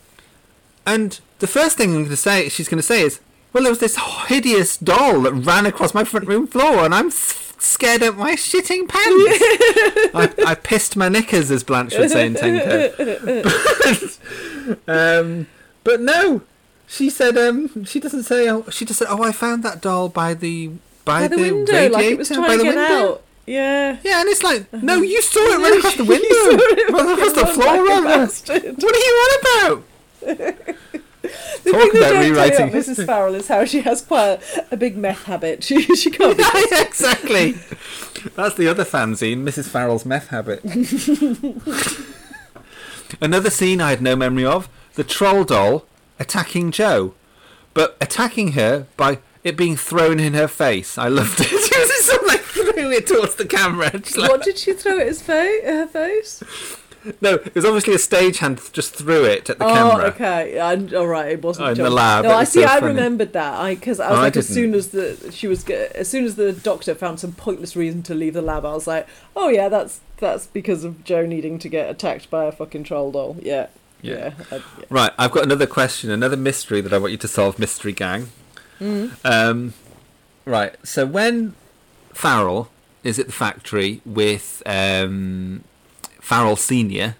and 0.85 1.19
the 1.39 1.47
first 1.47 1.77
thing 1.77 1.89
I'm 1.89 1.95
going 1.97 2.09
to 2.09 2.15
say, 2.15 2.47
she's 2.47 2.69
going 2.69 2.77
to 2.77 2.83
say 2.83 3.01
is, 3.01 3.19
"Well, 3.57 3.63
there 3.63 3.71
was 3.71 3.79
this 3.79 3.97
hideous 4.27 4.77
doll 4.77 5.21
that 5.21 5.33
ran 5.33 5.65
across 5.65 5.91
my 5.95 6.03
front 6.03 6.27
room 6.27 6.45
floor, 6.45 6.85
and 6.85 6.93
I'm 6.93 7.09
scared 7.09 8.03
of 8.03 8.15
my 8.15 8.33
shitting 8.35 8.87
pants. 8.87 8.93
I, 10.13 10.51
I 10.51 10.53
pissed 10.53 10.95
my 10.95 11.09
knickers, 11.09 11.49
as 11.49 11.63
Blanche 11.63 11.97
would 11.97 12.11
say 12.11 12.27
in 12.27 12.35
Tenko. 12.35 12.93
um, 14.87 15.47
but 15.83 16.01
no, 16.01 16.43
she 16.85 17.09
said 17.09 17.35
um, 17.35 17.83
she 17.83 17.99
doesn't 17.99 18.25
say. 18.25 18.47
Oh, 18.47 18.63
she 18.69 18.85
just 18.85 18.99
said, 18.99 19.07
"Oh, 19.09 19.23
I 19.23 19.31
found 19.31 19.63
that 19.63 19.81
doll 19.81 20.07
by 20.07 20.35
the 20.35 20.67
by, 21.03 21.21
By 21.21 21.27
the, 21.29 21.37
window, 21.37 21.73
radiator, 21.73 21.93
like 21.93 22.05
it 22.05 22.17
was 22.19 22.29
by 22.29 22.35
trying 22.35 22.57
the 22.59 22.63
to 22.63 22.63
get 22.63 22.75
window." 22.75 23.11
out. 23.13 23.23
Yeah. 23.47 23.97
Yeah, 24.03 24.19
and 24.19 24.29
it's 24.29 24.43
like, 24.43 24.71
no, 24.71 25.01
you 25.01 25.19
saw 25.23 25.39
it 25.39 25.57
run 25.63 25.77
across 25.79 25.95
the 25.95 26.03
window, 26.03 27.13
across 27.13 27.33
the 27.33 27.47
floor, 27.47 27.87
like 27.87 27.97
a 27.97 28.01
rather. 28.03 28.73
What 28.75 28.95
are 28.95 28.99
you 28.99 29.13
on 29.23 29.31
about? 29.41 30.77
The 31.63 31.71
Talk 31.71 31.81
thing 31.81 31.91
they 31.93 31.99
about 31.99 32.09
don't 32.11 32.25
you 32.25 32.33
rewriting 32.33 32.69
about 32.69 32.73
Mrs. 32.73 33.05
Farrell 33.05 33.35
is 33.35 33.47
how 33.47 33.65
she 33.65 33.81
has 33.81 34.01
quite 34.01 34.39
a, 34.55 34.65
a 34.71 34.77
big 34.77 34.97
meth 34.97 35.23
habit. 35.23 35.63
She 35.67 35.81
she 35.95 36.09
can't 36.11 36.37
Yeah, 36.71 36.81
exactly. 36.81 37.53
That's 38.35 38.55
the 38.55 38.67
other 38.67 38.85
fanzine, 38.85 39.43
Mrs. 39.43 39.67
Farrell's 39.67 40.05
meth 40.05 40.27
habit. 40.29 40.61
Another 43.21 43.49
scene 43.49 43.79
I 43.81 43.91
had 43.91 44.01
no 44.01 44.15
memory 44.15 44.45
of: 44.45 44.69
the 44.95 45.03
troll 45.03 45.43
doll 45.43 45.85
attacking 46.19 46.71
Jo, 46.71 47.13
but 47.73 47.95
attacking 48.01 48.53
her 48.53 48.87
by 48.97 49.19
it 49.43 49.55
being 49.55 49.75
thrown 49.77 50.19
in 50.19 50.33
her 50.33 50.47
face. 50.47 50.97
I 50.97 51.07
loved 51.07 51.39
it. 51.39 51.47
She 51.47 51.55
was 51.79 51.89
just 51.89 52.27
like 52.27 52.41
threw 52.41 52.91
it 52.91 53.07
towards 53.07 53.35
the 53.35 53.45
camera. 53.45 53.91
Like, 53.93 54.29
What 54.29 54.43
did 54.43 54.57
she 54.57 54.73
throw 54.73 54.99
at 54.99 55.07
his 55.07 55.21
face? 55.21 55.63
Her 55.63 55.87
face? 55.87 56.43
no, 57.21 57.35
it 57.35 57.55
was 57.55 57.65
obviously 57.65 57.93
a 57.93 57.97
stagehand 57.97 58.71
just 58.73 58.95
threw 58.95 59.23
it 59.25 59.49
at 59.49 59.59
the 59.59 59.65
oh, 59.65 59.73
camera. 59.73 60.03
Oh, 60.05 60.07
okay. 60.09 60.59
I, 60.59 60.75
all 60.95 61.07
right, 61.07 61.31
it 61.31 61.41
wasn't 61.41 61.67
Oh, 61.67 61.71
in 61.71 61.77
the 61.77 61.89
lab, 61.89 62.23
No, 62.25 62.31
I 62.31 62.43
see. 62.43 62.61
so 62.61 62.67
I 62.67 62.79
funny. 62.79 62.87
remembered 62.87 63.33
that. 63.33 63.53
I 63.59 63.75
because 63.75 63.99
I 63.99 64.09
was 64.09 64.17
Oh, 64.17 64.19
I 64.19 64.23
like, 64.23 64.37
as 64.37 64.47
soon 64.47 64.73
as 64.73 64.89
the 64.89 65.31
she 65.31 65.47
was, 65.47 65.67
as 65.69 66.07
soon 66.07 66.25
as 66.25 66.35
the 66.35 66.53
doctor 66.53 66.95
found 66.95 67.19
some 67.19 67.33
pointless 67.33 67.75
reason 67.75 68.03
to 68.03 68.13
leave 68.15 68.33
the 68.33 68.41
lab, 68.41 68.65
I 68.65 68.73
was 68.73 68.87
like, 68.87 69.07
oh 69.35 69.49
yeah, 69.49 69.69
that's 69.69 69.99
that's 70.17 70.47
because 70.47 70.83
of 70.83 71.03
Jo 71.03 71.25
needing 71.25 71.59
to 71.59 71.69
get 71.69 71.89
attacked 71.89 72.29
by 72.29 72.45
a 72.45 72.51
fucking 72.51 72.83
troll 72.83 73.11
doll. 73.11 73.37
Yeah. 73.41 73.67
Yeah. 74.01 74.13
Yeah. 74.13 74.33
I- 74.51 74.55
yeah. 74.55 74.61
Right, 74.89 75.11
I've 75.17 75.31
got 75.31 75.43
another 75.43 75.67
question, 75.67 76.11
another 76.11 76.37
mystery 76.37 76.81
that 76.81 76.93
I 76.93 76.97
want 76.97 77.11
you 77.11 77.17
to 77.19 77.27
solve, 77.27 77.57
mystery 77.59 77.93
gang. 77.93 78.29
Mm. 78.79 79.11
Um, 79.25 79.73
right, 80.45 80.75
so 80.83 81.05
when 81.05 81.55
Farrell 82.13 82.69
is 83.03 83.17
at 83.19 83.25
the 83.27 83.31
factory 83.31 84.01
with 84.05 84.61
um, 84.65 85.63
Farrell 86.27 86.57
Senior, 86.57 87.15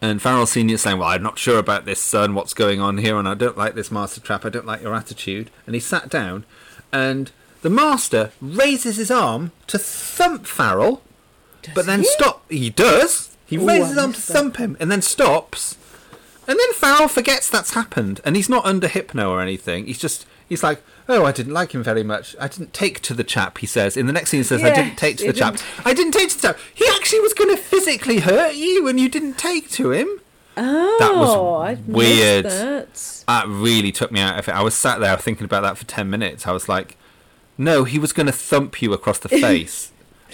and 0.00 0.22
Farrell 0.22 0.46
Senior 0.46 0.78
saying, 0.78 0.96
"Well, 0.96 1.10
I'm 1.10 1.22
not 1.22 1.38
sure 1.38 1.58
about 1.58 1.84
this, 1.84 2.00
son. 2.00 2.34
What's 2.34 2.54
going 2.54 2.80
on 2.80 2.96
here? 2.96 3.18
And 3.18 3.28
I 3.28 3.34
don't 3.34 3.58
like 3.58 3.74
this 3.74 3.90
master 3.90 4.18
trap. 4.18 4.46
I 4.46 4.48
don't 4.48 4.64
like 4.64 4.80
your 4.80 4.94
attitude." 4.94 5.50
And 5.66 5.74
he 5.74 5.80
sat 5.80 6.08
down, 6.08 6.46
and 6.90 7.30
the 7.60 7.68
master 7.68 8.32
raises 8.40 8.96
his 8.96 9.10
arm 9.10 9.52
to 9.66 9.78
thump 9.78 10.46
Farrell, 10.46 11.02
but 11.74 11.84
then 11.84 12.00
he? 12.00 12.06
stop. 12.06 12.50
He 12.50 12.70
does. 12.70 13.36
He 13.44 13.56
Ooh, 13.58 13.68
raises 13.68 13.90
his 13.90 13.98
arm 13.98 14.14
to 14.14 14.26
that. 14.26 14.32
thump 14.32 14.56
him, 14.56 14.74
and 14.80 14.90
then 14.90 15.02
stops. 15.02 15.76
And 16.48 16.58
then 16.58 16.72
Farrell 16.72 17.08
forgets 17.08 17.50
that's 17.50 17.74
happened, 17.74 18.22
and 18.24 18.36
he's 18.36 18.48
not 18.48 18.64
under 18.64 18.88
hypno 18.88 19.30
or 19.30 19.42
anything. 19.42 19.84
He's 19.84 19.98
just 19.98 20.24
he's 20.48 20.62
like, 20.62 20.82
"Oh, 21.10 21.24
I 21.24 21.32
didn't 21.32 21.52
like 21.52 21.72
him 21.74 21.82
very 21.82 22.02
much. 22.02 22.34
I 22.40 22.48
didn't 22.48 22.72
take 22.72 23.00
to 23.02 23.14
the 23.14 23.24
chap." 23.24 23.58
He 23.58 23.66
says 23.66 23.96
in 23.96 24.06
the 24.06 24.12
next 24.12 24.30
scene. 24.30 24.40
He 24.40 24.44
says, 24.44 24.62
"I 24.62 24.72
didn't 24.74 24.96
take 24.96 25.16
to 25.18 25.26
the 25.26 25.32
chap. 25.32 25.54
didn't. 25.56 25.86
I 25.86 25.92
didn't 25.94 26.12
take 26.12 26.30
to 26.30 26.36
the 26.40 26.48
chap. 26.48 26.58
He 26.74 26.86
actually 26.96 27.20
was 27.20 27.34
going 27.34 27.54
to 27.54 27.60
physically 27.60 28.20
hurt 28.20 28.54
you, 28.54 28.86
and 28.88 28.98
you 29.00 29.08
didn't 29.08 29.36
take 29.38 29.70
to 29.72 29.90
him." 29.92 30.08
Oh, 30.56 30.96
That 30.98 31.14
was 31.14 31.30
oh, 31.30 31.54
I'd 31.56 31.86
missed 31.88 31.96
weird. 31.96 32.44
That. 32.46 33.22
That 33.28 33.46
really 33.48 33.92
took 33.92 34.10
me 34.12 34.20
out 34.20 34.38
of 34.38 34.48
it. 34.48 34.54
I 34.54 34.62
was 34.62 34.74
sat 34.74 34.98
there 35.00 35.16
thinking 35.16 35.44
about 35.44 35.62
that 35.62 35.78
for 35.78 35.84
ten 35.84 36.10
minutes. 36.10 36.46
I 36.46 36.52
was 36.52 36.68
like, 36.68 36.96
"No, 37.56 37.84
he 37.84 37.98
was 37.98 38.12
going 38.12 38.26
to 38.26 38.32
thump 38.32 38.82
you 38.82 38.92
across 38.92 39.18
the 39.18 39.28
face, 39.46 39.92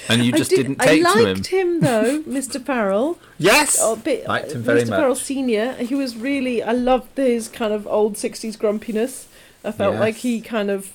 and 0.08 0.24
you 0.24 0.32
I 0.34 0.36
just 0.38 0.50
did- 0.50 0.56
didn't 0.56 0.78
take 0.80 1.04
I 1.04 1.12
to 1.12 1.18
him." 1.18 1.34
liked 1.36 1.46
him 1.48 1.80
though, 1.80 2.22
Mr. 2.28 2.60
Farrell. 2.64 3.18
Yes, 3.38 3.78
Oh, 3.80 3.96
bit, 3.96 4.26
liked 4.26 4.52
him 4.52 4.62
uh, 4.62 4.64
very 4.64 4.80
Mr. 4.82 4.88
much. 4.90 4.98
Farrell 4.98 5.14
Senior. 5.14 5.74
He 5.74 5.94
was 5.94 6.16
really. 6.16 6.62
I 6.62 6.72
loved 6.72 7.16
his 7.18 7.46
kind 7.48 7.72
of 7.72 7.86
old 7.86 8.14
'60s 8.14 8.58
grumpiness. 8.58 9.28
I 9.66 9.72
felt 9.72 9.94
Yes. 9.94 10.00
like 10.00 10.14
he 10.16 10.40
kind 10.40 10.70
of. 10.70 10.92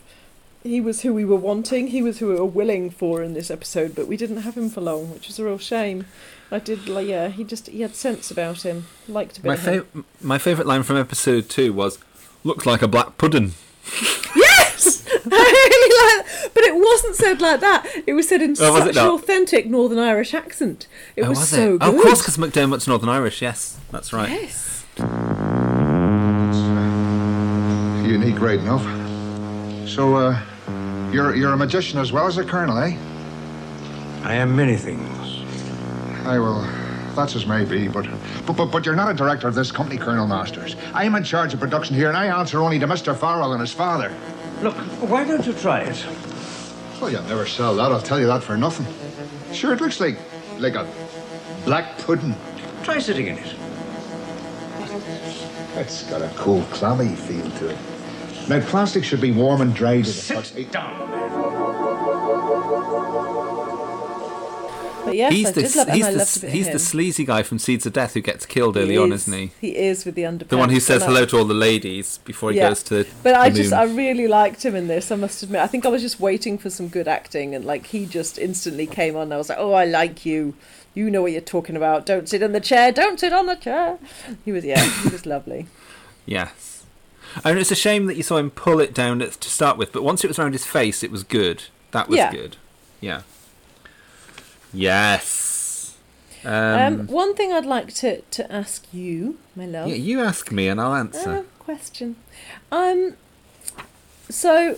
He 0.63 0.79
was 0.79 1.01
who 1.01 1.11
we 1.13 1.25
were 1.25 1.35
wanting. 1.35 1.87
He 1.87 2.01
was 2.03 2.19
who 2.19 2.27
we 2.29 2.35
were 2.35 2.45
willing 2.45 2.91
for 2.91 3.23
in 3.23 3.33
this 3.33 3.49
episode, 3.49 3.95
but 3.95 4.07
we 4.07 4.15
didn't 4.15 4.37
have 4.43 4.55
him 4.55 4.69
for 4.69 4.79
long, 4.79 5.11
which 5.11 5.27
was 5.27 5.39
a 5.39 5.43
real 5.43 5.57
shame. 5.57 6.05
I 6.51 6.59
did, 6.59 6.87
like, 6.87 7.07
yeah. 7.07 7.29
He 7.29 7.43
just 7.43 7.67
he 7.67 7.81
had 7.81 7.95
sense 7.95 8.29
about 8.29 8.61
him. 8.63 8.85
Liked 9.07 9.39
a 9.39 9.41
bit. 9.41 9.47
My 9.49 9.55
fav- 9.57 10.03
my 10.21 10.37
favorite 10.37 10.67
line 10.67 10.83
from 10.83 10.97
episode 10.97 11.49
two 11.49 11.73
was, 11.73 11.97
"Looks 12.43 12.65
like 12.65 12.81
a 12.81 12.87
black 12.87 13.17
pudding." 13.17 13.53
Yes, 14.35 15.05
I 15.09 15.19
really 15.29 16.17
like. 16.17 16.25
that. 16.25 16.51
But 16.53 16.63
it 16.63 16.75
wasn't 16.75 17.15
said 17.15 17.41
like 17.41 17.59
that. 17.59 17.85
It 18.07 18.13
was 18.13 18.27
said 18.29 18.41
in 18.41 18.51
Oh, 18.51 18.79
such 18.79 18.95
an 18.95 18.97
authentic 19.07 19.65
Northern 19.67 19.99
Irish 19.99 20.33
accent. 20.33 20.87
It 21.15 21.23
oh, 21.23 21.29
was, 21.29 21.39
was 21.39 21.49
so 21.49 21.77
good. 21.77 21.81
Oh, 21.83 21.95
of 21.97 22.01
course, 22.01 22.21
because 22.21 22.37
McDermott's 22.37 22.87
Northern 22.87 23.09
Irish. 23.09 23.41
Yes, 23.41 23.77
that's 23.91 24.13
right. 24.13 24.29
Yes. 24.29 24.85
Unique, 28.11 28.41
right 28.41 28.59
enough. 28.59 28.83
So, 29.87 30.15
uh, 30.15 30.41
you're 31.13 31.33
you're 31.33 31.53
a 31.53 31.57
magician 31.57 31.97
as 31.97 32.11
well 32.11 32.27
as 32.27 32.37
a 32.37 32.43
colonel, 32.43 32.77
eh? 32.77 32.97
I 34.23 34.33
am 34.35 34.53
many 34.53 34.75
things. 34.75 35.07
I 36.25 36.37
will. 36.37 36.61
that's 37.15 37.37
as 37.37 37.45
may 37.45 37.63
be, 37.63 37.87
but, 37.87 38.05
but 38.45 38.57
but 38.57 38.65
but 38.65 38.85
you're 38.85 38.97
not 38.97 39.09
a 39.09 39.13
director 39.13 39.47
of 39.47 39.55
this 39.55 39.71
company, 39.71 39.97
Colonel 39.97 40.27
Masters. 40.27 40.75
I'm 40.93 41.15
in 41.15 41.23
charge 41.23 41.53
of 41.53 41.61
production 41.61 41.95
here, 41.95 42.09
and 42.09 42.17
I 42.17 42.25
answer 42.25 42.59
only 42.59 42.79
to 42.79 42.87
Mr. 42.87 43.15
Farrell 43.17 43.53
and 43.53 43.61
his 43.61 43.71
father. 43.71 44.13
Look, 44.61 44.75
why 45.09 45.23
don't 45.23 45.45
you 45.45 45.53
try 45.53 45.79
it? 45.83 46.05
Well, 46.99 47.11
you'll 47.11 47.23
never 47.23 47.45
sell 47.45 47.75
that. 47.77 47.93
I'll 47.93 48.01
tell 48.01 48.19
you 48.19 48.27
that 48.27 48.43
for 48.43 48.57
nothing. 48.57 48.87
Sure, 49.53 49.71
it 49.71 49.79
looks 49.79 50.01
like 50.01 50.17
like 50.59 50.75
a 50.75 50.85
black 51.63 51.97
pudding. 51.99 52.35
Try 52.83 52.99
sitting 52.99 53.27
in 53.27 53.37
it. 53.37 53.55
It's 55.77 56.03
got 56.09 56.21
a 56.21 56.27
cool, 56.35 56.61
clammy 56.63 57.15
feel 57.15 57.49
to 57.51 57.69
it. 57.69 57.77
Now, 58.49 58.59
plastic 58.65 59.03
should 59.03 59.21
be 59.21 59.31
warm 59.31 59.61
and 59.61 59.73
dry. 59.73 60.01
To 60.01 60.07
the 60.07 60.43
Sit 60.43 60.71
down. 60.71 61.09
But 65.03 65.15
yes, 65.15 65.33
he's 65.33 65.47
I 65.47 65.51
the 65.51 65.61
did 65.63 65.75
love 65.75 65.87
him. 65.87 65.95
he's 65.95 66.05
I 66.05 66.11
the 66.11 66.17
loved 66.19 66.37
a 66.37 66.39
bit 66.41 66.47
of 66.47 66.53
he's 66.53 66.69
the 66.71 66.79
sleazy 66.79 67.25
guy 67.25 67.41
from 67.43 67.57
Seeds 67.59 67.85
of 67.87 67.93
Death 67.93 68.13
who 68.13 68.21
gets 68.21 68.45
killed 68.45 68.77
early 68.77 68.91
He 68.91 68.97
on, 68.99 69.11
is- 69.11 69.27
isn't 69.27 69.33
he? 69.39 69.51
He 69.59 69.75
is 69.75 70.05
with 70.05 70.13
the 70.15 70.21
underpants. 70.23 70.49
The 70.49 70.57
one 70.57 70.69
who 70.69 70.79
says 70.79 71.03
hello 71.03 71.25
to 71.25 71.37
all 71.39 71.43
the 71.45 71.55
ladies 71.55 72.19
before 72.19 72.51
he 72.51 72.57
Yeah. 72.57 72.69
goes 72.69 72.83
to. 72.83 73.05
But 73.23 73.33
I 73.33 73.49
the 73.49 73.57
just. 73.57 73.73
I 73.73 73.83
really 73.85 74.27
liked 74.27 74.63
him 74.63 74.75
in 74.75 74.87
this. 74.87 75.11
I 75.11 75.15
must 75.15 75.41
admit. 75.41 75.59
I 75.61 75.67
think 75.67 75.85
I 75.87 75.89
was 75.89 76.03
just 76.03 76.19
waiting 76.19 76.57
for 76.59 76.69
some 76.69 76.87
good 76.87 77.07
acting, 77.07 77.55
and 77.55 77.65
like 77.65 77.87
he 77.87 78.05
just 78.05 78.37
instantly 78.37 78.85
came 78.85 79.15
on. 79.15 79.23
And 79.23 79.33
I 79.33 79.37
was 79.37 79.49
like, 79.49 79.57
"Oh, 79.59 79.73
I 79.73 79.85
like 79.85 80.23
you. 80.25 80.53
You 80.93 81.09
know 81.09 81.23
what 81.23 81.31
you're 81.31 81.41
talking 81.41 81.75
about. 81.75 82.05
Don't 82.05 82.29
sit 82.29 82.43
in 82.43 82.51
the 82.51 82.59
chair. 82.59 82.91
Don't 82.91 83.19
sit 83.19 83.33
on 83.33 83.47
the 83.47 83.55
chair." 83.55 83.97
He 84.45 84.51
was, 84.51 84.63
yeah, 84.63 84.79
he 84.83 85.09
was 85.09 85.25
lovely. 85.25 85.65
Yes. 86.27 86.70
And 87.45 87.57
it's 87.59 87.71
a 87.71 87.75
shame 87.75 88.05
that 88.07 88.15
you 88.17 88.23
saw 88.23 88.37
him 88.37 88.51
pull 88.51 88.79
it 88.79 88.93
down 88.93 89.21
at- 89.21 89.39
to 89.41 89.49
start 89.49 89.77
with, 89.77 89.91
but 89.91 90.03
once 90.03 90.23
it 90.23 90.27
was 90.27 90.37
around 90.39 90.53
his 90.53 90.65
face, 90.65 91.03
it 91.03 91.11
was 91.11 91.23
good. 91.23 91.63
That 91.91 92.07
was 92.09 92.17
Yeah. 92.17 92.31
good. 92.31 92.57
Yeah. 92.99 93.21
Yes. 94.73 95.95
Um, 96.43 96.51
Um, 97.01 97.07
one 97.07 97.35
thing 97.35 97.53
I'd 97.53 97.65
like 97.65 97.93
to 97.95 98.21
to 98.21 98.51
ask 98.51 98.85
you, 98.91 99.37
my 99.55 99.65
love. 99.65 99.87
yeah, 99.89 99.95
you 99.95 100.21
ask 100.21 100.51
me 100.51 100.67
and 100.67 100.81
I'll 100.81 100.95
answer. 100.95 101.29
Uh, 101.39 101.43
question. 101.59 102.15
Um, 102.71 103.15
so, 104.29 104.77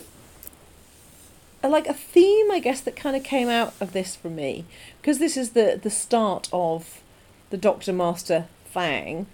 like 1.62 1.86
a 1.86 1.94
theme, 1.94 2.50
I 2.50 2.58
guess, 2.58 2.80
that 2.82 2.96
kind 2.96 3.16
of 3.16 3.22
came 3.24 3.48
out 3.48 3.72
of 3.80 3.92
this 3.92 4.14
for 4.14 4.28
me, 4.28 4.64
because 5.00 5.18
this 5.18 5.36
is 5.36 5.50
the 5.50 5.78
the 5.82 5.90
start 5.90 6.48
of 6.52 7.00
the 7.50 7.56
Doctor 7.56 7.92
Master 7.92 8.46
thing. 8.72 9.26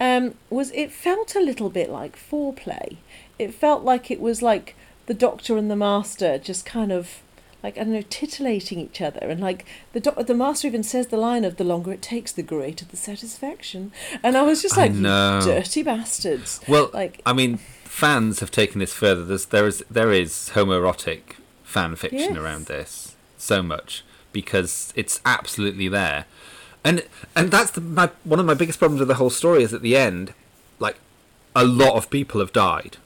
Um, 0.00 0.34
was 0.50 0.70
it 0.72 0.90
felt 0.92 1.34
a 1.34 1.40
little 1.40 1.70
bit 1.70 1.90
like 1.90 2.16
foreplay? 2.18 2.96
It 3.38 3.54
felt 3.54 3.84
like 3.84 4.10
it 4.10 4.20
was 4.20 4.42
like 4.42 4.74
the 5.06 5.14
Doctor 5.14 5.56
and 5.56 5.70
the 5.70 5.76
Master 5.76 6.38
just 6.38 6.64
kind 6.66 6.92
of 6.92 7.20
like 7.62 7.78
I 7.78 7.84
don't 7.84 7.94
know, 7.94 8.02
titillating 8.10 8.78
each 8.78 9.00
other, 9.00 9.20
and 9.20 9.40
like 9.40 9.64
the 9.94 10.00
doc- 10.00 10.26
the 10.26 10.34
master 10.34 10.68
even 10.68 10.82
says 10.82 11.06
the 11.06 11.16
line 11.16 11.46
of 11.46 11.56
"the 11.56 11.64
longer 11.64 11.92
it 11.92 12.02
takes, 12.02 12.30
the 12.30 12.42
greater 12.42 12.84
the 12.84 12.96
satisfaction," 12.98 13.90
and 14.22 14.36
I 14.36 14.42
was 14.42 14.60
just 14.60 14.76
like, 14.76 14.92
dirty 14.92 15.82
bastards!" 15.82 16.60
Well, 16.68 16.90
like 16.92 17.22
I 17.24 17.32
mean, 17.32 17.56
fans 17.84 18.40
have 18.40 18.50
taken 18.50 18.80
this 18.80 18.92
further. 18.92 19.24
There's 19.24 19.46
there 19.46 19.66
is 19.66 19.82
there 19.90 20.12
is 20.12 20.50
homoerotic 20.52 21.36
fan 21.62 21.96
fiction 21.96 22.34
Yes. 22.34 22.36
around 22.36 22.66
this 22.66 23.16
so 23.38 23.62
much 23.62 24.04
because 24.30 24.92
it's 24.94 25.22
absolutely 25.24 25.88
there, 25.88 26.26
and 26.84 27.04
and 27.34 27.50
that's 27.50 27.70
the, 27.72 27.80
my 27.80 28.10
one 28.24 28.38
of 28.40 28.46
my 28.46 28.54
biggest 28.54 28.78
problems 28.78 29.00
with 29.00 29.08
the 29.08 29.14
whole 29.14 29.30
story 29.30 29.62
is 29.62 29.72
at 29.72 29.82
the 29.82 29.96
end, 29.96 30.34
like 30.78 30.96
a 31.56 31.64
lot 31.64 31.94
of 31.94 32.10
people 32.10 32.40
have 32.40 32.52
died 32.52 32.96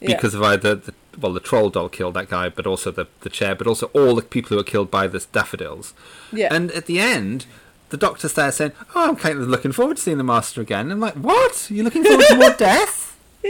Yeah. 0.00 0.14
because 0.16 0.34
of 0.34 0.42
either 0.42 0.74
the 0.74 0.94
well 1.20 1.32
the 1.32 1.40
troll 1.40 1.70
doll 1.70 1.88
killed 1.88 2.14
that 2.14 2.28
guy, 2.28 2.48
but 2.48 2.66
also 2.66 2.90
the 2.90 3.06
the 3.20 3.30
chair, 3.30 3.54
but 3.54 3.66
also 3.66 3.86
all 3.92 4.14
the 4.14 4.22
people 4.22 4.50
who 4.50 4.56
were 4.56 4.62
killed 4.64 4.90
by 4.90 5.06
the 5.06 5.24
daffodils. 5.32 5.94
Yeah. 6.32 6.52
And 6.54 6.70
at 6.72 6.86
the 6.86 6.98
end, 7.00 7.46
the 7.90 7.96
doctor's 7.96 8.32
there 8.34 8.50
saying, 8.52 8.72
"Oh, 8.94 9.08
I'm 9.08 9.16
kind 9.16 9.38
of 9.38 9.48
looking 9.48 9.72
forward 9.72 9.96
to 9.98 10.02
seeing 10.02 10.18
the 10.18 10.24
master 10.24 10.60
again." 10.60 10.90
I'm 10.90 11.00
like, 11.00 11.14
"What? 11.14 11.68
You're 11.70 11.84
looking 11.84 12.04
forward 12.04 12.26
to 12.28 12.36
more 12.36 12.50
death?" 12.54 13.16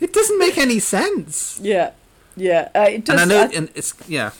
it 0.00 0.12
doesn't 0.12 0.38
make 0.38 0.58
any 0.58 0.78
sense. 0.78 1.58
yeah, 1.62 1.90
yeah. 2.36 2.68
Uh, 2.74 2.86
it 2.88 3.04
does, 3.04 3.20
and 3.20 3.32
I 3.32 3.34
know, 3.34 3.42
I- 3.44 3.54
and 3.56 3.68
it's 3.74 3.94
yeah, 4.08 4.30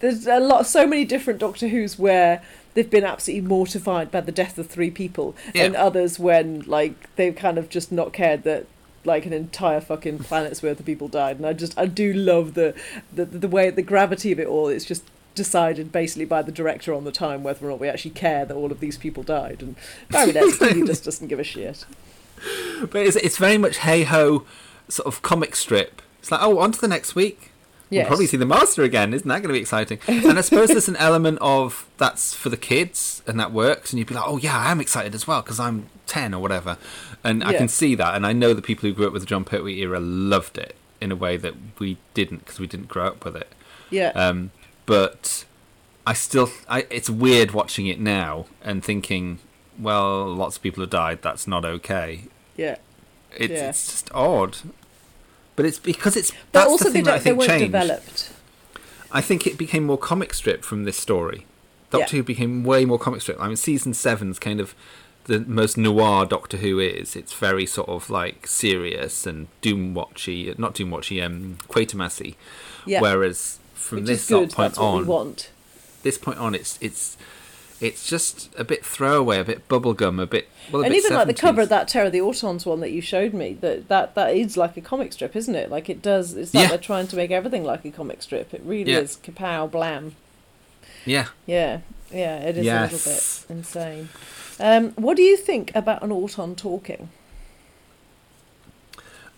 there's 0.00 0.26
a 0.26 0.38
lot, 0.40 0.66
so 0.66 0.86
many 0.86 1.04
different 1.04 1.38
Doctor 1.40 1.68
Who's 1.68 1.98
where 1.98 2.42
they've 2.76 2.88
been 2.88 3.02
absolutely 3.04 3.48
mortified 3.48 4.12
by 4.12 4.20
the 4.20 4.30
death 4.30 4.56
of 4.58 4.68
three 4.68 4.92
people, 4.92 5.34
Yeah. 5.52 5.64
and 5.64 5.74
others 5.74 6.20
when 6.20 6.60
like 6.60 7.12
they've 7.16 7.34
kind 7.34 7.58
of 7.58 7.68
just 7.68 7.90
not 7.90 8.12
cared 8.12 8.44
that 8.44 8.66
like 9.04 9.26
an 9.26 9.32
entire 9.32 9.80
fucking 9.80 10.18
planet's 10.20 10.62
worth 10.62 10.78
of 10.78 10.86
people 10.86 11.08
died. 11.08 11.36
And 11.38 11.46
I 11.46 11.52
just 11.52 11.76
I 11.76 11.86
do 11.86 12.12
love 12.12 12.54
the 12.54 12.74
the 13.12 13.24
the 13.24 13.48
way 13.48 13.70
the 13.70 13.82
gravity 13.82 14.30
of 14.30 14.38
it 14.38 14.46
all. 14.46 14.68
It's 14.68 14.84
just 14.84 15.02
decided 15.34 15.92
basically 15.92 16.24
by 16.24 16.40
the 16.42 16.52
director 16.52 16.94
on 16.94 17.04
the 17.04 17.12
time 17.12 17.42
whether 17.42 17.66
or 17.66 17.70
not 17.70 17.80
we 17.80 17.88
actually 17.88 18.10
care 18.12 18.46
that 18.46 18.54
all 18.54 18.72
of 18.72 18.80
these 18.80 18.96
people 18.96 19.22
died 19.22 19.60
and 19.60 19.76
Marionette's 20.08 20.58
he 20.74 20.82
just 20.82 21.04
doesn't 21.04 21.26
give 21.28 21.38
a 21.38 21.44
shit 21.44 21.84
but 22.90 23.02
it's 23.04 23.16
it's 23.16 23.36
very 23.36 23.58
much 23.58 23.76
hey 23.78 24.04
ho, 24.04 24.44
sort 24.88 25.06
of 25.06 25.20
comic 25.22 25.54
strip. 25.56 26.00
It's 26.20 26.30
like, 26.30 26.42
oh, 26.42 26.58
on 26.58 26.72
to 26.72 26.80
the 26.80 26.88
next 26.88 27.14
week. 27.14 27.50
We'll 27.90 28.06
probably 28.08 28.26
see 28.26 28.36
the 28.36 28.46
master 28.46 28.82
again. 28.82 29.14
Isn't 29.14 29.28
that 29.28 29.34
going 29.42 29.48
to 29.48 29.52
be 29.54 29.60
exciting? 29.60 29.98
And 30.08 30.38
I 30.38 30.40
suppose 30.40 30.68
there's 30.68 30.88
an 30.88 30.96
element 30.96 31.38
of 31.40 31.86
that's 31.98 32.34
for 32.34 32.48
the 32.48 32.56
kids 32.56 33.22
and 33.26 33.38
that 33.38 33.52
works. 33.52 33.92
And 33.92 33.98
you'd 33.98 34.08
be 34.08 34.14
like, 34.14 34.26
oh 34.26 34.38
yeah, 34.38 34.58
I'm 34.58 34.80
excited 34.80 35.14
as 35.14 35.26
well 35.26 35.40
because 35.42 35.60
I'm 35.60 35.86
ten 36.06 36.34
or 36.34 36.40
whatever. 36.42 36.78
And 37.22 37.44
I 37.44 37.52
can 37.58 37.68
see 37.68 37.94
that. 37.94 38.14
And 38.14 38.26
I 38.26 38.32
know 38.32 38.54
the 38.54 38.62
people 38.62 38.88
who 38.88 38.94
grew 38.94 39.06
up 39.06 39.12
with 39.12 39.22
the 39.22 39.26
Jon 39.26 39.44
Pertwee 39.44 39.78
era 39.80 40.00
loved 40.00 40.58
it 40.58 40.74
in 41.00 41.12
a 41.12 41.16
way 41.16 41.36
that 41.36 41.54
we 41.78 41.98
didn't 42.14 42.38
because 42.38 42.58
we 42.58 42.66
didn't 42.66 42.88
grow 42.88 43.06
up 43.06 43.24
with 43.24 43.36
it. 43.36 43.52
yeah 43.90 44.10
Um, 44.16 44.50
but 44.86 45.44
I 46.06 46.12
still, 46.12 46.50
I, 46.68 46.86
it's 46.90 47.10
weird 47.10 47.50
watching 47.52 47.86
it 47.86 48.00
now 48.00 48.46
and 48.62 48.84
thinking, 48.84 49.38
well, 49.78 50.26
lots 50.34 50.56
of 50.56 50.62
people 50.62 50.82
have 50.82 50.90
died. 50.90 51.20
That's 51.22 51.46
not 51.46 51.64
okay. 51.64 52.22
yeah 52.56 52.76
It's, 53.36 53.52
Yeah. 53.52 53.68
it's 53.68 53.86
just 53.86 54.10
odd. 54.14 54.56
But 55.56 55.66
it's 55.66 55.78
because 55.78 56.16
it's 56.16 56.30
but 56.30 56.60
that's 56.60 56.70
also 56.70 56.84
the 56.84 56.90
they 56.90 56.92
thing 56.92 57.04
that 57.04 57.14
I 57.14 57.18
they 57.18 57.24
think 57.24 57.38
weren't 57.38 57.48
changed. 57.50 57.64
developed 57.64 58.32
I 59.12 59.20
think 59.20 59.46
it 59.46 59.56
became 59.56 59.84
more 59.84 59.98
comic 59.98 60.34
strip 60.34 60.64
from 60.64 60.84
this 60.84 60.96
story. 60.96 61.46
Doctor 61.90 62.16
Yeah. 62.16 62.20
Who 62.20 62.24
became 62.24 62.64
way 62.64 62.84
more 62.84 62.98
comic 62.98 63.22
strip. 63.22 63.40
I 63.40 63.46
mean, 63.46 63.56
season 63.56 63.94
seven's 63.94 64.38
kind 64.38 64.60
of 64.60 64.74
the 65.24 65.40
most 65.40 65.76
noir 65.76 66.26
Doctor 66.26 66.58
Who 66.58 66.78
is. 66.80 67.16
It's 67.16 67.32
very 67.32 67.66
sort 67.66 67.88
of 67.88 68.10
like 68.10 68.46
serious 68.46 69.26
and 69.26 69.48
doom 69.60 69.94
watchy, 69.94 70.56
not 70.58 70.74
doom 70.74 70.90
watchy, 70.90 71.24
um, 71.24 71.58
Quatermassy. 71.68 72.34
Yeah. 72.84 73.00
Whereas 73.00 73.58
from 73.74 73.98
which 73.98 74.06
this 74.06 74.28
point 74.28 74.54
that's 74.54 74.78
what 74.78 75.08
on, 75.10 75.36
this 76.02 76.18
point 76.18 76.38
on, 76.38 76.54
it's 76.54 76.78
it's 76.80 77.16
it's 77.80 78.06
just 78.06 78.48
a 78.58 78.64
bit 78.64 78.84
throwaway, 78.84 79.38
a 79.38 79.44
bit 79.44 79.68
bubblegum, 79.68 80.20
a 80.20 80.26
bit 80.26 80.48
well, 80.72 80.82
a 80.82 80.84
and 80.86 80.92
bit 80.92 81.04
even 81.04 81.16
like 81.16 81.26
the 81.26 81.34
cover 81.34 81.60
of 81.62 81.68
that 81.68 81.88
Terror 81.88 82.06
of 82.06 82.12
the 82.12 82.18
Autons 82.20 82.64
one 82.66 82.80
that 82.80 82.90
you 82.90 83.00
showed 83.00 83.34
me, 83.34 83.54
that 83.60 83.88
that 83.88 84.14
that 84.14 84.34
is 84.34 84.56
like 84.56 84.76
a 84.76 84.80
comic 84.80 85.12
strip, 85.12 85.36
isn't 85.36 85.54
it? 85.54 85.70
Like 85.70 85.88
it 85.90 86.00
does. 86.02 86.34
It's 86.34 86.54
like 86.54 86.62
Yeah. 86.64 86.68
they're 86.70 86.78
trying 86.78 87.06
to 87.08 87.16
make 87.16 87.30
everything 87.30 87.64
like 87.64 87.84
a 87.84 87.90
comic 87.90 88.22
strip. 88.22 88.54
It 88.54 88.62
really 88.64 88.92
Yeah. 88.92 89.00
is 89.00 89.16
kapow 89.22 89.70
blam. 89.70 90.16
Yeah. 91.04 91.26
Yeah, 91.46 91.80
yeah, 92.10 92.38
it 92.38 92.56
is 92.56 92.66
a 92.66 92.80
little 92.82 92.98
bit 92.98 93.44
insane. 93.58 94.08
Um, 94.58 94.90
what 94.92 95.16
do 95.16 95.22
you 95.22 95.36
think 95.36 95.70
about 95.74 96.02
an 96.02 96.10
Auton 96.10 96.56
talking? 96.56 97.10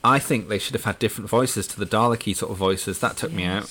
I 0.05 0.19
think 0.21 0.49
they 0.49 0.59
should 0.59 0.75
have 0.75 0.85
had 0.85 0.99
different 0.99 1.29
voices 1.29 1.67
to 1.69 1.79
the 1.79 1.85
Daleki 1.87 2.35
sort 2.35 2.53
of 2.53 2.57
voices. 2.57 3.01
That 3.01 3.17
took 3.17 3.33
me 3.33 3.45
out. 3.45 3.69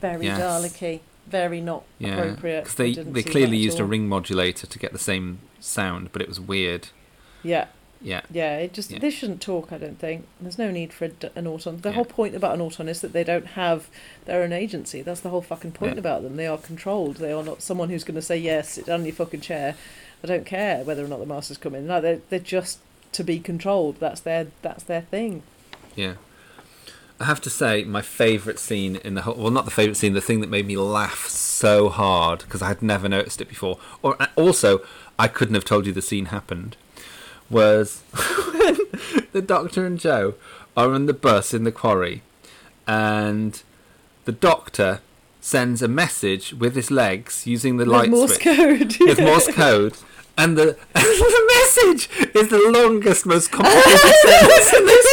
Very 0.00 0.26
Yes. 0.26 0.40
Daleki, 0.40 1.00
very 1.38 1.60
not 1.60 1.82
Yeah, 1.98 2.14
appropriate. 2.18 2.60
because 2.64 2.76
they 2.76 2.92
they 2.94 3.22
clearly 3.24 3.56
used 3.56 3.80
a 3.80 3.84
ring 3.84 4.08
modulator 4.08 4.66
to 4.66 4.78
get 4.78 4.92
the 4.92 4.98
same 5.12 5.38
sound, 5.58 6.10
but 6.12 6.22
it 6.22 6.28
was 6.28 6.38
weird. 6.38 6.88
Yeah. 7.42 7.66
Yeah. 8.04 8.22
Yeah, 8.32 8.56
it 8.58 8.72
just 8.72 8.90
Yeah. 8.90 8.98
they 8.98 9.10
shouldn't 9.10 9.40
talk. 9.40 9.72
I 9.72 9.78
don't 9.78 9.98
think 9.98 10.26
there's 10.40 10.58
no 10.58 10.70
need 10.70 10.92
for 10.92 11.04
a 11.06 11.10
an 11.36 11.46
auton. 11.46 11.80
The 11.80 11.88
Yeah. 11.90 11.94
whole 11.96 12.04
point 12.04 12.34
about 12.34 12.54
an 12.54 12.60
auton 12.60 12.88
is 12.88 13.00
that 13.00 13.12
they 13.12 13.24
don't 13.24 13.46
have 13.62 13.88
their 14.26 14.42
own 14.42 14.52
agency. 14.52 15.02
That's 15.02 15.20
the 15.20 15.30
whole 15.30 15.40
fucking 15.52 15.72
point 15.72 15.94
Yeah. 15.94 16.00
about 16.00 16.22
them. 16.24 16.36
They 16.36 16.46
are 16.48 16.58
controlled. 16.58 17.16
They 17.16 17.32
are 17.32 17.44
not 17.44 17.62
someone 17.62 17.90
who's 17.90 18.04
going 18.04 18.16
to 18.16 18.28
say 18.30 18.36
yes, 18.36 18.70
sit 18.70 18.86
down 18.86 19.00
in 19.00 19.06
your 19.06 19.14
fucking 19.14 19.40
chair. 19.40 19.76
I 20.24 20.26
don't 20.26 20.46
care 20.46 20.82
whether 20.84 21.04
or 21.04 21.08
not 21.08 21.20
the 21.20 21.26
masters 21.34 21.58
come 21.58 21.74
in. 21.76 21.86
No, 21.86 22.00
they're 22.00 22.20
they're 22.28 22.38
just 22.58 22.78
to 23.12 23.22
be 23.24 23.38
controlled. 23.38 23.96
That's 24.00 24.20
their 24.20 24.48
that's 24.62 24.82
their 24.84 25.02
thing. 25.02 25.42
Yeah. 25.94 26.14
I 27.20 27.24
have 27.24 27.40
to 27.42 27.50
say, 27.50 27.84
my 27.84 28.02
favourite 28.02 28.58
scene 28.58 28.96
in 28.96 29.14
the 29.14 29.22
whole 29.22 29.34
well, 29.34 29.50
not 29.50 29.64
the 29.64 29.70
favourite 29.70 29.96
scene, 29.96 30.12
the 30.12 30.20
thing 30.20 30.40
that 30.40 30.50
made 30.50 30.66
me 30.66 30.76
laugh 30.76 31.28
so 31.28 31.88
hard 31.88 32.40
because 32.40 32.62
I 32.62 32.68
had 32.68 32.82
never 32.82 33.08
noticed 33.08 33.40
it 33.40 33.48
before, 33.48 33.78
or 34.02 34.16
also 34.36 34.80
I 35.18 35.28
couldn't 35.28 35.54
have 35.54 35.64
told 35.64 35.86
you 35.86 35.92
the 35.92 36.02
scene 36.02 36.26
happened, 36.26 36.76
was 37.48 38.02
when 38.54 38.78
the 39.32 39.42
Doctor 39.42 39.86
and 39.86 39.98
Jo 39.98 40.34
are 40.76 40.92
on 40.92 41.06
the 41.06 41.14
bus 41.14 41.54
in 41.54 41.64
the 41.64 41.72
quarry, 41.72 42.22
and 42.86 43.62
the 44.24 44.32
Doctor 44.32 45.00
sends 45.40 45.82
a 45.82 45.88
message 45.88 46.54
with 46.54 46.76
his 46.76 46.90
legs 46.90 47.46
using 47.46 47.76
the 47.76 47.84
With 47.84 47.92
light 47.92 48.10
Morse 48.10 48.34
switch 48.36 48.44
code. 48.44 48.96
with 49.00 49.20
Morse 49.20 49.48
code. 49.52 49.96
And 50.38 50.56
the, 50.56 50.76
the 50.94 51.52
message 51.54 52.08
is 52.34 52.48
the 52.48 52.58
longest, 52.72 53.26
most 53.26 53.50
complicated 53.52 53.98
sentence 54.00 54.72
in 54.72 54.86
this 54.86 55.06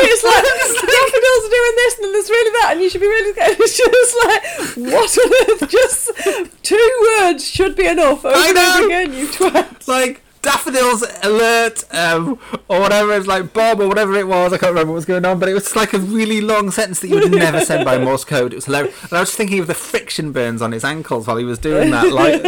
it's 0.00 0.24
like 0.24 0.44
daffodils 0.44 1.44
are 1.44 1.50
doing 1.50 1.74
this 1.76 1.94
and 1.96 2.04
then 2.04 2.12
there's 2.12 2.30
really 2.30 2.50
that 2.60 2.68
and 2.72 2.80
you 2.82 2.90
should 2.90 3.00
be 3.00 3.06
really 3.06 3.32
scared. 3.32 3.56
It's 3.60 3.76
just 3.76 4.16
like 4.24 4.92
what 4.92 5.18
on 5.18 5.32
earth? 5.52 5.70
Just 5.70 6.10
two 6.62 6.90
words 7.20 7.48
should 7.48 7.74
be 7.76 7.86
enough. 7.86 8.24
Over 8.24 8.34
I 8.36 8.48
and 8.48 8.58
over 8.58 8.80
know. 8.80 8.86
again, 8.86 9.12
you 9.12 9.28
twat. 9.28 9.88
like 9.88 10.22
daffodils 10.42 11.02
alert 11.22 11.84
um, 11.94 12.38
or 12.68 12.80
whatever 12.80 13.12
it's 13.14 13.26
like 13.26 13.52
bob 13.52 13.80
or 13.80 13.88
whatever 13.88 14.14
it 14.14 14.26
was 14.26 14.52
i 14.52 14.56
can't 14.58 14.70
remember 14.70 14.92
what 14.92 14.96
was 14.96 15.04
going 15.04 15.24
on 15.24 15.38
but 15.38 15.48
it 15.48 15.54
was 15.54 15.74
like 15.76 15.92
a 15.92 15.98
really 15.98 16.40
long 16.40 16.70
sentence 16.70 17.00
that 17.00 17.08
you 17.08 17.14
would 17.16 17.30
never 17.32 17.60
send 17.60 17.84
by 17.84 17.98
morse 17.98 18.24
code 18.24 18.52
it 18.52 18.56
was 18.56 18.66
hilarious 18.66 19.02
and 19.04 19.12
i 19.14 19.20
was 19.20 19.34
thinking 19.34 19.58
of 19.58 19.66
the 19.66 19.74
friction 19.74 20.32
burns 20.32 20.62
on 20.62 20.72
his 20.72 20.84
ankles 20.84 21.26
while 21.26 21.36
he 21.36 21.44
was 21.44 21.58
doing 21.58 21.90
that 21.90 22.12
like 22.12 22.42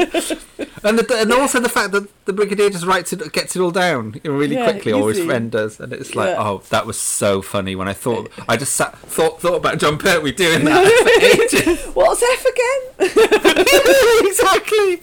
and, 0.82 0.98
the, 0.98 1.16
and 1.20 1.32
also 1.32 1.60
the 1.60 1.68
fact 1.68 1.92
that 1.92 2.08
the 2.26 2.32
brigadier 2.32 2.70
just 2.70 2.84
writes 2.86 3.12
it 3.12 3.32
gets 3.32 3.56
it 3.56 3.60
all 3.60 3.70
down 3.70 4.14
really 4.24 4.54
Yeah, 4.56 4.70
quickly 4.70 4.92
or 4.92 5.08
his 5.08 5.18
easy. 5.18 5.26
friend 5.26 5.50
does 5.50 5.80
and 5.80 5.92
it's 5.92 6.14
like 6.14 6.30
Yeah. 6.30 6.42
oh 6.48 6.62
that 6.70 6.86
was 6.86 6.98
so 7.00 7.42
funny 7.42 7.74
when 7.74 7.88
i 7.88 7.92
thought 7.92 8.30
i 8.48 8.56
just 8.56 8.74
sat 8.74 8.96
thought 8.98 9.40
thought 9.40 9.56
about 9.56 9.78
jon 9.78 9.98
pertwee 9.98 10.32
doing 10.32 10.64
that 10.64 10.86
for 11.50 11.56
ages 11.66 11.86
What's 11.94 12.22
F 12.22 12.46
again? 12.46 13.60
exactly. 14.26 15.02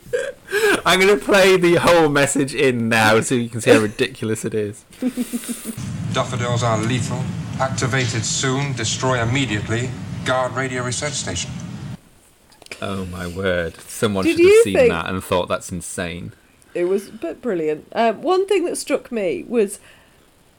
I'm 0.86 0.99
going 0.99 1.18
to 1.20 1.24
play 1.24 1.57
the 1.57 1.76
whole 1.76 2.10
message 2.10 2.56
in 2.56 2.77
now 2.90 3.20
so 3.22 3.36
you 3.36 3.49
can 3.49 3.62
see 3.62 3.72
how 3.72 3.80
ridiculous 3.80 4.45
it 4.45 4.54
is. 4.54 4.84
Daffodils 6.14 6.64
are 6.64 6.78
lethal. 6.78 7.24
Activated 7.60 8.24
soon. 8.26 8.74
Destroy 8.74 9.22
immediately. 9.22 9.90
Guard 10.26 10.54
radio 10.54 10.84
research 10.84 11.14
station. 11.14 11.52
Oh 12.82 13.06
my 13.06 13.28
word. 13.28 13.76
Someone 13.82 14.24
Did 14.26 14.38
should 14.38 14.45
have 14.45 14.64
seen 14.64 14.74
think- 14.76 14.91
that 14.91 15.10
and 15.10 15.24
thought 15.24 15.48
that's 15.48 15.72
insane. 15.72 16.34
It 16.74 16.86
was 16.86 17.10
but 17.10 17.41
brilliant. 17.41 17.88
Um, 17.94 18.22
one 18.22 18.45
thing 18.48 18.66
that 18.66 18.78
struck 18.78 19.12
me 19.12 19.44
was 19.48 19.80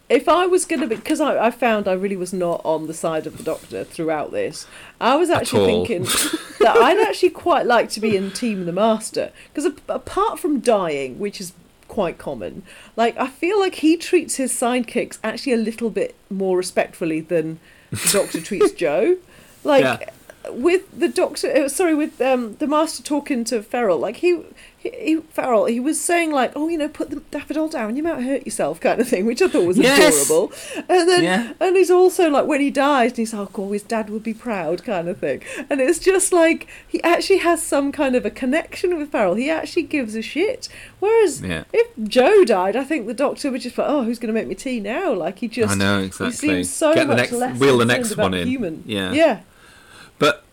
if 0.09 0.29
I 0.29 0.47
was 0.47 0.65
going 0.65 0.81
to 0.81 0.87
be 0.87 0.97
because 0.97 1.21
I, 1.21 1.47
I 1.47 1.51
found 1.51 1.87
I 1.87 1.93
really 1.93 2.17
was 2.17 2.33
not 2.33 2.61
on 2.65 2.87
the 2.87 2.95
side 2.95 3.27
of 3.27 3.37
the 3.37 3.43
Doctor 3.45 3.85
throughout 3.85 4.33
this. 4.33 4.67
I 5.01 5.17
was 5.17 5.31
actually 5.31 5.67
thinking 5.67 6.03
that 6.61 6.77
I'd 6.77 6.99
actually 7.07 7.31
quite 7.31 7.67
like 7.67 7.91
to 7.91 8.01
be 8.01 8.17
in 8.17 8.31
Team 8.31 8.65
the 8.67 8.73
Master 8.73 9.31
because 9.53 9.71
apart 9.89 10.39
from 10.39 10.61
dying, 10.61 11.19
which 11.19 11.41
is 11.41 11.53
quite 11.89 12.19
common, 12.19 12.63
like 12.97 13.17
I 13.19 13.29
feel 13.29 13.59
like 13.59 13.77
he 13.77 13.97
treats 13.97 14.37
his 14.37 14.53
sidekicks 14.53 15.19
actually 15.25 15.55
a 15.55 15.57
little 15.59 15.91
bit 15.91 16.15
more 16.31 16.57
respectfully 16.57 17.21
than 17.21 17.59
the 17.91 18.11
Doctor 18.13 18.41
treats 18.41 18.73
Jo. 18.83 19.17
Like. 19.65 19.83
Yeah. 19.83 20.11
with 20.51 20.99
the 20.99 21.09
doctor, 21.09 21.51
uh, 21.55 21.69
sorry, 21.69 21.95
with 21.95 22.21
um, 22.23 22.55
the 22.57 22.67
master 22.67 23.03
talking 23.03 23.45
to 23.45 23.63
Farrell, 23.63 23.99
like 23.99 24.17
he, 24.17 24.41
he, 24.81 24.91
he 24.91 25.17
Farrell, 25.17 25.65
he 25.65 25.81
was 25.81 26.01
saying 26.01 26.31
like, 26.31 26.53
oh, 26.55 26.69
you 26.69 26.79
know, 26.79 26.89
put 26.89 27.11
the 27.11 27.17
daffodil 27.33 27.69
down, 27.69 27.97
you 27.97 28.03
might 28.03 28.23
hurt 28.23 28.45
yourself, 28.47 28.79
kind 28.81 29.01
of 29.01 29.09
thing, 29.09 29.27
which 29.27 29.43
I 29.43 29.49
thought 29.49 29.67
was 29.67 29.77
Yes. 29.77 30.25
adorable. 30.27 30.53
And 30.89 31.09
then, 31.09 31.25
Yeah. 31.25 31.53
and 31.59 31.77
he's 31.77 31.91
also 31.91 32.31
like, 32.31 32.47
when 32.47 32.61
he 32.61 32.71
dies, 32.71 33.11
and 33.11 33.19
he's 33.19 33.35
like, 33.35 33.59
oh, 33.59 33.73
his 33.73 33.83
dad 33.83 34.09
would 34.11 34.23
be 34.23 34.35
proud, 34.35 34.85
kind 34.85 35.09
of 35.09 35.19
thing. 35.19 35.43
And 35.69 35.81
it's 35.81 35.99
just 35.99 36.33
like 36.33 36.69
he 36.87 37.03
actually 37.03 37.39
has 37.39 37.61
some 37.63 37.91
kind 37.91 38.15
of 38.15 38.25
a 38.25 38.31
connection 38.31 38.97
with 38.97 39.11
Farrell. 39.11 39.35
He 39.35 39.51
actually 39.51 39.83
gives 39.83 40.15
a 40.15 40.23
shit. 40.23 40.69
Whereas 41.01 41.41
Yeah. 41.43 41.65
if 41.73 41.89
Jo 42.05 42.45
died, 42.45 42.77
I 42.77 42.85
think 42.85 43.07
the 43.09 43.15
doctor 43.15 43.51
would 43.51 43.63
just 43.63 43.75
be 43.75 43.83
like, 43.83 43.91
oh, 43.91 44.05
who's 44.05 44.19
going 44.21 44.33
to 44.33 44.41
make 44.41 44.47
me 44.49 44.55
tea 44.55 44.79
now? 44.79 45.13
Like 45.13 45.41
he 45.41 45.49
just, 45.49 45.73
I 45.73 45.77
know 45.77 45.99
exactly. 45.99 46.31
He 46.31 46.37
seems 46.37 46.71
so 46.71 46.95
Get 46.95 47.03
the 47.03 47.09
much 47.09 47.17
next- 47.19 47.33
less 47.33 47.59
wheel 47.59 47.79
the 47.79 47.85
next 47.85 48.17
one 48.17 48.33
in. 48.33 48.47
Human. 48.47 48.85
Yeah. 48.87 49.13
Yeah. 49.13 49.41
But 50.21 50.45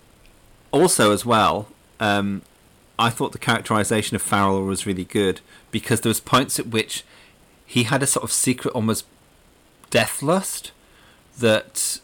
also, 0.71 1.11
as 1.11 1.25
well, 1.25 1.67
um, 1.99 2.41
I 2.97 3.09
thought 3.09 3.31
the 3.31 3.37
characterization 3.39 4.15
of 4.15 4.21
Farrell 4.21 4.63
was 4.63 4.85
really 4.85 5.03
good 5.05 5.41
because 5.71 6.01
there 6.01 6.09
was 6.09 6.19
points 6.19 6.59
at 6.59 6.67
which 6.67 7.03
he 7.65 7.83
had 7.83 8.01
a 8.01 8.07
sort 8.07 8.23
of 8.23 8.31
secret, 8.31 8.71
almost 8.73 9.05
death 9.89 10.21
lust 10.21 10.71
that 11.39 11.99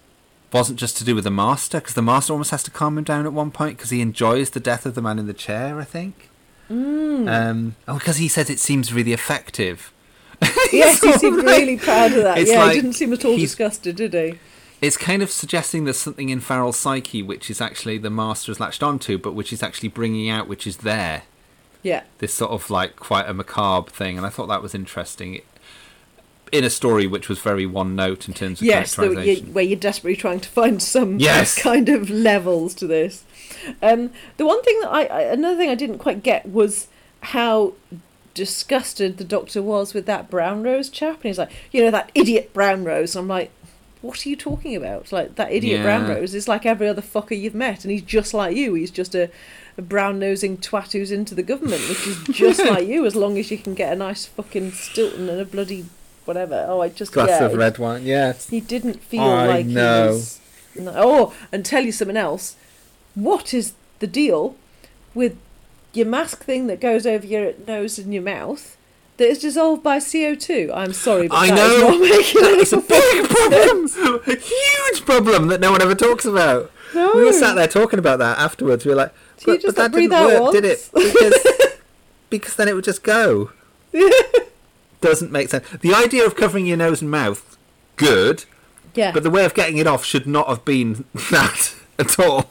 wasn't 0.51 0.79
just 0.79 0.97
to 0.97 1.05
do 1.05 1.15
with 1.15 1.23
the 1.23 1.31
master, 1.31 1.79
because 1.79 1.93
the 1.93 2.01
master 2.01 2.33
almost 2.33 2.51
has 2.51 2.63
to 2.63 2.71
calm 2.71 2.97
him 2.97 3.03
down 3.03 3.25
at 3.25 3.33
one 3.33 3.51
point 3.51 3.77
because 3.77 3.89
he 3.89 4.01
enjoys 4.01 4.49
the 4.49 4.59
death 4.59 4.85
of 4.85 4.95
the 4.95 5.01
man 5.01 5.17
in 5.17 5.27
the 5.27 5.33
chair. 5.33 5.79
I 5.79 5.85
think. 5.85 6.29
Mm. 6.69 7.29
Um, 7.29 7.75
oh, 7.87 7.97
because 7.97 8.17
he 8.17 8.27
says 8.27 8.49
it 8.49 8.59
seems 8.59 8.93
really 8.93 9.13
effective. 9.13 9.93
yes, 10.73 11.01
he 11.01 11.11
seemed 11.13 11.37
like- 11.37 11.59
really 11.59 11.77
proud 11.77 12.11
of 12.13 12.23
that. 12.23 12.45
Yeah, 12.45 12.63
like 12.63 12.75
he 12.75 12.81
didn't 12.81 12.93
seem 12.93 13.13
at 13.13 13.23
all 13.23 13.37
disgusted, 13.37 13.95
did 13.95 14.13
he? 14.13 14.39
It's 14.81 14.97
kind 14.97 15.21
of 15.21 15.29
suggesting 15.29 15.83
there's 15.85 15.97
something 15.99 16.29
in 16.29 16.39
Farrell's 16.39 16.77
psyche 16.77 17.21
which 17.21 17.51
is 17.51 17.61
actually 17.61 17.99
the 17.99 18.09
master 18.09 18.51
has 18.51 18.59
latched 18.59 18.81
onto, 18.81 19.17
but 19.19 19.33
which 19.33 19.53
is 19.53 19.61
actually 19.61 19.89
bringing 19.89 20.27
out, 20.27 20.47
which 20.47 20.65
is 20.65 20.77
there. 20.77 21.23
Yeah. 21.83 22.03
This 22.17 22.33
sort 22.33 22.51
of 22.51 22.69
like 22.69 22.95
quite 22.95 23.29
a 23.29 23.33
macabre 23.33 23.91
thing, 23.91 24.17
and 24.17 24.25
I 24.25 24.29
thought 24.29 24.47
that 24.47 24.61
was 24.61 24.73
interesting. 24.73 25.41
In 26.51 26.63
a 26.65 26.69
story 26.69 27.07
which 27.07 27.29
was 27.29 27.39
very 27.39 27.65
one 27.65 27.95
note 27.95 28.27
in 28.27 28.33
terms 28.33 28.59
of 28.59 28.67
Yes, 28.67 28.95
the, 28.95 29.09
you, 29.25 29.41
where 29.53 29.63
you're 29.63 29.79
desperately 29.79 30.17
trying 30.17 30.41
to 30.41 30.49
find 30.49 30.81
some 30.81 31.17
Yes. 31.17 31.57
kind 31.61 31.87
of 31.87 32.09
levels 32.09 32.73
to 32.75 32.87
this. 32.87 33.23
Um, 33.81 34.09
the 34.37 34.45
one 34.45 34.61
thing 34.63 34.79
that 34.81 34.89
I, 34.89 35.05
I, 35.05 35.21
another 35.21 35.55
thing 35.55 35.69
I 35.69 35.75
didn't 35.75 35.99
quite 35.99 36.23
get 36.23 36.49
was 36.49 36.87
how 37.21 37.73
disgusted 38.33 39.17
the 39.17 39.23
doctor 39.23 39.61
was 39.61 39.93
with 39.93 40.05
that 40.07 40.29
Brownrose 40.29 40.91
chap, 40.91 41.15
and 41.17 41.23
he's 41.25 41.37
like, 41.37 41.51
you 41.71 41.83
know, 41.83 41.91
that 41.91 42.11
idiot 42.15 42.53
Brownrose. 42.53 43.15
And 43.15 43.23
I'm 43.23 43.27
like, 43.27 43.51
what 44.01 44.25
are 44.25 44.29
you 44.29 44.35
talking 44.35 44.75
about? 44.75 45.11
Like 45.11 45.35
that 45.35 45.51
idiot 45.51 45.83
brown 45.83 46.07
Yeah. 46.07 46.15
rose 46.15 46.33
is 46.33 46.47
like 46.47 46.65
every 46.65 46.87
other 46.87 47.01
fucker 47.01 47.39
you've 47.39 47.55
met, 47.55 47.83
and 47.83 47.91
he's 47.91 48.01
just 48.01 48.33
like 48.33 48.55
you. 48.55 48.73
He's 48.73 48.91
just 48.91 49.13
a, 49.15 49.29
a 49.77 49.81
brown 49.81 50.19
nosing 50.19 50.57
twat 50.57 50.93
who's 50.93 51.11
into 51.11 51.35
the 51.35 51.43
government, 51.43 51.87
which 51.87 52.07
is 52.07 52.17
just 52.31 52.65
like 52.65 52.87
you. 52.87 53.05
As 53.05 53.15
long 53.15 53.37
as 53.37 53.51
you 53.51 53.57
can 53.57 53.73
get 53.75 53.93
a 53.93 53.95
nice 53.95 54.25
fucking 54.25 54.71
Stilton 54.71 55.29
and 55.29 55.39
a 55.39 55.45
bloody 55.45 55.85
whatever. 56.25 56.65
Oh, 56.67 56.81
I 56.81 56.89
just 56.89 57.11
Glass 57.13 57.29
yeah, 57.29 57.45
of 57.45 57.53
red 57.53 57.77
wine, 57.77 58.03
yes. 58.05 58.49
He 58.49 58.59
didn't 58.59 59.01
feel 59.03 59.21
I 59.23 59.47
like 59.47 59.65
know. 59.65 60.03
he 60.03 60.09
was. 60.13 60.39
No. 60.79 60.93
Oh, 60.95 61.33
and 61.51 61.65
tell 61.65 61.83
you 61.83 61.91
something 61.91 62.17
else. 62.17 62.55
What 63.15 63.53
is 63.53 63.73
the 63.99 64.07
deal 64.07 64.55
with 65.13 65.35
your 65.93 66.05
mask 66.05 66.43
thing 66.45 66.67
that 66.67 66.79
goes 66.79 67.05
over 67.05 67.25
your 67.25 67.53
nose 67.67 67.99
and 67.99 68.13
your 68.13 68.23
mouth? 68.23 68.77
That 69.21 69.29
is 69.29 69.37
dissolved 69.37 69.83
by 69.83 69.99
CO 69.99 70.33
two. 70.33 70.71
I'm 70.73 70.93
sorry, 70.93 71.27
but 71.27 71.35
I 71.35 71.51
that 71.51 71.71
is 71.71 71.79
know 71.79 71.89
any 72.49 72.57
that's 72.57 72.73
a 72.73 72.77
big 72.77 73.29
problem, 73.29 73.85
a 74.25 74.35
huge 74.35 75.05
problem 75.05 75.47
that 75.49 75.59
no 75.59 75.71
one 75.71 75.79
ever 75.79 75.93
talks 75.93 76.25
about. 76.25 76.71
No. 76.95 77.11
We 77.13 77.25
were 77.25 77.31
sat 77.31 77.53
there 77.53 77.67
talking 77.67 77.99
about 77.99 78.17
that 78.17 78.39
afterwards. 78.39 78.83
We 78.83 78.89
were 78.89 78.95
like, 78.95 79.13
but, 79.45 79.61
just 79.61 79.75
but 79.75 79.91
that 79.91 79.91
didn't 79.91 80.09
work, 80.09 80.53
did 80.53 80.65
it? 80.65 80.89
Because 80.91 81.35
because 82.31 82.55
then 82.55 82.67
it 82.67 82.73
would 82.73 82.83
just 82.83 83.03
go. 83.03 83.51
Doesn't 85.01 85.31
make 85.31 85.49
sense. 85.49 85.69
The 85.69 85.93
idea 85.93 86.25
of 86.25 86.35
covering 86.35 86.65
your 86.65 86.77
nose 86.77 87.03
and 87.03 87.11
mouth, 87.11 87.59
good. 87.97 88.45
Yeah. 88.95 89.11
But 89.11 89.21
the 89.21 89.29
way 89.29 89.45
of 89.45 89.53
getting 89.53 89.77
it 89.77 89.85
off 89.85 90.03
should 90.03 90.25
not 90.25 90.47
have 90.47 90.65
been 90.65 91.05
that 91.29 91.75
at 91.99 92.19
all. 92.19 92.49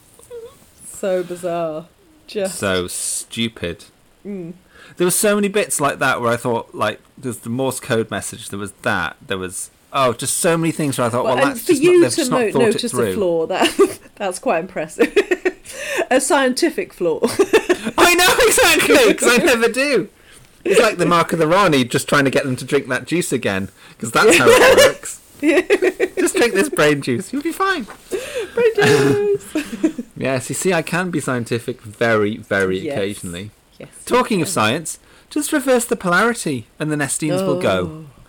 So 0.84 1.24
bizarre. 1.24 1.88
Just. 2.28 2.60
So 2.60 2.86
stupid. 2.86 3.86
Mm. 4.24 4.52
There 4.96 5.06
were 5.06 5.10
so 5.10 5.34
many 5.34 5.48
bits 5.48 5.80
like 5.80 5.98
that 5.98 6.20
where 6.20 6.30
I 6.30 6.36
thought, 6.36 6.74
like, 6.74 7.00
there's 7.16 7.38
the 7.38 7.50
Morse 7.50 7.80
code 7.80 8.10
message. 8.10 8.48
There 8.48 8.58
was 8.58 8.72
that. 8.82 9.16
There 9.26 9.38
was 9.38 9.70
oh, 9.92 10.12
just 10.12 10.36
so 10.38 10.56
many 10.56 10.72
things 10.72 10.98
where 10.98 11.06
I 11.06 11.10
thought, 11.10 11.24
well, 11.24 11.38
and 11.38 11.50
that's 11.50 11.60
for 11.60 11.68
just 11.68 11.82
you 11.82 12.00
not, 12.00 12.12
to 12.12 12.30
not 12.30 12.42
it 12.42 12.54
notice 12.54 12.94
a 12.94 13.14
flaw, 13.14 13.46
that 13.46 13.98
that's 14.16 14.38
quite 14.38 14.60
impressive. 14.60 15.16
a 16.10 16.20
scientific 16.20 16.92
flaw. 16.92 17.20
I 17.22 18.14
know 18.14 18.34
exactly 18.46 19.12
because 19.12 19.38
I 19.40 19.44
never 19.44 19.68
do. 19.68 20.08
It's 20.64 20.80
like 20.80 20.98
the 20.98 21.06
mark 21.06 21.32
of 21.32 21.38
the 21.38 21.46
Rani, 21.46 21.84
just 21.84 22.08
trying 22.08 22.24
to 22.26 22.30
get 22.30 22.44
them 22.44 22.56
to 22.56 22.64
drink 22.64 22.88
that 22.88 23.06
juice 23.06 23.32
again, 23.32 23.70
because 23.90 24.12
that's 24.12 24.36
how 24.36 24.44
it 24.46 24.76
works. 24.76 25.20
just 25.40 26.36
drink 26.36 26.52
this 26.52 26.68
brain 26.68 27.00
juice, 27.00 27.32
you'll 27.32 27.42
be 27.42 27.52
fine. 27.52 27.86
Brain 28.54 28.70
juice. 28.74 30.00
Yes, 30.16 30.50
you 30.50 30.54
see, 30.54 30.74
I 30.74 30.82
can 30.82 31.10
be 31.10 31.18
scientific 31.18 31.80
very, 31.80 32.36
very 32.36 32.78
Yes. 32.78 32.92
occasionally. 32.94 33.50
Yes, 33.80 33.88
Talking 34.04 34.42
of 34.42 34.48
science, 34.48 34.98
just 35.30 35.52
reverse 35.52 35.86
the 35.86 35.96
polarity, 35.96 36.66
and 36.78 36.92
the 36.92 36.96
Nestenes 36.96 37.46
will 37.46 37.60
go. 37.60 38.06
Oh. 38.06 38.19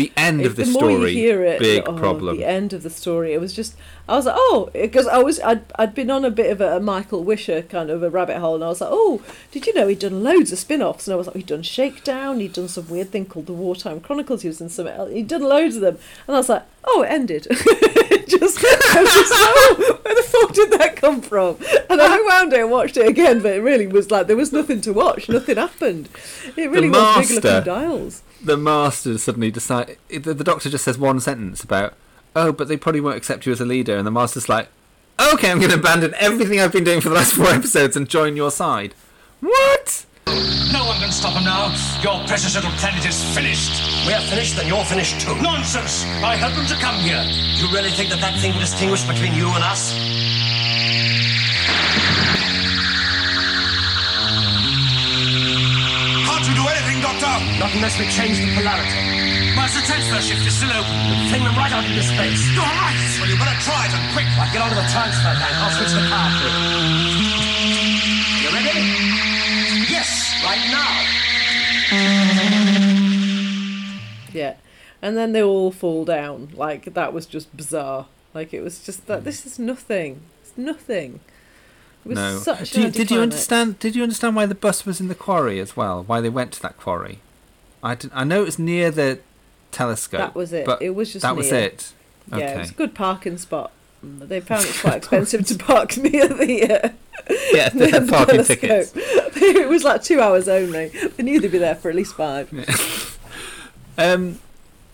The 0.00 0.12
end 0.16 0.40
of 0.46 0.56
the 0.56 0.64
this 0.64 0.72
more 0.72 0.90
you 0.90 0.96
story, 0.96 1.12
hear 1.12 1.44
it, 1.44 1.58
big 1.58 1.82
oh, 1.86 1.92
problem. 1.92 2.38
The 2.38 2.46
end 2.46 2.72
of 2.72 2.82
the 2.82 2.88
story. 2.88 3.34
It 3.34 3.38
was 3.38 3.52
just 3.52 3.76
I 4.08 4.16
was 4.16 4.24
like, 4.24 4.34
oh, 4.38 4.70
because 4.72 5.06
I 5.06 5.18
was 5.18 5.40
I'd, 5.40 5.62
I'd 5.74 5.94
been 5.94 6.10
on 6.10 6.24
a 6.24 6.30
bit 6.30 6.50
of 6.50 6.62
a, 6.62 6.78
a 6.78 6.80
Michael 6.80 7.22
Wisher 7.22 7.60
kind 7.60 7.90
of 7.90 8.02
a 8.02 8.08
rabbit 8.08 8.38
hole, 8.38 8.54
and 8.54 8.64
I 8.64 8.68
was 8.68 8.80
like, 8.80 8.88
oh, 8.90 9.20
did 9.50 9.66
you 9.66 9.74
know 9.74 9.88
he'd 9.88 9.98
done 9.98 10.24
loads 10.24 10.52
of 10.52 10.58
spin-offs? 10.58 11.06
And 11.06 11.12
I 11.12 11.16
was 11.16 11.26
like, 11.26 11.36
he'd 11.36 11.44
done 11.44 11.62
Shakedown, 11.62 12.40
he'd 12.40 12.54
done 12.54 12.68
some 12.68 12.88
weird 12.88 13.10
thing 13.10 13.26
called 13.26 13.44
the 13.44 13.52
Wartime 13.52 14.00
Chronicles. 14.00 14.40
He 14.40 14.48
was 14.48 14.62
in 14.62 14.70
some, 14.70 14.88
he'd 15.10 15.28
done 15.28 15.42
loads 15.42 15.76
of 15.76 15.82
them, 15.82 15.98
and 16.26 16.34
I 16.34 16.38
was 16.38 16.48
like, 16.48 16.62
oh, 16.84 17.02
it 17.02 17.08
ended. 17.08 17.46
It 18.12 18.26
just, 18.26 18.58
I 18.58 19.02
was 19.02 19.14
just 19.14 19.30
like, 19.30 19.40
oh, 19.40 20.00
where 20.02 20.14
the 20.16 20.22
fuck 20.22 20.52
did 20.52 20.72
that 20.72 20.96
come 20.96 21.22
from? 21.22 21.58
And 21.88 22.00
I 22.00 22.18
rewound 22.18 22.52
it 22.52 22.58
and 22.58 22.70
watched 22.70 22.96
it 22.96 23.06
again, 23.06 23.40
but 23.40 23.52
it 23.52 23.60
really 23.60 23.86
was 23.86 24.10
like 24.10 24.26
there 24.26 24.36
was 24.36 24.52
nothing 24.52 24.80
to 24.80 24.92
watch, 24.92 25.28
nothing 25.28 25.56
happened. 25.56 26.08
It 26.56 26.70
really 26.70 26.90
was 26.90 27.28
big 27.28 27.44
looking 27.44 27.62
dials. 27.62 28.22
The 28.42 28.56
master 28.56 29.18
suddenly 29.18 29.50
decide 29.50 29.96
the, 30.08 30.34
the 30.34 30.44
doctor 30.44 30.68
just 30.70 30.84
says 30.84 30.98
one 30.98 31.20
sentence 31.20 31.62
about 31.62 31.94
oh 32.34 32.52
but 32.52 32.68
they 32.68 32.76
probably 32.76 33.00
won't 33.00 33.16
accept 33.16 33.46
you 33.46 33.52
as 33.52 33.60
a 33.60 33.64
leader 33.64 33.96
and 33.96 34.06
the 34.06 34.10
master's 34.10 34.48
like 34.48 34.68
okay 35.32 35.50
i'm 35.50 35.58
going 35.58 35.70
to 35.70 35.76
abandon 35.76 36.14
everything 36.18 36.60
i've 36.60 36.72
been 36.72 36.84
doing 36.84 37.00
for 37.00 37.08
the 37.08 37.14
last 37.14 37.34
four 37.34 37.48
episodes 37.48 37.96
and 37.96 38.08
join 38.08 38.36
your 38.36 38.50
side 38.50 38.94
what 39.40 40.06
No 40.72 40.86
one 40.86 40.98
can 41.00 41.10
stop 41.10 41.34
him 41.34 41.44
now. 41.44 41.74
Your 42.02 42.24
precious 42.28 42.54
little 42.54 42.70
planet 42.78 43.04
is 43.04 43.18
finished. 43.34 43.82
We're 44.06 44.20
finished, 44.30 44.54
then 44.56 44.68
you're 44.68 44.84
finished 44.84 45.20
too. 45.20 45.34
Nonsense! 45.42 46.04
I 46.22 46.36
helped 46.36 46.56
them 46.56 46.66
to 46.66 46.74
come 46.76 46.94
here. 47.02 47.24
Do 47.24 47.66
you 47.66 47.74
really 47.74 47.90
think 47.90 48.10
that 48.10 48.20
that 48.20 48.38
thing 48.38 48.52
will 48.52 48.60
distinguish 48.60 49.02
between 49.08 49.34
you 49.34 49.48
and 49.48 49.64
us? 49.64 49.90
Anything, 57.22 57.58
Doctor? 57.58 57.60
Not 57.60 57.74
unless 57.74 57.98
we 57.98 58.06
change 58.08 58.38
the 58.40 58.54
polarity. 58.54 59.54
Master 59.56 59.80
transfer 59.84 60.20
shift 60.20 60.46
is 60.46 60.56
still 60.56 60.70
open. 60.70 61.28
Fling 61.28 61.44
them 61.44 61.56
right 61.56 61.72
out 61.72 61.84
into 61.84 62.02
space. 62.02 62.40
You're 62.52 62.62
right. 62.62 62.96
Well, 63.20 63.28
you 63.28 63.36
better 63.36 63.60
try 63.60 63.86
it 63.86 63.92
and 63.92 64.12
quick. 64.12 64.26
Right, 64.38 64.52
get 64.52 64.62
onto 64.62 64.74
the 64.76 64.86
transfer 64.88 65.34
tank. 65.36 65.54
I'll 65.60 65.70
switch 65.76 65.92
the 65.92 66.04
power 66.08 66.30
to. 66.40 66.48
You 68.40 68.48
ready? 68.50 68.80
Yes, 69.90 70.32
right 70.44 70.64
now. 70.70 70.90
Yeah. 74.32 74.54
And 75.02 75.16
then 75.16 75.32
they 75.32 75.42
all 75.42 75.72
fall 75.72 76.04
down. 76.04 76.50
Like 76.54 76.94
that 76.94 77.12
was 77.12 77.26
just 77.26 77.54
bizarre. 77.56 78.06
Like 78.34 78.54
it 78.54 78.62
was 78.62 78.84
just 78.84 79.06
that 79.06 79.24
this 79.24 79.44
is 79.46 79.58
nothing. 79.58 80.22
It's 80.42 80.56
nothing. 80.56 81.20
It 82.04 82.08
was 82.08 82.46
no 82.46 82.56
you- 82.82 82.90
did 82.90 83.10
you 83.10 83.20
understand 83.20 83.78
did 83.78 83.94
you 83.96 84.02
understand 84.02 84.34
why 84.36 84.46
the 84.46 84.54
bus 84.54 84.86
was 84.86 85.00
in 85.00 85.08
the 85.08 85.14
quarry 85.14 85.60
as 85.60 85.76
well 85.76 86.02
why 86.04 86.20
they 86.20 86.28
went 86.30 86.52
to 86.52 86.62
that 86.62 86.78
quarry 86.78 87.18
i, 87.82 87.94
did, 87.94 88.10
I 88.14 88.24
know 88.24 88.42
it 88.42 88.46
was 88.46 88.58
near 88.58 88.90
the 88.90 89.18
telescope 89.70 90.18
That 90.20 90.34
was 90.34 90.52
it. 90.52 90.64
but 90.66 90.80
It 90.82 90.90
was 90.94 91.12
just 91.12 91.22
that 91.22 91.36
was 91.36 91.50
near. 91.52 91.60
it 91.60 91.92
Yeah, 92.30 92.36
okay 92.36 92.52
it 92.54 92.58
was 92.58 92.70
a 92.70 92.74
good 92.74 92.94
parking 92.94 93.38
spot. 93.38 93.70
They 94.02 94.40
found 94.40 94.64
it 94.64 94.74
quite 94.80 94.96
expensive 94.96 95.46
to 95.48 95.56
park 95.56 95.96
near 95.98 96.26
the 96.26 96.62
uh, 96.84 96.88
Yeah, 97.52 97.68
they 97.74 97.90
had 97.90 98.06
the 98.06 98.10
parking 98.12 98.34
telescope. 98.44 98.58
tickets. 98.58 98.92
it 99.36 99.68
was 99.68 99.84
like 99.84 100.02
two 100.02 100.20
hours 100.20 100.48
only. 100.48 100.88
They 100.88 101.22
knew 101.22 101.38
they'd 101.38 101.52
be 101.52 101.58
there 101.58 101.74
for 101.74 101.90
at 101.90 101.94
least 101.96 102.14
five. 102.16 102.50
Um, 103.98 104.38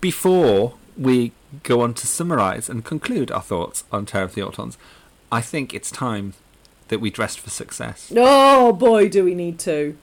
before 0.01 0.75
we 0.99 1.33
go 1.63 1.81
on 1.83 1.95
to 1.95 2.07
summarise 2.07 2.69
and 2.69 2.85
conclude 2.85 3.31
our 3.31 3.43
thoughts 3.43 3.85
on 3.93 4.07
Terror 4.07 4.25
of 4.25 4.35
the 4.35 4.41
Autons, 4.43 4.77
I 5.31 5.41
think 5.41 5.73
it's 5.73 5.91
time 5.91 6.35
that 6.89 7.01
we 7.01 7.11
dressed 7.11 7.41
for 7.41 7.51
success. 7.51 8.13
Oh 8.17 8.73
boy, 8.73 9.09
do 9.09 9.25
we 9.25 9.35
need 9.35 9.59
to. 9.61 9.97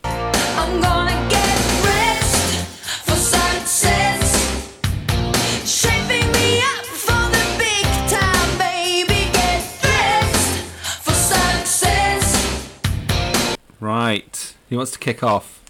Right. 13.83 14.55
he 14.69 14.77
wants 14.77 14.91
to 14.93 14.99
kick 14.99 15.23
off? 15.23 15.61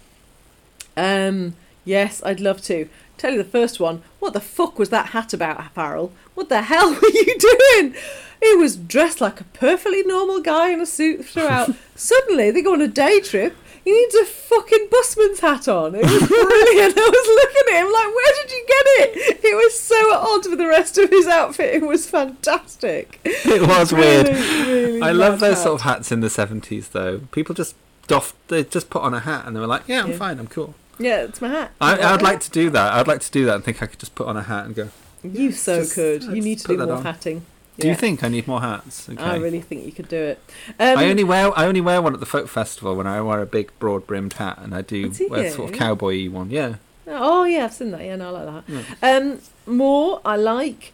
Um, 0.96 1.54
yes, 1.84 2.22
I'd 2.24 2.38
love 2.38 2.62
to. 2.62 2.88
Tell 3.18 3.32
you 3.32 3.38
the 3.38 3.44
first 3.48 3.80
one. 3.80 4.02
What 4.20 4.34
the 4.34 4.40
fuck 4.40 4.78
was 4.78 4.90
that 4.90 5.06
hat 5.06 5.32
about, 5.32 5.72
Farrell? 5.72 6.12
What 6.34 6.48
the 6.48 6.62
hell 6.62 6.90
were 7.02 7.08
you 7.08 7.38
doing? 7.38 7.94
He 8.42 8.54
was 8.56 8.76
dressed 8.76 9.20
like 9.20 9.40
a 9.40 9.44
perfectly 9.44 10.02
normal 10.02 10.40
guy 10.40 10.70
in 10.70 10.80
a 10.80 10.86
suit 10.86 11.24
throughout. 11.24 11.70
Suddenly, 11.94 12.50
they 12.50 12.62
go 12.62 12.72
on 12.74 12.80
a 12.82 12.88
day 12.88 13.20
trip. 13.20 13.56
He 13.84 13.92
needs 13.92 14.14
a 14.14 14.24
fucking 14.24 14.88
busman's 14.90 15.40
hat 15.40 15.68
on. 15.68 15.94
It 15.94 16.02
was 16.04 16.26
brilliant. 16.26 16.94
I 16.98 17.08
was 17.08 17.28
looking 17.44 17.74
at 17.74 17.80
him 17.82 17.92
like, 17.92 18.14
where 18.14 18.32
did 18.42 18.50
you 18.52 18.64
get 18.66 18.86
it? 18.86 19.44
It 19.44 19.54
was 19.54 19.78
so 19.78 20.12
at 20.14 20.20
odds 20.20 20.48
with 20.48 20.58
the 20.58 20.66
rest 20.66 20.96
of 20.98 21.10
his 21.10 21.26
outfit. 21.26 21.74
It 21.74 21.86
was 21.86 22.06
fantastic. 22.08 23.20
It 23.24 23.60
was 23.66 23.92
Really, 23.92 24.30
weird. 24.30 24.36
really 24.66 25.02
I 25.02 25.12
love 25.12 25.38
those 25.40 25.56
hat. 25.58 25.62
sort 25.64 25.74
of 25.76 25.80
hats 25.82 26.10
in 26.10 26.20
the 26.20 26.30
seventies, 26.30 26.88
though. 26.88 27.20
People 27.30 27.54
just 27.54 27.76
doff. 28.06 28.34
They 28.48 28.64
just 28.64 28.88
put 28.90 29.02
on 29.02 29.12
a 29.14 29.20
hat 29.20 29.46
and 29.46 29.54
they 29.54 29.60
were 29.60 29.66
like, 29.66 29.82
"Yeah, 29.86 30.02
I'm 30.02 30.12
Yeah. 30.12 30.16
fine. 30.16 30.38
I'm 30.38 30.46
cool." 30.46 30.74
Yeah, 30.98 31.22
it's 31.24 31.40
my 31.42 31.48
hat. 31.48 31.72
I, 31.80 31.98
I'd 32.14 32.22
like 32.22 32.40
to 32.40 32.50
do 32.50 32.70
that. 32.70 32.92
I'd 32.94 33.06
like 33.08 33.20
to 33.20 33.30
do 33.30 33.44
that 33.46 33.54
and 33.56 33.64
think 33.64 33.82
I 33.82 33.86
could 33.86 33.98
just 33.98 34.14
put 34.14 34.26
on 34.28 34.36
a 34.36 34.42
hat 34.42 34.64
and 34.66 34.74
go. 34.74 34.88
You 35.24 35.52
so 35.52 35.80
just- 35.80 35.94
could. 35.94 36.22
You 36.24 36.40
need 36.42 36.58
to 36.60 36.68
do 36.68 36.76
more 36.78 36.92
on. 36.96 37.02
hatting. 37.04 37.44
Do 37.78 37.88
you 37.88 37.96
think 37.96 38.22
I 38.22 38.28
need 38.28 38.46
more 38.46 38.60
hats? 38.60 39.08
Okay. 39.08 39.20
I 39.20 39.34
really 39.36 39.60
think 39.60 39.84
you 39.84 39.90
could 39.90 40.06
do 40.08 40.16
it. 40.16 40.38
Um, 40.78 40.96
I 40.96 41.06
only 41.10 41.24
wear 41.24 41.56
I 41.58 41.66
only 41.66 41.80
wear 41.80 42.00
one 42.00 42.14
at 42.14 42.20
the 42.20 42.26
folk 42.26 42.46
festival 42.46 42.94
when 42.94 43.08
I 43.08 43.20
wear 43.20 43.40
a 43.42 43.46
big 43.46 43.72
broad 43.80 44.06
brimmed 44.06 44.34
hat 44.34 44.58
and 44.62 44.72
I 44.72 44.82
do 44.82 45.08
Do 45.08 45.28
wear 45.28 45.50
sort 45.50 45.70
of 45.70 45.74
you? 45.74 45.80
cowboy 45.80 46.30
one. 46.30 46.50
Yeah. 46.50 46.76
Oh 47.08 47.42
yeah, 47.44 47.64
I've 47.64 47.72
seen 47.74 47.90
that. 47.90 48.02
Yeah, 48.04 48.14
no, 48.16 48.28
I 48.34 48.42
like 48.42 48.66
that. 48.66 48.84
Yeah. 49.02 49.16
Um, 49.16 49.40
more 49.66 50.20
I 50.24 50.36
like. 50.36 50.92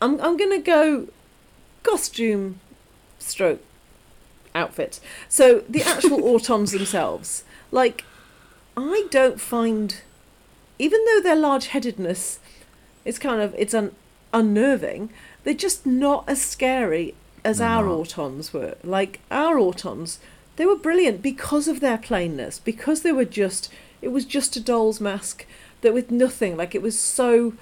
I'm 0.00 0.18
I'm 0.22 0.38
gonna 0.38 0.58
go 0.58 1.08
costume 1.82 2.60
stroke 3.18 3.60
outfit. 4.54 5.00
So 5.28 5.64
the 5.68 5.82
actual 5.82 6.18
autons 6.22 6.72
themselves, 6.72 7.44
like, 7.70 8.04
I 8.76 9.06
don't 9.10 9.40
find, 9.40 10.00
even 10.78 11.04
though 11.04 11.20
their 11.20 11.36
large 11.36 11.68
headedness 11.68 12.38
is 13.04 13.18
kind 13.18 13.40
of 13.40 13.54
it's 13.58 13.74
un, 13.74 13.92
unnerving, 14.32 15.10
they're 15.44 15.54
just 15.54 15.84
not 15.86 16.24
as 16.28 16.40
scary 16.42 17.14
as 17.44 17.58
They're 17.58 17.68
our 17.68 17.84
not. 17.84 18.08
autons 18.08 18.52
were. 18.52 18.76
Like 18.82 19.20
our 19.30 19.56
autons, 19.56 20.18
they 20.56 20.64
were 20.66 20.76
brilliant 20.76 21.20
because 21.22 21.68
of 21.68 21.80
their 21.80 21.98
plainness, 21.98 22.58
because 22.58 23.02
they 23.02 23.12
were 23.12 23.24
just 23.26 23.70
it 24.02 24.08
was 24.08 24.24
just 24.24 24.56
a 24.56 24.60
doll's 24.60 25.00
mask 25.00 25.46
that 25.80 25.94
with 25.94 26.10
nothing 26.10 26.56
like 26.56 26.74
it 26.74 26.82
was 26.82 26.98
so 26.98 27.54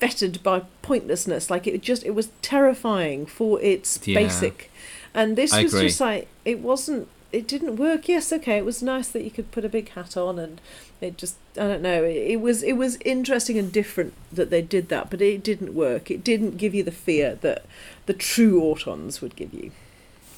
unfettered 0.00 0.42
by 0.42 0.62
pointlessness 0.82 1.50
like 1.50 1.66
it 1.66 1.80
just 1.82 2.04
it 2.04 2.10
was 2.14 2.28
terrifying 2.42 3.26
for 3.26 3.60
its 3.60 3.98
Yeah. 4.06 4.14
basic 4.22 4.70
and 5.14 5.36
this 5.36 5.52
I 5.52 5.62
was 5.64 5.74
agree. 5.74 5.88
just 5.88 6.00
like 6.00 6.28
it 6.44 6.60
wasn't 6.60 7.08
it 7.32 7.46
didn't 7.46 7.76
work. 7.76 8.08
Yes 8.08 8.32
okay 8.32 8.56
it 8.58 8.64
was 8.64 8.82
nice 8.82 9.08
that 9.08 9.22
you 9.24 9.30
could 9.30 9.50
put 9.50 9.64
a 9.64 9.68
big 9.68 9.90
hat 9.90 10.16
on 10.16 10.38
and 10.38 10.60
it 11.00 11.16
just 11.16 11.36
i 11.56 11.60
don't 11.68 11.82
know 11.82 12.02
it, 12.02 12.16
it 12.16 12.40
was 12.40 12.62
it 12.62 12.72
was 12.72 12.96
interesting 13.04 13.56
and 13.58 13.70
different 13.72 14.12
that 14.32 14.50
they 14.50 14.60
did 14.62 14.88
that 14.88 15.10
but 15.10 15.20
it 15.22 15.42
didn't 15.44 15.74
work. 15.74 16.10
It 16.10 16.24
didn't 16.24 16.56
give 16.56 16.74
you 16.74 16.82
the 16.82 16.90
fear 16.90 17.36
that 17.36 17.64
the 18.06 18.14
true 18.14 18.60
autons 18.60 19.20
would 19.20 19.36
give 19.36 19.52
you. 19.52 19.70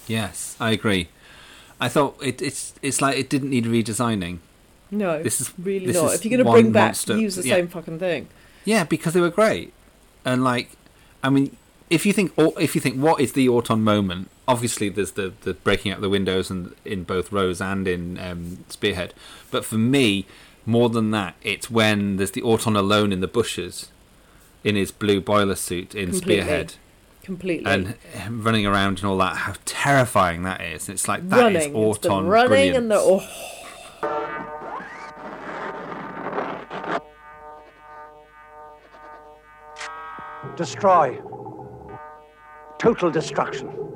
Yes, 0.06 0.56
I 0.58 0.72
agree. 0.72 1.08
I 1.80 1.88
thought 1.88 2.16
it, 2.22 2.42
it's 2.42 2.74
it's 2.82 3.00
like 3.00 3.16
it 3.16 3.30
didn't 3.30 3.50
need 3.50 3.64
redesigning. 3.64 4.38
no 4.90 5.22
This 5.22 5.40
is- 5.40 5.52
really 5.58 5.86
this 5.86 5.96
not. 5.96 6.06
is 6.12 6.14
if 6.18 6.24
you're 6.24 6.36
going 6.36 6.44
to 6.46 6.52
bring 6.52 6.72
back 6.72 6.88
monster- 6.88 7.16
use 7.16 7.36
the 7.36 7.46
yeah. 7.46 7.56
same 7.56 7.68
fucking 7.68 7.98
thing. 8.00 8.28
Yeah, 8.64 8.84
because 8.84 9.14
they 9.14 9.20
were 9.20 9.30
great, 9.30 9.72
and 10.24 10.44
like, 10.44 10.70
I 11.22 11.30
mean, 11.30 11.56
if 11.88 12.04
you 12.04 12.12
think 12.12 12.32
or 12.36 12.52
if 12.60 12.74
you 12.74 12.80
think 12.80 12.96
what 12.96 13.20
is 13.20 13.32
the 13.32 13.48
Auton 13.48 13.82
moment, 13.82 14.28
obviously 14.50 14.88
there's 14.88 15.12
the 15.12 15.32
the 15.42 15.54
breaking 15.54 15.92
out 15.92 16.00
the 16.00 16.08
windows 16.08 16.50
and 16.50 16.74
in 16.84 17.04
both 17.04 17.30
Rose 17.30 17.60
and 17.60 17.86
in 17.86 18.18
um, 18.18 18.64
Spearhead, 18.68 19.14
but 19.50 19.64
for 19.64 19.78
me, 19.78 20.26
more 20.66 20.88
than 20.88 21.12
that, 21.12 21.36
it's 21.42 21.70
when 21.70 22.16
there's 22.16 22.32
the 22.32 22.42
Auton 22.42 22.76
alone 22.76 23.12
in 23.12 23.20
the 23.20 23.28
bushes, 23.28 23.88
in 24.64 24.74
his 24.76 24.90
blue 24.90 25.20
boiler 25.20 25.54
suit 25.54 25.94
in 25.94 26.10
Completely. 26.10 26.42
Spearhead. 26.42 26.74
completely 27.22 27.70
And 27.70 27.86
him 28.12 28.42
running 28.42 28.66
around 28.66 28.98
and 28.98 29.06
all 29.06 29.18
that, 29.18 29.36
how 29.36 29.54
terrifying 29.64 30.42
that 30.42 30.60
is! 30.60 30.88
It's 30.88 31.06
like 31.06 31.28
that 31.28 31.38
is 31.38 31.42
running 31.42 31.56
it's 31.56 32.00
the 32.00 32.08
Auton 32.10 32.26
running 32.26 32.48
brilliance. 32.48 32.78
and 32.78 32.90
the 32.90 32.98
oh 32.98 33.20
Destroy. 40.56 41.18
Total 42.78 43.10
destruction. 43.10 43.89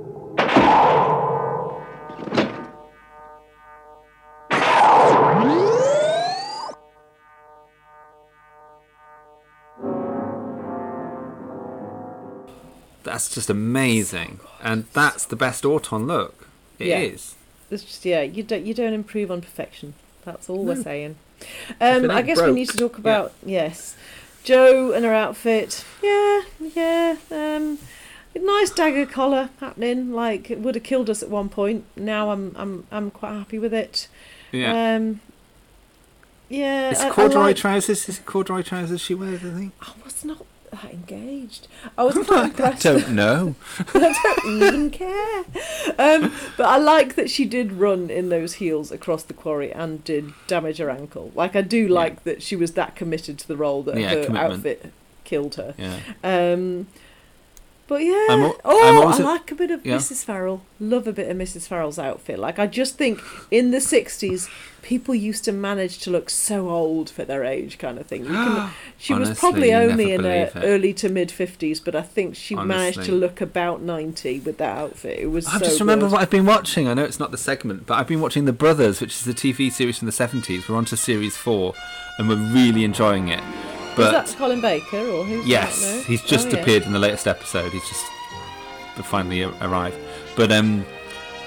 That's 13.04 13.32
just 13.32 13.48
amazing, 13.48 14.40
and 14.60 14.86
that's 14.92 15.24
the 15.24 15.36
best 15.36 15.64
Auton 15.64 16.06
look. 16.06 16.48
It 16.80 16.88
is. 16.88 17.36
Yeah. 17.70 17.74
It's 17.74 17.84
just 17.84 18.04
yeah, 18.04 18.22
you 18.22 18.42
don't 18.42 18.66
you 18.66 18.74
don't 18.74 18.92
improve 18.92 19.30
on 19.30 19.40
perfection. 19.40 19.94
That's 20.24 20.50
all 20.50 20.64
we're 20.64 20.82
saying. 20.82 21.16
Um, 21.80 22.10
I 22.10 22.22
guess 22.22 22.40
we 22.40 22.52
need 22.52 22.70
to 22.70 22.76
talk 22.76 22.94
yeah. 22.94 23.00
about 23.00 23.32
yes, 23.44 23.96
Jo 24.42 24.92
and 24.92 25.04
her 25.04 25.14
outfit. 25.14 25.84
Yeah, 26.02 26.42
yeah. 26.58 27.16
Um, 27.30 27.78
nice 28.42 28.70
dagger 28.70 29.06
collar 29.06 29.50
happening. 29.60 30.12
Like 30.12 30.50
it 30.50 30.60
would 30.60 30.74
have 30.74 30.84
killed 30.84 31.08
us 31.10 31.22
at 31.22 31.28
one 31.30 31.48
point. 31.48 31.84
Now 31.96 32.30
I'm 32.30 32.54
I'm 32.56 32.86
I'm 32.90 33.10
quite 33.10 33.32
happy 33.32 33.58
with 33.58 33.74
it. 33.74 34.08
Yeah. 34.52 34.94
Um, 34.96 35.20
yeah. 36.48 36.90
It's 36.90 37.04
corduroy 37.14 37.42
like- 37.48 37.56
trousers. 37.56 38.08
Is 38.08 38.18
it 38.18 38.26
corduroy 38.26 38.62
trousers 38.62 39.00
she 39.00 39.14
wears? 39.14 39.44
I 39.44 39.50
think. 39.50 39.72
I 39.80 39.92
was 40.04 40.24
not 40.24 40.44
that 40.70 40.92
engaged. 40.92 41.68
I 41.96 42.02
was 42.02 42.14
quite 42.26 42.60
I 42.60 42.72
don't 42.72 43.10
know. 43.10 43.54
I 43.94 44.12
don't 44.44 44.62
even 44.62 44.90
care. 44.90 45.44
Um, 45.98 46.32
but 46.56 46.66
I 46.66 46.78
like 46.78 47.14
that 47.14 47.30
she 47.30 47.44
did 47.44 47.72
run 47.74 48.10
in 48.10 48.28
those 48.28 48.54
heels 48.54 48.90
across 48.90 49.22
the 49.22 49.34
quarry 49.34 49.72
and 49.72 50.02
did 50.02 50.32
damage 50.48 50.78
her 50.78 50.90
ankle. 50.90 51.30
Like 51.34 51.54
I 51.54 51.62
do 51.62 51.86
like 51.86 52.24
that 52.24 52.42
she 52.42 52.56
was 52.56 52.72
that 52.72 52.96
committed 52.96 53.38
to 53.38 53.48
the 53.48 53.56
role 53.56 53.82
that 53.84 53.96
Yeah, 53.96 54.08
her 54.16 54.24
commitment. 54.24 54.52
outfit 54.54 54.92
killed 55.22 55.54
her. 55.54 55.74
Yeah. 55.78 56.00
Um, 56.24 56.88
but 57.86 58.02
yeah. 58.02 58.26
I'm 58.30 58.42
al- 58.42 58.60
oh, 58.64 58.88
I'm 58.88 59.06
also- 59.06 59.22
I 59.22 59.26
like 59.32 59.50
a 59.50 59.54
bit 59.54 59.70
of 59.70 59.84
Yeah. 59.84 59.96
Mrs. 59.96 60.24
Farrell. 60.24 60.62
Love 60.80 61.06
a 61.06 61.12
bit 61.12 61.30
of 61.30 61.36
Mrs. 61.36 61.66
Farrell's 61.68 61.98
outfit. 61.98 62.38
Like 62.38 62.58
I 62.58 62.66
just 62.66 62.96
think 62.96 63.20
in 63.50 63.70
the 63.70 63.78
'60s, 63.78 64.48
people 64.82 65.14
used 65.14 65.44
to 65.44 65.52
manage 65.52 65.98
to 66.00 66.10
look 66.10 66.28
so 66.30 66.68
old 66.68 67.08
for 67.10 67.24
their 67.24 67.42
age, 67.44 67.78
kind 67.78 67.98
of 67.98 68.06
thing. 68.06 68.22
You 68.24 68.32
can, 68.32 68.70
she 68.98 69.14
was 69.14 69.38
probably 69.38 69.72
only 69.72 70.12
in 70.12 70.24
her 70.24 70.30
it. 70.30 70.52
early 70.56 70.92
to 70.94 71.08
mid 71.08 71.28
50s, 71.30 71.82
but 71.84 71.94
I 71.94 72.02
think 72.02 72.36
she 72.36 72.54
managed 72.54 73.02
to 73.04 73.12
look 73.12 73.40
about 73.40 73.80
90 73.82 74.40
with 74.40 74.58
that 74.58 74.76
outfit. 74.76 75.18
It 75.18 75.26
was 75.28 75.46
I 75.46 75.58
so 75.58 75.64
just 75.64 75.80
remember 75.80 76.06
good. 76.06 76.12
what 76.12 76.20
I've 76.22 76.30
been 76.30 76.46
watching. 76.46 76.88
I 76.88 76.94
know 76.94 77.04
it's 77.04 77.20
not 77.20 77.30
the 77.30 77.38
segment, 77.38 77.86
but 77.86 77.94
I've 77.98 78.08
been 78.08 78.20
watching 78.20 78.44
The 78.44 78.52
Brothers, 78.52 79.00
which 79.00 79.14
is 79.20 79.26
a 79.26 79.34
TV 79.34 79.70
series 79.72 79.98
from 79.98 80.06
the 80.06 80.12
seventies. 80.12 80.68
We're 80.68 80.76
on 80.76 80.84
to 80.86 80.96
series 80.96 81.36
four, 81.36 81.74
and 82.18 82.28
we're 82.28 82.36
really 82.36 82.84
enjoying 82.84 83.28
it. 83.28 83.42
But 83.96 84.14
is 84.24 84.30
that 84.32 84.38
Colin 84.38 84.60
Baker 84.60 84.98
or 85.08 85.24
who's 85.24 85.46
yes, 85.46 86.04
he's 86.04 86.22
just 86.22 86.48
Oh, 86.48 86.50
yeah. 86.50 86.56
appeared 86.62 86.82
in 86.84 86.92
the 86.92 86.98
latest 86.98 87.26
episode. 87.26 87.72
He's 87.72 87.86
just 87.88 88.04
finally 89.06 89.42
arrived. 89.42 89.96
But 90.36 90.50
um, 90.52 90.84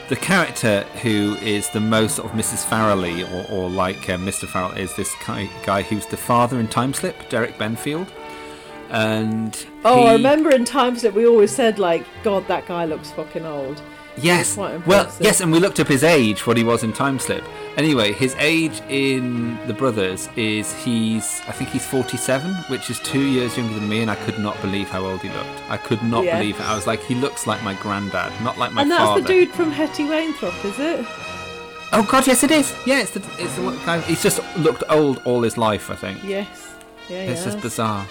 the 0.10 0.16
character 0.16 0.82
who 1.02 1.36
is 1.42 1.70
the 1.70 1.80
most 1.80 2.16
sort 2.18 2.32
of 2.32 2.38
Mrs. 2.38 2.66
Farrelly, 2.66 3.24
or, 3.32 3.52
or 3.52 3.70
like 3.70 4.10
uh, 4.10 4.18
Mr. 4.18 4.48
Farrell, 4.48 4.72
is 4.72 4.96
this 4.96 5.14
guy, 5.26 5.50
guy 5.66 5.82
who's 5.82 6.06
the 6.06 6.18
father 6.18 6.60
in 6.60 6.68
Timeslip, 6.68 7.30
Derek 7.30 7.58
Benfield. 7.58 8.08
And 8.90 9.66
Oh, 9.84 10.04
I 10.04 10.14
remember 10.14 10.50
in 10.52 10.64
times 10.64 11.02
that 11.02 11.14
we 11.14 11.28
always 11.28 11.52
said 11.54 11.78
like, 11.80 12.06
God, 12.24 12.48
that 12.48 12.66
guy 12.68 12.86
looks 12.86 13.12
fucking 13.12 13.46
old. 13.46 13.82
Yes. 14.18 14.56
Well, 14.58 14.82
yes, 15.20 15.42
and 15.42 15.52
we 15.52 15.60
looked 15.60 15.80
up 15.80 15.88
his 15.88 16.04
age, 16.04 16.48
what 16.48 16.58
he 16.58 16.64
was 16.64 16.84
in 16.84 16.94
Timeslip. 16.94 17.44
Anyway, 17.78 18.12
his 18.12 18.36
age 18.40 18.82
in 18.90 19.56
The 19.68 19.74
Brothers 19.74 20.30
is 20.36 20.74
he's, 20.84 21.42
I 21.48 21.52
think 21.52 21.70
he's 21.70 21.86
47, 21.86 22.52
which 22.70 22.90
is 22.90 23.00
two 23.02 23.22
years 23.22 23.56
younger 23.56 23.76
than 23.76 23.88
me, 23.88 24.02
and 24.02 24.10
I 24.10 24.16
could 24.16 24.40
not 24.40 24.60
believe 24.64 24.90
how 24.90 25.06
old 25.06 25.22
he 25.22 25.30
looked. 25.30 25.62
I 25.70 25.78
could 25.78 26.02
not 26.02 26.24
Yeah. 26.24 26.40
believe 26.40 26.60
it. 26.60 26.66
I 26.68 26.74
was 26.76 26.88
like, 26.88 27.04
he 27.04 27.14
looks 27.14 27.46
like 27.46 27.62
my 27.64 27.76
granddad, 27.76 28.34
not 28.42 28.58
like 28.58 28.72
my 28.72 28.82
and 28.82 28.90
that's 28.90 29.04
father. 29.04 29.22
the 29.22 29.28
dude 29.28 29.52
from 29.52 29.72
Hetty 29.72 30.06
Wainthropp, 30.06 30.66
is 30.66 30.80
it? 30.80 31.06
Oh 31.94 32.04
God, 32.10 32.26
yes, 32.26 32.44
it 32.44 32.50
is. 32.52 32.74
Yeah, 32.88 33.00
it's 33.00 33.12
the 33.12 33.22
it's 33.38 33.56
the 33.56 33.62
one 33.62 33.78
guy. 33.86 34.02
He's 34.02 34.22
just 34.24 34.42
looked 34.58 34.84
old 34.90 35.22
all 35.24 35.42
his 35.44 35.56
life. 35.58 35.90
I 35.92 35.96
think. 35.96 36.22
Yes. 36.24 36.48
Yeah, 37.08 37.20
It's 37.32 37.40
yeah. 37.46 37.52
just 37.52 37.62
bizarre. 37.62 38.06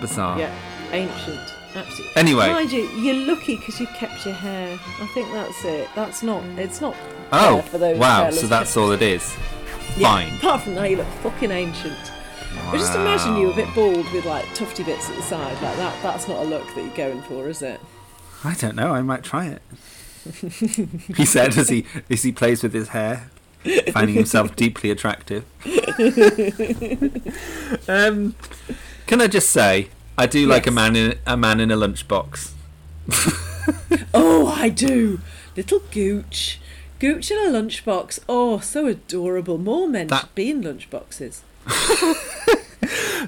Bizarre. 0.00 0.38
Yeah, 0.38 0.54
ancient. 0.92 1.54
Absolutely. 1.74 2.16
Anyway. 2.16 2.48
mind 2.48 2.72
you, 2.72 2.88
you're 2.88 3.26
lucky 3.26 3.56
because 3.56 3.78
you 3.80 3.86
kept 3.88 4.24
your 4.24 4.34
hair. 4.34 4.78
I 5.00 5.06
think 5.08 5.30
that's 5.32 5.64
it. 5.64 5.88
That's 5.94 6.22
not. 6.22 6.42
It's 6.58 6.80
not. 6.80 6.96
Oh, 7.32 7.60
for 7.62 7.78
those 7.78 7.98
wow! 7.98 8.30
So 8.30 8.46
that's 8.46 8.76
all 8.76 8.90
it 8.92 9.02
is. 9.02 9.36
Yeah, 9.96 10.08
Fine. 10.08 10.36
Apart 10.36 10.62
from 10.62 10.74
that, 10.76 10.90
you 10.90 10.96
look 10.96 11.06
fucking 11.22 11.50
ancient. 11.50 12.12
But 12.70 12.78
just 12.78 12.94
imagine 12.94 13.36
you 13.36 13.50
a 13.50 13.54
bit 13.54 13.72
bald 13.74 14.10
with 14.12 14.24
like 14.24 14.44
tufty 14.54 14.82
bits 14.82 15.10
at 15.10 15.16
the 15.16 15.22
side, 15.22 15.52
like 15.62 15.76
that. 15.76 16.02
That's 16.02 16.26
not 16.28 16.44
a 16.44 16.48
look 16.48 16.66
that 16.74 16.82
you're 16.82 16.94
going 16.94 17.22
for, 17.22 17.48
is 17.48 17.62
it? 17.62 17.80
I 18.44 18.54
don't 18.54 18.76
know. 18.76 18.92
I 18.92 19.02
might 19.02 19.22
try 19.24 19.46
it. 19.46 19.62
he 21.16 21.24
said 21.24 21.56
as 21.56 21.68
he 21.68 21.86
as 22.10 22.22
he 22.22 22.32
plays 22.32 22.62
with 22.62 22.72
his 22.72 22.88
hair, 22.88 23.30
finding 23.92 24.14
himself 24.14 24.56
deeply 24.56 24.90
attractive. 24.90 25.44
um, 27.88 28.34
can 29.06 29.20
I 29.20 29.26
just 29.26 29.50
say, 29.50 29.88
I 30.18 30.26
do 30.26 30.46
like 30.46 30.66
a 30.66 30.70
man 30.70 30.96
in 30.96 31.18
a 31.26 31.36
man 31.36 31.60
in 31.60 31.70
a 31.70 31.76
lunchbox. 31.76 32.50
Oh, 34.14 34.46
I 34.48 34.68
do. 34.70 35.20
Little 35.56 35.82
Goodge. 35.90 36.60
Goodge 36.98 37.30
in 37.30 37.38
a 37.38 37.50
lunchbox. 37.50 38.18
Oh, 38.28 38.58
so 38.60 38.86
adorable. 38.86 39.58
More 39.58 39.86
men 39.88 40.06
That- 40.08 40.20
should 40.22 40.34
be 40.34 40.50
in 40.50 40.62
lunchboxes. 40.62 41.40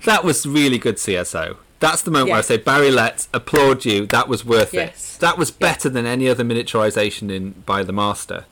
That 0.04 0.24
was 0.24 0.46
really 0.46 0.78
good 0.78 0.96
CSO. 0.96 1.56
That's 1.80 2.00
the 2.02 2.10
moment 2.10 2.28
where 2.28 2.36
I 2.36 2.38
Yes. 2.38 2.46
say, 2.46 2.56
Barry 2.56 2.90
Letts, 2.90 3.28
applaud 3.34 3.84
you. 3.84 4.06
That 4.06 4.28
was 4.28 4.44
worth 4.44 4.72
Yes. 4.72 5.16
it. 5.16 5.20
That 5.20 5.36
was 5.36 5.50
better 5.50 5.88
than 5.90 6.06
any 6.06 6.28
other 6.28 6.44
miniaturization 6.44 7.30
in 7.30 7.62
by 7.66 7.82
the 7.82 7.92
master. 7.92 8.44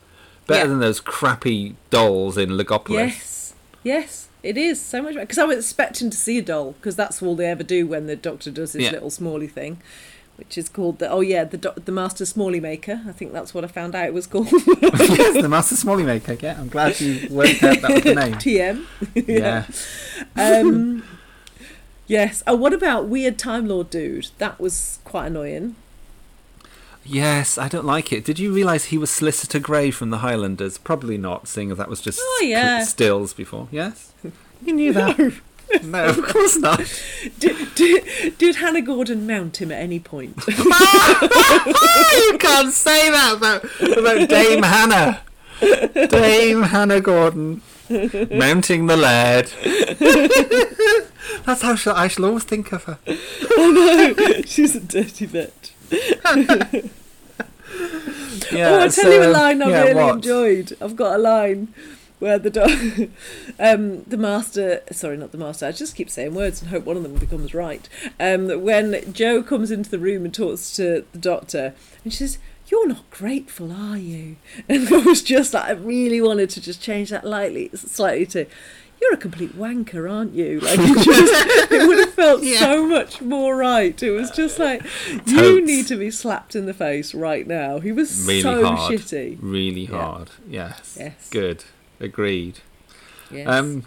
Better 0.47 0.65
Yeah. 0.65 0.67
than 0.69 0.81
those 0.81 1.01
crappy 1.01 1.77
dolls 1.91 2.37
in 2.37 2.51
Logopolis. 2.51 2.95
Yes. 2.99 3.55
Yes, 3.85 4.28
it 4.43 4.57
is 4.57 4.81
so 4.81 5.03
much 5.03 5.15
because 5.15 5.39
I 5.39 5.45
was 5.45 5.59
expecting 5.59 6.11
to 6.11 6.17
see 6.17 6.39
a 6.39 6.43
doll 6.43 6.73
because 6.73 6.97
that's 6.97 7.23
all 7.23 7.35
they 7.37 7.47
ever 7.47 7.63
do 7.63 7.87
when 7.87 8.07
the 8.07 8.17
doctor 8.17 8.51
does 8.51 8.73
his 8.73 8.85
Yeah. 8.85 8.93
little 8.93 9.11
Smalley 9.11 9.47
thing, 9.49 9.81
which 10.37 10.57
is 10.57 10.69
called 10.69 10.99
the 11.01 11.09
oh 11.11 11.21
yeah 11.21 11.45
the 11.45 11.57
doc 11.59 11.85
the 11.85 11.93
Master 11.93 12.25
Smalley 12.25 12.61
Maker. 12.61 13.03
I 13.09 13.13
think 13.13 13.33
that's 13.33 13.53
what 13.53 13.65
I 13.65 13.67
found 13.67 13.95
out 13.95 14.07
it 14.07 14.15
was 14.15 14.27
called. 14.27 14.49
yes, 14.83 15.41
the 15.43 15.49
Master 15.49 15.75
Smalley 15.77 16.05
Maker. 16.05 16.35
Yeah, 16.41 16.57
I'm 16.61 16.69
glad 16.69 17.01
you 17.01 17.27
worked 17.31 17.63
out 17.65 17.81
that 17.83 17.91
was 17.95 18.03
the 18.05 18.15
name. 18.15 18.35
TM. 18.35 18.85
Yeah. 19.29 19.67
Um, 20.37 21.05
yes. 22.07 22.43
Oh, 22.47 22.55
what 22.57 22.73
about 22.73 23.07
Weird 23.09 23.39
Time 23.39 23.67
Lord 23.69 23.91
Dude? 23.91 24.29
That 24.39 24.59
was 24.61 24.99
quite 25.05 25.27
annoying. 25.27 25.75
Yes, 27.11 27.57
I 27.57 27.69
don't 27.69 27.87
like 27.87 28.13
it. 28.13 28.23
Did 28.25 28.39
you 28.39 28.53
realise 28.53 28.87
he 28.87 28.99
was 28.99 29.11
Solicitor 29.11 29.59
Grey 29.59 29.91
from 29.91 30.11
the 30.11 30.19
Highlanders? 30.19 30.77
Probably 30.77 31.17
not, 31.17 31.49
seeing 31.49 31.71
as 31.71 31.79
that 31.79 31.89
was 31.89 32.03
just 32.03 32.21
Oh, 32.23 32.45
yeah. 32.45 32.85
stills 32.85 33.33
before. 33.33 33.67
Yes? 33.71 34.13
You 34.63 34.75
knew 34.75 34.93
that. 34.93 35.19
no, 35.83 36.05
of 36.05 36.23
course 36.23 36.57
not. 36.57 36.81
Did, 37.39 37.75
did, 37.75 38.37
did 38.39 38.57
Hannah 38.57 38.83
Gordon 38.83 39.27
mount 39.27 39.61
him 39.61 39.71
at 39.73 39.81
any 39.81 40.01
point? 40.01 40.37
you 40.49 40.55
can't 42.39 42.73
say 42.73 43.11
that 43.11 43.35
about, 43.37 43.65
about 43.99 44.29
Dame 44.29 44.63
Hannah. 44.63 45.21
Dame 46.09 46.63
Hannah 46.63 47.01
Gordon 47.01 47.63
mounting 48.31 48.87
the 48.87 48.97
lad. 48.97 49.51
That's 51.45 51.63
how 51.63 51.77
I 51.95 52.09
shall 52.09 52.25
always 52.27 52.45
think 52.45 52.73
of 52.73 52.85
her. 52.85 52.99
oh 53.07 54.15
no, 54.17 54.43
she's 54.43 54.75
a 54.77 54.81
dirty 54.81 55.27
bitch. 55.27 55.53
Yeah, 58.53 58.69
oh, 58.71 58.79
I'll 58.81 58.91
tell 58.91 59.13
you 59.13 59.25
a 59.25 59.31
line 59.31 59.63
I 59.63 59.69
yeah, 59.69 59.83
really 59.83 59.95
what? 59.95 60.15
enjoyed. 60.17 60.77
I've 60.81 60.97
got 60.97 61.17
a 61.17 61.19
line 61.19 61.73
where 62.19 62.39
the 62.39 62.51
dog, 62.51 62.71
um, 63.59 64.03
the 64.05 64.17
master, 64.17 64.83
sorry, 64.91 65.17
not 65.17 65.33
the 65.33 65.39
master. 65.39 65.67
I 65.67 65.73
just 65.73 65.95
keep 65.95 66.11
saying 66.11 66.35
words 66.35 66.61
and 66.61 66.71
hope 66.71 66.85
one 66.85 66.97
of 66.97 67.03
them 67.03 67.15
becomes 67.15 67.55
right. 67.55 67.89
Um, 68.19 68.63
when 68.63 69.13
Jo 69.13 69.43
comes 69.43 69.71
into 69.71 69.91
the 69.91 69.99
room 69.99 70.25
and 70.25 70.35
talks 70.35 70.75
to 70.77 71.05
the 71.13 71.19
doctor, 71.19 71.75
and 72.05 72.13
she 72.13 72.19
says, 72.19 72.39
"You're 72.69 72.89
not 72.89 73.09
grateful, 73.11 73.73
are 73.73 73.99
you?" 73.99 74.37
And 74.69 74.89
I 74.89 74.99
was 74.99 75.23
just 75.23 75.55
like, 75.55 75.65
I 75.65 75.73
really 75.73 76.21
wanted 76.21 76.51
to 76.51 76.61
just 76.61 76.83
change 76.83 77.11
that 77.11 77.25
lightly, 77.25 77.71
slightly 77.75 78.27
to. 78.27 78.47
You're 79.01 79.15
a 79.15 79.17
complete 79.17 79.57
wanker, 79.57 80.11
aren't 80.11 80.35
you? 80.35 80.61
Like 80.61 80.79
it, 80.81 81.05
just, 81.05 81.73
it 81.73 81.87
would 81.87 81.99
have 81.99 82.15
felt 82.15 82.43
so 82.59 82.87
much 82.87 83.21
more 83.21 83.57
right. 83.57 84.01
It 84.03 84.11
was 84.11 84.31
just 84.31 84.59
like 84.59 84.83
you 85.27 85.65
need 85.65 85.87
to 85.87 85.97
be 85.97 86.11
slapped 86.11 86.57
in 86.57 86.67
the 86.67 86.75
face 86.75 87.15
right 87.15 87.47
now. 87.47 87.79
He 87.79 87.93
was 87.93 88.27
Really 88.27 88.43
so 88.43 88.65
hard. 88.65 88.93
shitty. 88.93 89.39
Really 89.41 89.83
Yeah. 89.87 90.03
hard. 90.03 90.31
Yes. 90.49 90.97
Yes. 90.99 91.29
Good. 91.31 91.65
Agreed. 92.01 92.59
Yes. 93.31 93.47
Um, 93.49 93.85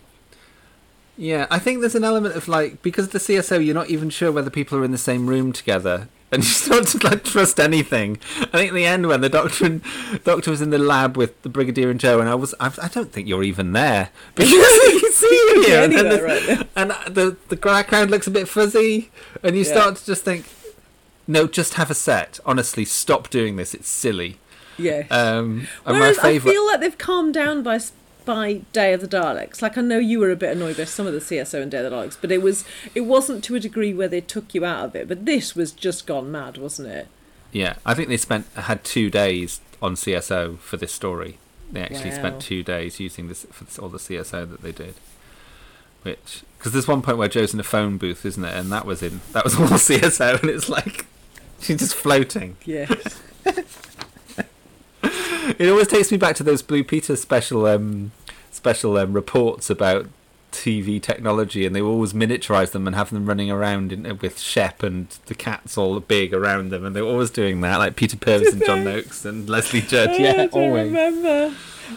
yeah, 1.18 1.46
I 1.52 1.60
think 1.60 1.82
there's 1.82 1.96
an 1.96 2.04
element 2.04 2.36
of 2.36 2.48
like 2.48 2.82
because 2.82 3.06
of 3.06 3.12
the 3.12 3.20
CSO, 3.20 3.64
you're 3.64 3.76
not 3.76 3.90
even 3.90 4.10
sure 4.10 4.32
whether 4.32 4.50
people 4.50 4.78
are 4.78 4.84
in 4.86 4.92
the 4.92 4.98
same 4.98 5.28
room 5.28 5.52
together, 5.52 6.08
and 6.34 6.44
you 6.44 6.50
start 6.50 6.88
to 6.88 6.98
like 7.08 7.24
trust 7.24 7.60
anything. 7.60 8.18
I 8.40 8.46
think 8.58 8.70
at 8.70 8.74
the 8.74 8.86
end 8.86 9.08
when 9.08 9.22
the 9.22 9.30
doctor 9.30 9.66
and 9.66 9.82
doctor 10.24 10.50
was 10.52 10.62
in 10.62 10.70
the 10.70 10.78
lab 10.78 11.18
with 11.18 11.42
the 11.42 11.50
brigadier 11.50 11.90
and 11.90 12.00
Jo, 12.00 12.20
and 12.20 12.30
I 12.30 12.36
was, 12.36 12.56
I, 12.60 12.72
I 12.82 12.88
don't 12.88 13.12
think 13.12 13.28
you're 13.28 13.44
even 13.44 13.74
there 13.74 14.10
because 14.36 14.52
you 14.52 15.00
can 15.02 15.12
see 15.12 15.28
you 15.28 15.64
here, 15.68 15.84
and, 15.84 15.94
anywhere 15.94 16.24
right 16.24 16.68
and 16.76 16.92
the 17.14 17.36
the 17.50 17.56
background 17.58 18.12
looks 18.12 18.28
a 18.28 18.32
bit 18.32 18.48
fuzzy, 18.48 19.12
and 19.44 19.56
you 19.56 19.64
Yeah. 19.64 19.72
start 19.72 19.96
to 19.98 20.06
just 20.06 20.24
think, 20.24 20.46
no, 21.28 21.48
just 21.48 21.74
have 21.76 21.92
a 21.92 21.96
set. 21.96 22.40
Honestly, 22.46 22.86
stop 22.86 23.30
doing 23.30 23.56
this. 23.58 23.74
It's 23.74 23.90
silly. 23.90 24.38
Yes. 24.78 25.12
Um, 25.12 25.68
Whereas 25.84 26.18
my 26.18 26.24
favorite. 26.24 26.52
I 26.52 26.54
feel 26.54 26.66
like 26.66 26.80
they've 26.80 26.98
calmed 26.98 27.34
down 27.34 27.62
by 27.62 27.78
by 28.26 28.62
Day 28.74 28.94
of 28.94 29.02
the 29.02 29.08
Daleks. 29.08 29.62
Like 29.62 29.78
I 29.78 29.82
know 29.82 29.98
you 30.00 30.20
were 30.20 30.32
a 30.32 30.36
bit 30.36 30.56
annoyed 30.56 30.78
by 30.78 30.84
some 30.86 31.08
of 31.08 31.14
the 31.14 31.20
CSO 31.20 31.62
and 31.62 31.72
Day 31.72 31.80
of 31.84 31.90
the 31.90 31.96
Daleks, 31.96 32.18
but 32.20 32.32
it 32.32 32.42
was 32.42 32.64
it 32.96 33.02
wasn't 33.02 33.44
to 33.46 33.56
a 33.56 33.60
degree 33.60 33.94
where 33.94 34.08
they 34.08 34.22
took 34.22 34.54
you 34.54 34.66
out 34.66 34.86
of 34.86 34.96
it. 34.96 35.08
But 35.08 35.26
this 35.26 35.56
was 35.56 35.72
just 35.72 36.06
gone 36.08 36.32
mad, 36.32 36.58
wasn't 36.58 36.90
it? 36.90 37.08
Yeah, 37.52 37.76
I 37.86 37.94
think 37.94 38.08
they 38.10 38.18
spent 38.18 38.48
had 38.56 38.84
two 38.84 39.10
days 39.10 39.62
on 39.82 39.96
CSO 39.96 40.58
for 40.60 40.78
this 40.78 40.94
story. 40.94 41.38
They 41.72 41.82
actually 41.82 42.10
Wow. 42.12 42.18
spent 42.18 42.42
two 42.42 42.64
days 42.64 43.00
using 43.00 43.28
this 43.28 43.46
for 43.52 43.64
this, 43.64 43.80
all 43.80 43.90
the 43.90 43.98
CSO 43.98 44.50
that 44.50 44.62
they 44.62 44.72
did. 44.72 44.96
Which 46.04 46.44
because 46.58 46.74
there's 46.74 46.88
one 46.88 47.02
point 47.02 47.18
where 47.18 47.28
Jo's 47.28 47.54
in 47.54 47.60
a 47.60 47.64
phone 47.64 47.98
booth, 47.98 48.26
isn't 48.26 48.44
it? 48.44 48.54
And 48.56 48.72
that 48.72 48.86
was 48.86 49.02
in 49.04 49.22
that 49.34 49.44
was 49.44 49.56
all 49.60 49.68
CSO, 49.68 50.42
and 50.42 50.50
it's 50.50 50.68
like 50.70 51.06
she's 51.60 51.78
just 51.80 51.96
floating. 51.96 52.58
Yes. 52.66 53.22
It 55.58 55.70
always 55.70 55.88
takes 55.88 56.12
me 56.12 56.18
back 56.18 56.36
to 56.38 56.44
those 56.44 56.62
Blue 56.62 56.84
Peter 56.84 57.16
special 57.16 57.66
um, 57.66 58.12
special 58.52 58.98
um, 58.98 59.14
reports 59.14 59.70
about 59.70 60.08
TV 60.52 61.02
technology, 61.02 61.66
and 61.66 61.76
they 61.76 61.82
always 61.82 62.14
miniaturize 62.14 62.72
them 62.72 62.86
and 62.88 62.96
have 62.96 63.10
them 63.10 63.26
running 63.26 63.50
around 63.50 63.92
in, 63.92 64.18
with 64.20 64.38
Shep 64.40 64.84
and 64.84 65.08
the 65.28 65.36
cats 65.36 65.78
all 65.78 66.00
big 66.00 66.34
around 66.34 66.70
them, 66.72 66.86
and 66.86 66.96
they're 66.96 67.04
always 67.04 67.32
doing 67.32 67.62
that, 67.62 67.78
like 67.78 67.96
Peter 67.96 68.18
Purves 68.18 68.52
and 68.52 68.64
John 68.66 68.84
Noakes 68.86 69.26
and 69.26 69.50
Leslie 69.50 69.82
Judd. 69.82 70.10
Oh, 70.12 70.18
Yeah, 70.18 70.48
always. 70.52 70.92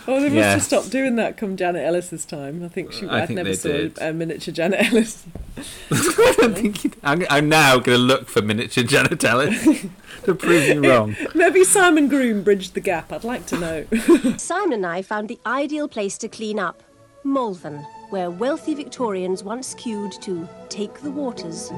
remember. 0.07 0.13
Oh, 0.13 0.21
they 0.21 0.25
must 0.29 0.35
Yeah. 0.35 0.51
have 0.53 0.63
stopped 0.63 0.91
doing 0.91 1.17
that 1.17 1.37
come 1.37 1.57
Janet 1.57 1.85
Ellis's 1.87 2.25
time. 2.25 2.63
I 2.65 2.69
think 2.69 2.93
she. 2.93 3.07
I 3.09 3.23
I 3.23 3.27
think 3.27 3.37
never 3.37 3.49
they 3.51 3.55
saw 3.57 3.69
did. 3.69 3.99
a 4.01 4.13
miniature 4.13 4.53
Janet 4.55 4.93
Ellis. 4.93 5.25
I 5.91 6.35
don't 6.39 6.57
think 6.57 6.85
you- 6.85 6.91
I'm, 7.03 7.25
I'm 7.31 7.49
now 7.49 7.79
going 7.79 7.99
to 7.99 8.05
look 8.05 8.29
for 8.29 8.43
miniature 8.43 8.85
Janet 8.85 9.23
Ellis 9.25 9.87
to 10.25 10.35
prove 10.35 10.67
you 10.67 10.81
wrong. 10.89 11.17
Maybe 11.35 11.65
Simon 11.65 12.09
Groom 12.09 12.43
bridged 12.43 12.75
the 12.75 12.81
gap. 12.81 13.13
I'd 13.13 13.25
like 13.25 13.47
to 13.47 13.59
know. 13.59 14.37
Simon 14.37 14.73
and 14.75 14.87
I 14.87 15.03
found 15.03 15.29
the 15.29 15.39
ideal 15.47 15.87
place 15.89 16.19
to 16.19 16.29
clean 16.29 16.59
up 16.59 16.83
Malvern, 17.23 17.79
where 18.11 18.31
wealthy 18.31 18.75
Victorians 18.75 19.43
once 19.45 19.75
queued 19.75 20.13
to 20.23 20.49
take 20.69 21.01
the 21.01 21.11
waters. 21.11 21.71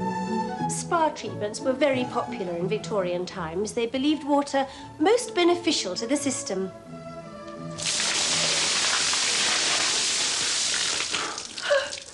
Spa 0.69 1.11
treatments 1.15 1.61
were 1.61 1.73
very 1.73 2.05
popular 2.05 2.57
in 2.57 2.67
Victorian 2.69 3.25
times. 3.27 3.73
They 3.73 3.87
believed 3.87 4.25
water 4.25 4.67
most 4.99 5.35
beneficial 5.35 5.95
to 5.95 6.07
the 6.07 6.17
system. 6.17 6.73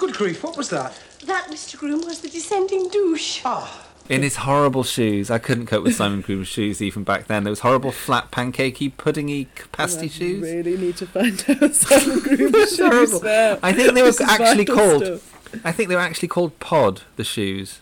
Good 0.02 0.14
grief, 0.14 0.42
what 0.42 0.56
was 0.56 0.68
that? 0.70 0.98
That, 1.26 1.46
Mr. 1.48 1.78
Groom, 1.78 2.00
was 2.04 2.20
the 2.22 2.28
descending 2.28 2.88
douche. 2.88 3.40
Ah. 3.44 3.86
In 4.08 4.22
his 4.22 4.34
horrible 4.34 4.82
shoes, 4.82 5.30
I 5.30 5.38
couldn't 5.38 5.66
cope 5.66 5.84
with 5.84 5.94
Simon 5.94 6.22
Groom's 6.22 6.48
shoes 6.48 6.82
even 6.82 7.04
back 7.04 7.28
then. 7.28 7.44
Those 7.44 7.60
horrible 7.60 7.92
flat 7.92 8.32
pancakey 8.32 8.92
puddingy 8.92 9.46
pasty 9.70 10.06
I 10.06 10.08
shoes. 10.08 10.42
really 10.42 10.76
need 10.76 10.96
to 10.96 11.06
find 11.06 11.44
out 11.62 11.72
Simon 11.76 12.18
Groom's 12.18 12.76
Horrible. 12.78 13.06
shoes 13.06 13.22
now. 13.22 13.58
I 13.62 13.72
think 13.72 13.94
they 13.94 14.02
were 14.02 14.08
This 14.08 14.20
actually 14.20 14.64
called. 14.64 15.04
stuff. 15.06 15.60
I 15.64 15.70
think 15.70 15.88
they 15.88 15.94
were 15.94 16.00
actually 16.00 16.28
called 16.28 16.58
Pod. 16.58 17.02
The 17.14 17.22
shoes. 17.22 17.78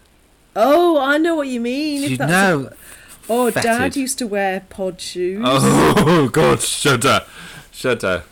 Oh, 0.54 1.00
I 1.00 1.16
know 1.16 1.34
what 1.36 1.48
you 1.48 1.58
mean. 1.58 2.02
if 2.04 2.10
You 2.10 2.18
know, 2.18 2.68
a- 2.70 2.76
oh, 3.30 3.50
Dad 3.50 3.96
used 3.96 4.18
to 4.18 4.26
wear 4.26 4.60
pod 4.68 5.00
shoes. 5.00 5.40
Oh 5.42 6.28
God, 6.32 6.60
shudder, 6.60 7.24
shudder. 7.72 8.24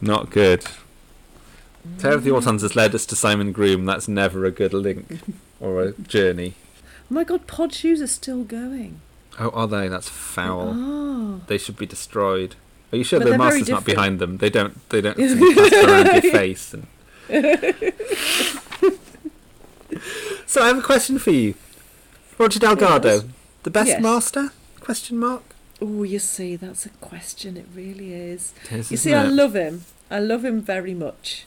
Not 0.00 0.30
good. 0.30 0.64
Tale 1.98 2.14
of 2.14 2.24
the 2.24 2.30
Autons 2.30 2.62
has 2.62 2.76
led 2.76 2.94
us 2.94 3.06
to 3.06 3.16
Simon 3.16 3.52
Groom. 3.52 3.84
That's 3.86 4.08
never 4.08 4.44
a 4.44 4.50
good 4.50 4.72
link 4.72 5.20
or 5.60 5.82
a 5.82 5.92
journey. 6.02 6.54
Oh 7.10 7.14
my 7.14 7.24
God, 7.24 7.46
pod 7.46 7.72
shoes 7.72 8.00
are 8.02 8.06
still 8.06 8.44
going. 8.44 9.00
Oh, 9.38 9.50
are 9.50 9.66
they? 9.68 9.88
That's 9.88 10.08
foul. 10.08 10.72
Oh. 10.74 11.40
They 11.46 11.58
should 11.58 11.76
be 11.76 11.86
destroyed. 11.86 12.54
Are 12.92 12.96
you 12.98 13.04
sure 13.04 13.20
But 13.20 13.30
the 13.30 13.38
master's 13.38 13.68
not 13.68 13.84
behind 13.84 14.18
them? 14.18 14.38
They 14.38 14.50
don't. 14.50 14.88
They 14.90 15.00
don't 15.00 15.16
plaster 15.54 15.88
around 15.90 16.22
your 16.22 16.32
face. 16.32 16.74
And... 16.74 16.86
So 20.46 20.62
I 20.62 20.68
have 20.68 20.78
a 20.78 20.82
question 20.82 21.18
for 21.18 21.30
you, 21.30 21.54
Roger 22.38 22.58
Delgado, 22.58 23.08
Yes. 23.14 23.24
the 23.64 23.70
best 23.70 23.88
Yes. 23.88 24.02
master? 24.02 24.50
Question 24.80 25.18
mark. 25.18 25.42
Oh, 25.82 26.02
you 26.04 26.18
see, 26.18 26.56
that's 26.56 26.86
a 26.86 26.90
question. 26.90 27.56
It 27.56 27.66
really 27.74 28.14
is. 28.14 28.54
It 28.70 28.76
you 28.90 28.96
see, 28.96 29.10
isn't 29.10 29.14
I 29.14 29.24
love 29.28 29.54
him. 29.54 29.84
I 30.10 30.20
love 30.20 30.44
him 30.44 30.62
very 30.62 30.94
much, 30.94 31.46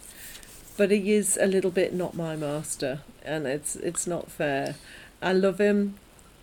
but 0.80 0.92
he 0.92 1.12
is 1.12 1.38
a 1.42 1.46
little 1.46 1.72
bit 1.72 1.94
not 1.94 2.16
my 2.16 2.38
master, 2.38 3.02
and 3.22 3.46
it's 3.46 3.76
it's 3.76 4.08
not 4.08 4.32
fair. 4.32 4.76
I 5.22 5.34
love 5.34 5.60
him, 5.60 5.96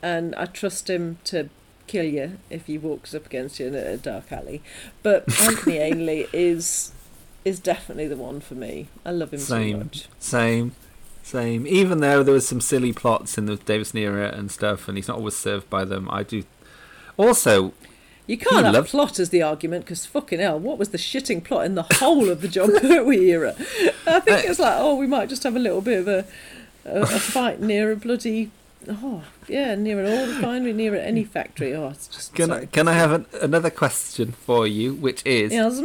and 0.02 0.34
I 0.34 0.44
trust 0.44 0.90
him 0.90 1.16
to 1.24 1.48
kill 1.86 2.04
you 2.04 2.36
if 2.50 2.66
he 2.66 2.76
walks 2.76 3.14
up 3.14 3.24
against 3.24 3.58
you 3.58 3.68
in 3.68 3.74
a, 3.74 3.96
dark 3.96 4.30
alley. 4.30 4.62
But 5.02 5.24
Anthony 5.42 5.78
Ainley 5.78 6.26
is 6.34 6.92
is 7.46 7.58
definitely 7.60 8.08
the 8.08 8.16
one 8.18 8.40
for 8.40 8.56
me. 8.56 8.88
I 9.06 9.10
love 9.12 9.32
him 9.32 9.38
so 9.40 9.54
Same, 9.54 9.78
much. 9.78 10.08
same, 10.18 10.72
same. 11.22 11.66
Even 11.66 12.00
though 12.00 12.22
there 12.22 12.34
was 12.34 12.46
some 12.46 12.60
silly 12.60 12.92
plots 12.92 13.38
in 13.38 13.46
the 13.46 13.56
Davis 13.56 13.94
era 13.94 14.28
and 14.36 14.50
stuff, 14.50 14.86
and 14.86 14.98
he's 14.98 15.08
not 15.08 15.16
always 15.16 15.36
served 15.36 15.70
by 15.70 15.86
them, 15.86 16.10
I 16.10 16.24
do. 16.24 16.44
Also, 17.16 17.72
You 18.26 18.36
can't 18.36 18.66
He 18.66 18.72
have 18.74 18.86
plot 18.86 19.18
as 19.20 19.30
the 19.30 19.42
argument 19.42 19.84
because 19.84 20.04
fucking 20.04 20.40
hell, 20.40 20.58
what 20.58 20.78
was 20.78 20.88
the 20.88 20.98
shitting 20.98 21.44
plot 21.44 21.64
in 21.64 21.76
the 21.76 21.86
whole 21.94 22.28
of 22.28 22.40
the 22.40 22.48
Jon 22.48 22.72
Pertwee 22.80 23.30
era? 23.30 23.54
I 24.06 24.20
think 24.20 24.44
it's 24.44 24.58
like, 24.58 24.74
oh, 24.78 24.96
we 24.96 25.06
might 25.06 25.28
just 25.28 25.44
have 25.44 25.54
a 25.54 25.60
little 25.60 25.80
bit 25.80 26.00
of 26.00 26.08
a 26.08 26.24
a, 26.84 27.02
a 27.02 27.06
fight 27.06 27.60
near 27.60 27.90
a 27.92 27.96
bloody 27.96 28.50
oh 28.88 29.24
yeah 29.48 29.74
near 29.74 29.98
an 29.98 30.06
oil 30.06 30.26
refinery 30.34 30.72
near 30.72 30.94
any 30.94 31.24
factory. 31.24 31.74
Oh, 31.74 31.88
it's 31.88 32.06
just 32.08 32.34
can 32.34 32.50
I, 32.50 32.66
can 32.66 32.88
I 32.88 32.92
have 32.92 33.12
an, 33.12 33.26
another 33.42 33.70
question 33.70 34.32
for 34.32 34.66
you, 34.66 34.94
which 34.94 35.24
is 35.26 35.52
Yes. 35.52 35.82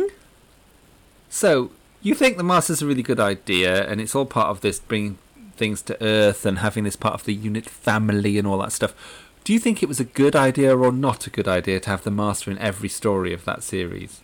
so 1.29 1.71
you 2.01 2.15
think 2.15 2.37
the 2.37 2.43
Master's 2.43 2.81
a 2.81 2.87
really 2.87 3.03
good 3.03 3.19
idea, 3.19 3.87
and 3.87 4.01
it's 4.01 4.15
all 4.15 4.25
part 4.25 4.47
of 4.47 4.61
this 4.61 4.79
bringing 4.79 5.17
things 5.55 5.81
to 5.83 6.03
Earth 6.03 6.45
and 6.45 6.59
having 6.59 6.83
this 6.83 6.95
part 6.95 7.13
of 7.13 7.25
the 7.25 7.33
unit 7.33 7.69
family 7.69 8.37
and 8.39 8.47
all 8.47 8.57
that 8.59 8.71
stuff. 8.71 8.95
Do 9.43 9.53
you 9.53 9.59
think 9.59 9.81
it 9.81 9.89
was 9.89 9.99
a 9.99 10.03
good 10.05 10.35
idea 10.35 10.77
or 10.77 10.91
not 10.91 11.25
a 11.27 11.29
good 11.29 11.47
idea 11.47 11.79
to 11.79 11.89
have 11.89 12.03
the 12.03 12.11
Master 12.11 12.51
in 12.51 12.57
every 12.59 12.89
story 12.89 13.33
of 13.33 13.43
that 13.45 13.63
series? 13.63 14.21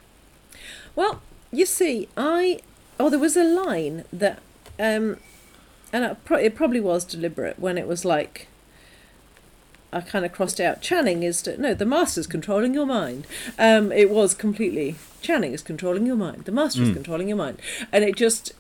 Well, 0.95 1.21
you 1.51 1.65
see, 1.65 2.07
I 2.15 2.59
oh 2.99 3.09
there 3.09 3.19
was 3.19 3.37
a 3.37 3.43
line 3.43 4.03
that 4.13 4.39
um 4.79 5.17
and 5.93 6.03
it, 6.03 6.17
pro- 6.25 6.37
it 6.39 6.55
probably 6.55 6.79
was 6.81 7.03
deliberate 7.05 7.59
when 7.59 7.77
it 7.77 7.87
was 7.87 8.03
like 8.05 8.47
I 9.93 10.01
kind 10.01 10.25
of 10.25 10.31
crossed 10.33 10.59
out 10.59 10.81
Channing 10.81 11.23
is 11.23 11.41
to, 11.43 11.59
no 11.59 11.73
the 11.73 11.85
master's 11.85 12.27
controlling 12.27 12.73
your 12.73 12.85
mind. 12.85 13.25
Um 13.57 13.91
it 13.91 14.09
was 14.09 14.33
completely 14.33 14.95
Channing 15.21 15.53
is 15.53 15.61
controlling 15.63 16.05
your 16.05 16.15
mind. 16.15 16.45
The 16.45 16.51
master 16.51 16.83
is 16.83 16.89
Mm. 16.89 16.93
controlling 16.95 17.27
your 17.27 17.37
mind. 17.37 17.59
And 17.91 18.03
it 18.03 18.15
just 18.15 18.53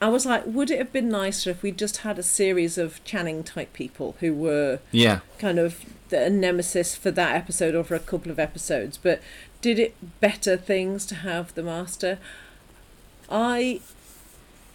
I 0.00 0.08
was 0.08 0.26
like 0.26 0.44
would 0.46 0.70
it 0.70 0.78
have 0.78 0.92
been 0.92 1.08
nicer 1.08 1.50
if 1.50 1.62
we 1.62 1.72
just 1.72 1.98
had 1.98 2.18
a 2.18 2.22
series 2.22 2.76
of 2.78 3.02
Channing 3.04 3.42
type 3.42 3.72
people 3.72 4.14
who 4.20 4.34
were 4.34 4.80
Yeah. 4.92 5.20
kind 5.38 5.58
of 5.58 5.84
the 6.10 6.28
nemesis 6.30 6.94
for 6.94 7.10
that 7.10 7.34
episode 7.34 7.74
or 7.74 7.82
for 7.82 7.94
a 7.96 8.00
couple 8.00 8.30
of 8.30 8.38
episodes. 8.38 8.96
But 8.96 9.20
did 9.60 9.78
it 9.78 9.94
better 10.20 10.56
things 10.56 11.04
to 11.06 11.14
have 11.16 11.54
the 11.54 11.62
master? 11.62 12.18
I 13.30 13.80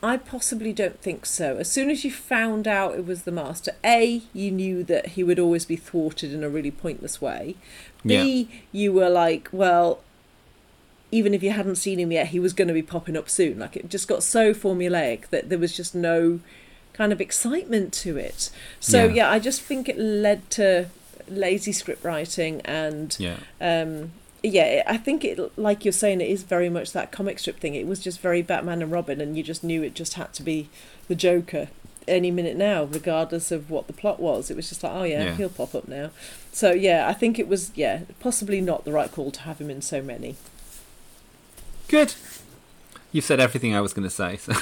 I 0.04 0.18
possibly 0.18 0.74
don't 0.74 1.00
think 1.00 1.28
so. 1.28 1.58
As 1.58 1.70
soon 1.70 1.92
as 1.92 2.04
you 2.04 2.12
found 2.12 2.68
out 2.68 2.96
it 2.96 3.06
was 3.06 3.22
the 3.22 3.32
master, 3.32 3.74
A, 3.86 4.24
you 4.34 4.50
knew 4.50 4.84
that 4.86 5.10
he 5.10 5.24
would 5.24 5.38
always 5.38 5.64
be 5.66 5.76
thwarted 5.76 6.34
in 6.34 6.44
a 6.44 6.50
really 6.50 6.72
pointless 6.72 7.22
way. 7.22 7.56
B, 8.04 8.50
you 8.72 8.92
were 8.92 9.10
like, 9.12 9.48
well, 9.52 10.00
even 11.12 11.34
if 11.34 11.44
you 11.44 11.52
hadn't 11.52 11.76
seen 11.76 12.00
him 12.00 12.12
yet, 12.12 12.28
he 12.28 12.40
was 12.40 12.54
going 12.54 12.68
to 12.70 12.74
be 12.74 12.82
popping 12.82 13.18
up 13.18 13.30
soon. 13.30 13.60
Like 13.60 13.76
it 13.76 13.90
just 13.90 14.08
got 14.08 14.24
so 14.24 14.54
formulaic 14.54 15.28
that 15.30 15.50
there 15.50 15.60
was 15.60 15.76
just 15.76 15.94
no 15.94 16.40
kind 16.94 17.12
of 17.12 17.20
excitement 17.22 17.94
to 17.94 18.18
it. 18.18 18.50
So 18.80 19.06
Yeah. 19.06 19.14
yeah, 19.14 19.32
I 19.32 19.40
just 19.40 19.62
think 19.62 19.90
it 19.90 19.98
led 19.98 20.50
to 20.52 20.88
lazy 21.28 21.72
script 21.72 22.04
writing 22.04 22.62
and 22.66 23.16
Yeah. 23.20 23.38
um 23.62 24.12
yeah 24.44 24.82
i 24.88 24.98
think 24.98 25.24
it 25.24 25.40
like 25.58 25.86
you're 25.86 25.92
saying 25.94 26.20
it 26.20 26.28
is 26.30 26.44
very 26.44 26.68
much 26.68 26.92
that 26.92 27.12
comic 27.12 27.38
strip 27.40 27.58
thing 27.60 27.74
it 27.76 27.86
was 27.88 28.00
just 28.00 28.20
very 28.20 28.42
batman 28.42 28.82
and 28.82 28.92
robin 28.92 29.22
and 29.22 29.38
you 29.38 29.44
just 29.44 29.64
knew 29.64 29.82
it 29.84 29.94
just 29.94 30.16
had 30.16 30.34
to 30.34 30.42
be 30.44 30.68
the 31.08 31.16
joker 31.16 31.70
any 32.08 32.32
minute 32.32 32.58
now 32.58 32.84
regardless 32.86 33.50
of 33.52 33.70
what 33.70 33.86
the 33.88 33.94
plot 33.94 34.20
was 34.20 34.50
it 34.52 34.58
was 34.58 34.68
just 34.68 34.84
like 34.84 34.92
oh 34.94 35.04
yeah, 35.04 35.24
Yeah. 35.26 35.36
he'll 35.36 35.50
pop 35.50 35.74
up 35.76 35.88
now 35.88 36.10
so 36.52 36.72
yeah 36.72 37.08
i 37.08 37.14
think 37.14 37.38
it 37.40 37.48
was 37.48 37.72
yeah 37.76 38.02
possibly 38.20 38.60
not 38.60 38.84
the 38.84 38.92
right 38.92 39.12
call 39.12 39.32
to 39.32 39.42
have 39.42 39.62
him 39.62 39.70
in 39.70 39.82
so 39.82 40.02
many 40.02 40.36
Good. 41.92 42.14
You've 43.12 43.26
said 43.26 43.42
everything 43.42 43.76
I 43.76 43.82
was 43.82 43.92
going 43.94 44.08
to 44.08 44.10
say. 44.10 44.38
So 44.38 44.54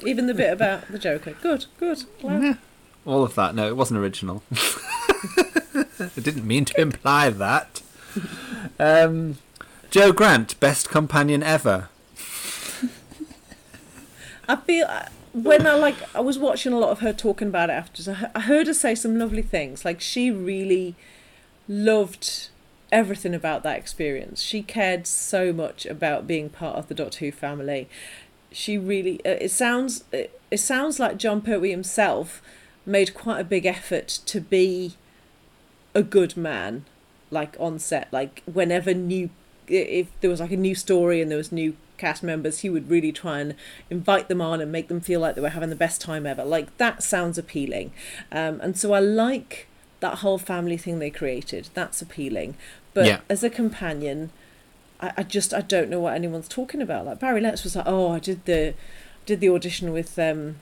even 0.04 0.26
the 0.26 0.34
bit 0.34 0.52
about 0.52 0.88
the 0.88 0.98
joker 0.98 1.34
good 1.40 1.66
good 1.78 2.02
glad. 2.20 2.58
all 3.06 3.22
of 3.22 3.36
that. 3.36 3.54
No, 3.54 3.68
it 3.68 3.76
wasn't 3.76 4.00
original. 4.00 4.42
I 4.52 6.20
didn't 6.20 6.44
mean 6.44 6.64
to 6.64 6.80
imply 6.80 7.30
that. 7.30 7.80
Um, 8.80 9.38
Jo 9.90 10.10
Grant, 10.10 10.58
best 10.58 10.88
companion 10.90 11.44
ever. 11.44 11.88
I 14.48 14.56
feel 14.56 14.86
uh, 14.88 15.06
when 15.32 15.64
I 15.64 15.74
like 15.74 15.94
I 16.12 16.20
was 16.20 16.40
watching 16.40 16.72
a 16.72 16.78
lot 16.78 16.90
of 16.90 16.98
her 17.00 17.12
talking 17.12 17.46
about 17.48 17.70
it 17.70 17.74
after. 17.74 18.10
I 18.10 18.14
he- 18.16 18.26
I 18.34 18.40
heard 18.40 18.66
her 18.66 18.74
say 18.74 18.96
some 18.96 19.16
lovely 19.16 19.42
things. 19.42 19.84
Like 19.84 20.00
she 20.00 20.32
really 20.32 20.96
loved 21.68 22.48
everything 22.90 23.34
about 23.34 23.62
that 23.62 23.78
experience. 23.78 24.40
She 24.42 24.62
cared 24.62 25.06
so 25.06 25.52
much 25.52 25.86
about 25.86 26.26
being 26.26 26.48
part 26.48 26.76
of 26.76 26.88
the 26.88 26.94
Doctor 26.94 27.18
Who 27.26 27.32
family. 27.32 27.88
She 28.50 28.78
really. 28.78 29.20
uh, 29.24 29.38
It 29.40 29.50
sounds. 29.50 30.04
It, 30.12 30.40
it 30.50 30.58
sounds 30.58 30.98
like 30.98 31.18
Jon 31.18 31.42
Pertwee 31.42 31.70
himself 31.70 32.40
made 32.86 33.12
quite 33.12 33.38
a 33.40 33.44
big 33.44 33.66
effort 33.66 34.08
to 34.24 34.40
be 34.40 34.94
a 35.94 36.02
good 36.02 36.36
man, 36.36 36.86
like 37.30 37.56
on 37.60 37.78
set. 37.78 38.10
Like 38.12 38.42
whenever 38.46 38.94
new, 38.94 39.28
if 39.66 40.08
there 40.20 40.30
was 40.30 40.40
like 40.40 40.52
a 40.52 40.56
new 40.56 40.74
story 40.74 41.20
and 41.20 41.30
there 41.30 41.36
was 41.36 41.52
new 41.52 41.76
cast 41.98 42.22
members, 42.22 42.60
he 42.60 42.70
would 42.70 42.88
really 42.88 43.12
try 43.12 43.40
and 43.40 43.54
invite 43.90 44.28
them 44.28 44.40
on 44.40 44.60
and 44.62 44.72
make 44.72 44.88
them 44.88 45.00
feel 45.00 45.20
like 45.20 45.34
they 45.34 45.40
were 45.42 45.50
having 45.50 45.68
the 45.68 45.76
best 45.76 46.00
time 46.00 46.24
ever. 46.26 46.44
Like 46.44 46.74
that 46.78 47.02
sounds 47.02 47.36
appealing, 47.36 47.92
um, 48.32 48.60
and 48.62 48.78
so 48.78 48.94
I 48.94 49.00
like 49.00 49.66
that 50.00 50.18
whole 50.18 50.38
family 50.38 50.76
thing 50.76 50.98
they 50.98 51.10
created. 51.10 51.68
That's 51.74 52.00
appealing, 52.02 52.56
but 52.94 53.06
Yeah. 53.06 53.20
as 53.28 53.42
a 53.44 53.50
companion. 53.50 54.30
I, 55.00 55.12
I 55.18 55.22
just 55.22 55.54
I 55.54 55.60
don't 55.60 55.88
know 55.90 56.00
what 56.00 56.14
anyone's 56.14 56.48
talking 56.48 56.82
about. 56.82 57.06
Like 57.06 57.20
Barry 57.20 57.40
Letts 57.40 57.62
was 57.64 57.76
like, 57.76 57.86
oh, 57.86 58.10
I 58.10 58.18
did 58.18 58.44
the 58.46 58.74
did 59.26 59.40
the 59.40 59.48
audition 59.50 59.92
with 59.92 60.18
um 60.18 60.56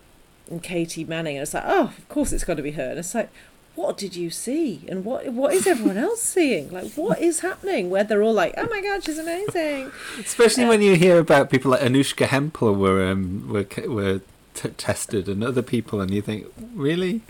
and 0.51 0.63
Katy 0.63 1.05
Manning, 1.05 1.37
and 1.37 1.43
it's 1.43 1.55
like, 1.55 1.65
oh, 1.67 1.93
of 1.97 2.09
course 2.09 2.33
it's 2.33 2.45
got 2.45 2.57
to 2.59 2.63
be 2.63 2.73
her. 2.73 2.91
And 2.91 2.99
it's 2.99 3.15
like, 3.15 3.31
what 3.75 3.97
did 3.99 4.15
you 4.15 4.29
see, 4.31 4.83
and 4.89 5.05
what 5.07 5.27
what 5.33 5.55
is 5.55 5.67
everyone 5.67 5.97
else 5.97 6.23
seeing? 6.35 6.71
Like, 6.71 6.93
what 6.93 7.19
is 7.19 7.41
happening? 7.41 7.89
Where 7.91 8.05
they're 8.05 8.23
all 8.23 8.35
like, 8.35 8.53
oh 8.59 8.67
my 8.71 8.81
god, 8.83 9.05
she's 9.05 9.19
amazing. 9.19 9.91
Especially 10.21 10.67
when 10.67 10.83
you 10.83 10.97
hear 10.97 11.19
about 11.19 11.49
people 11.51 11.71
like 11.71 11.81
Anouska 11.81 12.27
Hempel 12.27 12.75
were 12.75 13.07
um, 13.11 13.49
were 13.49 13.67
were 13.89 14.21
t- 14.55 14.69
tested 14.77 15.29
and 15.31 15.43
other 15.43 15.63
people, 15.63 16.01
and 16.03 16.11
you 16.11 16.21
think, 16.21 16.47
really? 16.75 17.23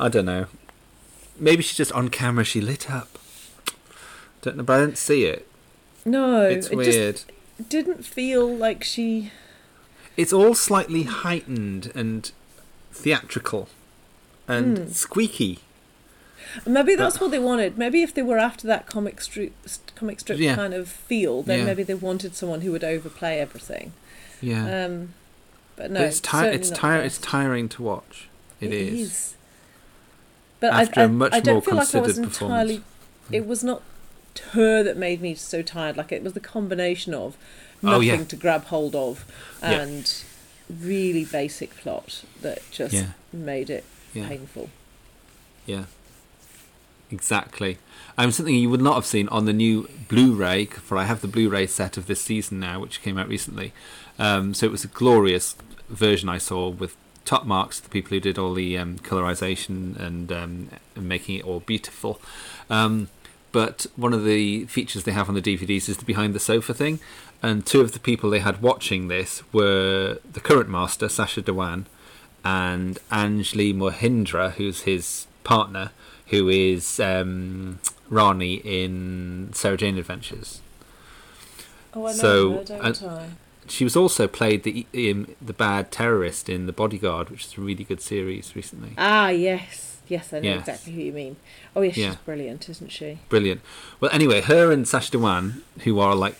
I 0.00 0.08
don't 0.08 0.24
know. 0.26 0.46
Maybe 1.40 1.62
she's 1.62 1.76
just 1.76 1.92
on 1.92 2.08
camera. 2.10 2.44
She 2.44 2.60
lit 2.60 2.90
up. 2.90 3.18
Don't 4.42 4.56
know, 4.56 4.62
but 4.62 4.80
I 4.80 4.84
didn't 4.86 4.98
see 4.98 5.24
it. 5.24 5.46
No, 6.04 6.42
It's 6.42 6.68
it 6.68 6.76
weird. 6.76 7.20
didn't 7.68 8.04
feel 8.04 8.46
like 8.54 8.84
she. 8.84 9.32
It's 10.16 10.32
all 10.32 10.54
slightly 10.54 11.04
heightened 11.04 11.92
and 11.94 12.30
theatrical 12.92 13.68
and 14.48 14.78
Hmm. 14.78 14.88
squeaky. 14.92 15.60
Maybe 16.66 16.94
that's 16.96 17.20
what 17.20 17.30
they 17.30 17.38
wanted. 17.38 17.78
Maybe 17.78 18.02
if 18.02 18.12
they 18.14 18.22
were 18.22 18.38
after 18.38 18.66
that 18.66 18.86
comic 18.86 19.20
strip, 19.20 19.52
comic 19.94 20.20
strip 20.20 20.38
Yeah. 20.38 20.56
kind 20.56 20.74
of 20.74 20.88
feel, 20.88 21.42
then 21.42 21.60
Yeah. 21.60 21.64
maybe 21.66 21.82
they 21.84 21.94
wanted 21.94 22.34
someone 22.34 22.62
who 22.62 22.72
would 22.72 22.82
overplay 22.82 23.38
everything. 23.38 23.92
Yeah. 24.40 24.84
Um, 24.86 25.14
but 25.76 25.90
no, 25.90 26.00
but 26.00 26.08
it's 26.08 26.20
ti- 26.20 26.38
it's 26.46 26.70
tire- 26.70 27.02
it's 27.02 27.18
tiring 27.18 27.68
to 27.70 27.82
watch. 27.82 28.28
It 28.60 28.72
it 28.72 28.88
is. 28.94 29.00
is. 29.00 29.34
But 30.60 30.72
After 30.74 31.00
I, 31.00 31.06
much 31.06 31.32
I 31.32 31.40
don't 31.40 31.54
more 31.54 31.62
feel 31.62 31.74
like 31.76 31.94
I 31.94 32.00
was 32.00 32.18
entirely. 32.18 32.82
It 33.32 33.46
was 33.46 33.64
not 33.64 33.82
her 34.52 34.82
that 34.82 34.96
made 34.96 35.20
me 35.20 35.34
so 35.34 35.62
tired. 35.62 35.96
Like 35.96 36.12
it 36.12 36.22
was 36.22 36.34
the 36.34 36.40
combination 36.40 37.14
of 37.14 37.36
Oh, 37.82 37.92
nothing 37.92 38.06
yeah. 38.08 38.24
to 38.24 38.36
grab 38.36 38.64
hold 38.66 38.94
of 38.94 39.24
Yeah. 39.62 39.70
and 39.80 40.14
really 40.68 41.24
basic 41.24 41.74
plot 41.76 42.22
that 42.42 42.60
just 42.70 42.92
Yeah. 42.94 43.06
made 43.32 43.70
it 43.70 43.84
Yeah. 44.12 44.28
painful. 44.28 44.68
Yeah. 45.66 45.84
Exactly. 47.10 47.78
Um, 48.16 48.30
something 48.30 48.54
you 48.54 48.70
would 48.70 48.82
not 48.82 48.94
have 48.94 49.06
seen 49.06 49.28
on 49.28 49.44
the 49.46 49.52
new 49.52 49.88
Blu-ray, 50.08 50.66
for 50.66 50.96
I 50.96 51.04
have 51.04 51.22
the 51.22 51.28
Blu-ray 51.28 51.66
set 51.66 51.96
of 51.96 52.06
this 52.06 52.20
season 52.20 52.60
now, 52.60 52.80
which 52.80 53.02
came 53.02 53.18
out 53.18 53.28
recently. 53.28 53.72
Um, 54.18 54.54
so 54.54 54.66
it 54.66 54.72
was 54.72 54.84
a 54.84 54.88
glorious 54.88 55.56
version 55.88 56.28
I 56.28 56.38
saw 56.38 56.68
with 56.68 56.96
top 57.30 57.46
marks 57.46 57.76
to 57.78 57.84
the 57.84 57.90
people 57.90 58.10
who 58.10 58.18
did 58.18 58.36
all 58.38 58.52
the 58.54 58.76
um, 58.76 58.98
colorization 58.98 59.96
and, 60.00 60.32
um, 60.32 60.68
and 60.96 61.08
making 61.08 61.36
it 61.36 61.44
all 61.44 61.60
beautiful. 61.60 62.20
Um, 62.68 63.08
but 63.52 63.86
one 63.94 64.12
of 64.12 64.24
the 64.24 64.64
features 64.66 65.04
they 65.04 65.12
have 65.12 65.28
on 65.28 65.36
the 65.36 65.40
DVDs 65.42 65.88
is 65.88 65.96
the 65.98 66.04
behind 66.04 66.34
the 66.34 66.40
sofa 66.40 66.74
thing, 66.74 66.98
and 67.40 67.64
two 67.64 67.80
of 67.82 67.92
the 67.92 68.00
people 68.00 68.30
they 68.30 68.40
had 68.40 68.60
watching 68.60 69.06
this 69.06 69.44
were 69.52 70.18
the 70.32 70.40
current 70.40 70.68
master 70.68 71.08
Sacha 71.08 71.40
Dhawan 71.42 71.84
and 72.44 72.98
Anjali 73.12 73.72
Mohindra, 73.74 74.52
who's 74.52 74.80
his 74.82 75.28
partner, 75.44 75.92
who 76.28 76.48
is 76.48 76.98
um, 76.98 77.78
Rani 78.08 78.54
in 78.64 79.50
Sarah 79.52 79.76
Jane 79.76 79.98
Adventures. 79.98 80.60
Oh, 81.94 82.06
I 82.06 82.10
know 82.10 82.16
So, 82.16 82.52
her, 82.54 82.64
don't 82.64 83.02
I? 83.04 83.28
She 83.70 83.84
was 83.84 83.96
also 83.96 84.26
played 84.28 84.62
the 84.64 84.86
um, 84.94 85.34
the 85.40 85.52
bad 85.52 85.90
terrorist 85.90 86.48
in 86.48 86.66
The 86.66 86.72
Bodyguard, 86.72 87.30
which 87.30 87.46
is 87.46 87.56
a 87.56 87.60
really 87.60 87.84
good 87.84 88.00
series 88.00 88.54
recently. 88.54 88.92
Ah, 88.98 89.28
yes, 89.28 89.90
Yes, 90.10 90.32
I 90.32 90.40
know 90.40 90.48
Yes. 90.48 90.60
exactly 90.60 90.92
who 90.92 91.02
you 91.02 91.12
mean. 91.12 91.36
Oh, 91.74 91.82
yeah, 91.82 91.92
she's 91.92 92.16
brilliant, 92.16 92.68
isn't 92.68 92.90
she? 92.90 93.20
Brilliant. 93.28 93.60
Well, 94.00 94.10
anyway, 94.12 94.40
her 94.40 94.72
and 94.72 94.86
Sacha 94.86 95.12
Dhawan, 95.16 95.62
who 95.84 96.00
are 96.00 96.16
like 96.16 96.34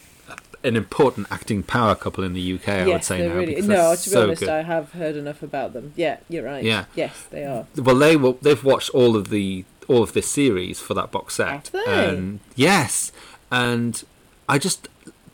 an 0.65 0.75
important 0.77 1.29
acting 1.31 1.63
power 1.63 1.95
couple 1.95 2.25
in 2.25 2.33
the 2.33 2.55
UK, 2.55 2.69
I 2.69 2.79
would 2.81 2.89
yes, 2.89 3.07
say 3.07 3.27
now. 3.27 3.35
really. 3.35 3.55
No, 3.63 3.95
to 3.95 4.03
be 4.03 4.11
so 4.11 4.23
honest, 4.25 4.41
good. 4.41 4.49
I 4.49 4.63
have 4.63 4.93
heard 4.93 5.15
enough 5.17 5.43
about 5.43 5.73
them. 5.73 5.93
Yeah, 5.97 6.19
you're 6.29 6.45
right. 6.45 6.65
Yeah. 6.65 6.87
Yes, 6.97 7.27
they 7.31 7.45
are. 7.45 7.67
Well, 7.77 7.95
they 7.97 8.17
will. 8.17 8.35
They've 8.43 8.63
watched 8.63 8.91
all 8.91 9.15
of 9.17 9.31
the 9.31 9.65
all 9.87 10.03
of 10.03 10.13
this 10.13 10.29
series 10.29 10.81
for 10.81 10.95
that 10.95 11.11
box 11.13 11.35
set. 11.37 11.49
Have 11.49 11.71
they? 11.71 11.85
And 11.87 12.41
yes, 12.57 13.13
and 13.53 14.03
I 14.49 14.59
just 14.59 14.89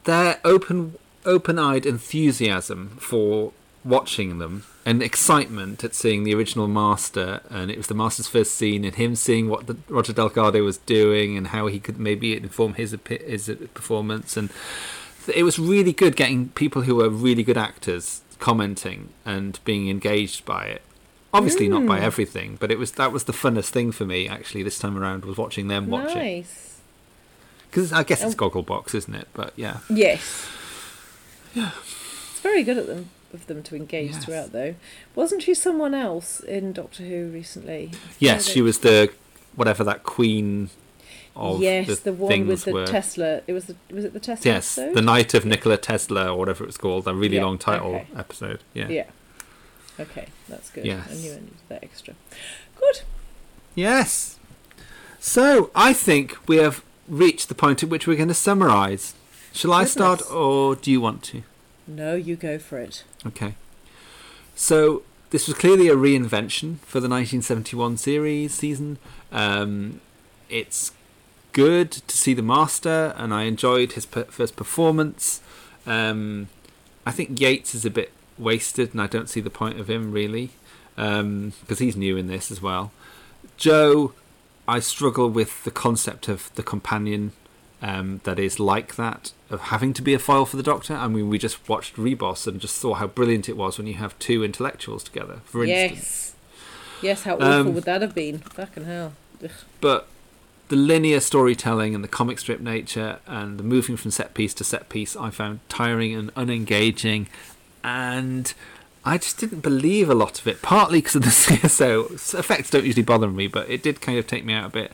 their 0.04 0.38
open 0.44 0.94
open-eyed 1.26 1.84
enthusiasm 1.86 2.96
for 3.00 3.52
watching 3.84 4.38
them 4.38 4.64
and 4.84 5.00
excitement 5.02 5.84
at 5.84 5.94
seeing 5.94 6.24
the 6.24 6.34
original 6.34 6.66
master 6.66 7.40
and 7.50 7.70
it 7.70 7.76
was 7.76 7.86
the 7.86 7.94
master's 7.94 8.26
first 8.26 8.52
scene 8.56 8.84
and 8.84 8.96
him 8.96 9.14
seeing 9.14 9.48
what 9.48 9.66
the, 9.68 9.76
Roger 9.88 10.12
Delgado 10.12 10.62
was 10.64 10.78
doing 10.78 11.36
and 11.36 11.48
how 11.48 11.68
he 11.68 11.78
could 11.78 11.98
maybe 11.98 12.36
inform 12.36 12.74
his 12.74 12.96
his 13.08 13.48
performance 13.74 14.36
and 14.36 14.50
it 15.32 15.44
was 15.44 15.58
really 15.58 15.92
good 15.92 16.16
getting 16.16 16.48
people 16.50 16.82
who 16.82 16.96
were 16.96 17.08
really 17.08 17.44
good 17.44 17.56
actors 17.58 18.22
commenting 18.40 19.10
and 19.24 19.60
being 19.64 19.88
engaged 19.88 20.44
by 20.44 20.64
it 20.64 20.82
obviously 21.32 21.68
not 21.68 21.86
by 21.86 21.98
Mm. 22.00 22.02
everything 22.02 22.56
but 22.58 22.70
it 22.72 22.78
was 22.78 22.92
that 22.92 23.12
was 23.12 23.24
the 23.24 23.32
funnest 23.32 23.68
thing 23.70 23.92
for 23.92 24.04
me 24.04 24.28
actually 24.28 24.62
this 24.64 24.78
time 24.80 24.98
around 24.98 25.24
was 25.24 25.36
watching 25.36 25.68
them 25.68 25.86
watch 25.88 26.10
it 26.10 26.14
Nice. 26.16 26.80
because 27.70 27.92
i 27.92 28.02
guess 28.02 28.22
it's 28.24 28.34
Oh. 28.34 28.48
gogglebox 28.50 28.94
isn't 28.96 29.14
it 29.14 29.28
but 29.32 29.52
yeah 29.56 29.78
Yes. 29.88 30.48
It's 32.30 32.40
very 32.42 32.62
good 32.62 32.78
at 32.78 32.86
them 32.86 33.10
of 33.32 33.46
them 33.48 33.62
to 33.64 33.74
engage 33.74 34.12
Yes. 34.12 34.24
throughout, 34.24 34.52
though. 34.52 34.74
Wasn't 35.14 35.42
she 35.42 35.52
someone 35.54 35.94
else 35.94 36.40
in 36.40 36.72
Doctor 36.72 37.02
Who 37.02 37.28
recently? 37.28 37.90
yes 38.18 38.46
she 38.46 38.62
was 38.62 38.78
the 38.78 39.10
whatever 39.56 39.82
that 39.84 40.02
queen 40.04 40.70
of 41.34 41.60
yes, 41.60 41.86
the, 42.00 42.10
the, 42.10 42.12
one 42.12 42.46
with 42.46 42.64
the 42.64 42.72
were 42.72 42.86
Tesla. 42.86 43.40
It 43.46 43.52
was 43.52 43.64
the 43.66 43.76
was 43.90 44.04
it 44.04 44.12
the 44.12 44.20
Tesla 44.20 44.52
yes 44.52 44.78
episode? 44.78 44.94
the 44.94 45.02
night 45.02 45.34
of 45.34 45.44
nikola 45.44 45.76
tesla 45.76 46.30
or 46.32 46.38
whatever 46.38 46.64
it 46.64 46.68
was 46.68 46.76
called 46.78 47.06
a 47.08 47.14
really 47.14 47.36
Yeah, 47.36 47.44
long 47.44 47.58
title 47.58 47.96
okay. 47.96 48.06
episode 48.16 48.60
yeah 48.72 48.88
Yeah. 48.88 49.06
Okay, 49.98 50.26
that's 50.48 50.70
good. 50.70 50.84
I 50.86 50.90
knew 51.14 51.32
I 51.32 51.40
needed 51.40 51.54
that 51.68 51.82
extra. 51.82 52.14
Good. 52.78 53.00
Yes. 53.74 54.38
So 55.18 55.70
I 55.74 55.94
think 55.94 56.36
we 56.46 56.56
have 56.58 56.84
reached 57.08 57.48
the 57.48 57.54
point 57.54 57.82
at 57.82 57.88
which 57.88 58.06
we're 58.06 58.16
going 58.16 58.28
to 58.28 58.34
summarise. 58.34 59.14
Shall 59.56 59.72
I 59.72 59.86
start, 59.86 60.20
or 60.30 60.76
do 60.76 60.90
you 60.90 61.00
want 61.00 61.22
to? 61.24 61.42
No, 61.86 62.14
you 62.14 62.36
go 62.36 62.58
for 62.58 62.78
it. 62.78 63.04
Okay. 63.26 63.54
So 64.54 65.02
this 65.30 65.48
was 65.48 65.56
clearly 65.56 65.88
a 65.88 65.96
reinvention 65.96 66.76
for 66.80 67.00
the 67.00 67.08
1971 67.08 67.96
series 67.96 68.52
season. 68.52 68.98
Um, 69.32 70.02
it's 70.50 70.92
good 71.52 71.90
to 71.90 72.16
see 72.18 72.34
the 72.34 72.42
master, 72.42 73.14
and 73.16 73.32
I 73.32 73.44
enjoyed 73.44 73.92
his 73.92 74.04
per- 74.04 74.24
first 74.24 74.56
performance. 74.56 75.40
Um, 75.86 76.48
I 77.06 77.12
think 77.12 77.40
Yates 77.40 77.74
is 77.74 77.86
a 77.86 77.90
bit 77.90 78.12
wasted, 78.36 78.92
and 78.92 79.00
I 79.00 79.06
don't 79.06 79.30
see 79.30 79.40
the 79.40 79.48
point 79.48 79.80
of 79.80 79.88
him 79.88 80.12
really, 80.12 80.50
because 80.96 81.78
he's 81.78 81.96
new 81.96 82.18
in 82.18 82.26
this 82.26 82.50
as 82.50 82.60
well. 82.60 82.92
Jo, 83.56 84.12
I 84.68 84.80
struggle 84.80 85.30
with 85.30 85.64
the 85.64 85.70
concept 85.70 86.28
of 86.28 86.54
the 86.56 86.62
companion 86.62 87.32
um, 87.86 88.20
that 88.24 88.38
is 88.38 88.58
like 88.58 88.96
that 88.96 89.32
of 89.50 89.60
having 89.72 89.92
to 89.94 90.02
be 90.02 90.14
a 90.14 90.18
foil 90.18 90.44
for 90.46 90.56
the 90.56 90.62
Doctor. 90.62 90.94
I 90.94 91.08
mean, 91.08 91.28
we 91.28 91.38
just 91.38 91.68
watched 91.68 91.96
Reboss 91.96 92.46
and 92.46 92.60
just 92.60 92.76
saw 92.76 92.94
how 92.94 93.06
brilliant 93.06 93.48
it 93.48 93.56
was 93.56 93.78
when 93.78 93.86
you 93.86 93.94
have 93.94 94.18
two 94.18 94.42
intellectuals 94.42 95.04
together. 95.04 95.40
For 95.44 95.64
instance, 95.64 95.92
Yes. 95.98 96.32
Yes, 97.02 97.22
how 97.24 97.34
awful 97.36 97.46
Um, 97.68 97.74
would 97.74 97.84
that 97.84 98.00
have 98.02 98.14
been? 98.14 98.38
Fucking 98.38 98.84
hell. 98.84 99.12
Ugh. 99.44 99.50
but 99.80 100.08
the 100.68 100.76
linear 100.76 101.20
storytelling 101.20 101.94
and 101.94 102.02
the 102.02 102.08
comic 102.08 102.38
strip 102.40 102.58
nature 102.58 103.18
and 103.26 103.58
the 103.58 103.62
moving 103.62 103.96
from 103.96 104.10
set 104.10 104.34
piece 104.34 104.52
to 104.54 104.64
set 104.64 104.88
piece 104.88 105.14
I 105.14 105.30
found 105.30 105.60
tiring 105.68 106.12
and 106.14 106.34
unengaging 106.34 107.26
and 107.84 108.52
I 109.04 109.18
just 109.18 109.38
didn't 109.38 109.60
believe 109.60 110.08
a 110.10 110.14
lot 110.14 110.40
of 110.40 110.48
it 110.48 110.62
partly 110.62 110.98
because 110.98 111.14
of 111.16 111.22
the 111.22 111.28
CSO 111.44 112.34
effects 112.36 112.70
don't 112.70 112.84
usually 112.84 113.04
bother 113.04 113.28
me 113.28 113.46
but 113.46 113.68
it 113.70 113.82
did 113.82 114.00
kind 114.00 114.18
of 114.18 114.26
take 114.26 114.44
me 114.44 114.54
out 114.54 114.66
a 114.66 114.70
bit 114.70 114.90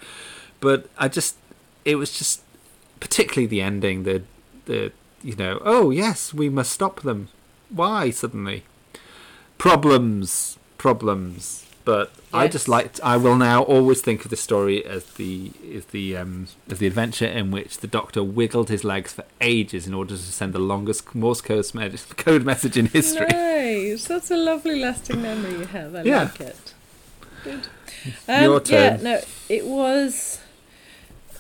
but 0.61 0.89
I 0.99 1.09
just 1.09 1.37
it 1.85 1.95
was 1.97 2.13
just 2.19 2.43
particularly 3.05 3.47
the 3.47 3.61
ending 3.61 4.05
the 4.05 4.23
the 4.67 4.93
you 5.23 5.35
know 5.37 5.61
oh 5.65 5.91
yes 5.91 6.33
we 6.33 6.49
must 6.49 6.71
stop 6.73 7.03
them 7.03 7.29
why 7.69 8.11
suddenly 8.11 8.63
problems 9.59 10.59
problems 10.79 11.67
but 11.85 12.13
I 12.33 12.47
just 12.47 12.67
Yes. 12.67 12.69
liked 12.69 13.01
I 13.03 13.17
will 13.17 13.35
now 13.37 13.63
always 13.65 14.01
think 14.03 14.25
of 14.25 14.31
the 14.31 14.37
story 14.37 14.85
as 14.87 15.05
the 15.21 15.51
as 15.75 15.87
the 15.87 16.17
um 16.17 16.47
as 16.71 16.79
the 16.79 16.87
adventure 16.87 17.27
in 17.27 17.51
which 17.51 17.79
the 17.79 17.89
doctor 17.89 18.23
wiggled 18.23 18.69
his 18.69 18.85
legs 18.85 19.13
for 19.13 19.25
ages 19.41 19.87
in 19.89 19.93
order 19.95 20.15
to 20.15 20.23
send 20.23 20.53
the 20.53 20.61
longest 20.61 21.13
Morse 21.15 21.41
code, 21.41 21.75
me- 21.75 21.91
code 22.17 22.45
message 22.45 22.77
in 22.77 22.87
history. 22.87 23.27
Nice. 23.31 24.05
That's 24.07 24.31
a 24.31 24.37
lovely 24.37 24.79
lasting 24.81 25.21
memory 25.23 25.55
you 25.59 25.65
have. 25.67 25.95
I 25.97 26.03
Yeah. 26.03 26.23
like 26.23 26.41
it. 26.41 26.75
Good. 27.43 27.67
Your 28.29 28.57
Um, 28.59 28.63
Yeah, 28.69 28.97
no, 29.03 29.21
it 29.49 29.67
was. 29.67 30.39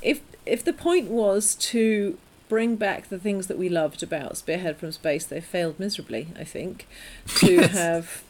If 0.02 0.20
if 0.46 0.64
the 0.64 0.72
point 0.72 1.08
was 1.10 1.54
to 1.56 2.18
bring 2.48 2.76
back 2.76 3.08
the 3.08 3.18
things 3.18 3.46
that 3.46 3.56
we 3.58 3.68
loved 3.68 4.02
about 4.02 4.36
Spearhead 4.36 4.76
from 4.76 4.92
Space, 4.92 5.24
they 5.24 5.40
failed 5.40 5.78
miserably. 5.78 6.28
I 6.38 6.44
think 6.44 6.86
to 7.36 7.52
Yes. 7.56 7.70
have 7.72 8.22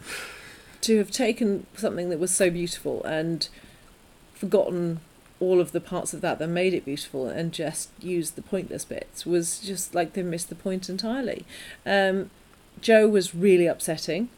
to 0.83 0.99
have 0.99 1.11
taken 1.11 1.67
something 1.77 2.09
that 2.11 2.19
was 2.19 2.31
so 2.35 2.51
beautiful 2.51 3.03
and 3.05 3.49
forgotten 4.35 5.01
all 5.39 5.61
of 5.61 5.73
the 5.73 5.81
parts 5.81 6.13
of 6.15 6.21
that 6.21 6.39
that 6.39 6.49
made 6.49 6.75
it 6.75 6.85
beautiful 6.85 7.27
and 7.29 7.53
just 7.53 7.89
used 8.01 8.37
the 8.37 8.43
pointless 8.43 8.85
bits 8.85 9.25
was 9.27 9.59
just 9.61 9.95
like 9.95 10.13
they 10.13 10.23
missed 10.23 10.49
the 10.49 10.55
point 10.55 10.89
entirely. 10.89 11.45
Um, 11.85 12.31
Jo 12.81 13.09
was 13.09 13.35
really 13.35 13.67
upsetting 13.67 14.29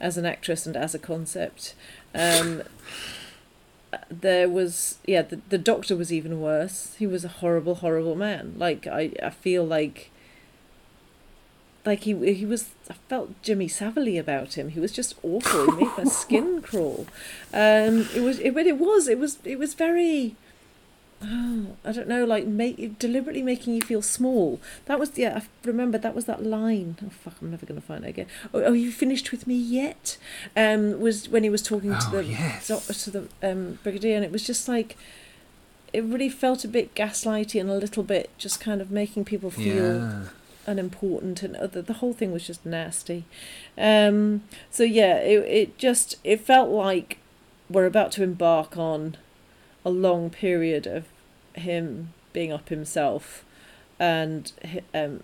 as 0.00 0.16
an 0.18 0.26
actress 0.26 0.66
and 0.66 0.76
as 0.76 0.94
a 0.94 0.98
concept. 0.98 1.74
Um, 2.14 2.62
there 4.10 4.48
was 4.48 4.98
yeah 5.06 5.22
the, 5.22 5.40
the 5.48 5.58
doctor 5.58 5.96
was 5.96 6.12
even 6.12 6.40
worse. 6.40 6.94
He 6.98 7.06
was 7.06 7.24
a 7.24 7.28
horrible 7.28 7.76
horrible 7.76 8.14
man. 8.16 8.54
Like 8.58 8.86
i 8.86 9.12
i 9.22 9.30
feel 9.30 9.64
like 9.64 10.10
like 11.86 12.00
he 12.00 12.34
he 12.34 12.46
was 12.46 12.70
i 12.88 12.94
felt 13.08 13.30
jimmy 13.42 13.68
savile 13.68 14.18
about 14.18 14.54
him. 14.54 14.70
He 14.70 14.80
was 14.80 14.92
just 14.92 15.14
awful. 15.22 15.72
He 15.72 15.84
made 15.84 15.98
my 15.98 16.04
skin 16.22 16.62
crawl. 16.62 17.06
Um 17.52 18.08
it 18.14 18.22
was 18.22 18.38
it, 18.40 18.54
but 18.54 18.66
it 18.66 18.78
was 18.78 19.08
it 19.08 19.18
was 19.18 19.38
it 19.44 19.58
was 19.58 19.74
very 19.74 20.36
oh, 21.24 21.76
I 21.84 21.92
don't 21.92 22.08
know, 22.08 22.24
like 22.24 22.46
make 22.46 22.98
deliberately 22.98 23.42
making 23.42 23.74
you 23.74 23.80
feel 23.82 24.02
small. 24.02 24.60
That 24.86 24.98
was 25.00 25.16
yeah. 25.16 25.40
I 25.42 25.66
remember 25.66 25.98
that 25.98 26.14
was 26.14 26.26
that 26.26 26.42
line. 26.44 26.96
Oh 27.04 27.10
fuck! 27.10 27.34
I'm 27.40 27.50
never 27.50 27.66
gonna 27.66 27.80
find 27.80 28.04
it 28.04 28.08
again. 28.08 28.26
Oh, 28.52 28.62
oh 28.64 28.72
you 28.72 28.92
finished 28.92 29.30
with 29.32 29.46
me 29.46 29.54
yet? 29.56 30.18
Um, 30.56 31.00
was 31.00 31.28
when 31.28 31.42
he 31.42 31.50
was 31.50 31.62
talking 31.62 31.90
to 31.90 31.98
Oh, 32.08 32.10
the 32.10 32.24
yes. 32.24 32.68
to 33.04 33.10
the 33.10 33.28
um 33.42 33.78
brigadier, 33.82 34.16
and 34.16 34.24
it 34.24 34.30
was 34.32 34.44
just 34.46 34.68
like 34.68 34.96
it 35.92 36.02
really 36.02 36.28
felt 36.28 36.64
a 36.64 36.68
bit 36.68 36.94
gaslighty 36.94 37.60
and 37.60 37.70
a 37.70 37.76
little 37.76 38.02
bit 38.02 38.28
just 38.36 38.60
kind 38.60 38.80
of 38.80 38.90
making 38.90 39.24
people 39.24 39.50
feel 39.50 39.94
Yeah. 40.00 40.22
unimportant 40.66 41.42
and 41.44 41.54
other 41.56 41.80
the 41.82 41.92
whole 41.94 42.12
thing 42.12 42.32
was 42.32 42.44
just 42.46 42.66
nasty 42.66 43.24
um 43.78 44.42
so 44.70 44.82
yeah 44.82 45.18
it, 45.18 45.38
it 45.46 45.78
just 45.78 46.16
it 46.24 46.40
felt 46.40 46.68
like 46.70 47.18
we're 47.70 47.86
about 47.86 48.10
to 48.12 48.22
embark 48.24 48.76
on 48.76 49.16
a 49.84 49.90
long 49.90 50.30
period 50.30 50.86
of 50.86 51.04
him 51.54 52.12
being 52.32 52.52
up 52.52 52.68
himself 52.68 53.44
and 53.98 54.52
um 54.92 55.22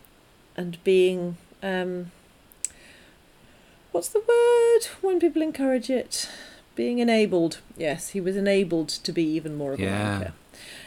and 0.57 0.82
being 0.85 1.37
um 1.62 2.11
what's 3.93 4.09
the 4.09 4.20
word 4.20 4.87
when 5.03 5.19
people 5.19 5.43
encourage 5.43 5.91
it 5.91 6.28
being 6.77 6.99
enabled 7.01 7.59
yes 7.77 8.11
he 8.11 8.20
was 8.20 8.37
enabled 8.37 8.89
to 8.89 9.12
be 9.12 9.24
even 9.24 9.57
more 9.57 9.73
of 9.73 9.81
a 9.81 9.82
Yeah. 9.82 10.31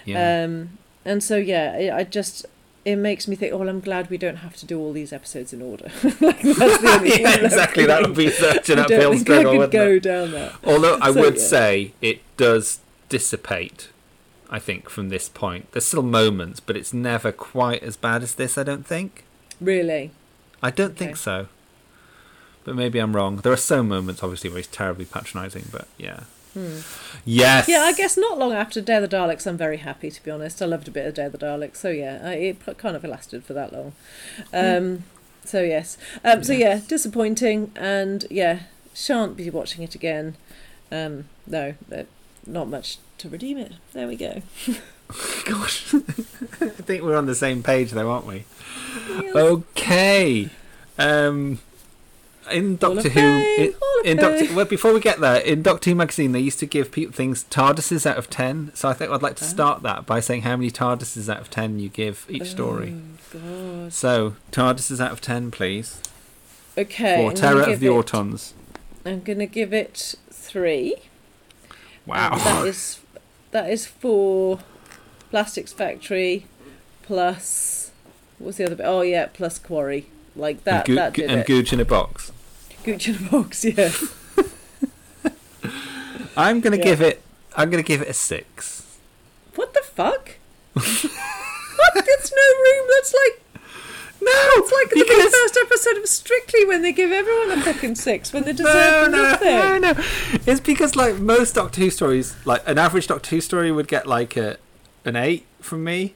Yeah. 0.05 0.43
um, 0.45 0.77
and 1.05 1.21
so 1.21 1.35
yeah, 1.37 1.73
I, 1.77 1.97
I 1.99 2.03
just 2.05 2.45
it 2.85 2.95
makes 2.97 3.27
me 3.29 3.35
think. 3.37 3.53
Oh, 3.53 3.57
well, 3.57 3.69
I'm 3.69 3.79
glad 3.79 4.09
we 4.09 4.17
don't 4.17 4.37
have 4.37 4.55
to 4.57 4.65
do 4.65 4.77
all 4.79 4.91
these 4.91 5.13
episodes 5.13 5.53
in 5.53 5.61
order. 5.61 5.89
like, 6.21 6.43
yeah, 6.43 7.35
exactly. 7.39 7.85
That 7.85 8.01
would 8.05 8.15
be 8.15 8.29
such 8.29 8.69
an 8.69 8.79
uphill 8.79 9.17
struggle. 9.17 9.51
I 9.51 9.53
could 9.53 9.57
wouldn't 9.57 9.71
go 9.71 9.91
it? 9.91 10.03
down 10.03 10.31
that. 10.31 10.53
Although 10.65 10.97
I 11.01 11.11
So, 11.13 11.21
would 11.21 11.35
yeah. 11.35 11.41
say 11.41 11.93
it 12.01 12.21
does 12.35 12.79
dissipate. 13.14 13.90
I 14.49 14.57
think 14.57 14.90
from 14.90 15.10
this 15.10 15.30
point, 15.30 15.72
there's 15.72 15.85
still 15.85 16.02
moments, 16.02 16.60
but 16.60 16.76
it's 16.76 16.94
never 16.94 17.31
quite 17.31 17.84
as 17.84 17.95
bad 17.95 18.23
as 18.23 18.34
this. 18.34 18.57
I 18.57 18.64
don't 18.64 18.88
think. 18.88 19.23
Really, 19.61 20.10
I 20.64 20.72
don't 20.72 20.98
think 20.98 21.15
so. 21.15 21.45
But 22.64 22.76
maybe 22.76 22.98
I'm 22.98 23.15
wrong. 23.15 23.35
There 23.38 23.53
are 23.53 23.68
some 23.73 23.88
moments, 23.88 24.23
obviously, 24.23 24.49
where 24.49 24.57
he's 24.57 24.68
terribly 24.68 25.06
patronising. 25.06 25.65
But 25.72 25.88
yeah. 25.99 26.22
Hmm. 26.56 26.80
Yes. 27.23 27.68
Yeah, 27.68 27.81
I 27.81 27.94
guess 27.94 28.18
not 28.18 28.40
long 28.40 28.52
after 28.52 28.81
Day 28.81 28.95
of 28.95 29.07
the 29.07 29.15
Daleks. 29.15 29.45
I'm 29.45 29.57
very 29.57 29.77
happy 29.77 30.10
to 30.10 30.23
be 30.23 30.31
honest. 30.31 30.60
I 30.60 30.65
loved 30.65 30.88
a 30.88 30.91
bit 30.91 31.06
of 31.06 31.14
Day 31.14 31.26
of 31.26 31.34
the 31.34 31.38
Daleks, 31.38 31.76
so 31.76 31.90
yeah, 31.90 32.19
I, 32.23 32.34
it 32.34 32.77
kind 32.80 32.95
of 32.95 33.03
lasted 33.03 33.44
for 33.44 33.53
that 33.53 33.72
long. 33.73 33.94
Um, 34.52 35.03
so 35.45 35.61
yes, 35.61 35.98
um, 36.23 36.44
so 36.44 36.53
yeah, 36.53 36.81
disappointing, 36.88 37.72
and 37.76 38.26
yeah, 38.31 38.60
shan't 38.95 39.38
be 39.38 39.49
watching 39.52 39.84
it 39.84 39.94
again. 39.94 40.35
Um, 40.91 41.26
no, 41.45 41.76
but 41.88 42.07
not 42.45 42.67
much 42.67 42.97
to 43.19 43.29
redeem 43.29 43.57
it. 43.57 43.73
There 43.93 44.07
we 44.07 44.15
go. 44.15 44.41
Gosh, 45.45 45.93
I 45.93 45.99
think 46.69 47.03
we're 47.03 47.17
on 47.17 47.25
the 47.25 47.35
same 47.35 47.61
page 47.61 47.91
though, 47.91 48.09
aren't 48.09 48.25
we? 48.25 48.45
Okay. 49.35 50.49
Um, 50.97 51.59
in 52.51 52.77
Doctor 52.77 53.09
Who, 53.09 53.19
Fame, 53.19 53.73
in, 54.05 54.17
Doctor, 54.17 54.53
well, 54.53 54.65
before 54.65 54.93
we 54.93 54.99
get 54.99 55.19
there, 55.19 55.37
in 55.37 55.61
Doctor 55.61 55.91
Who 55.91 55.95
magazine, 55.95 56.31
they 56.31 56.39
used 56.39 56.59
to 56.59 56.65
give 56.65 56.91
people 56.91 57.13
things 57.13 57.43
TARDISes 57.45 58.05
out 58.05 58.17
of 58.17 58.29
ten. 58.29 58.71
So 58.73 58.89
I 58.89 58.93
think 58.93 59.11
I'd 59.11 59.21
like 59.21 59.35
to 59.37 59.43
start 59.43 59.83
that 59.83 60.05
by 60.05 60.19
saying 60.19 60.41
how 60.41 60.55
many 60.57 60.71
TARDISes 60.71 61.29
out 61.29 61.41
of 61.41 61.49
ten 61.49 61.79
you 61.79 61.89
give 61.89 62.25
each 62.29 62.45
story. 62.45 62.95
Oh, 63.33 63.39
God. 63.81 63.93
So 63.93 64.35
TARDISes 64.51 64.99
out 64.99 65.11
of 65.11 65.21
ten, 65.21 65.51
please. 65.51 66.01
Okay. 66.77 67.15
For 67.17 67.35
Terror 67.35 67.63
of 67.63 67.79
the 67.79 67.87
it- 67.87 67.91
Autons. 67.91 68.53
I'm 69.05 69.21
gonna 69.21 69.45
give 69.45 69.73
it 69.73 70.15
three. 70.31 70.95
Wow. 72.05 72.31
And 72.34 72.41
that 72.41 72.67
is 72.67 72.99
that 73.51 73.69
is 73.69 73.85
for 73.85 74.59
Plastics 75.30 75.71
Factory 75.73 76.45
plus 77.03 77.91
what's 78.39 78.57
the 78.57 78.65
other 78.65 78.75
bit? 78.75 78.85
Oh 78.85 79.01
yeah, 79.01 79.27
plus 79.27 79.59
Quarry. 79.59 80.07
Like 80.35 80.63
that. 80.63 80.80
and, 80.80 80.85
Goo- 80.88 80.95
that 80.95 81.13
did 81.13 81.30
and 81.30 81.39
it. 81.41 81.47
Goodge 81.47 81.71
in 81.73 81.80
a 81.80 81.85
box. 81.85 82.31
Goodge 82.84 83.07
in 83.09 83.15
a 83.27 83.30
box. 83.30 83.63
Yeah. 83.75 83.91
I'm 86.35 86.61
gonna 86.61 86.77
Yeah. 86.77 86.84
give 86.84 87.01
it. 87.01 87.21
I'm 87.55 87.69
gonna 87.69 87.84
give 87.84 88.01
it 88.01 88.07
a 88.09 88.13
six. 88.13 88.97
what 89.55 89.73
the 89.73 89.81
fuck? 89.81 90.31
what? 90.73 90.84
There's 90.84 92.31
no 92.35 92.47
room. 92.63 92.88
That's 92.95 93.13
like. 93.13 93.42
No, 94.23 94.31
it's 94.55 94.71
like 94.71 94.89
the 94.89 95.03
very 95.05 95.29
first 95.29 95.57
episode 95.61 95.97
of 95.97 96.07
Strictly 96.07 96.65
when 96.65 96.81
they 96.81 96.93
give 96.93 97.11
everyone 97.11 97.57
a 97.57 97.61
fucking 97.61 97.95
six 97.95 98.31
when 98.31 98.43
they 98.43 98.53
deserve 98.53 99.07
oh, 99.07 99.09
no, 99.09 99.23
nothing. 99.23 99.47
no, 99.49 99.77
no. 99.77 99.93
It's 100.45 100.61
because 100.61 100.95
like 100.95 101.15
most 101.19 101.55
Doctor 101.55 101.81
Who 101.81 101.89
stories, 101.89 102.35
like 102.45 102.61
an 102.67 102.77
average 102.77 103.07
Doctor 103.07 103.31
Who 103.31 103.41
story 103.41 103.71
would 103.71 103.87
get 103.87 104.07
like 104.07 104.37
a 104.37 104.57
an 105.03 105.17
eight 105.17 105.45
from 105.59 105.83
me, 105.83 106.15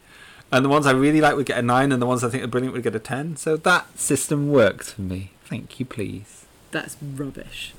and 0.52 0.64
the 0.64 0.70
ones 0.70 0.86
I 0.86 0.92
really 0.92 1.20
like 1.20 1.36
would 1.36 1.46
get 1.46 1.58
a 1.58 1.62
nine, 1.62 1.92
and 1.92 2.02
the 2.02 2.06
ones 2.06 2.24
I 2.24 2.30
think 2.30 2.44
are 2.44 2.48
brilliant 2.48 2.74
would 2.74 2.84
get 2.84 2.96
a 2.96 3.00
ten. 3.00 3.36
So 3.36 3.58
that 3.58 4.00
system 4.00 4.50
works 4.50 4.94
for 4.94 5.02
me. 5.02 5.32
Thank 5.44 5.80
you, 5.80 5.86
please. 5.86 6.46
That's 6.72 6.96
rubbish. 7.02 7.74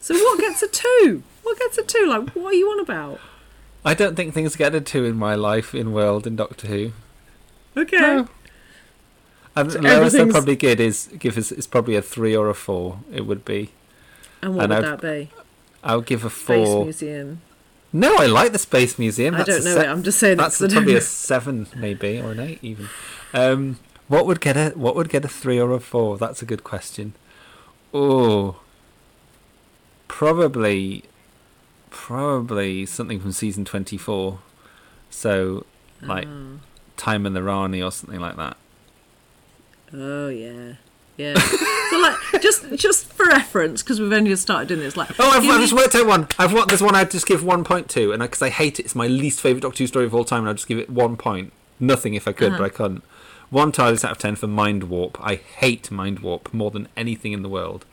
So 0.00 0.14
what 0.14 0.40
gets 0.40 0.62
a 0.62 0.68
two? 0.68 1.22
What 1.42 1.58
gets 1.58 1.78
a 1.78 1.82
two? 1.82 2.06
Like 2.06 2.30
what 2.30 2.54
are 2.54 2.56
you 2.56 2.68
on 2.70 2.80
about? 2.80 3.20
I 3.84 3.94
don't 3.94 4.16
think 4.16 4.34
things 4.34 4.56
get 4.56 4.74
a 4.74 4.80
two 4.80 5.04
in 5.04 5.16
my 5.16 5.36
life 5.36 5.72
in 5.74 5.92
world 5.92 6.26
in 6.26 6.34
Doctor 6.34 6.66
Who. 6.66 6.92
Okay. 7.76 7.98
No. 7.98 8.28
And 9.56 9.72
So 9.72 9.78
the 9.78 9.84
lowest 9.88 10.16
I'd 10.16 10.30
probably 10.30 10.56
give 10.56 10.78
is 10.80 11.08
give 11.18 11.38
us 11.38 11.50
is 11.50 11.66
probably 11.66 11.96
a 11.96 12.02
three 12.02 12.36
or 12.36 12.48
a 12.50 12.54
four. 12.54 12.98
It 13.12 13.22
would 13.26 13.44
be. 13.44 13.70
And 14.42 14.54
what 14.54 14.64
And 14.64 14.74
would 14.74 14.84
I'd- 14.84 14.86
that 14.86 15.00
be? 15.00 15.30
I'll 15.82 16.00
give 16.02 16.24
a 16.24 16.30
four. 16.30 16.66
Space. 16.92 17.00
Museum. 17.02 17.40
No, 17.92 18.16
I 18.18 18.26
like 18.26 18.52
the 18.52 18.58
Space 18.58 18.98
Museum. 18.98 19.34
I 19.36 19.44
don't 19.44 19.64
know 19.64 19.76
it. 19.78 19.86
I'm 19.86 20.02
just 20.02 20.18
saying 20.18 20.36
that's 20.36 20.60
I 20.60 20.68
probably 20.68 20.96
a 20.96 21.00
seven, 21.00 21.66
maybe, 21.74 22.20
or 22.20 22.32
an 22.32 22.40
eight, 22.40 22.58
even. 22.60 22.88
Um, 23.32 23.78
what 24.08 24.26
would 24.26 24.40
get 24.40 24.56
a 24.56 24.70
what 24.74 24.94
would 24.96 25.08
get 25.08 25.24
a 25.24 25.28
three 25.28 25.58
or 25.58 25.72
a 25.72 25.80
four? 25.80 26.18
That's 26.18 26.42
a 26.42 26.44
good 26.44 26.62
question. 26.64 27.14
Oh, 27.94 28.56
probably, 30.08 31.04
probably 31.90 32.86
something 32.86 33.20
from 33.20 33.32
season 33.32 33.64
twenty 33.64 33.96
four. 33.96 34.40
So, 35.10 35.64
like, 36.02 36.26
Oh. 36.28 36.58
Time 36.96 37.24
and 37.26 37.34
the 37.36 37.42
Rani 37.42 37.80
or 37.82 37.92
something 37.92 38.20
like 38.20 38.36
that. 38.36 38.56
Oh 39.98 40.28
yeah, 40.28 40.74
yeah. 41.16 41.34
so 41.38 41.98
like, 41.98 42.16
just 42.42 42.70
just 42.74 43.06
for 43.12 43.24
reference, 43.26 43.82
because 43.82 44.00
we've 44.00 44.12
only 44.12 44.30
just 44.30 44.42
started 44.42 44.68
doing 44.68 44.80
this. 44.80 44.96
Like, 44.96 45.10
Oh, 45.18 45.30
I've, 45.30 45.44
I've 45.44 45.60
just 45.60 45.72
worked 45.72 45.94
out 45.94 46.06
one. 46.06 46.28
I've 46.38 46.52
what 46.52 46.68
there's 46.68 46.82
one 46.82 46.94
I'd 46.94 47.10
just 47.10 47.26
give 47.26 47.42
one 47.42 47.64
point 47.64 47.88
to, 47.90 48.12
and 48.12 48.20
because 48.20 48.42
I 48.42 48.50
hate 48.50 48.78
it, 48.78 48.84
it's 48.84 48.94
my 48.94 49.06
least 49.06 49.40
favorite 49.40 49.62
Doctor 49.62 49.82
Who 49.84 49.86
story 49.88 50.04
of 50.04 50.14
all 50.14 50.24
time, 50.24 50.40
and 50.40 50.50
I'd 50.50 50.56
just 50.56 50.68
give 50.68 50.78
it 50.78 50.90
one 50.90 51.16
point. 51.16 51.52
Nothing 51.80 52.14
if 52.14 52.26
I 52.28 52.32
could, 52.32 52.48
Uh-huh. 52.52 52.58
but 52.58 52.64
I 52.64 52.68
couldn't. 52.68 53.04
One 53.50 53.70
TARDIS 53.72 54.04
out 54.04 54.10
of 54.12 54.18
ten 54.18 54.34
for 54.36 54.46
Mind 54.48 54.84
Warp. 54.84 55.18
I 55.20 55.36
hate 55.36 55.90
Mind 55.90 56.18
Warp 56.18 56.52
more 56.52 56.70
than 56.70 56.88
anything 56.96 57.32
in 57.32 57.42
the 57.42 57.48
world. 57.48 57.84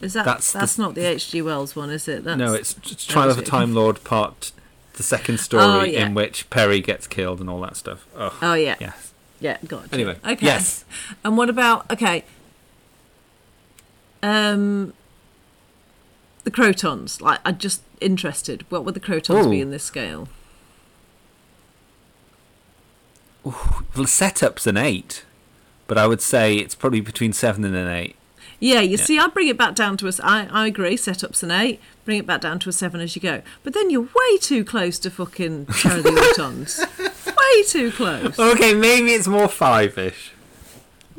Is 0.00 0.14
that 0.14 0.24
that's 0.24 0.52
that's, 0.52 0.76
the- 0.76 0.82
not 0.82 0.94
the 0.94 1.02
H.G. 1.06 1.42
Wells 1.42 1.76
one, 1.76 1.90
is 1.90 2.08
it? 2.08 2.24
That's, 2.24 2.38
no, 2.38 2.54
it's, 2.54 2.74
it's 2.90 3.04
Trial 3.04 3.28
of 3.30 3.38
a? 3.38 3.42
Time 3.42 3.74
Lord 3.74 4.02
part, 4.02 4.50
the 4.94 5.02
second 5.02 5.38
story 5.40 5.62
Oh, 5.62 5.82
yeah. 5.82 6.06
in 6.06 6.14
which 6.14 6.48
Peri 6.48 6.80
gets 6.80 7.06
killed 7.06 7.38
and 7.40 7.50
all 7.50 7.60
that 7.60 7.76
stuff. 7.76 8.06
Ugh. 8.16 8.32
Oh 8.40 8.54
yeah. 8.54 8.76
Yes. 8.80 9.09
Yeah, 9.40 9.56
gotcha. 9.66 9.88
Anyway, 9.94 10.16
okay. 10.24 10.44
yes. 10.46 10.84
And 11.24 11.36
what 11.38 11.48
about 11.48 11.90
okay? 11.90 12.24
Um, 14.22 14.92
the 16.44 16.50
Krotons. 16.50 17.20
Like, 17.22 17.40
I'm 17.44 17.56
just 17.58 17.82
interested. 18.00 18.64
What 18.70 18.84
would 18.84 18.94
the 18.94 19.00
Krotons 19.00 19.50
be 19.50 19.60
in 19.62 19.70
this 19.70 19.82
scale? 19.84 20.28
Well, 23.42 23.82
the 23.94 24.06
setup's 24.06 24.66
an 24.66 24.76
eight, 24.76 25.24
but 25.86 25.96
I 25.96 26.06
would 26.06 26.20
say 26.20 26.56
it's 26.56 26.74
probably 26.74 27.00
between 27.00 27.32
seven 27.32 27.64
and 27.64 27.74
an 27.74 27.88
eight. 27.88 28.16
Yeah, 28.58 28.80
you 28.80 28.98
Yeah. 28.98 29.04
see, 29.04 29.18
I'd 29.18 29.32
bring 29.32 29.48
it 29.48 29.56
back 29.56 29.74
down 29.74 29.96
to 29.98 30.04
a. 30.04 30.08
s- 30.08 30.20
I, 30.22 30.46
I 30.50 30.66
agree. 30.66 30.98
Setup's 30.98 31.42
an 31.42 31.50
eight. 31.50 31.80
Bring 32.04 32.18
it 32.18 32.26
back 32.26 32.42
down 32.42 32.58
to 32.58 32.68
a 32.68 32.72
seven 32.72 33.00
as 33.00 33.16
you 33.16 33.22
go. 33.22 33.40
But 33.62 33.72
then 33.72 33.88
you're 33.88 34.02
way 34.02 34.36
too 34.38 34.64
close 34.66 34.98
to 34.98 35.10
fucking 35.10 35.64
the 35.64 36.34
Autons. 36.36 36.84
way 37.54 37.62
too 37.64 37.92
close. 37.92 38.38
Okay, 38.38 38.74
maybe 38.74 39.12
it's 39.12 39.26
more 39.26 39.48
five-ish. 39.48 40.32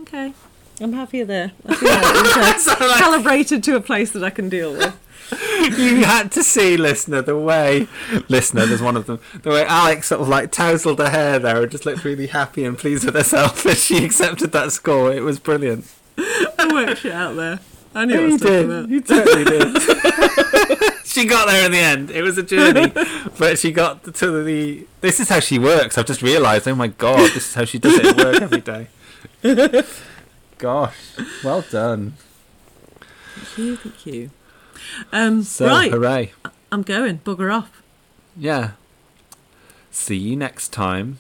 Okay, 0.02 0.34
I'm 0.80 0.94
happier 0.94 1.26
there. 1.26 1.52
I 1.66 1.76
feel 1.76 1.90
like 2.41 2.56
it's, 2.56 2.68
uh, 2.68 2.76
calibrated 2.98 3.64
to 3.66 3.76
a 3.76 3.82
place 3.82 4.12
that 4.12 4.24
I 4.24 4.30
can 4.30 4.49
deal 4.49 4.72
with. 4.74 4.98
you 5.62 6.03
had 6.03 6.32
to 6.34 6.44
see, 6.44 6.76
listener, 6.76 7.22
the 7.22 7.38
way 7.38 7.88
listener, 8.28 8.66
there's 8.66 8.82
one 8.82 8.98
of 8.98 9.06
them, 9.06 9.20
the 9.44 9.49
way 9.49 9.66
Alex 9.66 10.08
sort 10.08 10.22
of 10.22 10.28
like 10.28 10.52
tousled 10.52 10.99
her 10.99 11.10
hair 11.10 11.40
there 11.40 11.62
and 11.62 11.72
just 11.72 11.86
looked 11.86 12.03
really 12.03 12.28
happy 12.28 12.66
and 12.66 12.78
pleased 12.78 13.06
with 13.06 13.16
herself 13.16 13.66
as 13.66 13.82
she 13.82 14.03
accepted 14.03 14.52
that 14.52 14.72
score. 14.74 15.14
It 15.14 15.22
was 15.22 15.40
brilliant. 15.40 15.86
I 16.18 16.70
worked 16.72 17.02
shit 17.02 17.14
out 17.14 17.36
there. 17.36 17.60
I 17.93 18.05
knew 18.05 18.13
Yeah, 18.13 18.19
I 18.19 18.26
you 18.26 18.31
was 18.34 18.41
talking 18.41 18.55
did. 18.55 18.69
about. 18.69 18.89
You 18.89 19.01
totally 19.01 19.43
did. 19.43 20.93
she 21.05 21.26
got 21.26 21.47
there 21.47 21.65
in 21.65 21.72
the 21.72 21.77
end. 21.77 22.09
It 22.11 22.22
was 22.22 22.38
a 22.38 22.43
journey, 22.43 22.88
but 23.38 23.59
she 23.59 23.72
got 23.72 24.03
to 24.13 24.43
the. 24.43 24.85
This 25.01 25.19
is 25.19 25.27
how 25.30 25.39
she 25.41 25.59
works. 25.59 25.97
I've 25.97 26.05
just 26.05 26.22
realised. 26.22 26.68
Oh 26.68 26.76
my 26.76 26.88
god, 26.88 27.19
this 27.31 27.49
is 27.49 27.53
how 27.53 27.65
she 27.65 27.80
does 27.80 27.95
it 27.95 28.05
at 28.05 28.18
work 28.18 28.41
every 28.41 28.61
day. 28.61 28.88
Gosh, 30.57 30.95
well 31.43 31.61
done. 31.69 32.13
Thank 33.35 33.57
you, 33.57 33.76
thank 33.77 34.05
you. 34.05 34.30
Um, 35.11 35.41
So, 35.43 35.65
right, 35.68 35.91
hooray! 35.91 36.34
I'm 36.72 36.84
going. 36.84 37.19
Bugger 37.19 37.53
off. 37.53 37.81
Yeah. 38.38 38.72
See 39.89 40.15
you 40.18 40.35
next 40.35 40.69
time, 40.72 41.18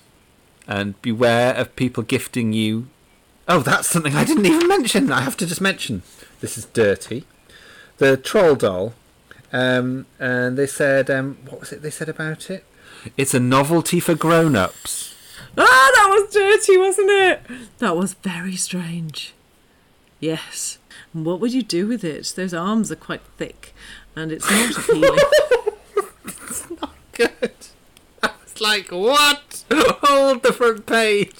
and 0.67 0.99
beware 1.01 1.53
of 1.55 1.75
people 1.75 2.03
gifting 2.03 2.53
you. 2.53 2.87
Oh, 3.47 3.59
that's 3.61 3.87
something 3.87 4.15
I 4.15 4.23
didn't 4.23 4.45
even 4.45 4.67
mention. 4.67 5.11
I 5.11 5.21
have 5.21 5.35
to 5.37 5.45
just 5.47 5.59
mention. 5.61 6.03
This 6.41 6.57
is 6.57 6.65
dirty. 6.65 7.25
The 7.97 8.17
troll 8.17 8.55
doll, 8.55 8.93
um, 9.53 10.07
and 10.19 10.57
they 10.57 10.67
said, 10.67 11.09
um, 11.09 11.37
what 11.47 11.59
was 11.59 11.71
it 11.71 11.81
they 11.81 11.91
said 11.91 12.09
about 12.09 12.49
it? 12.49 12.65
It's 13.15 13.33
a 13.33 13.39
novelty 13.39 13.99
for 13.99 14.15
grown-ups. 14.15 15.15
Ah, 15.57 15.91
that 15.95 16.07
was 16.09 16.33
dirty, 16.33 16.77
wasn't 16.77 17.09
it? 17.09 17.41
That 17.79 17.95
was 17.95 18.15
very 18.15 18.55
strange. 18.55 19.33
Yes. 20.19 20.77
And 21.13 21.25
what 21.25 21.39
would 21.39 21.53
you 21.53 21.63
do 21.63 21.87
with 21.87 22.03
it? 22.03 22.33
Those 22.35 22.53
arms 22.53 22.91
are 22.91 22.95
quite 22.95 23.21
thick, 23.37 23.73
and 24.15 24.31
it's 24.31 24.49
not 24.49 24.77
appealing. 24.77 25.19
it's 26.25 26.69
not 26.81 26.95
was 27.13 27.70
like, 28.61 28.89
what? 28.91 29.63
Whole 29.71 30.35
the 30.39 30.53
front 30.53 30.85
page. 30.85 31.33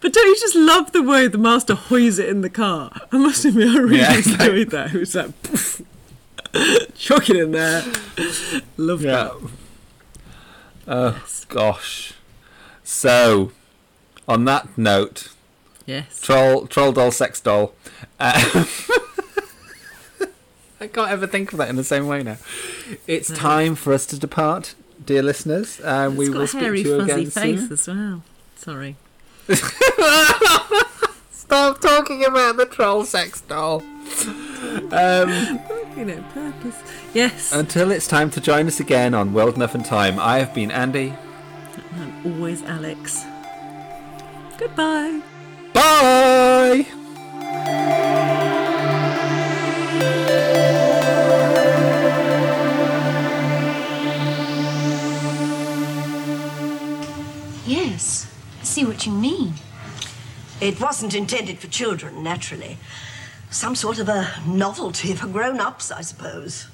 But 0.00 0.12
don't 0.12 0.26
you 0.26 0.36
just 0.38 0.54
love 0.56 0.92
the 0.92 1.02
way 1.02 1.26
the 1.28 1.38
master 1.38 1.74
hoys 1.74 2.18
it 2.18 2.28
in 2.28 2.40
the 2.42 2.50
car? 2.50 2.90
I 3.12 3.16
must 3.18 3.44
admit, 3.44 3.68
I 3.68 3.78
really 3.78 3.98
Yeah, 3.98 4.18
it's 4.18 4.26
like- 4.30 4.40
enjoyed 4.40 4.70
that. 4.70 4.94
It 4.94 4.98
was 4.98 5.14
like, 5.14 5.42
poof, 5.42 5.82
chuck 6.96 7.30
it 7.30 7.36
in 7.36 7.52
there. 7.52 7.82
Love 8.76 9.02
Yeah. 9.02 9.30
that. 9.30 9.50
Oh 10.86 11.24
gosh. 11.48 12.12
So, 12.82 13.52
on 14.28 14.44
that 14.44 14.76
note, 14.76 15.28
Yes. 15.86 16.20
troll 16.20 16.66
troll 16.66 16.92
doll 16.92 17.10
sex 17.10 17.40
doll. 17.40 17.74
Uh, 18.20 18.64
I 20.80 20.86
can't 20.88 21.10
ever 21.10 21.26
think 21.26 21.52
of 21.52 21.58
that 21.58 21.68
in 21.70 21.76
the 21.76 21.84
same 21.84 22.06
way 22.06 22.22
now. 22.22 22.36
It's 23.06 23.28
time 23.30 23.74
for 23.74 23.92
us 23.94 24.04
to 24.06 24.18
depart, 24.18 24.74
dear 25.06 25.22
listeners. 25.22 25.80
Um, 25.84 26.16
we 26.16 26.26
it's 26.26 26.32
got 26.32 26.38
will 26.38 26.44
a 26.44 26.48
speak 26.48 26.62
to 26.62 26.76
you 26.78 26.98
fuzzy 27.00 27.12
again 27.12 27.30
face 27.30 27.60
soon. 27.60 27.72
as 27.72 27.86
well. 27.88 28.22
Sorry. 28.56 28.96
Stop 31.30 31.80
talking 31.80 32.24
about 32.24 32.56
the 32.56 32.66
troll 32.66 33.04
sex 33.04 33.40
doll. 33.42 33.82
Um, 34.92 35.60
You 35.96 36.04
know, 36.06 36.24
purpose. 36.32 36.76
Yes. 37.12 37.52
until 37.52 37.90
it's 37.92 38.08
time 38.08 38.30
to 38.30 38.40
join 38.40 38.66
us 38.66 38.80
again 38.80 39.14
on 39.14 39.32
World 39.32 39.54
Enough 39.56 39.74
and 39.76 39.84
Time, 39.84 40.18
I 40.18 40.38
have 40.38 40.52
been 40.54 40.70
Andy. 40.72 41.14
I'm 41.94 42.12
always 42.34 42.62
Alex. 42.62 43.22
Goodbye. 44.58 45.20
Bye! 45.72 46.86
See 58.74 58.84
what 58.84 59.06
you 59.06 59.12
mean. 59.12 59.54
It 60.60 60.80
wasn't 60.80 61.14
intended 61.14 61.60
for 61.60 61.68
children, 61.68 62.24
naturally. 62.24 62.76
Some 63.48 63.76
sort 63.76 64.00
of 64.00 64.08
a 64.08 64.28
novelty 64.48 65.14
for 65.14 65.28
grown 65.28 65.60
ups, 65.60 65.92
I 65.92 66.00
suppose. 66.00 66.66